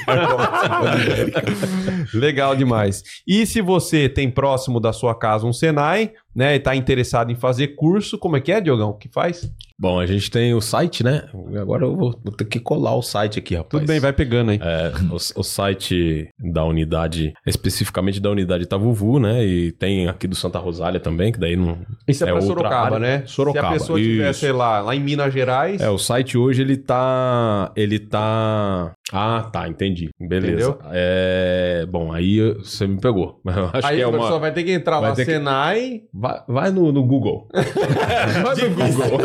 Legal 2.14 2.56
demais. 2.56 3.04
E 3.26 3.46
se 3.46 3.62
você 3.62 4.10
tem 4.10 4.30
próximo 4.30 4.80
da 4.80 4.92
sua 4.92 5.16
casa 5.16 5.46
um 5.46 5.54
Senai, 5.54 6.12
né, 6.36 6.56
e 6.56 6.60
tá 6.60 6.76
interessado 6.76 7.32
em 7.32 7.36
fazer 7.36 7.70
curso, 7.70 8.18
como 8.18 8.38
é 8.38 8.42
que 8.42 8.52
é, 8.52 8.62
Diogão? 8.62 8.92
que 9.02 9.10
faz? 9.10 9.52
Bom, 9.78 10.00
a 10.00 10.06
gente 10.06 10.30
tem 10.30 10.54
o 10.54 10.62
site, 10.62 11.04
né? 11.04 11.24
Agora 11.60 11.86
eu 11.86 11.96
vou, 11.96 12.20
vou 12.24 12.32
ter 12.36 12.46
que 12.46 12.60
colar 12.60 12.96
o 12.96 13.02
site 13.02 13.40
aqui, 13.40 13.56
rapaz. 13.56 13.72
Tudo 13.72 13.88
bem, 13.88 14.00
vai 14.00 14.14
pegando 14.14 14.52
aí. 14.52 14.60
É, 14.62 14.92
o, 15.12 15.16
o, 15.16 15.44
site 15.44 16.30
da 16.40 16.64
unidade, 16.64 17.34
especificamente 17.48 18.20
da 18.20 18.30
unidade 18.30 18.66
Itavuvu, 18.66 19.20
né? 19.20 19.44
E 19.44 19.72
tem 19.72 20.08
aqui 20.08 20.28
do 20.28 20.36
Santa 20.36 20.60
Rosália 20.60 21.00
também, 21.00 21.32
que 21.32 21.40
daí 21.40 21.56
não. 21.56 21.80
Isso 22.08 22.24
é, 22.24 22.30
é 22.30 22.32
pra 22.32 22.42
Sorocaba, 22.42 22.96
área. 22.96 23.00
né? 23.00 23.24
Sorocaba. 23.26 23.70
Se 23.70 23.74
a 23.74 23.80
pessoa 23.80 24.00
estiver, 24.00 24.34
sei 24.34 24.52
lá, 24.52 24.82
lá 24.82 24.96
em 24.96 25.00
Minas 25.00 25.34
Gerais. 25.34 25.82
É, 25.82 25.90
o 25.90 25.98
site 25.98 26.38
hoje 26.38 26.62
ele 26.62 26.78
tá. 26.78 27.72
Ele 27.76 27.98
tá 27.98 28.94
Ah, 29.12 29.50
tá, 29.52 29.68
entendi. 29.68 30.10
Beleza. 30.20 30.78
É... 30.92 31.86
Bom, 31.90 32.14
aí 32.14 32.54
você 32.54 32.88
me 32.88 33.00
pegou. 33.00 33.42
Acho 33.74 33.88
aí 33.88 33.98
que 33.98 34.02
é 34.02 34.06
a 34.06 34.12
pessoa 34.12 34.40
vai 34.40 34.54
ter 34.54 34.64
que 34.64 34.72
entrar 34.72 35.00
vai 35.00 35.10
lá, 35.10 35.16
Senai... 35.16 35.80
Que... 35.80 36.04
Vai, 36.14 36.42
vai 36.48 36.72
no, 36.72 36.92
no 36.92 37.04
Google. 37.04 37.48
vai 37.54 38.56
no 38.56 38.76
Google. 38.76 39.20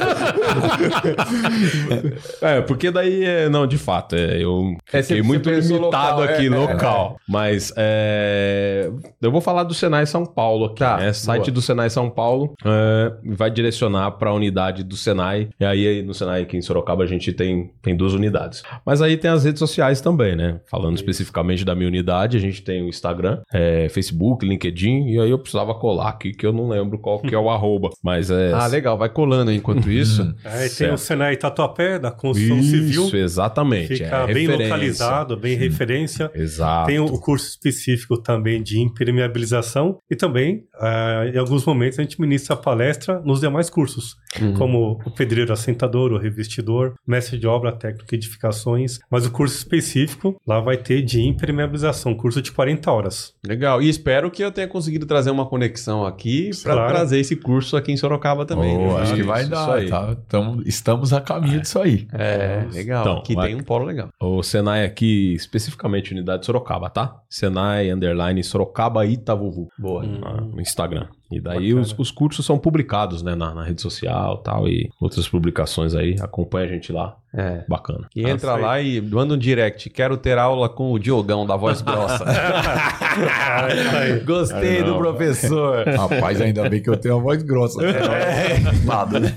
é, 2.43 2.61
porque 2.63 2.91
daí, 2.91 3.25
é, 3.25 3.49
não, 3.49 3.67
de 3.67 3.79
fato, 3.79 4.17
é, 4.17 4.43
eu 4.43 4.77
é, 4.93 5.03
fiquei 5.03 5.23
muito 5.23 5.49
limitado 5.49 5.83
local, 5.83 6.23
aqui, 6.23 6.43
é, 6.43 6.47
é 6.47 6.51
local. 6.51 7.17
Mas 7.29 7.73
é, 7.77 8.91
eu 9.23 9.31
vou 9.31 9.41
falar 9.41 9.63
do 9.63 9.75
Senai 9.75 10.07
São 10.07 10.27
Paulo 10.27 10.67
aqui. 10.67 10.81
Tá, 10.81 10.97
né? 10.97 11.13
Site 11.13 11.45
boa. 11.45 11.53
do 11.53 11.63
Senai 11.63 11.91
São 11.91 12.11
Paulo 12.11 12.55
é, 12.65 13.13
vai 13.37 13.51
direcionar 13.51 14.11
para 14.13 14.31
a 14.31 14.35
unidade 14.35 14.83
do 14.83 14.97
Senai. 14.97 15.49
E 15.61 15.65
aí, 15.65 16.03
no 16.03 16.13
Senai 16.13 16.43
aqui 16.43 16.57
em 16.57 16.63
Sorocaba, 16.63 17.05
a 17.05 17.07
gente 17.07 17.33
tem, 17.33 17.71
tem 17.81 17.97
duas 17.97 18.15
unidades. 18.15 18.63
Mas 18.85 19.01
aí 19.01 19.17
tem 19.17 19.31
as 19.31 19.45
redes 19.45 19.61
sociais 19.61 19.76
também, 20.03 20.37
né? 20.37 20.61
Falando 20.71 20.95
Isso. 20.95 21.03
especificamente 21.03 21.65
da 21.65 21.75
minha 21.75 21.89
unidade, 21.89 22.37
a 22.37 22.41
gente 22.41 22.63
tem 22.63 22.83
o 22.83 22.89
Instagram, 22.89 23.41
é, 23.53 23.89
Facebook, 23.89 24.47
LinkedIn, 24.47 25.09
e 25.09 25.21
aí 25.21 25.31
eu 25.31 25.39
precisava 25.39 25.75
colar 25.75 26.09
aqui, 26.09 26.33
que 26.33 26.47
eu 26.47 26.53
não 26.53 26.69
lembro 26.69 26.99
qual 26.99 27.21
que 27.21 27.35
é 27.35 27.39
o 27.39 27.49
arroba. 27.51 27.91
Mas 28.03 28.31
é. 28.31 28.53
Ah, 28.53 28.67
legal, 28.67 28.97
vai 28.97 29.09
colando 29.09 29.53
enquanto 29.53 29.91
isso. 29.91 30.35
é, 30.45 30.69
tem 30.69 30.93
o 30.93 30.99
Senai 30.99 31.37
Tatuapé, 31.37 31.99
da 31.99 32.11
construção 32.11 32.59
isso, 32.59 32.71
civil. 32.71 33.07
Isso, 33.07 33.17
exatamente. 33.17 33.97
Fica 33.97 34.17
é, 34.17 34.27
bem 34.27 34.47
referência. 34.47 34.65
localizado, 34.65 35.37
bem 35.37 35.57
referência. 35.57 36.31
Exato. 36.35 36.87
Tem 36.87 36.99
o 36.99 37.19
curso 37.21 37.49
específico 37.49 38.21
também 38.21 38.63
de 38.63 38.81
impermeabilização 38.81 39.99
e 40.11 40.17
também, 40.17 40.65
uh, 40.75 41.29
em 41.33 41.39
alguns 41.39 41.65
momentos, 41.65 41.99
a 41.99 42.03
gente 42.03 42.21
ministra 42.21 42.57
palestra 42.57 43.21
nos 43.25 43.41
demais 43.41 43.71
cursos, 43.71 44.17
uhum. 44.41 44.55
como 44.55 45.01
o 45.05 45.11
pedreiro 45.11 45.53
assentador, 45.53 46.13
o 46.13 46.19
revestidor, 46.19 46.95
mestre 47.07 47.39
de 47.39 47.47
obra, 47.47 47.73
técnico 47.73 48.15
edificações. 48.15 48.99
Mas 49.11 49.27
o 49.27 49.31
curso 49.31 49.66
específico 49.67 50.41
lá 50.47 50.61
vai 50.61 50.77
ter 50.77 51.03
de 51.03 51.23
impermeabilização, 51.23 52.15
curso 52.15 52.41
de 52.41 52.53
40 52.53 52.91
horas. 52.91 53.35
Legal. 53.45 53.83
E 53.83 53.89
espero 53.89 54.31
que 54.31 54.43
eu 54.43 54.53
tenha 54.53 54.69
conseguido 54.69 55.05
trazer 55.07 55.31
uma 55.31 55.47
conexão 55.47 56.07
aqui 56.07 56.51
para 56.63 56.75
claro. 56.75 56.95
trazer 56.95 57.19
esse 57.19 57.37
curso 57.37 57.77
aqui 57.77 57.93
em 57.93 57.97
Sorocaba 57.97 58.47
também. 58.47 58.77
Oh, 58.77 58.97
acho 58.97 59.15
que 59.15 59.23
vai 59.23 59.47
dar. 59.47 59.67
Tá? 59.89 60.17
Então, 60.27 60.63
estamos 60.65 61.13
a 61.13 61.21
caminho 61.21 61.57
é. 61.57 61.61
disso 61.61 61.79
aí. 61.81 62.07
É, 62.13 62.65
legal. 62.73 63.03
Então, 63.03 63.19
aqui 63.19 63.37
tem 63.37 63.55
um 63.55 63.63
polo 63.63 63.85
legal. 63.85 64.09
O 64.21 64.43
Senai 64.43 64.85
aqui, 64.85 65.35
especificamente 65.35 66.13
unidade 66.13 66.41
de 66.41 66.47
Sorocaba, 66.47 66.89
tá? 66.89 67.21
Senai, 67.29 67.91
underline, 67.91 68.43
Sorocaba 68.43 69.05
Itavuvu. 69.05 69.69
Boa. 69.79 70.05
Hum. 70.05 70.53
no 70.55 70.61
Instagram. 70.61 71.07
E 71.31 71.41
daí 71.41 71.75
os, 71.75 71.95
os, 71.99 72.11
cursos 72.11 72.47
são 72.47 72.57
publicados, 72.57 73.21
né, 73.21 73.35
na, 73.35 73.53
na, 73.53 73.65
rede 73.65 73.83
social 73.83 74.39
tal, 74.39 74.69
e 74.69 74.89
outras 75.01 75.29
publicações 75.29 75.95
aí. 75.95 76.17
Acompanha 76.21 76.67
a 76.67 76.69
gente 76.69 76.93
lá. 76.93 77.17
É. 77.35 77.65
Bacana. 77.69 78.09
E 78.15 78.27
entra 78.27 78.55
lá 78.55 78.81
e 78.81 79.01
manda 79.01 79.35
um 79.35 79.39
direct. 79.39 79.91
Quero 79.91 80.17
ter 80.17 80.39
aula 80.39 80.69
com 80.69 80.93
o 80.93 80.99
Diogão 80.99 81.45
da 81.45 81.57
voz 81.57 81.83
grossa. 81.83 82.25
Gostei 84.25 84.83
do 84.83 84.97
professor. 84.97 85.87
Rapaz, 85.87 86.41
ainda 86.41 86.69
bem 86.71 86.81
que 86.81 86.89
eu 86.89 86.97
tenho 86.97 87.17
a 87.17 87.21
voz 87.21 87.43
grossa. 87.43 87.85
É. 87.85 88.59
Nada, 88.85 89.21
né? 89.21 89.35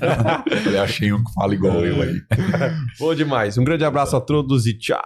Eu 0.72 0.82
achei 0.82 1.12
um 1.12 1.24
que 1.24 1.34
fala 1.34 1.54
igual 1.54 1.86
eu 1.86 2.02
aí. 2.02 2.22
Bom 3.00 3.16
demais. 3.16 3.58
Um 3.58 3.64
grande 3.64 3.84
abraço 3.84 4.16
a 4.16 4.22
todos 4.22 4.68
e 4.68 4.74
tchau. 4.74 5.02